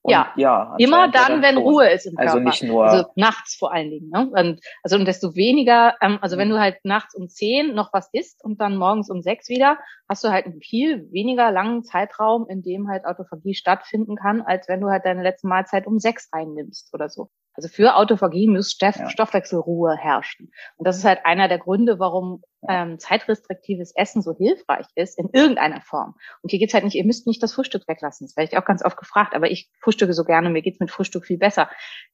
Und 0.04 0.12
Ja. 0.12 0.34
ja 0.36 0.76
Immer 0.80 1.12
dann, 1.12 1.42
wenn. 1.42 1.58
Ruhe 1.58 1.90
ist 1.90 2.06
im 2.08 2.18
Also 2.18 2.38
Körper. 2.38 2.50
nicht 2.50 2.64
nur. 2.64 2.86
Also 2.86 3.06
nachts 3.16 3.56
vor 3.56 3.72
allen 3.72 3.90
Dingen. 3.90 4.10
Ne? 4.10 4.30
Und, 4.32 4.62
also 4.84 4.96
und 4.98 5.06
desto 5.06 5.36
weniger, 5.36 5.96
ähm, 6.02 6.18
also 6.22 6.38
wenn 6.38 6.50
du 6.50 6.60
halt 6.60 6.84
nachts 6.84 7.14
um 7.14 7.30
zehn 7.30 7.74
noch 7.76 7.94
was 7.94 8.10
isst 8.12 8.44
und 8.44 8.60
dann 8.60 8.78
morgens 8.78 9.10
um 9.10 9.22
sechs 9.22 9.48
wieder, 9.48 9.78
hast 10.10 10.24
du 10.24 10.30
halt 10.30 10.46
einen 10.46 10.62
viel 10.62 11.12
weniger 11.12 11.52
langen 11.52 11.84
Zeitraum, 11.84 12.48
in 12.50 12.64
dem 12.64 12.88
halt 12.90 13.06
Autophagie 13.06 13.54
stattfinden 13.54 14.16
kann, 14.16 14.42
als 14.42 14.68
wenn 14.68 14.82
du 14.82 14.90
halt 14.90 15.06
deine 15.06 15.24
letzte 15.24 15.48
Mahlzeit 15.48 15.86
um 15.86 16.00
sechs 16.00 16.30
einnimmst 16.32 16.94
oder 16.94 17.10
so. 17.10 17.30
Also 17.54 17.68
für 17.68 17.96
Autophagie 17.96 18.48
muss 18.48 18.72
Stoff, 18.72 18.96
Ja. 18.96 19.10
Stoffwechselruhe 19.10 19.96
herrschen. 19.98 20.52
Und 20.78 20.88
das 20.88 20.98
ist 20.98 21.06
halt 21.06 21.26
einer 21.26 21.48
der 21.48 21.60
Gründe, 21.60 22.00
warum 22.00 22.44
ähm, 22.68 23.00
zeitrestriktives 23.00 23.94
Essen 23.96 24.22
so 24.22 24.36
hilfreich 24.36 24.86
ist, 24.96 25.18
in 25.18 25.30
irgendeiner 25.34 25.82
Form. 25.82 26.16
Und 26.42 26.52
hier 26.52 26.60
geht's 26.60 26.74
halt 26.74 26.84
nicht, 26.84 26.96
ihr 26.96 27.06
müsst 27.06 27.28
nicht 27.28 27.42
das 27.42 27.54
Frühstück 27.54 27.88
weglassen. 27.88 28.28
Das 28.28 28.38
werde 28.38 28.52
ich 28.52 28.58
auch 28.58 28.66
ganz 28.66 28.86
oft 28.86 28.98
gefragt, 28.98 29.34
aber 29.36 29.50
ich 29.52 29.70
frühstücke 29.82 30.14
so 30.14 30.24
gerne, 30.24 30.50
mir 30.50 30.62
geht's 30.62 30.80
mit 30.80 30.92
Frühstück 30.92 31.26
viel 31.26 31.38
besser. 31.38 31.70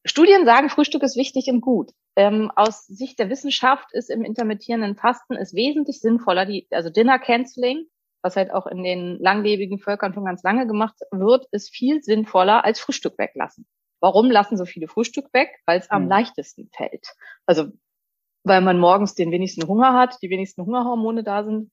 Studien 0.05 0.45
sagen, 0.45 0.69
Frühstück 0.69 1.03
ist 1.03 1.17
wichtig 1.17 1.47
und 1.49 1.61
gut. 1.61 1.91
Ähm, 2.15 2.51
aus 2.55 2.88
Sicht 2.88 3.19
der 3.19 3.29
Wissenschaft 3.29 3.91
ist 3.91 4.09
im 4.09 4.23
intermittierenden 4.23 4.95
Fasten 4.95 5.35
ist 5.35 5.53
wesentlich 5.53 5.99
sinnvoller, 5.99 6.45
die, 6.45 6.67
also 6.71 6.89
Dinner 6.89 7.19
Canceling, 7.19 7.85
was 8.23 8.35
halt 8.35 8.51
auch 8.51 8.65
in 8.65 8.83
den 8.83 9.17
langlebigen 9.19 9.79
Völkern 9.79 10.13
schon 10.13 10.25
ganz 10.25 10.41
lange 10.43 10.65
gemacht 10.65 10.95
wird, 11.11 11.45
ist 11.51 11.69
viel 11.69 12.01
sinnvoller 12.01 12.65
als 12.65 12.79
Frühstück 12.79 13.17
weglassen. 13.17 13.67
Warum 13.99 14.29
lassen 14.31 14.57
so 14.57 14.65
viele 14.65 14.87
Frühstück 14.87 15.33
weg? 15.33 15.49
Weil 15.65 15.79
es 15.79 15.89
am 15.91 16.03
Hm. 16.03 16.09
leichtesten 16.09 16.69
fällt. 16.75 17.15
Also 17.45 17.71
weil 18.43 18.61
man 18.61 18.79
morgens 18.79 19.13
den 19.15 19.31
wenigsten 19.31 19.67
Hunger 19.67 19.93
hat, 19.93 20.21
die 20.21 20.29
wenigsten 20.29 20.65
Hungerhormone 20.65 21.23
da 21.23 21.43
sind 21.43 21.71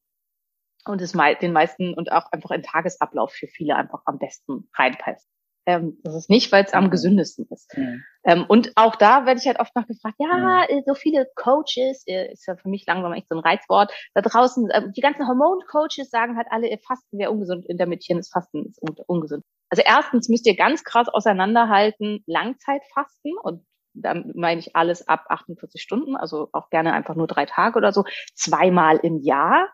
und 0.87 1.01
es 1.01 1.15
den 1.15 1.53
meisten 1.53 1.95
und 1.95 2.13
auch 2.13 2.31
einfach 2.33 2.51
ein 2.51 2.63
Tagesablauf 2.63 3.33
für 3.33 3.47
viele 3.47 3.77
einfach 3.77 4.03
am 4.07 4.19
besten 4.19 4.69
reinpasst. 4.75 5.29
Ähm, 5.67 5.99
das 6.03 6.15
ist 6.15 6.31
nicht, 6.31 6.53
weil 6.53 6.65
es 6.65 6.75
am 6.75 6.85
Mhm. 6.85 6.91
gesündesten 6.91 7.47
ist. 7.51 7.73
Hm. 7.75 8.03
Ähm, 8.25 8.45
und 8.49 8.73
auch 8.77 8.97
da 8.97 9.27
werde 9.27 9.41
ich 9.41 9.47
halt 9.47 9.61
oft 9.61 9.75
noch 9.75 9.87
gefragt, 9.87 10.17
ja, 10.19 10.65
äh, 10.69 10.83
so 10.87 10.95
viele 10.95 11.27
Coaches, 11.37 12.05
äh, 12.07 12.33
ist 12.33 12.47
ja 12.47 12.57
für 12.57 12.69
mich 12.69 12.85
langsam 12.87 13.13
echt 13.13 13.29
so 13.29 13.37
ein 13.37 13.41
Reizwort, 13.41 13.93
da 14.15 14.21
draußen, 14.21 14.71
äh, 14.71 14.91
die 14.95 15.01
ganzen 15.01 15.27
Hormon-Coaches 15.27 16.11
sagen 16.11 16.37
halt 16.37 16.47
alle, 16.51 16.69
ihr 16.69 16.79
Fasten 16.79 17.19
wäre 17.19 17.31
ungesund, 17.31 17.67
intermittierendes 17.67 18.31
Fasten 18.31 18.67
ist 18.67 18.83
un 18.83 18.95
ungesund. 19.07 19.43
Also 19.71 19.83
erstens 19.87 20.29
müsst 20.29 20.47
ihr 20.47 20.57
ganz 20.57 20.85
krass 20.85 21.09
auseinanderhalten, 21.09 22.23
Langzeitfasten 22.27 23.33
und 23.43 23.65
da 23.95 24.15
meine 24.35 24.61
ich 24.61 24.75
alles 24.77 25.07
ab 25.09 25.25
48 25.29 25.81
Stunden, 25.81 26.17
also 26.17 26.49
auch 26.53 26.69
gerne 26.71 26.93
einfach 26.93 27.15
nur 27.15 27.27
drei 27.29 27.47
Tage 27.47 27.79
oder 27.79 27.93
so, 27.93 28.05
zweimal 28.35 28.97
im 28.99 29.21
Jahr. 29.21 29.69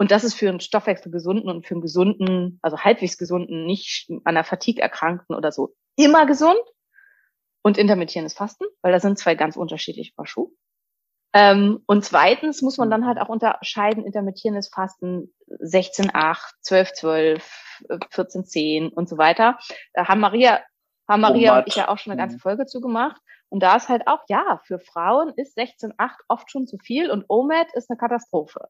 Und 0.00 0.10
das 0.10 0.24
ist 0.24 0.32
für 0.32 0.48
einen 0.48 0.60
Stoffwechselgesunden 0.60 1.50
und 1.50 1.66
für 1.66 1.74
einen 1.74 1.82
gesunden, 1.82 2.58
also 2.62 2.78
halbwegs 2.78 3.18
gesunden, 3.18 3.66
nicht 3.66 4.10
an 4.24 4.34
der 4.34 4.44
Fatigue 4.44 4.80
erkrankten 4.82 5.36
oder 5.36 5.52
so, 5.52 5.74
immer 5.94 6.24
gesund. 6.24 6.58
Und 7.62 7.76
intermittierendes 7.76 8.32
Fasten, 8.32 8.64
weil 8.80 8.92
das 8.92 9.02
sind 9.02 9.18
zwei 9.18 9.34
ganz 9.34 9.58
unterschiedliche 9.58 10.14
Paar 10.14 10.26
Schuhe. 10.26 10.48
Ähm, 11.34 11.82
und 11.86 12.02
zweitens 12.02 12.62
muss 12.62 12.78
man 12.78 12.90
dann 12.90 13.06
halt 13.06 13.18
auch 13.18 13.28
unterscheiden, 13.28 14.06
intermittierendes 14.06 14.70
Fasten 14.70 15.34
16,8, 15.48 16.38
12,12, 16.64 17.42
14,10 18.10 18.88
und 18.88 19.06
so 19.06 19.18
weiter. 19.18 19.58
Da 19.92 20.08
haben 20.08 20.20
Maria, 20.20 20.62
haben 21.06 21.20
Maria 21.20 21.52
OMAD. 21.52 21.64
und 21.64 21.68
ich 21.68 21.76
ja 21.76 21.88
auch 21.88 21.98
schon 21.98 22.12
eine 22.12 22.22
ganze 22.22 22.36
Mhm. 22.36 22.40
Folge 22.40 22.64
zu 22.64 22.80
gemacht. 22.80 23.20
Und 23.50 23.62
da 23.62 23.76
ist 23.76 23.90
halt 23.90 24.06
auch, 24.06 24.20
ja, 24.30 24.62
für 24.64 24.78
Frauen 24.78 25.34
ist 25.36 25.58
16,8 25.58 26.22
oft 26.28 26.50
schon 26.50 26.66
zu 26.66 26.78
viel 26.78 27.10
und 27.10 27.26
OMAD 27.28 27.66
ist 27.74 27.90
eine 27.90 27.98
Katastrophe. 27.98 28.68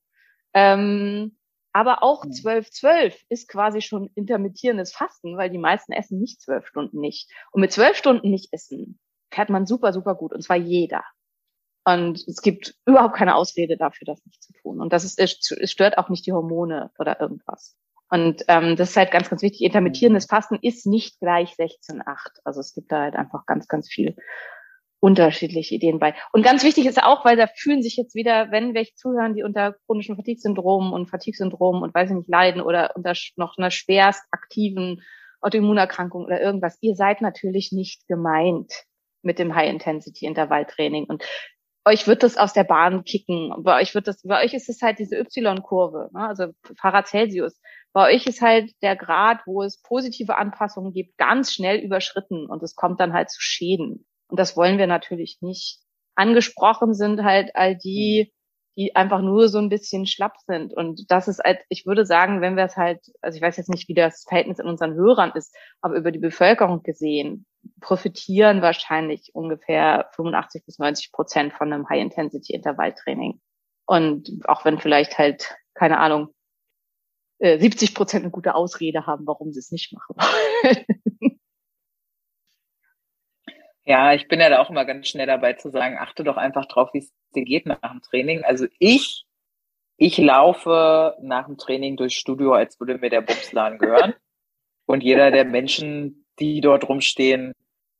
Ähm, 0.54 1.36
aber 1.72 2.02
auch 2.02 2.24
Mhm. 2.24 2.32
12,12 2.32 3.16
ist 3.28 3.48
quasi 3.48 3.80
schon 3.80 4.10
intermittierendes 4.14 4.92
Fasten, 4.92 5.36
weil 5.36 5.50
die 5.50 5.58
meisten 5.58 5.92
essen 5.92 6.18
nicht 6.18 6.40
zwölf 6.40 6.66
Stunden 6.66 7.00
nicht. 7.00 7.30
Und 7.52 7.60
mit 7.60 7.72
zwölf 7.72 7.96
Stunden 7.96 8.30
nicht 8.30 8.52
essen, 8.52 8.98
fährt 9.32 9.50
man 9.50 9.66
super, 9.66 9.92
super 9.92 10.14
gut. 10.16 10.32
Und 10.32 10.42
zwar 10.42 10.56
jeder. 10.56 11.04
Und 11.84 12.26
es 12.28 12.42
gibt 12.42 12.74
überhaupt 12.86 13.14
keine 13.16 13.34
Ausrede 13.36 13.76
dafür, 13.76 14.06
das 14.06 14.24
nicht 14.26 14.42
zu 14.42 14.52
tun. 14.54 14.80
Und 14.80 14.92
das 14.92 15.04
ist, 15.04 15.18
es 15.18 15.70
stört 15.70 15.98
auch 15.98 16.08
nicht 16.08 16.26
die 16.26 16.32
Hormone 16.32 16.90
oder 16.98 17.20
irgendwas. 17.20 17.76
Und 18.10 18.44
ähm, 18.48 18.76
das 18.76 18.90
ist 18.90 18.96
halt 18.96 19.12
ganz, 19.12 19.30
ganz 19.30 19.42
wichtig. 19.42 19.62
Intermittierendes 19.62 20.26
Fasten 20.26 20.58
ist 20.60 20.86
nicht 20.86 21.20
gleich 21.20 21.52
16,8. 21.54 22.40
Also 22.44 22.60
es 22.60 22.74
gibt 22.74 22.90
da 22.92 23.02
halt 23.02 23.14
einfach 23.14 23.46
ganz, 23.46 23.68
ganz 23.68 23.88
viel 23.88 24.16
unterschiedliche 25.00 25.74
Ideen 25.74 25.98
bei. 25.98 26.14
Und 26.32 26.44
ganz 26.44 26.62
wichtig 26.62 26.86
ist 26.86 27.02
auch, 27.02 27.24
weil 27.24 27.36
da 27.36 27.46
fühlen 27.46 27.82
sich 27.82 27.96
jetzt 27.96 28.14
wieder, 28.14 28.50
wenn 28.50 28.74
welche 28.74 28.94
zuhören, 28.94 29.34
die 29.34 29.42
unter 29.42 29.74
chronischen 29.86 30.16
Fatigue-Syndrom 30.16 30.92
und 30.92 31.08
Fatigue-Syndrom 31.08 31.82
und 31.82 31.94
weiß 31.94 32.10
ich 32.10 32.16
nicht 32.16 32.28
leiden 32.28 32.60
oder 32.60 32.92
unter 32.94 33.14
noch 33.36 33.56
einer 33.56 33.70
schwerst 33.70 34.22
aktiven 34.30 35.02
Autoimmunerkrankung 35.40 36.24
oder 36.24 36.40
irgendwas, 36.40 36.76
ihr 36.82 36.94
seid 36.94 37.22
natürlich 37.22 37.72
nicht 37.72 38.06
gemeint 38.06 38.70
mit 39.22 39.38
dem 39.38 39.54
High-Intensity-Intervalltraining. 39.54 41.04
Und 41.04 41.24
euch 41.86 42.06
wird 42.06 42.22
das 42.22 42.36
aus 42.36 42.52
der 42.52 42.64
Bahn 42.64 43.04
kicken. 43.04 43.52
Bei 43.58 43.80
euch 43.80 43.94
wird 43.94 44.06
das, 44.06 44.22
bei 44.22 44.44
euch 44.44 44.52
ist 44.52 44.68
es 44.68 44.82
halt 44.82 44.98
diese 44.98 45.16
Y-Kurve, 45.16 46.10
ne? 46.12 46.28
also 46.28 46.48
Paracelsius. 46.76 47.58
Bei 47.92 48.14
euch 48.14 48.26
ist 48.26 48.42
halt 48.42 48.70
der 48.82 48.96
Grad, 48.96 49.40
wo 49.46 49.62
es 49.62 49.80
positive 49.82 50.36
Anpassungen 50.36 50.92
gibt, 50.92 51.16
ganz 51.16 51.54
schnell 51.54 51.78
überschritten 51.78 52.46
und 52.46 52.62
es 52.62 52.74
kommt 52.74 53.00
dann 53.00 53.14
halt 53.14 53.30
zu 53.30 53.40
Schäden. 53.40 54.06
Und 54.30 54.38
das 54.38 54.56
wollen 54.56 54.78
wir 54.78 54.86
natürlich 54.86 55.38
nicht. 55.40 55.80
Angesprochen 56.14 56.94
sind 56.94 57.24
halt 57.24 57.54
all 57.54 57.76
die, 57.76 58.32
die 58.76 58.94
einfach 58.94 59.20
nur 59.20 59.48
so 59.48 59.58
ein 59.58 59.68
bisschen 59.68 60.06
schlapp 60.06 60.36
sind. 60.46 60.72
Und 60.72 61.10
das 61.10 61.28
ist 61.28 61.40
halt, 61.42 61.60
ich 61.68 61.86
würde 61.86 62.06
sagen, 62.06 62.40
wenn 62.40 62.56
wir 62.56 62.64
es 62.64 62.76
halt, 62.76 63.00
also 63.20 63.36
ich 63.36 63.42
weiß 63.42 63.56
jetzt 63.56 63.70
nicht, 63.70 63.88
wie 63.88 63.94
das 63.94 64.24
Verhältnis 64.28 64.58
in 64.58 64.66
unseren 64.66 64.94
Hörern 64.94 65.32
ist, 65.34 65.54
aber 65.80 65.96
über 65.96 66.12
die 66.12 66.18
Bevölkerung 66.18 66.82
gesehen, 66.82 67.46
profitieren 67.80 68.62
wahrscheinlich 68.62 69.30
ungefähr 69.34 70.08
85 70.14 70.64
bis 70.64 70.78
90 70.78 71.12
Prozent 71.12 71.52
von 71.52 71.72
einem 71.72 71.88
High-Intensity-Intervalltraining. 71.88 73.40
Und 73.86 74.30
auch 74.44 74.64
wenn 74.64 74.78
vielleicht 74.78 75.18
halt, 75.18 75.56
keine 75.74 75.98
Ahnung, 75.98 76.28
70 77.40 77.90
äh, 77.90 77.94
Prozent 77.94 78.24
eine 78.24 78.30
gute 78.30 78.54
Ausrede 78.54 79.06
haben, 79.06 79.26
warum 79.26 79.52
sie 79.52 79.58
es 79.58 79.72
nicht 79.72 79.92
machen. 79.92 80.16
Ja, 83.90 84.12
ich 84.14 84.28
bin 84.28 84.38
ja 84.38 84.48
da 84.48 84.60
auch 84.60 84.70
immer 84.70 84.84
ganz 84.84 85.08
schnell 85.08 85.26
dabei 85.26 85.54
zu 85.54 85.68
sagen, 85.68 85.98
achte 85.98 86.22
doch 86.22 86.36
einfach 86.36 86.66
drauf, 86.66 86.90
wie 86.92 86.98
es 86.98 87.12
dir 87.34 87.44
geht 87.44 87.66
nach 87.66 87.80
dem 87.80 88.00
Training. 88.02 88.44
Also 88.44 88.68
ich, 88.78 89.26
ich 89.96 90.16
laufe 90.16 91.16
nach 91.20 91.46
dem 91.46 91.58
Training 91.58 91.96
durchs 91.96 92.14
Studio, 92.14 92.52
als 92.52 92.78
würde 92.78 92.98
mir 92.98 93.10
der 93.10 93.22
Bumsladen 93.22 93.80
gehören. 93.80 94.14
Und 94.86 95.02
jeder 95.02 95.32
der 95.32 95.44
Menschen, 95.44 96.24
die 96.38 96.60
dort 96.60 96.88
rumstehen, 96.88 97.52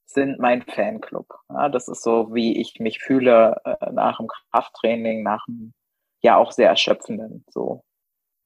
sind 0.05 0.39
mein 0.39 0.61
Fanclub. 0.61 1.27
Ja, 1.49 1.67
das 1.67 1.89
ist 1.89 2.03
so, 2.03 2.33
wie 2.33 2.61
ich 2.61 2.79
mich 2.79 2.99
fühle 2.99 3.59
äh, 3.65 3.91
nach 3.91 4.19
dem 4.19 4.29
Krafttraining, 4.49 5.23
nach 5.23 5.45
dem 5.45 5.73
ja 6.21 6.37
auch 6.37 6.53
sehr 6.53 6.69
erschöpfenden. 6.69 7.43
So. 7.49 7.83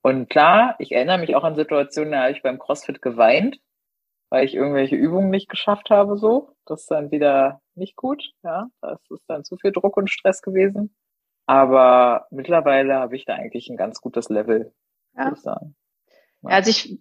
Und 0.02 0.32
klar, 0.32 0.78
ich 0.80 0.94
erinnere 0.94 1.20
mich 1.20 1.36
auch 1.36 1.44
an 1.44 1.56
Situationen, 1.56 2.14
da 2.14 2.24
habe 2.24 2.32
ich 2.32 2.42
beim 2.42 2.58
CrossFit 2.58 3.04
geweint, 3.04 3.60
weil 4.30 4.46
ich 4.46 4.56
irgendwelche 4.56 4.96
Übungen 4.96 5.30
nicht 5.30 5.50
geschafft 5.50 5.90
habe, 5.90 6.18
so. 6.18 6.56
Das 6.66 6.82
ist 6.82 6.92
dann 6.92 7.12
wieder 7.12 7.62
nicht 7.76 7.96
gut, 7.96 8.32
ja. 8.44 8.68
Das 8.82 9.00
ist 9.10 9.24
dann 9.28 9.44
zu 9.44 9.58
viel 9.58 9.72
Druck 9.72 9.98
und 9.98 10.10
Stress 10.10 10.42
gewesen. 10.42 10.96
Aber 11.46 12.28
mittlerweile 12.32 12.96
habe 12.96 13.16
ich 13.16 13.26
da 13.26 13.36
eigentlich 13.36 13.70
ein 13.70 13.78
ganz 13.78 14.02
gutes 14.02 14.30
Level, 14.30 14.74
ja. 15.16 15.26
würde 15.26 15.36
ich 15.36 15.42
sagen. 15.42 15.76
Ja. 16.42 16.50
Also 16.50 16.70
ich 16.72 17.00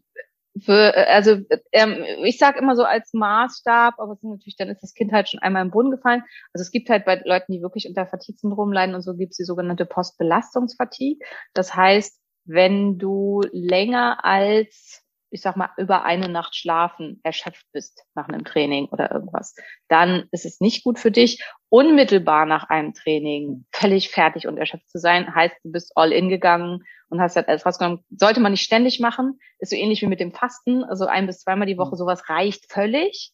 für, 0.63 0.95
also 1.09 1.39
ähm, 1.73 2.05
ich 2.23 2.39
sage 2.39 2.61
immer 2.61 2.77
so 2.77 2.85
als 2.85 3.13
Maßstab, 3.13 3.95
aber 3.99 4.13
es 4.13 4.23
ist 4.23 4.31
natürlich, 4.31 4.57
dann 4.57 4.69
ist 4.69 4.83
das 4.83 4.95
Kind 4.95 5.13
halt 5.13 5.29
schon 5.29 5.41
einmal 5.41 5.63
im 5.63 5.71
Boden 5.71 5.91
gefallen. 5.91 6.23
Also 6.53 6.63
es 6.63 6.71
gibt 6.71 6.91
halt 6.91 7.05
bei 7.05 7.21
Leuten, 7.25 7.53
die 7.53 7.61
wirklich 7.61 7.89
unter 7.89 8.07
Fatigue-Syndrom 8.07 8.73
leiden 8.73 8.95
und 8.95 9.03
so, 9.03 9.17
gibt 9.17 9.33
es 9.33 9.39
die 9.39 9.45
sogenannte 9.45 9.85
Postbelastungsfatigue. 9.85 11.19
Das 11.55 11.75
heißt, 11.75 12.21
wenn 12.45 12.99
du 12.99 13.41
länger 13.53 14.25
als 14.25 15.04
ich 15.35 15.41
sag 15.41 15.57
mal, 15.57 15.71
über 15.79 16.05
eine 16.05 16.29
Nacht 16.29 16.55
schlafen 16.55 17.19
erschöpft 17.25 17.67
bist 17.73 18.05
nach 18.15 18.29
einem 18.29 18.45
Training 18.45 18.87
oder 18.87 19.11
irgendwas, 19.11 19.57
dann 19.89 20.29
ist 20.31 20.47
es 20.47 20.61
nicht 20.61 20.85
gut 20.85 20.97
für 20.97 21.11
dich. 21.11 21.43
Unmittelbar 21.71 22.47
nach 22.47 22.71
einem 22.71 22.95
Training 22.95 23.67
völlig 23.73 24.11
fertig 24.11 24.47
und 24.47 24.59
erschöpft 24.59 24.89
zu 24.89 24.99
sein, 25.01 25.35
heißt, 25.35 25.57
du 25.65 25.73
bist 25.73 25.93
all 25.97 26.13
in 26.13 26.29
gegangen 26.29 26.85
und 27.09 27.21
hast 27.21 27.35
halt 27.35 27.49
alles 27.49 27.67
rausgenommen. 27.67 28.05
Sollte 28.11 28.39
man 28.39 28.53
nicht 28.53 28.63
ständig 28.63 29.01
machen, 29.01 29.41
ist 29.59 29.71
so 29.71 29.77
ähnlich 29.77 30.03
wie 30.03 30.07
mit 30.07 30.21
dem 30.21 30.33
Fasten. 30.33 30.85
Also 30.85 31.07
ein 31.07 31.27
bis 31.27 31.41
zweimal 31.41 31.67
die 31.67 31.79
Woche, 31.79 31.97
mhm. 31.97 31.99
sowas 31.99 32.29
reicht 32.29 32.73
völlig. 32.73 33.33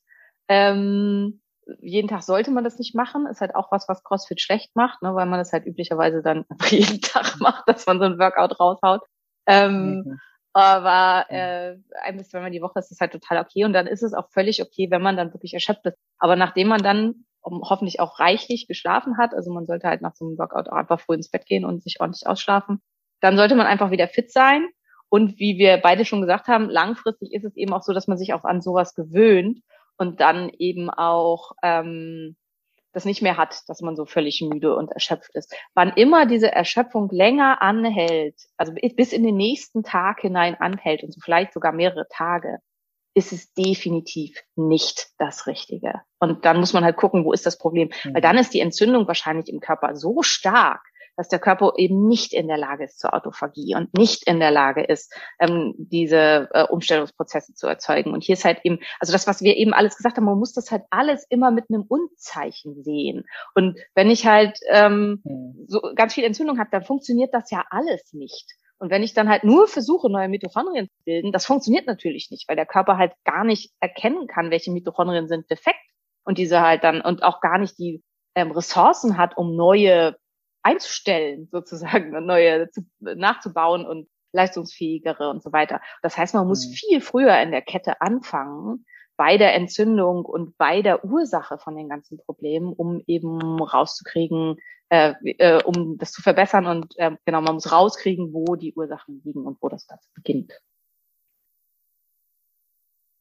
Ähm, 0.48 1.42
jeden 1.82 2.08
Tag 2.08 2.22
sollte 2.22 2.50
man 2.50 2.64
das 2.64 2.78
nicht 2.78 2.94
machen. 2.94 3.26
Ist 3.26 3.42
halt 3.42 3.54
auch 3.54 3.70
was, 3.70 3.90
was 3.90 4.02
CrossFit 4.02 4.40
schlecht 4.40 4.74
macht, 4.74 5.02
ne, 5.02 5.14
weil 5.14 5.26
man 5.26 5.38
das 5.38 5.52
halt 5.52 5.66
üblicherweise 5.66 6.22
dann 6.22 6.46
jeden 6.70 7.02
Tag 7.02 7.38
macht, 7.40 7.68
dass 7.68 7.84
man 7.84 7.98
so 7.98 8.06
ein 8.06 8.18
Workout 8.18 8.58
raushaut. 8.58 9.02
Ähm, 9.46 10.02
mhm. 10.06 10.20
Aber 10.52 11.26
äh, 11.28 11.76
ein 12.02 12.16
bis 12.16 12.28
zweimal 12.30 12.50
die 12.50 12.62
Woche 12.62 12.78
ist 12.78 12.90
es 12.90 13.00
halt 13.00 13.12
total 13.12 13.38
okay. 13.38 13.64
Und 13.64 13.72
dann 13.72 13.86
ist 13.86 14.02
es 14.02 14.14
auch 14.14 14.30
völlig 14.30 14.62
okay, 14.62 14.90
wenn 14.90 15.02
man 15.02 15.16
dann 15.16 15.32
wirklich 15.32 15.54
erschöpft 15.54 15.86
ist. 15.86 15.96
Aber 16.18 16.36
nachdem 16.36 16.68
man 16.68 16.82
dann 16.82 17.26
um, 17.42 17.62
hoffentlich 17.62 18.00
auch 18.00 18.18
reichlich 18.18 18.66
geschlafen 18.66 19.16
hat, 19.16 19.32
also 19.32 19.52
man 19.52 19.66
sollte 19.66 19.88
halt 19.88 20.02
nach 20.02 20.14
so 20.14 20.26
einem 20.26 20.38
Workout 20.38 20.68
auch 20.68 20.76
einfach 20.76 21.00
früh 21.00 21.14
ins 21.14 21.30
Bett 21.30 21.46
gehen 21.46 21.64
und 21.64 21.82
sich 21.82 22.00
ordentlich 22.00 22.26
ausschlafen, 22.26 22.80
dann 23.20 23.36
sollte 23.36 23.54
man 23.54 23.66
einfach 23.66 23.90
wieder 23.90 24.08
fit 24.08 24.32
sein. 24.32 24.68
Und 25.08 25.38
wie 25.38 25.58
wir 25.58 25.78
beide 25.78 26.04
schon 26.04 26.20
gesagt 26.20 26.48
haben, 26.48 26.68
langfristig 26.68 27.32
ist 27.32 27.44
es 27.44 27.56
eben 27.56 27.72
auch 27.72 27.82
so, 27.82 27.92
dass 27.92 28.06
man 28.06 28.18
sich 28.18 28.32
auch 28.32 28.44
an 28.44 28.60
sowas 28.60 28.94
gewöhnt 28.94 29.60
und 29.96 30.20
dann 30.20 30.50
eben 30.58 30.88
auch 30.90 31.52
ähm, 31.62 32.36
das 32.92 33.04
nicht 33.04 33.22
mehr 33.22 33.36
hat, 33.36 33.62
dass 33.68 33.80
man 33.80 33.96
so 33.96 34.04
völlig 34.04 34.42
müde 34.42 34.74
und 34.74 34.90
erschöpft 34.90 35.34
ist. 35.34 35.54
Wann 35.74 35.90
immer 35.90 36.26
diese 36.26 36.50
Erschöpfung 36.50 37.08
länger 37.10 37.62
anhält, 37.62 38.36
also 38.56 38.72
bis 38.96 39.12
in 39.12 39.22
den 39.22 39.36
nächsten 39.36 39.82
Tag 39.82 40.20
hinein 40.20 40.56
anhält 40.56 41.02
und 41.02 41.12
so 41.12 41.20
vielleicht 41.20 41.52
sogar 41.52 41.72
mehrere 41.72 42.06
Tage, 42.08 42.58
ist 43.14 43.32
es 43.32 43.52
definitiv 43.52 44.40
nicht 44.54 45.08
das 45.18 45.46
Richtige. 45.46 46.00
Und 46.20 46.44
dann 46.44 46.58
muss 46.60 46.72
man 46.72 46.84
halt 46.84 46.96
gucken, 46.96 47.24
wo 47.24 47.32
ist 47.32 47.46
das 47.46 47.58
Problem? 47.58 47.90
Mhm. 48.04 48.14
Weil 48.14 48.22
dann 48.22 48.38
ist 48.38 48.54
die 48.54 48.60
Entzündung 48.60 49.06
wahrscheinlich 49.06 49.48
im 49.48 49.60
Körper 49.60 49.96
so 49.96 50.22
stark, 50.22 50.82
dass 51.20 51.28
der 51.28 51.38
Körper 51.38 51.74
eben 51.76 52.08
nicht 52.08 52.32
in 52.32 52.48
der 52.48 52.56
Lage 52.56 52.84
ist 52.84 52.98
zur 52.98 53.12
Autophagie 53.12 53.74
und 53.76 53.92
nicht 53.92 54.26
in 54.26 54.40
der 54.40 54.50
Lage 54.50 54.82
ist, 54.82 55.12
ähm, 55.38 55.74
diese 55.76 56.48
äh, 56.54 56.64
Umstellungsprozesse 56.64 57.52
zu 57.52 57.66
erzeugen. 57.66 58.14
Und 58.14 58.24
hier 58.24 58.32
ist 58.32 58.46
halt 58.46 58.60
eben, 58.64 58.78
also 59.00 59.12
das, 59.12 59.26
was 59.26 59.42
wir 59.42 59.58
eben 59.58 59.74
alles 59.74 59.98
gesagt 59.98 60.16
haben, 60.16 60.24
man 60.24 60.38
muss 60.38 60.54
das 60.54 60.70
halt 60.70 60.84
alles 60.88 61.26
immer 61.28 61.50
mit 61.50 61.66
einem 61.68 61.82
Unzeichen 61.82 62.82
sehen. 62.82 63.26
Und 63.54 63.78
wenn 63.94 64.08
ich 64.08 64.26
halt 64.26 64.58
ähm, 64.70 65.20
hm. 65.26 65.66
so 65.66 65.82
ganz 65.94 66.14
viel 66.14 66.24
Entzündung 66.24 66.58
habe, 66.58 66.70
dann 66.72 66.84
funktioniert 66.84 67.34
das 67.34 67.50
ja 67.50 67.66
alles 67.68 68.14
nicht. 68.14 68.46
Und 68.78 68.88
wenn 68.88 69.02
ich 69.02 69.12
dann 69.12 69.28
halt 69.28 69.44
nur 69.44 69.68
versuche, 69.68 70.10
neue 70.10 70.30
Mitochondrien 70.30 70.88
zu 70.88 71.04
bilden, 71.04 71.32
das 71.32 71.44
funktioniert 71.44 71.86
natürlich 71.86 72.30
nicht, 72.30 72.48
weil 72.48 72.56
der 72.56 72.64
Körper 72.64 72.96
halt 72.96 73.12
gar 73.24 73.44
nicht 73.44 73.74
erkennen 73.78 74.26
kann, 74.26 74.50
welche 74.50 74.70
Mitochondrien 74.70 75.28
sind 75.28 75.50
defekt 75.50 75.84
und 76.24 76.38
diese 76.38 76.62
halt 76.62 76.82
dann 76.82 77.02
und 77.02 77.22
auch 77.22 77.42
gar 77.42 77.58
nicht 77.58 77.78
die 77.78 78.02
ähm, 78.34 78.52
Ressourcen 78.52 79.18
hat, 79.18 79.36
um 79.36 79.54
neue 79.54 80.16
einzustellen, 80.62 81.48
sozusagen, 81.50 82.10
neue 82.24 82.70
zu, 82.70 82.82
nachzubauen 83.00 83.86
und 83.86 84.08
leistungsfähigere 84.32 85.28
und 85.28 85.42
so 85.42 85.52
weiter. 85.52 85.80
Das 86.02 86.16
heißt, 86.16 86.34
man 86.34 86.46
muss 86.46 86.66
mhm. 86.66 86.72
viel 86.72 87.00
früher 87.00 87.38
in 87.40 87.50
der 87.50 87.62
Kette 87.62 88.00
anfangen, 88.00 88.84
bei 89.16 89.36
der 89.36 89.54
Entzündung 89.54 90.24
und 90.24 90.56
bei 90.56 90.80
der 90.80 91.04
Ursache 91.04 91.58
von 91.58 91.76
den 91.76 91.88
ganzen 91.90 92.16
Problemen, 92.18 92.72
um 92.72 93.02
eben 93.06 93.62
rauszukriegen, 93.62 94.56
äh, 94.88 95.12
äh, 95.38 95.62
um 95.62 95.98
das 95.98 96.12
zu 96.12 96.22
verbessern 96.22 96.66
und 96.66 96.98
äh, 96.98 97.10
genau, 97.26 97.42
man 97.42 97.54
muss 97.54 97.70
rauskriegen, 97.70 98.32
wo 98.32 98.56
die 98.56 98.72
Ursachen 98.72 99.20
liegen 99.22 99.44
und 99.44 99.60
wo 99.60 99.68
das 99.68 99.86
Ganze 99.86 100.08
beginnt. 100.14 100.58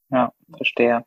Ja, 0.10 0.32
verstehe. 0.56 1.06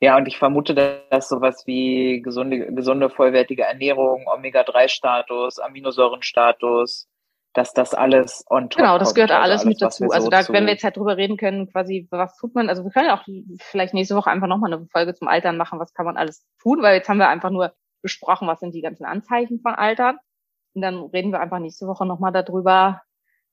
Ja, 0.00 0.16
und 0.16 0.28
ich 0.28 0.38
vermute, 0.38 0.74
dass 1.10 1.28
sowas 1.28 1.64
wie 1.66 2.22
gesunde, 2.22 2.72
gesunde 2.72 3.10
vollwertige 3.10 3.64
Ernährung, 3.64 4.26
Omega-3-Status, 4.28 5.58
Aminosäurenstatus, 5.58 7.08
dass 7.52 7.72
das 7.72 7.94
alles 7.94 8.44
on 8.48 8.70
top 8.70 8.78
Genau, 8.78 8.98
das 8.98 9.14
gehört 9.14 9.32
also 9.32 9.42
alles, 9.42 9.60
alles 9.62 9.64
mit 9.64 9.82
dazu. 9.82 10.08
Also 10.10 10.28
da, 10.28 10.46
wenn 10.50 10.66
wir 10.66 10.72
jetzt 10.72 10.84
halt 10.84 10.96
drüber 10.96 11.16
reden 11.16 11.36
können, 11.36 11.68
quasi, 11.70 12.06
was 12.10 12.36
tut 12.36 12.54
man, 12.54 12.68
also 12.68 12.84
wir 12.84 12.92
können 12.92 13.06
ja 13.06 13.18
auch 13.18 13.24
vielleicht 13.60 13.94
nächste 13.94 14.14
Woche 14.14 14.30
einfach 14.30 14.46
nochmal 14.46 14.72
eine 14.72 14.86
Folge 14.92 15.14
zum 15.14 15.26
Altern 15.26 15.56
machen, 15.56 15.80
was 15.80 15.92
kann 15.94 16.06
man 16.06 16.16
alles 16.16 16.46
tun, 16.62 16.80
weil 16.82 16.96
jetzt 16.96 17.08
haben 17.08 17.18
wir 17.18 17.28
einfach 17.28 17.50
nur 17.50 17.74
besprochen, 18.00 18.46
was 18.46 18.60
sind 18.60 18.74
die 18.74 18.82
ganzen 18.82 19.04
Anzeichen 19.04 19.60
von 19.60 19.74
Altern. 19.74 20.18
Und 20.74 20.82
dann 20.82 21.06
reden 21.06 21.32
wir 21.32 21.40
einfach 21.40 21.58
nächste 21.58 21.88
Woche 21.88 22.06
nochmal 22.06 22.30
darüber, 22.30 23.02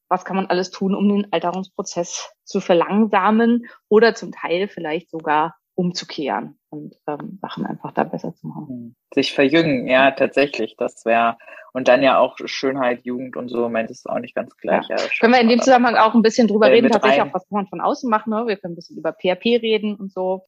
was 0.10 0.26
kann 0.26 0.36
man 0.36 0.46
alles 0.46 0.70
tun, 0.70 0.94
um 0.94 1.10
den 1.10 1.34
Alterungsprozess 1.34 2.32
zu 2.44 2.60
verlangsamen 2.60 3.66
oder 3.90 4.14
zum 4.14 4.32
Teil 4.32 4.68
vielleicht 4.68 5.10
sogar 5.10 5.56
umzukehren 5.76 6.58
und 6.70 6.96
ähm, 7.06 7.38
Sachen 7.42 7.66
einfach 7.66 7.92
da 7.92 8.06
besser 8.06 8.34
zu 8.34 8.48
machen. 8.48 8.68
Hm. 8.68 8.96
Sich 9.14 9.34
verjüngen, 9.34 9.88
ja, 9.88 10.12
tatsächlich. 10.12 10.76
Das 10.78 11.06
wäre, 11.06 11.38
und 11.74 11.88
dann 11.90 12.02
ja 12.02 12.18
auch 12.18 12.38
Schönheit, 12.46 13.02
Jugend 13.04 13.36
und 13.36 13.50
so, 13.50 13.68
meint 13.68 13.92
es 13.92 14.06
auch 14.06 14.20
nicht 14.20 14.36
ganz 14.36 14.56
gleich. 14.58 14.88
Ja. 14.88 14.96
Ja, 14.96 15.04
können 15.20 15.34
wir 15.34 15.42
in 15.42 15.50
dem 15.50 15.60
Zusammenhang 15.60 15.96
auch 15.96 16.14
ein 16.14 16.22
bisschen 16.22 16.48
drüber 16.48 16.72
reden, 16.72 16.90
tatsächlich 16.90 17.22
rein. 17.22 17.30
auch, 17.30 17.34
was 17.34 17.48
kann 17.50 17.58
man 17.58 17.68
von 17.68 17.82
außen 17.82 18.10
machen, 18.10 18.30
ne? 18.30 18.48
Wir 18.48 18.56
können 18.56 18.74
ein 18.74 18.78
bisschen 18.78 18.98
über 18.98 19.14
PHP 19.14 19.62
reden 19.62 19.96
und 19.96 20.12
so. 20.12 20.46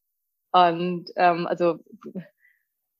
Und 0.50 1.10
ähm, 1.16 1.46
also 1.46 1.78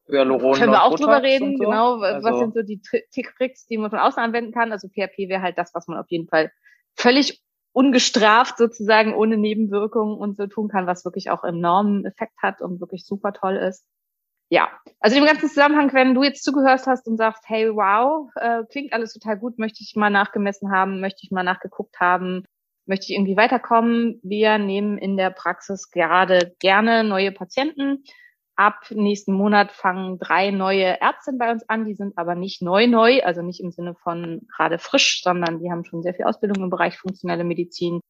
Hyaluron 0.06 0.54
können 0.54 0.72
wir 0.72 0.84
auch 0.84 0.96
drüber 0.96 1.22
reden, 1.22 1.56
so. 1.56 1.64
genau. 1.64 2.00
Also, 2.00 2.28
was 2.28 2.38
sind 2.38 2.54
so 2.54 2.62
die 2.62 2.80
Tricks, 2.80 3.66
die 3.66 3.78
man 3.78 3.90
von 3.90 3.98
außen 3.98 4.22
anwenden 4.22 4.52
kann? 4.52 4.72
Also 4.72 4.88
PHP 4.88 5.28
wäre 5.28 5.42
halt 5.42 5.56
das, 5.56 5.74
was 5.74 5.86
man 5.86 5.98
auf 5.98 6.10
jeden 6.10 6.28
Fall 6.28 6.52
völlig 6.94 7.42
ungestraft 7.78 8.58
sozusagen 8.58 9.14
ohne 9.14 9.36
Nebenwirkungen 9.36 10.18
und 10.18 10.36
so 10.36 10.48
tun 10.48 10.68
kann, 10.68 10.88
was 10.88 11.04
wirklich 11.04 11.30
auch 11.30 11.44
enormen 11.44 12.04
Effekt 12.04 12.36
hat 12.42 12.60
und 12.60 12.80
wirklich 12.80 13.06
super 13.06 13.32
toll 13.32 13.54
ist. 13.54 13.86
Ja, 14.50 14.68
also 14.98 15.16
im 15.16 15.24
ganzen 15.24 15.48
Zusammenhang, 15.48 15.92
wenn 15.92 16.12
du 16.12 16.24
jetzt 16.24 16.42
zugehört 16.42 16.84
hast 16.88 17.06
und 17.06 17.18
sagst, 17.18 17.44
hey, 17.46 17.70
wow, 17.70 18.30
äh, 18.34 18.64
klingt 18.68 18.92
alles 18.92 19.12
total 19.12 19.38
gut, 19.38 19.60
möchte 19.60 19.84
ich 19.84 19.94
mal 19.94 20.10
nachgemessen 20.10 20.72
haben, 20.72 20.98
möchte 20.98 21.20
ich 21.22 21.30
mal 21.30 21.44
nachgeguckt 21.44 22.00
haben, 22.00 22.42
möchte 22.86 23.04
ich 23.04 23.16
irgendwie 23.16 23.36
weiterkommen. 23.36 24.18
Wir 24.24 24.58
nehmen 24.58 24.98
in 24.98 25.16
der 25.16 25.30
Praxis 25.30 25.88
gerade 25.92 26.56
gerne 26.58 27.04
neue 27.04 27.30
Patienten 27.30 28.02
ab 28.58 28.90
nächsten 28.90 29.32
Monat 29.32 29.70
fangen 29.70 30.18
drei 30.18 30.50
neue 30.50 31.00
Ärztinnen 31.00 31.38
bei 31.38 31.52
uns 31.52 31.66
an. 31.68 31.86
Die 31.86 31.94
sind 31.94 32.18
aber 32.18 32.34
nicht 32.34 32.60
neu 32.60 32.88
neu, 32.88 33.22
also 33.22 33.40
nicht 33.40 33.60
im 33.60 33.70
Sinne 33.70 33.94
von 33.94 34.48
gerade 34.54 34.78
frisch, 34.78 35.22
sondern 35.22 35.60
die 35.60 35.70
haben 35.70 35.84
schon 35.84 36.02
sehr 36.02 36.14
viel 36.14 36.24
Ausbildung 36.24 36.64
im 36.64 36.70
Bereich 36.70 36.98
funktionelle 36.98 37.44
Medizin, 37.44 38.00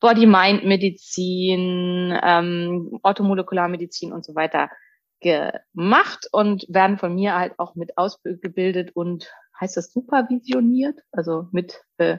Body-Mind-Medizin, 0.00 2.18
ähm, 2.22 2.98
Orthomolekularmedizin 3.02 4.12
und 4.12 4.24
so 4.24 4.34
weiter 4.34 4.70
gemacht 5.20 6.26
und 6.32 6.64
werden 6.70 6.96
von 6.96 7.14
mir 7.14 7.36
halt 7.36 7.58
auch 7.58 7.74
mit 7.74 7.98
ausgebildet 7.98 8.96
und 8.96 9.30
heißt 9.60 9.76
das 9.76 9.92
supervisioniert, 9.92 10.98
also 11.12 11.48
mit 11.52 11.84
äh, 11.98 12.16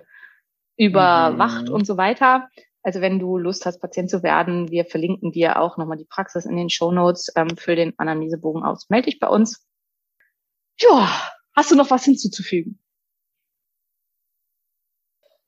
überwacht 0.78 1.70
mhm. 1.70 1.74
und 1.74 1.88
so 1.88 1.98
weiter. 1.98 2.48
Also 2.84 3.02
wenn 3.02 3.20
du 3.20 3.38
Lust 3.38 3.66
hast, 3.66 3.80
Patient 3.80 4.10
zu 4.10 4.24
werden, 4.24 4.72
wir 4.72 4.86
verlinken 4.86 5.32
dir 5.32 5.60
auch 5.60 5.78
nochmal 5.78 5.98
die 5.98 6.06
Praxis 6.06 6.46
in 6.46 6.56
den 6.56 6.70
Show 6.70 6.92
Notes 6.92 7.32
ähm, 7.36 7.56
für 7.58 7.76
den 7.76 7.94
Anamnesebogen 7.98 8.64
aus. 8.64 8.90
Melde 8.90 9.10
dich 9.10 9.20
bei 9.20 9.28
uns. 9.28 9.68
Ja, 10.80 11.10
hast 11.56 11.72
du 11.72 11.76
noch 11.76 11.92
was 11.92 12.06
hinzuzufügen? 12.06 12.80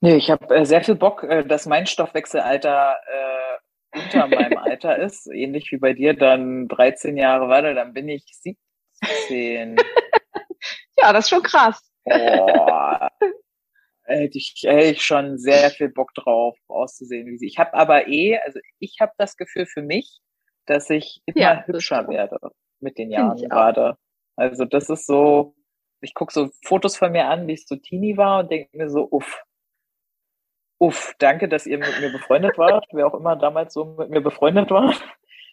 Nee, 0.01 0.17
ich 0.17 0.29
habe 0.29 0.53
äh, 0.53 0.65
sehr 0.65 0.84
viel 0.84 0.95
Bock, 0.95 1.23
äh, 1.23 1.45
dass 1.45 1.65
mein 1.65 1.88
Stoffwechselalter 1.88 2.97
äh, 3.07 3.97
unter 3.97 4.27
meinem 4.27 4.57
Alter 4.57 4.97
ist, 4.97 5.27
ähnlich 5.27 5.71
wie 5.71 5.77
bei 5.77 5.93
dir, 5.93 6.13
dann 6.13 6.67
13 6.67 7.17
Jahre 7.17 7.47
warte, 7.47 7.73
dann 7.73 7.93
bin 7.93 8.09
ich 8.09 8.25
17. 8.27 9.77
ja, 10.97 11.13
das 11.13 11.25
ist 11.25 11.29
schon 11.29 11.41
krass. 11.41 11.81
Boah, 12.03 13.09
hätte 14.06 14.38
ich, 14.38 14.56
hätte 14.64 14.91
ich 14.91 15.04
schon 15.04 15.38
sehr 15.38 15.70
viel 15.70 15.89
Bock 15.89 16.14
drauf, 16.14 16.58
auszusehen 16.68 17.28
wie 17.28 17.38
sie. 17.38 17.47
Ich 17.47 17.58
habe 17.58 17.74
aber 17.74 18.08
eh, 18.08 18.38
also 18.39 18.60
ich 18.80 18.97
habe 18.99 19.14
das 19.18 19.38
Gefühl 19.38 19.66
für 19.66 19.82
mich, 19.82 20.20
dass 20.66 20.89
ich 20.89 21.22
immer 21.26 21.39
ja, 21.39 21.64
hübscher 21.66 22.08
werde 22.08 22.38
mit 22.80 22.97
den 22.97 23.12
Jahren 23.12 23.38
gerade. 23.38 23.97
Also 24.36 24.66
das 24.66 24.89
ist 24.89 25.06
so, 25.06 25.56
ich 26.01 26.14
gucke 26.14 26.34
so 26.34 26.49
Fotos 26.66 26.97
von 26.97 27.12
mir 27.12 27.28
an, 27.28 27.47
wie 27.47 27.54
ich 27.54 27.68
so 27.68 27.76
Teenie 27.76 28.18
war 28.18 28.39
und 28.39 28.51
denke 28.51 28.76
mir 28.78 28.89
so, 28.89 29.08
uff, 29.10 29.43
uff, 30.80 31.14
danke, 31.20 31.47
dass 31.47 31.66
ihr 31.66 31.78
mit 31.78 31.99
mir 31.99 32.12
befreundet 32.12 32.58
wart, 32.58 32.86
wer 32.91 33.08
auch 33.08 33.14
immer 33.14 33.36
damals 33.36 33.74
so 33.74 33.86
mit 33.86 34.10
mir 34.10 34.22
befreundet 34.22 34.70
war. 34.70 34.93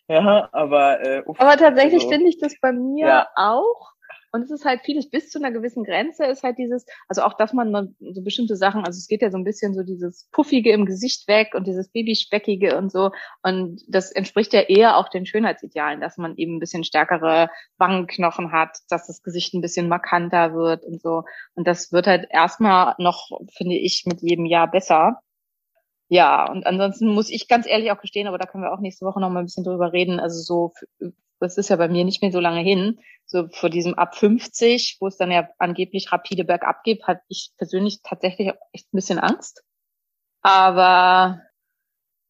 Ja, 0.08 0.48
aber 0.50 1.00
äh, 1.02 1.22
uff, 1.24 1.38
Aber 1.40 1.56
tatsächlich 1.56 2.02
also, 2.02 2.10
finde 2.10 2.28
ich 2.28 2.38
das 2.38 2.58
bei 2.60 2.72
mir 2.72 3.06
ja. 3.06 3.28
auch. 3.36 3.92
Und 4.32 4.42
es 4.42 4.50
ist 4.50 4.64
halt 4.64 4.82
vieles 4.84 5.10
bis 5.10 5.30
zu 5.30 5.38
einer 5.38 5.50
gewissen 5.50 5.84
Grenze 5.84 6.24
ist 6.24 6.42
halt 6.42 6.58
dieses, 6.58 6.86
also 7.08 7.22
auch, 7.22 7.34
dass 7.34 7.52
man 7.52 7.96
so 7.98 8.22
bestimmte 8.22 8.56
Sachen, 8.56 8.84
also 8.84 8.96
es 8.96 9.08
geht 9.08 9.22
ja 9.22 9.30
so 9.30 9.38
ein 9.38 9.44
bisschen 9.44 9.74
so 9.74 9.82
dieses 9.82 10.28
Puffige 10.30 10.72
im 10.72 10.86
Gesicht 10.86 11.26
weg 11.26 11.54
und 11.54 11.66
dieses 11.66 11.88
Babyspeckige 11.88 12.76
und 12.76 12.92
so. 12.92 13.10
Und 13.42 13.82
das 13.88 14.12
entspricht 14.12 14.52
ja 14.52 14.60
eher 14.60 14.96
auch 14.96 15.08
den 15.08 15.26
Schönheitsidealen, 15.26 16.00
dass 16.00 16.16
man 16.16 16.36
eben 16.36 16.56
ein 16.56 16.60
bisschen 16.60 16.84
stärkere 16.84 17.50
Wangenknochen 17.78 18.52
hat, 18.52 18.78
dass 18.88 19.06
das 19.06 19.22
Gesicht 19.22 19.54
ein 19.54 19.60
bisschen 19.60 19.88
markanter 19.88 20.54
wird 20.54 20.84
und 20.84 21.00
so. 21.02 21.24
Und 21.54 21.66
das 21.66 21.92
wird 21.92 22.06
halt 22.06 22.26
erstmal 22.30 22.94
noch, 22.98 23.30
finde 23.52 23.76
ich, 23.76 24.04
mit 24.06 24.22
jedem 24.22 24.46
Jahr 24.46 24.70
besser. 24.70 25.20
Ja, 26.08 26.50
und 26.50 26.66
ansonsten 26.66 27.06
muss 27.14 27.30
ich 27.30 27.46
ganz 27.46 27.66
ehrlich 27.68 27.92
auch 27.92 28.00
gestehen, 28.00 28.26
aber 28.26 28.36
da 28.36 28.46
können 28.46 28.64
wir 28.64 28.72
auch 28.72 28.80
nächste 28.80 29.06
Woche 29.06 29.20
noch 29.20 29.30
mal 29.30 29.40
ein 29.40 29.46
bisschen 29.46 29.64
drüber 29.64 29.92
reden. 29.92 30.18
Also 30.18 30.40
so 30.40 30.72
das 31.40 31.56
ist 31.56 31.70
ja 31.70 31.76
bei 31.76 31.88
mir 31.88 32.04
nicht 32.04 32.22
mehr 32.22 32.32
so 32.32 32.40
lange 32.40 32.60
hin, 32.60 33.00
so 33.26 33.48
vor 33.48 33.70
diesem 33.70 33.94
ab 33.94 34.16
50, 34.16 34.98
wo 35.00 35.06
es 35.06 35.16
dann 35.16 35.30
ja 35.30 35.48
angeblich 35.58 36.12
rapide 36.12 36.44
bergab 36.44 36.82
geht, 36.84 37.06
hatte 37.06 37.22
ich 37.28 37.52
persönlich 37.56 38.00
tatsächlich 38.02 38.52
echt 38.72 38.92
ein 38.92 38.96
bisschen 38.96 39.18
Angst. 39.18 39.62
Aber 40.42 41.40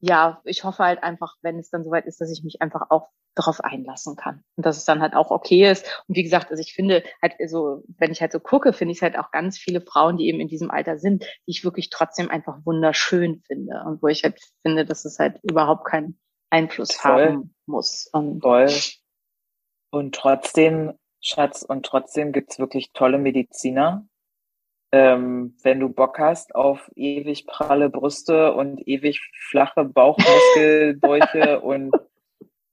ja, 0.00 0.40
ich 0.44 0.64
hoffe 0.64 0.84
halt 0.84 1.02
einfach, 1.02 1.36
wenn 1.42 1.58
es 1.58 1.70
dann 1.70 1.84
soweit 1.84 2.06
ist, 2.06 2.20
dass 2.20 2.30
ich 2.30 2.42
mich 2.42 2.62
einfach 2.62 2.90
auch 2.90 3.08
darauf 3.34 3.60
einlassen 3.60 4.16
kann 4.16 4.42
und 4.56 4.66
dass 4.66 4.76
es 4.76 4.84
dann 4.84 5.00
halt 5.00 5.14
auch 5.14 5.30
okay 5.30 5.70
ist. 5.70 6.04
Und 6.08 6.16
wie 6.16 6.22
gesagt, 6.22 6.50
also 6.50 6.60
ich 6.60 6.74
finde 6.74 7.04
halt 7.22 7.34
so, 7.48 7.84
wenn 7.98 8.10
ich 8.10 8.20
halt 8.20 8.32
so 8.32 8.40
gucke, 8.40 8.72
finde 8.72 8.92
ich 8.92 9.02
halt 9.02 9.16
auch 9.16 9.30
ganz 9.30 9.56
viele 9.56 9.80
Frauen, 9.80 10.16
die 10.16 10.26
eben 10.26 10.40
in 10.40 10.48
diesem 10.48 10.70
Alter 10.70 10.98
sind, 10.98 11.22
die 11.22 11.52
ich 11.52 11.64
wirklich 11.64 11.90
trotzdem 11.90 12.28
einfach 12.30 12.58
wunderschön 12.64 13.42
finde 13.46 13.82
und 13.86 14.02
wo 14.02 14.08
ich 14.08 14.24
halt 14.24 14.40
finde, 14.62 14.84
dass 14.84 15.04
es 15.04 15.18
halt 15.18 15.38
überhaupt 15.42 15.86
keinen 15.86 16.18
Einfluss 16.50 16.92
Voll. 16.92 17.28
haben 17.28 17.54
muss. 17.66 18.08
Und 18.12 18.42
Voll. 18.42 18.68
Und 19.90 20.14
trotzdem, 20.14 20.92
Schatz, 21.20 21.62
und 21.62 21.84
trotzdem 21.84 22.32
gibt's 22.32 22.58
wirklich 22.58 22.92
tolle 22.92 23.18
Mediziner. 23.18 24.06
Ähm, 24.92 25.56
wenn 25.62 25.78
du 25.78 25.88
Bock 25.88 26.18
hast 26.18 26.54
auf 26.54 26.90
ewig 26.96 27.46
pralle 27.46 27.90
Brüste 27.90 28.54
und 28.54 28.86
ewig 28.88 29.20
flache 29.48 29.84
Bauchmuskelbäuche 29.84 31.60
und 31.62 31.92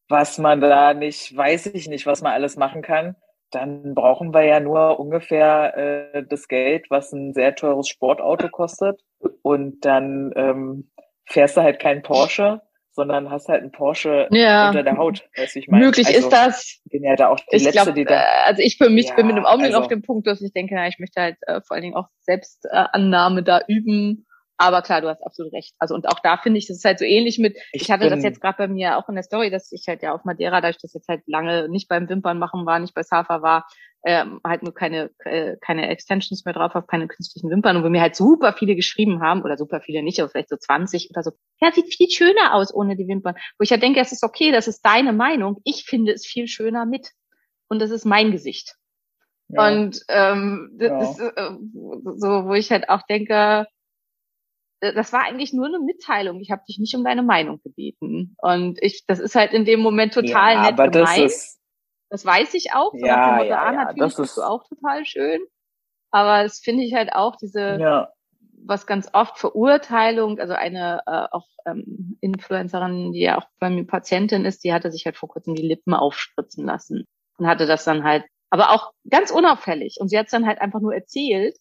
was 0.10 0.38
man 0.38 0.62
da 0.62 0.94
nicht, 0.94 1.36
weiß 1.36 1.68
ich 1.68 1.88
nicht, 1.88 2.06
was 2.06 2.22
man 2.22 2.32
alles 2.32 2.56
machen 2.56 2.82
kann, 2.82 3.16
dann 3.52 3.94
brauchen 3.94 4.34
wir 4.34 4.44
ja 4.44 4.60
nur 4.60 5.00
ungefähr 5.00 5.78
äh, 5.78 6.24
das 6.24 6.48
Geld, 6.48 6.90
was 6.90 7.12
ein 7.12 7.34
sehr 7.34 7.56
teures 7.56 7.88
Sportauto 7.88 8.50
kostet. 8.50 9.02
Und 9.42 9.86
dann 9.86 10.34
ähm, 10.36 10.92
fährst 11.26 11.58
du 11.58 11.62
halt 11.62 11.80
kein 11.80 12.02
Porsche, 12.02 12.62
sondern 12.98 13.30
hast 13.30 13.48
halt 13.48 13.62
einen 13.62 13.72
Porsche 13.72 14.28
ja. 14.32 14.70
unter 14.70 14.82
der 14.84 14.98
Haut. 14.98 15.24
Weißt 15.38 15.56
ich 15.56 15.68
meine? 15.68 15.86
Möglich 15.86 16.08
also, 16.08 16.20
ist 16.20 16.30
das. 16.30 16.82
Bin 16.86 17.04
ja 17.04 17.16
da 17.16 17.30
auch 17.30 17.38
die 17.40 17.56
ich 17.56 17.64
letzte, 17.64 17.84
glaub, 17.84 17.96
die 17.96 18.06
da. 18.06 18.16
Äh, 18.16 18.46
also 18.46 18.62
ich 18.64 18.78
für 18.78 18.90
mich 18.90 19.10
ja, 19.10 19.16
bin 19.16 19.28
mit 19.28 19.38
dem 19.38 19.46
Augenblick 19.46 19.74
also, 19.74 19.84
auf 19.84 19.88
dem 19.88 20.02
Punkt, 20.02 20.26
dass 20.26 20.42
ich 20.42 20.52
denke, 20.52 20.74
na, 20.76 20.88
ich 20.88 20.98
möchte 20.98 21.22
halt 21.22 21.38
äh, 21.44 21.62
vor 21.62 21.76
allen 21.76 21.84
Dingen 21.84 21.96
auch 21.96 22.08
Selbstannahme 22.22 23.42
äh, 23.42 23.44
da 23.44 23.62
üben. 23.68 24.26
Aber 24.58 24.82
klar, 24.82 25.02
du 25.02 25.08
hast 25.08 25.24
absolut 25.24 25.54
recht. 25.54 25.76
Also 25.78 25.94
und 25.94 26.08
auch 26.08 26.20
da 26.24 26.38
finde 26.38 26.58
ich, 26.58 26.66
das 26.66 26.78
ist 26.78 26.86
halt 26.86 26.98
so 26.98 27.06
ähnlich 27.06 27.38
mit, 27.38 27.56
ich, 27.72 27.84
ich 27.84 27.92
hatte 27.92 28.10
das 28.10 28.24
jetzt 28.24 28.42
gerade 28.42 28.58
bei 28.58 28.68
mir 28.68 28.98
auch 28.98 29.08
in 29.08 29.14
der 29.14 29.24
Story, 29.24 29.52
dass 29.52 29.72
ich 29.72 29.86
halt 29.88 30.02
ja 30.02 30.14
auf 30.14 30.26
Madeira, 30.26 30.60
da 30.60 30.70
ich 30.70 30.80
das 30.80 30.96
jetzt 30.96 31.08
halt 31.08 31.22
lange 31.28 31.70
nicht 31.70 31.88
beim 31.88 32.10
Wimpern 32.10 32.40
machen 32.40 32.66
war, 32.66 32.80
nicht 32.80 32.96
bei 32.96 33.04
Safa 33.04 33.44
war, 33.44 33.68
ähm, 34.08 34.40
halt 34.42 34.64
nur 34.64 34.74
keine, 34.74 35.12
äh, 35.26 35.58
keine 35.60 35.90
Extensions 35.90 36.46
mehr 36.46 36.54
drauf 36.54 36.74
habe, 36.76 36.88
keine 36.88 37.10
künstlichen 37.10 37.50
Wimpern 37.50 37.76
und 37.76 37.84
wo 37.84 37.90
mir 37.90 38.00
halt 38.00 38.16
super 38.16 38.54
viele 38.54 38.74
geschrieben 38.74 39.22
haben, 39.22 39.42
oder 39.42 39.58
super 39.58 39.82
viele 39.82 40.02
nicht, 40.02 40.22
aber 40.22 40.30
vielleicht 40.30 40.48
so 40.48 40.56
20 40.56 41.10
oder 41.12 41.24
so, 41.24 41.32
ja, 41.60 41.74
sieht 41.74 41.94
viel 41.94 42.10
schöner 42.10 42.54
aus 42.54 42.74
ohne 42.74 42.96
die 42.96 43.10
Wimpern. 43.10 43.36
Wo 43.60 43.64
ich 43.64 43.70
ja 43.70 43.74
halt 43.74 43.84
denke, 43.84 44.00
es 44.00 44.14
ist 44.14 44.24
okay, 44.24 44.54
das 44.54 44.70
ist 44.70 44.82
deine 44.86 45.12
Meinung. 45.12 45.58
Ich 45.66 45.84
finde 45.84 46.14
es 46.14 46.26
viel 46.26 46.48
schöner 46.48 46.86
mit. 46.86 47.12
Und 47.68 47.80
das 47.82 47.92
ist 47.92 48.06
mein 48.06 48.32
Gesicht. 48.32 48.76
Ja. 49.50 49.68
Und 49.68 50.02
ähm, 50.08 50.78
das 50.78 51.20
ja. 51.20 51.28
äh, 51.36 51.58
so, 52.16 52.46
wo 52.46 52.54
ich 52.54 52.72
halt 52.72 52.88
auch 52.88 53.02
denke, 53.10 53.68
äh, 54.80 54.94
das 54.94 55.12
war 55.12 55.26
eigentlich 55.26 55.52
nur 55.52 55.66
eine 55.66 55.80
Mitteilung. 55.80 56.40
Ich 56.40 56.50
habe 56.50 56.64
dich 56.66 56.80
nicht 56.80 56.96
um 56.96 57.04
deine 57.04 57.24
Meinung 57.24 57.60
gebeten. 57.62 58.38
Und 58.38 58.82
ich, 58.82 59.06
das 59.06 59.20
ist 59.20 59.36
halt 59.36 59.52
in 59.52 59.66
dem 59.66 59.82
Moment 59.82 60.14
total 60.14 60.54
ja, 60.54 60.62
nett 60.62 60.80
aber 60.80 60.88
gemeint. 60.88 61.26
Das, 61.26 61.34
ist, 61.34 61.57
das 62.10 62.26
weiß 62.26 62.54
ich 62.54 62.74
auch. 62.74 62.92
So 62.94 63.06
ja, 63.06 63.32
Motto, 63.32 63.44
ja, 63.46 63.62
ah, 63.62 63.72
ja, 63.72 63.84
natürlich 63.86 64.16
das 64.16 64.20
ist 64.20 64.38
du 64.38 64.42
auch 64.42 64.64
total 64.68 65.06
schön. 65.06 65.42
Aber 66.12 66.46
es 66.46 66.60
finde 66.60 66.84
ich 66.84 66.94
halt 66.94 67.14
auch 67.14 67.36
diese, 67.36 67.78
ja. 67.80 68.10
was 68.66 68.88
ganz 68.88 69.10
oft 69.14 69.38
Verurteilung, 69.38 70.40
also 70.40 70.54
eine 70.54 71.02
äh, 71.06 71.28
auch 71.32 71.48
ähm, 71.66 72.18
Influencerin, 72.22 73.12
die 73.12 73.22
ja 73.22 73.38
auch 73.38 73.48
bei 73.60 73.70
mir 73.70 73.86
Patientin 73.86 74.46
ist, 74.46 74.64
die 74.64 74.74
hatte 74.74 74.92
sich 74.92 75.06
halt 75.06 75.18
vor 75.18 75.30
kurzem 75.30 75.56
die 75.56 75.68
Lippen 75.68 75.94
aufspritzen 75.94 76.66
lassen 76.66 77.06
und 77.38 77.48
hatte 77.48 77.66
das 77.66 77.84
dann 77.84 78.04
halt, 78.04 78.24
aber 78.50 78.72
auch 78.72 78.94
ganz 79.10 79.32
unauffällig. 79.32 79.98
Und 80.00 80.10
sie 80.10 80.18
hat 80.18 80.28
es 80.28 80.32
dann 80.32 80.48
halt 80.48 80.62
einfach 80.62 80.80
nur 80.80 80.96
erzählt. 80.96 81.58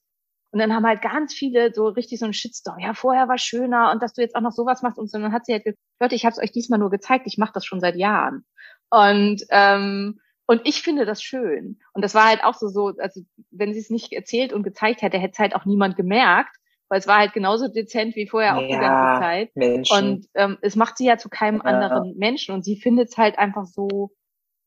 Und 0.52 0.60
dann 0.60 0.72
haben 0.72 0.86
halt 0.86 1.02
ganz 1.02 1.34
viele 1.34 1.74
so 1.74 1.88
richtig 1.88 2.20
so 2.20 2.24
ein 2.24 2.32
Shitstorm. 2.32 2.78
Ja, 2.78 2.94
vorher 2.94 3.28
war 3.28 3.36
schöner 3.36 3.90
und 3.90 4.00
dass 4.02 4.14
du 4.14 4.22
jetzt 4.22 4.36
auch 4.36 4.40
noch 4.40 4.52
sowas 4.52 4.80
machst 4.82 4.96
und 4.98 5.10
so. 5.10 5.18
Und 5.18 5.24
dann 5.24 5.32
hat 5.32 5.44
sie 5.44 5.52
halt 5.52 5.64
gesagt, 5.64 5.82
Leute, 6.00 6.14
ich 6.14 6.24
habe 6.24 6.32
es 6.32 6.38
euch 6.38 6.52
diesmal 6.52 6.78
nur 6.78 6.88
gezeigt, 6.88 7.26
ich 7.26 7.36
mache 7.36 7.52
das 7.52 7.66
schon 7.66 7.80
seit 7.80 7.96
Jahren. 7.96 8.46
Und 8.88 9.42
ähm, 9.50 10.20
und 10.46 10.62
ich 10.64 10.82
finde 10.82 11.06
das 11.06 11.22
schön. 11.22 11.78
Und 11.92 12.02
das 12.02 12.14
war 12.14 12.26
halt 12.26 12.44
auch 12.44 12.54
so, 12.54 12.68
so 12.68 12.92
also 12.98 13.20
wenn 13.50 13.74
sie 13.74 13.80
es 13.80 13.90
nicht 13.90 14.12
erzählt 14.12 14.52
und 14.52 14.62
gezeigt 14.62 15.02
hätte, 15.02 15.18
hätte 15.18 15.32
es 15.32 15.38
halt 15.38 15.54
auch 15.54 15.64
niemand 15.64 15.96
gemerkt, 15.96 16.56
weil 16.88 17.00
es 17.00 17.06
war 17.06 17.18
halt 17.18 17.32
genauso 17.32 17.68
dezent 17.68 18.14
wie 18.14 18.28
vorher 18.28 18.56
auch 18.56 18.62
ja, 18.62 18.66
die 18.66 18.72
ganze 18.74 19.20
Zeit. 19.20 19.56
Menschen. 19.56 19.96
Und 19.96 20.26
ähm, 20.34 20.58
es 20.62 20.76
macht 20.76 20.98
sie 20.98 21.06
ja 21.06 21.18
zu 21.18 21.28
keinem 21.28 21.62
ja. 21.64 21.64
anderen 21.64 22.16
Menschen 22.16 22.54
und 22.54 22.64
sie 22.64 22.76
findet 22.76 23.08
es 23.08 23.18
halt 23.18 23.38
einfach 23.38 23.66
so 23.66 24.10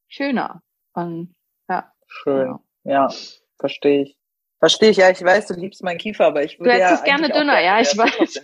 schöner. 0.07 0.61
Und 0.93 1.34
ja. 1.69 1.91
Schön. 2.07 2.60
Ja, 2.84 3.07
ja 3.07 3.10
verstehe 3.57 4.03
ich. 4.03 4.19
Verstehe 4.60 4.89
ich, 4.89 4.97
ja, 4.97 5.10
ich 5.10 5.23
weiß, 5.23 5.47
du 5.47 5.53
liebst 5.53 5.81
meinen 5.84 5.99
Kiefer, 5.99 6.26
aber 6.26 6.43
ich 6.43 6.60
würde 6.60 6.73
du 6.73 6.80
ja. 6.80 6.93
es 6.93 7.03
gerne 7.03 7.30
dünner, 7.30 7.61
ja, 7.61 7.80
ich 7.80 7.97
weiß. 7.97 8.41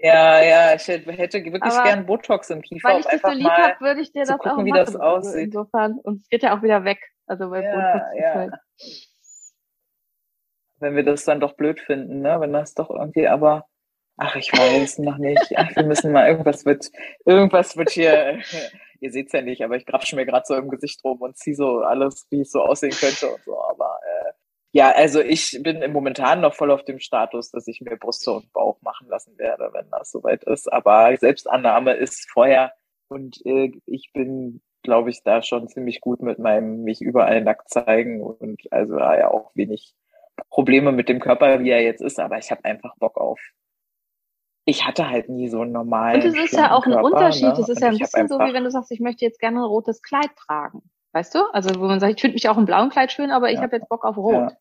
Ja, 0.00 0.42
ja, 0.42 0.74
ich 0.74 0.86
hätte, 0.88 1.06
wirklich 1.06 1.62
aber 1.62 1.84
gern 1.84 2.06
Botox 2.06 2.50
im 2.50 2.62
Kiefer. 2.62 2.88
Weil 2.88 3.00
ich 3.00 3.06
dich 3.06 3.20
so 3.22 3.30
lieb 3.30 3.50
habe, 3.50 3.80
würde 3.80 4.00
ich 4.00 4.12
dir 4.12 4.24
das 4.24 4.38
gucken, 4.38 4.50
auch 4.50 4.64
wie 4.64 4.70
machen. 4.70 4.84
das 4.84 4.96
aussieht. 4.96 5.46
Insofern. 5.46 5.98
Und 6.02 6.22
es 6.22 6.28
geht 6.28 6.42
ja 6.42 6.56
auch 6.56 6.62
wieder 6.62 6.84
weg. 6.84 6.98
Also 7.26 7.50
bei 7.50 7.62
ja, 7.62 7.74
Botox 7.74 8.06
ja. 8.18 8.34
halt. 8.34 8.54
Wenn 10.78 10.96
wir 10.96 11.04
das 11.04 11.24
dann 11.24 11.40
doch 11.40 11.54
blöd 11.54 11.80
finden, 11.80 12.20
ne? 12.20 12.40
Wenn 12.40 12.52
das 12.52 12.74
doch 12.74 12.90
irgendwie, 12.90 13.26
aber 13.28 13.66
ach, 14.16 14.36
ich 14.36 14.52
weiß 14.52 14.98
noch 15.00 15.18
nicht. 15.18 15.52
Ach, 15.56 15.74
wir 15.74 15.84
müssen 15.84 16.12
mal, 16.12 16.28
irgendwas 16.28 16.64
wird, 16.64 16.90
irgendwas 17.24 17.76
wird 17.76 17.90
hier, 17.90 18.38
ihr 19.00 19.10
seht's 19.10 19.32
ja 19.32 19.42
nicht, 19.42 19.62
aber 19.62 19.76
ich 19.76 19.86
grapsche 19.86 20.16
mir 20.16 20.26
gerade 20.26 20.44
so 20.46 20.54
im 20.54 20.68
Gesicht 20.68 21.02
rum 21.04 21.20
und 21.20 21.36
ziehe 21.36 21.56
so 21.56 21.80
alles, 21.80 22.26
wie 22.30 22.40
es 22.40 22.50
so 22.50 22.62
aussehen 22.62 22.92
könnte 22.92 23.28
und 23.28 23.42
so, 23.44 23.60
aber 23.62 23.98
ja, 24.76 24.92
also 24.92 25.20
ich 25.20 25.58
bin 25.62 25.80
im 25.80 25.92
momentan 25.92 26.40
noch 26.42 26.54
voll 26.54 26.70
auf 26.70 26.84
dem 26.84 26.98
Status, 26.98 27.50
dass 27.50 27.66
ich 27.66 27.80
mir 27.80 27.96
Brüste 27.96 28.30
und 28.32 28.52
Bauch 28.52 28.80
machen 28.82 29.08
lassen 29.08 29.38
werde, 29.38 29.70
wenn 29.72 29.88
das 29.90 30.10
soweit 30.10 30.44
ist. 30.44 30.70
Aber 30.70 31.16
Selbstannahme 31.16 31.94
ist 31.94 32.30
vorher 32.30 32.74
und 33.08 33.40
äh, 33.46 33.72
ich 33.86 34.10
bin 34.12 34.60
glaube 34.82 35.10
ich, 35.10 35.22
da 35.24 35.42
schon 35.42 35.66
ziemlich 35.66 36.00
gut 36.00 36.22
mit 36.22 36.38
meinem 36.38 36.82
mich 36.84 37.00
überall 37.00 37.42
nackt 37.42 37.68
zeigen 37.70 38.22
und 38.22 38.60
also 38.70 38.98
ja 38.98 39.28
auch 39.28 39.50
wenig 39.54 39.94
Probleme 40.48 40.92
mit 40.92 41.08
dem 41.08 41.18
Körper, 41.18 41.58
wie 41.60 41.70
er 41.70 41.82
jetzt 41.82 42.02
ist, 42.02 42.20
aber 42.20 42.38
ich 42.38 42.50
habe 42.52 42.64
einfach 42.64 42.94
Bock 42.98 43.16
auf. 43.16 43.40
Ich 44.64 44.86
hatte 44.86 45.08
halt 45.08 45.28
nie 45.28 45.48
so 45.48 45.62
einen 45.62 45.72
normalen. 45.72 46.22
Und 46.22 46.28
es 46.28 46.36
ist 46.36 46.52
ja 46.52 46.72
auch 46.72 46.84
ein 46.84 46.92
Körper, 46.92 47.04
Unterschied. 47.04 47.42
Ne? 47.44 47.52
Es 47.52 47.68
ist 47.68 47.76
Und 47.76 47.82
ja 47.82 47.88
ein 47.88 47.98
bisschen 47.98 48.28
so, 48.28 48.38
wie 48.38 48.52
wenn 48.52 48.64
du 48.64 48.70
sagst, 48.70 48.92
ich 48.92 49.00
möchte 49.00 49.24
jetzt 49.24 49.40
gerne 49.40 49.60
ein 49.60 49.64
rotes 49.64 50.02
Kleid 50.02 50.30
tragen. 50.36 50.82
Weißt 51.12 51.34
du? 51.34 51.38
Also, 51.52 51.80
wo 51.80 51.86
man 51.86 51.98
sagt, 51.98 52.14
ich 52.14 52.20
finde 52.20 52.34
mich 52.34 52.48
auch 52.48 52.58
im 52.58 52.66
blauen 52.66 52.90
Kleid 52.90 53.10
schön, 53.10 53.30
aber 53.30 53.48
ich 53.48 53.56
Ja. 53.56 53.62
habe 53.62 53.76
jetzt 53.76 53.88
Bock 53.88 54.04
auf 54.04 54.16
Rot. 54.16 54.34
Ja. 54.34 54.56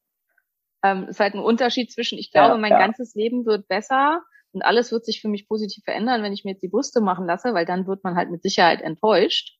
Ähm, 0.85 1.07
ist 1.09 1.19
halt 1.19 1.33
ein 1.33 1.39
Unterschied 1.39 1.91
zwischen, 1.91 2.17
ich 2.17 2.31
glaube, 2.31 2.53
Ja, 2.55 2.57
mein 2.57 2.71
ja. 2.71 2.77
ganzes 2.79 3.15
Leben 3.15 3.45
wird 3.45 3.67
besser 3.67 4.21
und 4.51 4.61
alles 4.61 4.91
wird 4.91 5.05
sich 5.05 5.21
für 5.21 5.27
mich 5.29 5.47
positiv 5.47 5.83
verändern, 5.83 6.21
wenn 6.23 6.33
ich 6.33 6.43
mir 6.45 6.51
jetzt 6.51 6.61
die 6.63 6.69
Brüste 6.69 7.01
machen 7.01 7.25
lasse, 7.25 7.53
weil 7.53 7.65
dann 7.65 7.87
wird 7.87 8.03
man 8.03 8.15
halt 8.15 8.29
mit 8.31 8.41
Sicherheit 8.43 8.81
enttäuscht. 8.81 9.57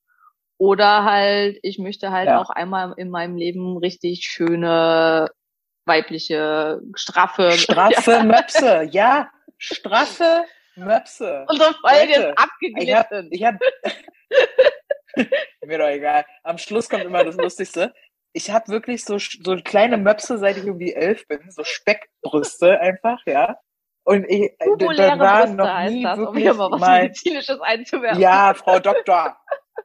Oder 0.58 1.04
halt, 1.04 1.58
ich 1.64 1.80
möchte 1.80 2.12
halt 2.12 2.28
Ja. 2.28 2.40
auch 2.42 2.50
einmal 2.50 2.94
in 2.98 3.10
meinem 3.10 3.36
Leben 3.36 3.78
richtig 3.78 4.24
schöne, 4.26 5.30
weibliche, 5.86 6.80
straffe, 6.96 7.52
Straffe 7.58 8.24
Möpse, 8.24 8.84
ja, 8.92 9.30
straffe 9.58 10.46
Möpse. 10.76 11.46
Unsere 11.50 11.74
Folge 11.76 12.14
ist 12.14 12.38
abgeglitten. 12.38 13.30
Ich 13.32 13.44
hab, 13.44 13.60
mir 15.66 15.78
doch 15.78 15.88
egal. 15.88 16.26
Am 16.44 16.58
Schluss 16.58 16.90
kommt 16.90 17.04
immer 17.06 17.24
das 17.24 17.36
Lustigste. 17.36 17.94
Ich 18.36 18.52
habe 18.52 18.68
wirklich 18.68 19.06
so, 19.06 19.18
so 19.18 19.56
kleine 19.64 19.96
Möpse, 19.98 20.38
seit 20.38 20.58
ich 20.58 20.66
irgendwie 20.66 20.94
elf 20.94 21.26
bin, 21.28 21.40
so 21.52 21.64
Speckbrüste 21.64 22.82
einfach, 22.82 23.20
ja. 23.26 23.58
Und 24.04 24.26
ich, 24.30 24.52
äh, 24.60 24.96
da 24.98 25.18
war 25.18 25.48
noch 25.48 25.90
nie 25.90 26.04
das, 26.04 26.20
um 26.20 26.26
wirklich 26.26 26.44
hier 26.44 26.54
mal 26.54 26.70
was 26.70 26.82
Medizinisches 26.82 27.62
einzuwerfen. 27.62 28.22
ja, 28.22 28.54
Frau 28.56 28.80
Doktor. 28.80 29.38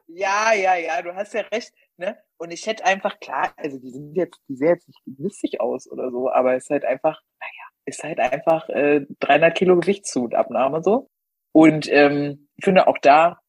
Ja, 0.07 0.53
ja, 0.53 0.75
ja, 0.75 1.01
du 1.01 1.15
hast 1.15 1.33
ja 1.33 1.41
recht, 1.51 1.73
ne? 1.95 2.17
Und 2.37 2.51
ich 2.51 2.67
hätte 2.67 2.85
einfach 2.85 3.19
klar, 3.21 3.53
also 3.55 3.79
die 3.79 3.89
sind 3.89 4.15
jetzt, 4.15 4.39
die 4.49 4.55
sehen 4.55 4.69
jetzt 4.69 4.87
nicht 4.89 5.01
lustig 5.17 5.61
aus 5.61 5.89
oder 5.89 6.11
so, 6.11 6.29
aber 6.29 6.55
es 6.55 6.65
ist 6.65 6.71
halt 6.71 6.83
einfach, 6.83 7.21
naja, 7.39 7.69
ist 7.85 8.03
halt 8.03 8.19
einfach 8.19 8.67
äh, 8.67 9.05
300 9.21 9.55
Kilo 9.55 9.79
Gewichtszunabnahme 9.79 10.83
so. 10.83 11.09
Und 11.53 11.89
ähm, 11.89 12.49
ich 12.57 12.65
finde 12.65 12.87
auch 12.87 12.97
da 13.01 13.40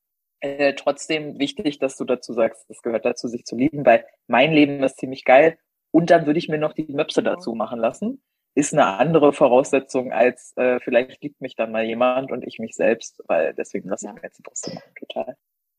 äh, 0.42 0.74
trotzdem 0.74 1.38
wichtig, 1.38 1.78
dass 1.78 1.96
du 1.96 2.04
dazu 2.04 2.32
sagst, 2.32 2.68
es 2.68 2.82
gehört 2.82 3.04
dazu, 3.04 3.28
sich 3.28 3.44
zu 3.44 3.56
lieben, 3.56 3.86
weil 3.86 4.04
mein 4.26 4.52
Leben 4.52 4.82
ist 4.82 4.98
ziemlich 4.98 5.24
geil. 5.24 5.58
Und 5.90 6.10
dann 6.10 6.26
würde 6.26 6.38
ich 6.38 6.48
mir 6.48 6.58
noch 6.58 6.72
die 6.72 6.92
Möpse 6.92 7.22
dazu 7.22 7.54
machen 7.54 7.78
lassen. 7.78 8.22
Ist 8.54 8.72
eine 8.72 8.86
andere 8.86 9.32
Voraussetzung 9.32 10.12
als 10.12 10.54
äh, 10.56 10.78
vielleicht 10.80 11.22
liebt 11.22 11.40
mich 11.40 11.56
dann 11.56 11.72
mal 11.72 11.84
jemand 11.84 12.32
und 12.32 12.46
ich 12.46 12.58
mich 12.58 12.74
selbst, 12.74 13.22
weil 13.26 13.54
deswegen 13.54 13.88
lasse 13.88 14.06
ich 14.06 14.12
mir 14.12 14.22
jetzt 14.22 14.38
die 14.38 14.42
Brüste 14.42 14.74
machen, 14.74 14.92
total. 14.98 15.36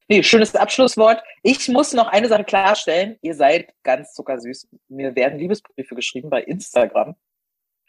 Nee, 0.09 0.23
schönes 0.23 0.55
Abschlusswort. 0.55 1.23
Ich 1.43 1.67
muss 1.69 1.93
noch 1.93 2.07
eine 2.07 2.27
Sache 2.27 2.43
klarstellen. 2.43 3.17
Ihr 3.21 3.35
seid 3.35 3.73
ganz 3.83 4.13
zuckersüß. 4.13 4.67
Mir 4.89 5.15
werden 5.15 5.39
Liebesbriefe 5.39 5.95
geschrieben 5.95 6.29
bei 6.29 6.43
Instagram, 6.43 7.15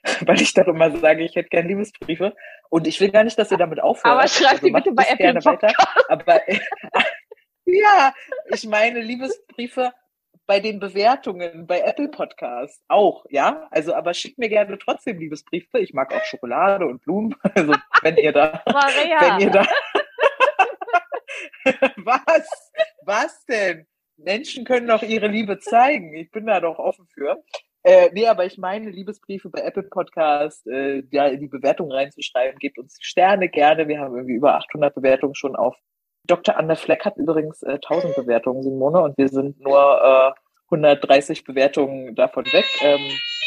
weil 0.26 0.40
ich 0.40 0.55
doch 0.55 0.66
immer 0.66 0.97
sage, 0.98 1.24
ich 1.24 1.35
hätte 1.36 1.48
gern 1.48 1.68
Liebesbriefe. 1.68 2.35
Und 2.70 2.86
ich 2.86 3.01
will 3.01 3.10
gar 3.10 3.24
nicht, 3.24 3.39
dass 3.39 3.51
ihr 3.51 3.59
damit 3.59 3.81
aufhört. 3.81 4.06
Aber 4.06 4.28
schreibt 4.28 4.55
Also 4.55 4.66
die 4.66 4.72
bitte 4.72 4.93
bei 4.93 5.05
Apple 5.05 5.16
gerne 5.16 5.44
weiter. 5.44 5.72
Aber 6.09 6.40
ja, 7.64 8.14
ich 8.48 8.66
meine 8.66 9.01
Liebesbriefe 9.01 9.93
bei 10.47 10.60
den 10.60 10.78
Bewertungen 10.78 11.66
bei 11.66 11.81
Apple 11.81 12.09
Podcasts 12.09 12.82
auch, 12.89 13.24
ja. 13.31 13.66
Also, 13.70 13.94
aber 13.94 14.12
schickt 14.12 14.39
mir 14.39 14.48
gerne 14.48 14.78
trotzdem 14.78 15.18
Liebesbriefe. 15.18 15.78
Ich 15.78 15.94
mag 15.94 16.14
auch 16.14 16.24
Schokolade 16.24 16.86
und 16.86 17.02
Blumen. 17.02 17.35
Also, 17.55 17.74
wenn 18.02 18.16
ihr 18.16 18.32
da 18.32 18.62
Maria. 18.66 19.20
wenn 19.20 19.40
ihr 19.40 19.51
da. 19.51 19.66
Was? 21.97 22.72
Was 23.05 23.44
denn? 23.47 23.86
Menschen 24.16 24.64
können 24.64 24.89
doch 24.89 25.02
ihre 25.02 25.28
Liebe 25.28 25.59
zeigen. 25.59 26.14
Ich 26.14 26.31
bin 26.31 26.47
da 26.47 26.60
doch 26.60 26.78
offen 26.78 27.06
für. 27.14 27.43
Äh, 27.85 28.11
nee, 28.15 28.27
aber 28.27 28.47
ich 28.47 28.56
meine, 28.56 28.89
Liebesbriefe 28.90 29.51
bei 29.51 29.61
Apple 29.61 29.82
Podcast, 29.85 30.66
äh, 30.66 31.02
ja, 31.11 31.27
in 31.27 31.40
die 31.40 31.48
Bewertung 31.48 31.93
reinzuschreiben, 31.93 32.59
gebt 32.59 32.78
uns 32.78 32.94
die 32.94 33.05
Sterne 33.05 33.48
gerne. 33.51 33.86
Wir 33.89 34.01
haben 34.01 34.15
irgendwie 34.16 34.35
über 34.36 34.55
800 34.55 34.94
Bewertungen 34.94 35.35
schon 35.35 35.55
auf. 35.55 35.77
Dr. 36.27 36.56
Anne 36.56 36.77
Fleck 36.77 37.05
hat 37.05 37.19
übrigens 37.19 37.62
äh, 37.62 37.73
1000 37.74 38.16
Bewertungen, 38.16 38.62
Simone, 38.62 39.02
und 39.02 39.19
wir 39.19 39.28
sind 39.28 39.61
nur 39.61 40.35
äh, 40.35 40.40
130 40.74 41.44
Bewertungen 41.44 42.15
davon 42.15 42.47
weg. 42.47 42.65
Ähm, 42.81 43.01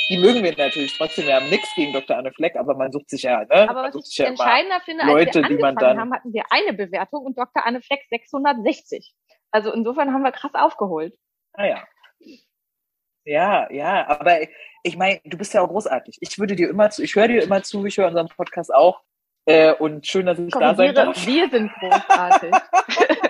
die 0.09 0.19
mögen 0.19 0.43
wir 0.43 0.55
natürlich 0.55 0.95
trotzdem. 0.95 1.25
Wir 1.25 1.35
haben 1.37 1.49
nichts 1.49 1.73
gegen 1.75 1.91
Dr. 1.91 2.15
Anne 2.15 2.31
Fleck, 2.31 2.55
aber 2.55 2.75
man 2.75 2.91
sucht 2.91 3.09
sich 3.09 3.23
ja, 3.23 3.39
ne? 3.43 3.67
Aber 3.67 3.81
man 3.81 3.93
was 3.93 4.09
ich 4.09 4.17
ja 4.19 4.27
entscheidender 4.27 4.79
finde, 4.85 5.03
als 5.03 5.11
Leute, 5.11 5.41
wir 5.41 5.47
die 5.49 5.55
man 5.55 5.69
angefangen 5.71 5.77
dann- 5.77 5.99
haben, 5.99 6.13
hatten 6.13 6.33
wir 6.33 6.43
eine 6.51 6.73
Bewertung 6.73 7.25
und 7.25 7.37
Dr. 7.37 7.65
Anne 7.65 7.81
Fleck 7.81 8.01
660. 8.09 9.13
Also 9.49 9.73
insofern 9.73 10.13
haben 10.13 10.21
wir 10.21 10.31
krass 10.31 10.53
aufgeholt. 10.53 11.15
Ah 11.53 11.65
ja. 13.27 13.71
Ja, 13.71 14.07
aber 14.07 14.39
ich 14.83 14.97
meine, 14.97 15.19
du 15.25 15.37
bist 15.37 15.53
ja 15.53 15.61
auch 15.61 15.67
großartig. 15.69 16.17
Ich 16.21 16.39
würde 16.39 16.55
dir 16.55 16.69
immer 16.69 16.89
zu, 16.89 17.03
ich 17.03 17.15
höre 17.15 17.27
dir 17.27 17.43
immer 17.43 17.61
zu, 17.63 17.85
ich 17.85 17.97
höre 17.97 18.07
unseren 18.07 18.27
Podcast 18.29 18.73
auch. 18.73 19.01
Äh, 19.45 19.73
und 19.73 20.05
schön, 20.05 20.25
dass 20.25 20.39
ich 20.39 20.51
da 20.51 20.75
sein 20.75 20.93
Korrigiere, 20.93 21.05
darf. 21.05 21.25
wir 21.25 21.49
sind 21.49 21.71
großartig. 21.79 22.51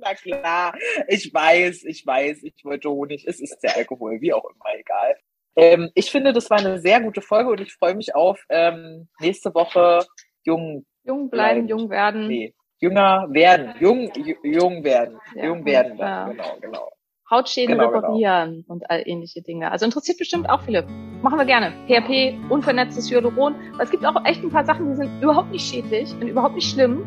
Na 0.00 0.14
klar, 0.14 0.74
ich 1.08 1.32
weiß, 1.32 1.84
ich 1.84 2.06
weiß, 2.06 2.42
ich 2.42 2.64
wollte 2.64 2.90
Honig, 2.90 3.26
es 3.26 3.40
ist 3.40 3.58
der 3.62 3.76
Alkohol, 3.76 4.20
wie 4.20 4.32
auch 4.34 4.44
immer, 4.44 4.78
egal. 4.78 5.16
Ähm, 5.56 5.90
ich 5.94 6.10
finde, 6.10 6.32
das 6.34 6.50
war 6.50 6.58
eine 6.58 6.78
sehr 6.78 7.00
gute 7.00 7.22
Folge 7.22 7.50
und 7.50 7.60
ich 7.60 7.72
freue 7.74 7.94
mich 7.94 8.14
auf 8.14 8.38
ähm, 8.50 9.08
nächste 9.20 9.54
Woche 9.54 10.04
jung, 10.42 10.84
jung 11.04 11.30
bleiben, 11.30 11.66
Bleiben. 11.66 11.68
jung 11.68 11.90
werden. 11.90 12.26
nee, 12.28 12.54
jünger 12.80 13.26
werden, 13.30 13.74
jung, 13.80 14.10
ju- 14.12 14.36
jung 14.42 14.84
werden, 14.84 15.18
Ja, 15.36 15.44
jung 15.46 15.64
werden 15.64 15.96
ja. 15.96 16.26
dann, 16.26 16.36
genau, 16.36 16.56
genau. 16.60 16.92
Hautschäden 17.30 17.76
Genau, 17.78 17.88
genau. 17.88 18.00
reparieren 18.00 18.64
und 18.68 18.88
all 18.90 19.02
ähnliche 19.06 19.40
Dinge. 19.42 19.70
Also 19.72 19.84
interessiert 19.86 20.18
bestimmt 20.18 20.48
auch 20.50 20.60
viele. 20.62 20.86
Machen 21.22 21.38
wir 21.38 21.46
gerne. 21.46 21.72
PHP, 21.88 22.36
unvernetztes 22.50 23.10
Hyaluron. 23.10 23.54
Aber 23.74 23.82
es 23.82 23.90
gibt 23.90 24.04
auch 24.04 24.22
echt 24.24 24.42
ein 24.42 24.50
paar 24.50 24.64
Sachen, 24.64 24.90
die 24.90 24.96
sind 24.96 25.22
überhaupt 25.22 25.50
nicht 25.50 25.66
schädlich 25.66 26.12
und 26.20 26.28
überhaupt 26.28 26.54
nicht 26.54 26.70
schlimm. 26.70 27.02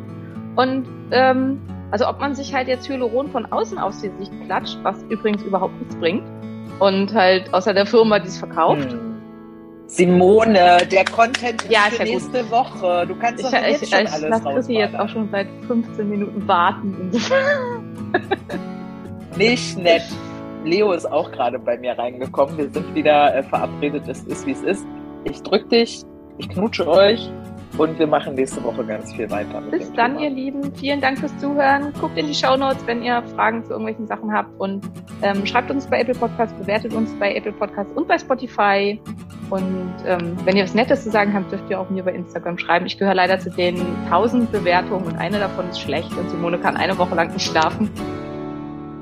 Und 0.55 0.87
ähm, 1.11 1.61
also 1.91 2.07
ob 2.07 2.19
man 2.19 2.33
sich 2.35 2.53
halt 2.53 2.67
jetzt 2.67 2.89
Hyaluron 2.89 3.29
von 3.29 3.45
außen 3.45 3.77
aufs 3.77 4.01
Gesicht 4.01 4.31
klatscht, 4.45 4.77
was 4.81 5.03
übrigens 5.03 5.43
überhaupt 5.43 5.77
nichts 5.79 5.95
bringt. 5.97 6.23
Und 6.79 7.13
halt 7.13 7.53
außer 7.53 7.73
der 7.73 7.85
Firma, 7.85 8.17
die 8.19 8.27
es 8.27 8.37
verkauft. 8.39 8.91
Hm. 8.91 9.15
Simone, 9.89 10.79
der 10.91 11.05
Content 11.05 11.61
ist 11.63 11.71
Ja, 11.71 11.81
für 11.89 11.97
ja 11.99 12.03
gut. 12.03 12.13
nächste 12.13 12.51
Woche. 12.51 13.05
Du 13.07 13.15
kannst 13.15 13.43
Ich, 13.45 13.49
doch 13.49 13.57
ich, 13.57 13.67
jetzt 13.67 13.83
ich, 13.83 13.89
schon 13.89 14.01
ich 14.01 14.11
alles 14.11 14.29
lasse 14.29 14.43
Chrissy 14.49 14.73
jetzt 14.73 14.99
auch 14.99 15.07
schon 15.07 15.29
seit 15.31 15.47
15 15.67 16.09
Minuten 16.09 16.45
warten. 16.47 17.11
Nicht 19.37 19.77
nett. 19.77 20.03
Leo 20.65 20.91
ist 20.93 21.05
auch 21.05 21.31
gerade 21.31 21.59
bei 21.59 21.77
mir 21.77 21.97
reingekommen. 21.97 22.57
Wir 22.57 22.69
sind 22.69 22.95
wieder 22.95 23.35
äh, 23.35 23.43
verabredet. 23.43 24.07
Es 24.07 24.23
ist, 24.23 24.47
wie 24.47 24.51
es 24.51 24.63
ist. 24.63 24.85
Ich 25.25 25.41
drück 25.43 25.69
dich, 25.69 26.01
ich 26.39 26.49
knutsche 26.49 26.87
euch 26.87 27.29
und 27.77 27.99
wir 27.99 28.07
machen 28.07 28.33
nächste 28.33 28.63
Woche 28.63 28.83
ganz 28.83 29.13
viel 29.13 29.29
weiter. 29.29 29.61
Bis 29.69 29.93
dann, 29.93 30.17
Thema. 30.17 30.23
ihr 30.23 30.29
Lieben. 30.31 30.75
Vielen 30.75 31.01
Dank 31.01 31.19
fürs 31.19 31.37
Zuhören. 31.37 31.93
Guckt 32.01 32.17
in 32.17 32.25
die 32.25 32.33
Shownotes, 32.33 32.85
wenn 32.87 33.03
ihr 33.03 33.21
Fragen 33.35 33.63
zu 33.63 33.71
irgendwelchen 33.71 34.07
Sachen 34.07 34.33
habt. 34.33 34.49
Und 34.59 34.89
ähm, 35.21 35.45
schreibt 35.45 35.69
uns 35.69 35.85
bei 35.85 36.01
Apple 36.01 36.15
Podcasts, 36.15 36.57
bewertet 36.57 36.93
uns 36.93 37.13
bei 37.19 37.35
Apple 37.35 37.53
Podcasts 37.53 37.93
und 37.93 38.07
bei 38.07 38.17
Spotify. 38.17 38.99
Und 39.51 39.93
ähm, 40.07 40.35
wenn 40.45 40.57
ihr 40.57 40.63
was 40.63 40.73
Nettes 40.73 41.03
zu 41.03 41.11
sagen 41.11 41.33
habt, 41.35 41.51
dürft 41.51 41.69
ihr 41.69 41.79
auch 41.79 41.89
mir 41.91 42.03
bei 42.03 42.13
Instagram 42.13 42.57
schreiben. 42.57 42.87
Ich 42.87 42.97
gehöre 42.97 43.13
leider 43.13 43.37
zu 43.37 43.51
den 43.51 43.77
1000 44.05 44.51
Bewertungen 44.51 45.05
und 45.05 45.15
eine 45.17 45.37
davon 45.37 45.69
ist 45.69 45.79
schlecht. 45.79 46.11
Und 46.17 46.27
Simone 46.31 46.57
kann 46.57 46.75
eine 46.75 46.97
Woche 46.97 47.13
lang 47.13 47.31
nicht 47.31 47.45
schlafen. 47.45 47.91